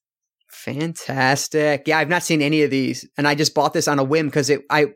Fantastic. 0.49 1.83
Yeah, 1.85 1.99
I've 1.99 2.09
not 2.09 2.23
seen 2.23 2.41
any 2.41 2.63
of 2.63 2.71
these, 2.71 3.07
and 3.17 3.27
I 3.27 3.35
just 3.35 3.53
bought 3.53 3.73
this 3.73 3.87
on 3.87 3.99
a 3.99 4.03
whim 4.03 4.27
because 4.27 4.49
it. 4.49 4.61
I 4.69 4.87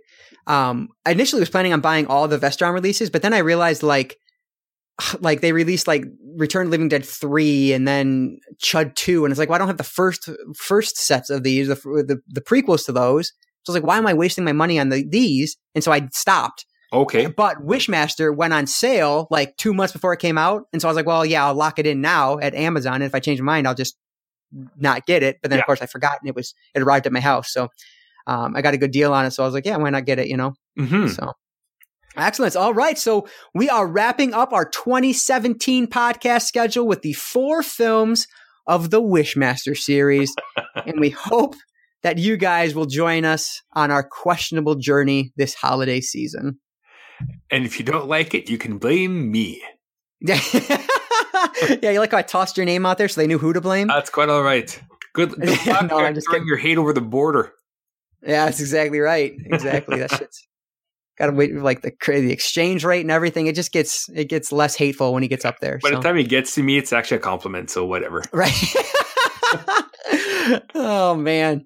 um 0.47 0.89
initially 1.07 1.39
was 1.39 1.49
planning 1.49 1.73
on 1.73 1.81
buying 1.81 2.07
all 2.07 2.27
the 2.27 2.39
Vestron 2.39 2.73
releases, 2.73 3.09
but 3.09 3.21
then 3.21 3.33
I 3.33 3.39
realized 3.39 3.83
like 3.83 4.17
like 5.19 5.41
they 5.41 5.51
released 5.51 5.87
like 5.87 6.05
Return 6.35 6.69
Living 6.69 6.89
Dead 6.89 7.05
three 7.05 7.73
and 7.73 7.87
then 7.87 8.39
Chud 8.63 8.95
two, 8.95 9.25
and 9.25 9.31
it's 9.31 9.39
like, 9.39 9.49
well, 9.49 9.55
I 9.55 9.59
don't 9.59 9.67
have 9.67 9.77
the 9.77 9.83
first 9.83 10.29
first 10.55 10.97
sets 10.97 11.29
of 11.29 11.43
these, 11.43 11.67
the 11.67 11.75
the, 11.75 12.21
the 12.27 12.41
prequels 12.41 12.85
to 12.85 12.91
those. 12.91 13.33
So 13.63 13.71
I 13.71 13.75
was 13.75 13.81
like, 13.81 13.87
why 13.87 13.97
am 13.97 14.07
I 14.07 14.13
wasting 14.13 14.45
my 14.45 14.53
money 14.53 14.79
on 14.79 14.89
the, 14.89 15.05
these? 15.07 15.57
And 15.75 15.83
so 15.83 15.91
I 15.91 16.07
stopped. 16.13 16.65
Okay. 16.91 17.27
But 17.27 17.57
Wishmaster 17.57 18.35
went 18.35 18.53
on 18.53 18.65
sale 18.65 19.27
like 19.29 19.55
two 19.57 19.73
months 19.73 19.93
before 19.93 20.13
it 20.13 20.19
came 20.19 20.37
out, 20.37 20.63
and 20.73 20.81
so 20.81 20.87
I 20.87 20.91
was 20.91 20.95
like, 20.95 21.05
well, 21.05 21.25
yeah, 21.25 21.45
I'll 21.45 21.53
lock 21.53 21.79
it 21.79 21.85
in 21.85 22.01
now 22.01 22.39
at 22.39 22.55
Amazon, 22.55 22.95
and 22.95 23.03
if 23.03 23.13
I 23.13 23.19
change 23.19 23.39
my 23.41 23.53
mind, 23.53 23.67
I'll 23.67 23.75
just 23.75 23.95
not 24.77 25.05
get 25.05 25.23
it. 25.23 25.37
But 25.41 25.51
then 25.51 25.57
yeah. 25.57 25.63
of 25.63 25.65
course 25.67 25.81
I 25.81 25.85
forgot 25.85 26.17
and 26.21 26.29
it 26.29 26.35
was, 26.35 26.53
it 26.73 26.81
arrived 26.81 27.05
at 27.05 27.13
my 27.13 27.19
house. 27.19 27.51
So, 27.51 27.69
um, 28.27 28.55
I 28.55 28.61
got 28.61 28.73
a 28.73 28.77
good 28.77 28.91
deal 28.91 29.13
on 29.13 29.25
it. 29.25 29.31
So 29.31 29.43
I 29.43 29.45
was 29.45 29.53
like, 29.53 29.65
yeah, 29.65 29.77
why 29.77 29.89
not 29.89 30.05
get 30.05 30.19
it? 30.19 30.27
You 30.27 30.37
know? 30.37 30.53
Mm-hmm. 30.77 31.07
So 31.07 31.33
excellent. 32.15 32.55
All 32.55 32.73
right. 32.73 32.97
So 32.97 33.27
we 33.53 33.69
are 33.69 33.87
wrapping 33.87 34.33
up 34.33 34.53
our 34.53 34.65
2017 34.65 35.87
podcast 35.87 36.43
schedule 36.43 36.87
with 36.87 37.01
the 37.01 37.13
four 37.13 37.63
films 37.63 38.27
of 38.67 38.91
the 38.91 39.01
Wishmaster 39.01 39.75
series. 39.75 40.33
and 40.85 40.99
we 40.99 41.09
hope 41.09 41.55
that 42.03 42.17
you 42.17 42.37
guys 42.37 42.75
will 42.75 42.85
join 42.85 43.25
us 43.25 43.61
on 43.73 43.91
our 43.91 44.03
questionable 44.03 44.75
journey 44.75 45.31
this 45.35 45.53
holiday 45.53 45.99
season. 45.99 46.59
And 47.51 47.65
if 47.65 47.79
you 47.79 47.85
don't 47.85 48.07
like 48.07 48.33
it, 48.33 48.49
you 48.49 48.57
can 48.57 48.77
blame 48.77 49.31
me. 49.31 49.61
yeah, 50.21 50.39
yeah, 51.81 51.91
you 51.91 51.99
like 51.99 52.11
how 52.11 52.17
I 52.17 52.21
tossed 52.21 52.57
your 52.57 52.65
name 52.65 52.85
out 52.85 52.97
there 52.97 53.07
so 53.07 53.21
they 53.21 53.27
knew 53.27 53.37
who 53.37 53.53
to 53.53 53.61
blame? 53.61 53.87
That's 53.87 54.09
quite 54.09 54.29
all 54.29 54.43
right. 54.43 54.79
Good. 55.13 55.31
good 55.39 55.65
yeah, 55.65 55.81
no, 55.81 55.99
I'm 55.99 56.13
just 56.15 56.27
throwing 56.29 56.45
your 56.45 56.57
hate 56.57 56.77
over 56.77 56.93
the 56.93 57.01
border. 57.01 57.53
Yeah, 58.21 58.45
that's 58.45 58.59
exactly 58.59 58.99
right. 58.99 59.33
Exactly. 59.45 59.99
that 59.99 60.11
shit's 60.17 60.45
got 61.17 61.27
to 61.27 61.31
wait 61.33 61.55
like 61.55 61.81
the 61.81 61.91
the 62.07 62.31
exchange 62.31 62.83
rate 62.83 63.01
and 63.01 63.11
everything. 63.11 63.47
It 63.47 63.55
just 63.55 63.71
gets 63.71 64.09
it 64.09 64.25
gets 64.25 64.51
less 64.51 64.75
hateful 64.75 65.13
when 65.13 65.23
he 65.23 65.29
gets 65.29 65.45
up 65.45 65.59
there. 65.59 65.79
By 65.81 65.89
so. 65.89 65.95
the 65.95 66.01
time 66.01 66.17
he 66.17 66.23
gets 66.23 66.55
to 66.55 66.63
me, 66.63 66.77
it's 66.77 66.93
actually 66.93 67.17
a 67.17 67.21
compliment. 67.21 67.69
So 67.69 67.85
whatever. 67.85 68.23
Right. 68.33 68.53
oh 70.75 71.15
man. 71.15 71.65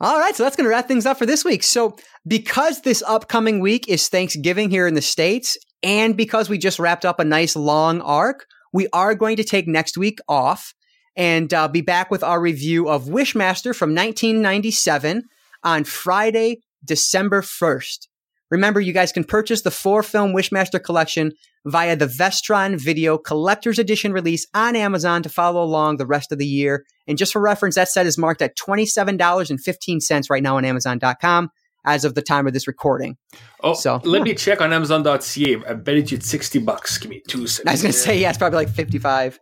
All 0.00 0.18
right, 0.18 0.34
so 0.34 0.44
that's 0.44 0.54
going 0.54 0.64
to 0.64 0.70
wrap 0.70 0.86
things 0.86 1.06
up 1.06 1.18
for 1.18 1.26
this 1.26 1.44
week. 1.44 1.64
So, 1.64 1.96
because 2.26 2.82
this 2.82 3.02
upcoming 3.06 3.58
week 3.58 3.88
is 3.88 4.08
Thanksgiving 4.08 4.70
here 4.70 4.86
in 4.86 4.94
the 4.94 5.02
States, 5.02 5.56
and 5.82 6.16
because 6.16 6.48
we 6.48 6.56
just 6.56 6.78
wrapped 6.78 7.04
up 7.04 7.18
a 7.18 7.24
nice 7.24 7.56
long 7.56 8.00
arc, 8.02 8.46
we 8.72 8.86
are 8.92 9.16
going 9.16 9.36
to 9.36 9.44
take 9.44 9.66
next 9.66 9.98
week 9.98 10.20
off 10.28 10.72
and 11.16 11.52
uh, 11.52 11.66
be 11.66 11.80
back 11.80 12.12
with 12.12 12.22
our 12.22 12.40
review 12.40 12.88
of 12.88 13.06
Wishmaster 13.06 13.74
from 13.74 13.90
1997 13.90 15.24
on 15.64 15.82
Friday, 15.82 16.60
December 16.84 17.42
1st. 17.42 18.06
Remember, 18.50 18.80
you 18.80 18.92
guys 18.92 19.12
can 19.12 19.24
purchase 19.24 19.62
the 19.62 19.70
four 19.70 20.02
film 20.02 20.32
Wishmaster 20.32 20.82
collection 20.82 21.32
via 21.66 21.96
the 21.96 22.06
Vestron 22.06 22.80
Video 22.80 23.18
Collector's 23.18 23.78
Edition 23.78 24.12
release 24.12 24.46
on 24.54 24.74
Amazon 24.74 25.22
to 25.22 25.28
follow 25.28 25.62
along 25.62 25.96
the 25.96 26.06
rest 26.06 26.32
of 26.32 26.38
the 26.38 26.46
year. 26.46 26.84
And 27.06 27.18
just 27.18 27.32
for 27.32 27.40
reference, 27.40 27.74
that 27.74 27.88
set 27.88 28.06
is 28.06 28.16
marked 28.16 28.40
at 28.42 28.56
$27.15 28.56 30.30
right 30.30 30.42
now 30.42 30.56
on 30.56 30.64
Amazon.com 30.64 31.50
as 31.84 32.04
of 32.04 32.14
the 32.14 32.22
time 32.22 32.46
of 32.46 32.52
this 32.52 32.66
recording. 32.66 33.16
Oh, 33.62 33.74
so 33.74 34.00
let 34.04 34.18
yeah. 34.18 34.24
me 34.24 34.34
check 34.34 34.60
on 34.60 34.72
Amazon.ca. 34.72 35.56
I 35.68 35.74
bet 35.74 35.96
it's 35.96 36.26
60 36.26 36.58
bucks. 36.60 36.98
Give 36.98 37.10
me 37.10 37.22
two 37.28 37.46
seconds. 37.46 37.68
I 37.68 37.72
was 37.72 37.82
going 37.82 37.92
to 37.92 37.98
say, 37.98 38.18
yeah, 38.18 38.30
it's 38.30 38.38
probably 38.38 38.56
like 38.56 38.70
55. 38.70 39.38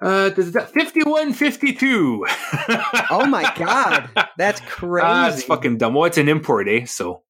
Uh, 0.00 0.30
51 0.30 1.32
52. 1.32 2.26
oh 3.10 3.26
my 3.26 3.50
God. 3.56 4.10
That's 4.36 4.60
crazy. 4.62 5.06
Uh, 5.06 5.30
that's 5.30 5.44
fucking 5.44 5.78
dumb. 5.78 5.94
Well, 5.94 6.06
it's 6.06 6.18
an 6.18 6.28
import, 6.28 6.66
eh? 6.68 6.86
So. 6.86 7.22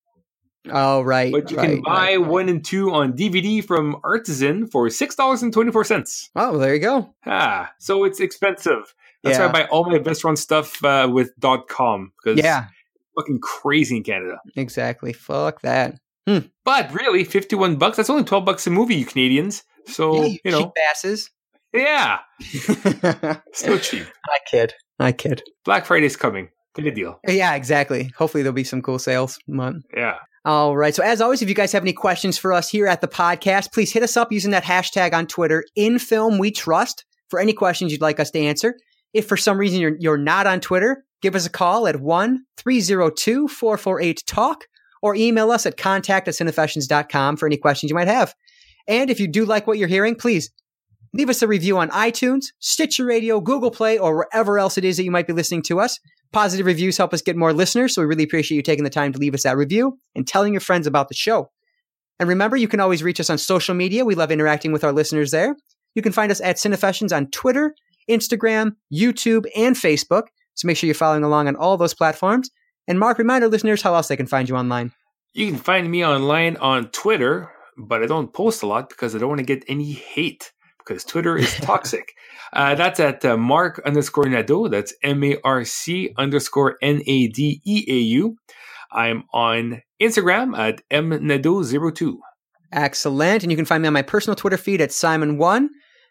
Oh, 0.70 1.02
right. 1.02 1.32
But 1.32 1.50
you 1.50 1.56
right, 1.56 1.70
can 1.70 1.82
buy 1.82 2.16
right, 2.16 2.18
one 2.18 2.48
and 2.48 2.64
two 2.64 2.92
on 2.92 3.14
DVD 3.14 3.64
from 3.64 3.96
Artisan 4.04 4.66
for 4.66 4.86
$6.24. 4.88 6.30
Oh, 6.36 6.50
well, 6.52 6.58
there 6.58 6.74
you 6.74 6.80
go. 6.80 7.14
Ah, 7.26 7.72
so 7.78 8.04
it's 8.04 8.20
expensive. 8.20 8.94
That's 9.22 9.38
yeah. 9.38 9.46
why 9.46 9.48
I 9.48 9.52
buy 9.52 9.68
all 9.68 9.84
my 9.84 9.98
Vestron 9.98 10.38
stuff 10.38 10.82
uh, 10.84 11.08
with 11.12 11.32
.com. 11.68 12.12
Because 12.22 12.38
yeah 12.38 12.66
fucking 13.16 13.40
crazy 13.40 13.96
in 13.96 14.02
Canada. 14.02 14.40
Exactly. 14.56 15.12
Fuck 15.12 15.62
that. 15.62 15.98
Hmm. 16.26 16.38
But 16.64 16.92
really, 16.92 17.24
fifty-one 17.24 17.76
bucks. 17.76 17.96
That's 17.96 18.10
only 18.10 18.24
twelve 18.24 18.44
bucks 18.44 18.66
a 18.66 18.70
movie, 18.70 18.96
you 18.96 19.04
Canadians. 19.04 19.64
So 19.86 20.22
yeah, 20.22 20.36
you, 20.44 20.50
know, 20.50 20.62
cheap 20.62 20.72
asses. 20.90 21.30
Yeah, 21.72 22.18
still 23.52 23.78
cheap. 23.78 24.06
I 24.28 24.38
kid. 24.48 24.74
I 25.00 25.12
kid. 25.12 25.42
Black 25.64 25.86
Friday's 25.86 26.16
coming. 26.16 26.50
Get 26.74 26.86
a 26.86 26.90
deal. 26.92 27.18
Yeah, 27.26 27.54
exactly. 27.54 28.12
Hopefully, 28.16 28.42
there'll 28.42 28.54
be 28.54 28.64
some 28.64 28.82
cool 28.82 28.98
sales. 28.98 29.38
Month. 29.48 29.86
Yeah. 29.96 30.18
All 30.44 30.76
right. 30.76 30.94
So, 30.94 31.02
as 31.02 31.20
always, 31.20 31.40
if 31.40 31.48
you 31.48 31.54
guys 31.54 31.72
have 31.72 31.84
any 31.84 31.92
questions 31.92 32.36
for 32.36 32.52
us 32.52 32.68
here 32.68 32.86
at 32.86 33.00
the 33.00 33.08
podcast, 33.08 33.72
please 33.72 33.92
hit 33.92 34.02
us 34.02 34.16
up 34.16 34.32
using 34.32 34.50
that 34.50 34.64
hashtag 34.64 35.12
on 35.12 35.26
Twitter, 35.26 35.64
in 35.76 35.98
film 35.98 36.38
we 36.38 36.50
trust, 36.50 37.04
for 37.28 37.38
any 37.38 37.52
questions 37.52 37.92
you'd 37.92 38.00
like 38.00 38.18
us 38.18 38.30
to 38.32 38.40
answer. 38.40 38.76
If 39.12 39.28
for 39.28 39.36
some 39.36 39.58
reason 39.58 39.80
you're, 39.80 39.96
you're 39.98 40.18
not 40.18 40.46
on 40.46 40.60
Twitter, 40.60 41.04
Give 41.22 41.36
us 41.36 41.46
a 41.46 41.50
call 41.50 41.86
at 41.86 42.00
1 42.00 42.44
302 42.58 43.48
448 43.48 44.24
TALK 44.26 44.66
or 45.00 45.14
email 45.14 45.50
us 45.50 45.64
at 45.64 45.76
contact 45.76 46.28
at 46.28 46.34
cinefessions.com 46.34 47.36
for 47.36 47.46
any 47.46 47.56
questions 47.56 47.90
you 47.90 47.94
might 47.94 48.08
have. 48.08 48.34
And 48.88 49.08
if 49.08 49.20
you 49.20 49.28
do 49.28 49.44
like 49.44 49.66
what 49.66 49.78
you're 49.78 49.88
hearing, 49.88 50.16
please 50.16 50.50
leave 51.12 51.28
us 51.28 51.42
a 51.42 51.48
review 51.48 51.78
on 51.78 51.90
iTunes, 51.90 52.46
Stitcher 52.58 53.04
Radio, 53.04 53.40
Google 53.40 53.70
Play, 53.70 53.98
or 53.98 54.16
wherever 54.16 54.58
else 54.58 54.78
it 54.78 54.84
is 54.84 54.96
that 54.96 55.04
you 55.04 55.10
might 55.10 55.26
be 55.26 55.32
listening 55.32 55.62
to 55.62 55.80
us. 55.80 55.98
Positive 56.32 56.64
reviews 56.64 56.96
help 56.96 57.12
us 57.12 57.20
get 57.20 57.36
more 57.36 57.52
listeners, 57.52 57.94
so 57.94 58.02
we 58.02 58.06
really 58.06 58.24
appreciate 58.24 58.56
you 58.56 58.62
taking 58.62 58.84
the 58.84 58.90
time 58.90 59.12
to 59.12 59.18
leave 59.18 59.34
us 59.34 59.42
that 59.42 59.56
review 59.56 59.98
and 60.14 60.26
telling 60.26 60.52
your 60.54 60.60
friends 60.60 60.86
about 60.86 61.08
the 61.08 61.14
show. 61.14 61.50
And 62.18 62.28
remember, 62.28 62.56
you 62.56 62.68
can 62.68 62.80
always 62.80 63.02
reach 63.02 63.20
us 63.20 63.30
on 63.30 63.38
social 63.38 63.74
media. 63.74 64.04
We 64.04 64.14
love 64.14 64.30
interacting 64.30 64.72
with 64.72 64.84
our 64.84 64.92
listeners 64.92 65.30
there. 65.30 65.56
You 65.94 66.02
can 66.02 66.12
find 66.12 66.32
us 66.32 66.40
at 66.40 66.56
Cinefessions 66.56 67.14
on 67.14 67.26
Twitter, 67.30 67.74
Instagram, 68.08 68.76
YouTube, 68.92 69.44
and 69.56 69.76
Facebook. 69.76 70.24
So 70.54 70.66
make 70.66 70.76
sure 70.76 70.86
you're 70.86 70.94
following 70.94 71.24
along 71.24 71.48
on 71.48 71.56
all 71.56 71.76
those 71.76 71.94
platforms. 71.94 72.50
And 72.88 72.98
Marc, 72.98 73.18
remind 73.18 73.44
our 73.44 73.50
listeners 73.50 73.82
how 73.82 73.94
else 73.94 74.08
they 74.08 74.16
can 74.16 74.26
find 74.26 74.48
you 74.48 74.56
online. 74.56 74.92
You 75.34 75.46
can 75.48 75.58
find 75.58 75.90
me 75.90 76.04
online 76.04 76.56
on 76.56 76.88
Twitter, 76.88 77.50
but 77.76 78.02
I 78.02 78.06
don't 78.06 78.32
post 78.32 78.62
a 78.62 78.66
lot 78.66 78.88
because 78.88 79.14
I 79.14 79.18
don't 79.18 79.28
want 79.28 79.40
to 79.40 79.46
get 79.46 79.64
any 79.68 79.92
hate 79.92 80.52
because 80.86 81.04
Twitter 81.04 81.36
is 81.36 81.54
toxic. 81.56 82.12
uh, 82.52 82.74
that's 82.74 83.00
at 83.00 83.24
uh, 83.24 83.36
Marc 83.36 83.80
underscore 83.84 84.28
Nadeau. 84.28 84.68
That's 84.68 84.94
M 85.02 85.22
A 85.24 85.36
R 85.44 85.64
C 85.64 86.12
underscore 86.16 86.76
N 86.82 87.02
A 87.06 87.28
D 87.28 87.60
E 87.64 87.84
A 87.88 87.96
U. 87.96 88.36
I'm 88.90 89.24
on 89.32 89.82
Instagram 90.00 90.56
at 90.58 90.82
mnadeau02. 90.90 92.16
Excellent. 92.72 93.42
And 93.42 93.52
you 93.52 93.56
can 93.56 93.64
find 93.64 93.82
me 93.82 93.86
on 93.86 93.92
my 93.92 94.02
personal 94.02 94.34
Twitter 94.34 94.56
feed 94.56 94.80
at 94.80 94.90
Psymin1. 94.90 95.68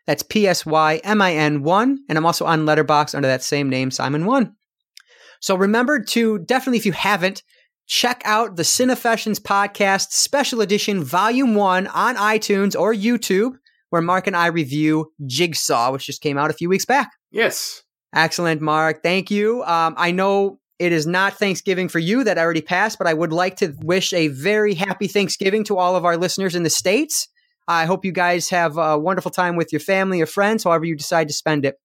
That's 0.08 0.24
P 0.24 0.48
S 0.48 0.66
Y 0.66 1.00
M 1.04 1.22
I 1.22 1.34
N 1.34 1.64
1. 1.64 2.00
And 2.10 2.18
I'm 2.18 2.26
also 2.26 2.46
on 2.46 2.66
Letterboxd 2.66 3.16
under 3.16 3.28
that 3.28 3.44
same 3.44 3.70
name, 3.70 3.90
Psymin1. 3.90 4.52
So 5.40 5.56
remember 5.56 6.04
to 6.04 6.40
definitely, 6.40 6.78
if 6.78 6.86
you 6.86 6.92
haven't, 6.92 7.44
check 7.88 8.22
out 8.26 8.56
the 8.56 8.64
Cinefessions 8.64 9.40
podcast 9.40 10.12
special 10.12 10.62
edition 10.62 11.04
volume 11.04 11.56
one 11.56 11.88
on 11.88 12.16
iTunes 12.16 12.80
or 12.80 12.94
YouTube, 12.94 13.54
where 13.92 14.02
Marc 14.02 14.26
and 14.26 14.36
I 14.36 14.48
review 14.48 15.12
Jigsaw, 15.28 15.92
which 15.92 16.08
just 16.08 16.22
came 16.22 16.38
out 16.38 16.50
a 16.50 16.54
few 16.54 16.68
weeks 16.68 16.86
back. 16.86 17.12
Yes. 17.30 17.84
Excellent, 18.14 18.62
Marc. 18.62 19.04
Thank 19.04 19.30
you. 19.30 19.64
Um, 19.64 19.94
I 19.98 20.12
know 20.12 20.60
it 20.80 20.92
is 20.92 21.06
not 21.06 21.34
Thanksgiving 21.34 21.88
for 21.88 22.00
you 22.00 22.24
that 22.24 22.38
already 22.38 22.62
passed, 22.62 22.98
but 22.98 23.06
I 23.08 23.14
would 23.14 23.32
like 23.32 23.58
to 23.58 23.76
wish 23.82 24.12
a 24.14 24.30
very 24.30 24.74
happy 24.74 25.08
Thanksgiving 25.08 25.64
to 25.66 25.78
all 25.78 25.96
of 25.96 26.06
our 26.06 26.18
listeners 26.18 26.56
in 26.56 26.64
the 26.64 26.70
States. 26.70 27.28
I 27.68 27.86
hope 27.86 28.04
you 28.04 28.12
guys 28.12 28.50
have 28.50 28.78
a 28.78 28.98
wonderful 28.98 29.32
time 29.32 29.56
with 29.56 29.72
your 29.72 29.80
family 29.80 30.22
or 30.22 30.26
friends, 30.26 30.64
however 30.64 30.86
you 30.86 30.96
decide 30.98 31.28
to 31.28 31.34
spend 31.34 31.66
it. 31.66 31.76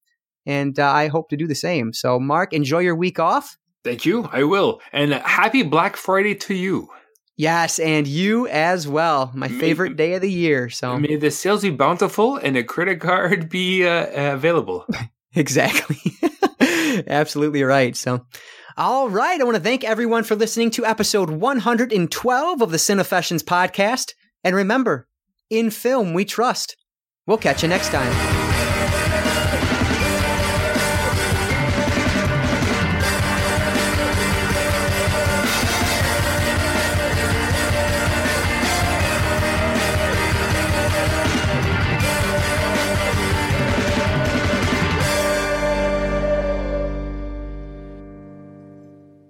And 0.46 0.78
uh, 0.78 0.90
I 0.90 1.08
hope 1.08 1.28
to 1.28 1.36
do 1.36 1.46
the 1.46 1.54
same. 1.54 1.92
So, 1.92 2.18
Marc, 2.18 2.52
enjoy 2.52 2.78
your 2.78 2.96
week 2.96 3.18
off. 3.18 3.56
Thank 3.84 4.06
you. 4.06 4.28
I 4.32 4.44
will. 4.44 4.80
And 4.92 5.12
happy 5.12 5.62
Black 5.62 5.96
Friday 5.96 6.34
to 6.36 6.54
you. 6.54 6.88
Yes, 7.36 7.78
and 7.78 8.06
you 8.06 8.48
as 8.48 8.88
well. 8.88 9.30
My 9.34 9.48
may, 9.48 9.58
favorite 9.58 9.96
day 9.96 10.14
of 10.14 10.22
the 10.22 10.32
year. 10.32 10.70
So 10.70 10.98
may 10.98 11.16
the 11.16 11.30
sales 11.30 11.62
be 11.62 11.70
bountiful 11.70 12.36
and 12.36 12.56
a 12.56 12.64
credit 12.64 13.00
card 13.00 13.50
be 13.50 13.86
uh, 13.86 14.32
available. 14.34 14.86
exactly. 15.34 15.98
Absolutely 17.06 17.62
right. 17.62 17.94
So, 17.94 18.24
all 18.78 19.10
right. 19.10 19.38
I 19.38 19.44
want 19.44 19.56
to 19.56 19.62
thank 19.62 19.84
everyone 19.84 20.24
for 20.24 20.34
listening 20.34 20.70
to 20.72 20.86
episode 20.86 21.28
112 21.28 22.62
of 22.62 22.70
the 22.70 22.78
Cinefessions 22.78 23.42
podcast. 23.42 24.12
And 24.42 24.56
remember, 24.56 25.06
in 25.50 25.70
film 25.70 26.14
we 26.14 26.24
trust. 26.24 26.76
We'll 27.26 27.38
catch 27.38 27.62
you 27.62 27.68
next 27.68 27.90
time. 27.90 28.45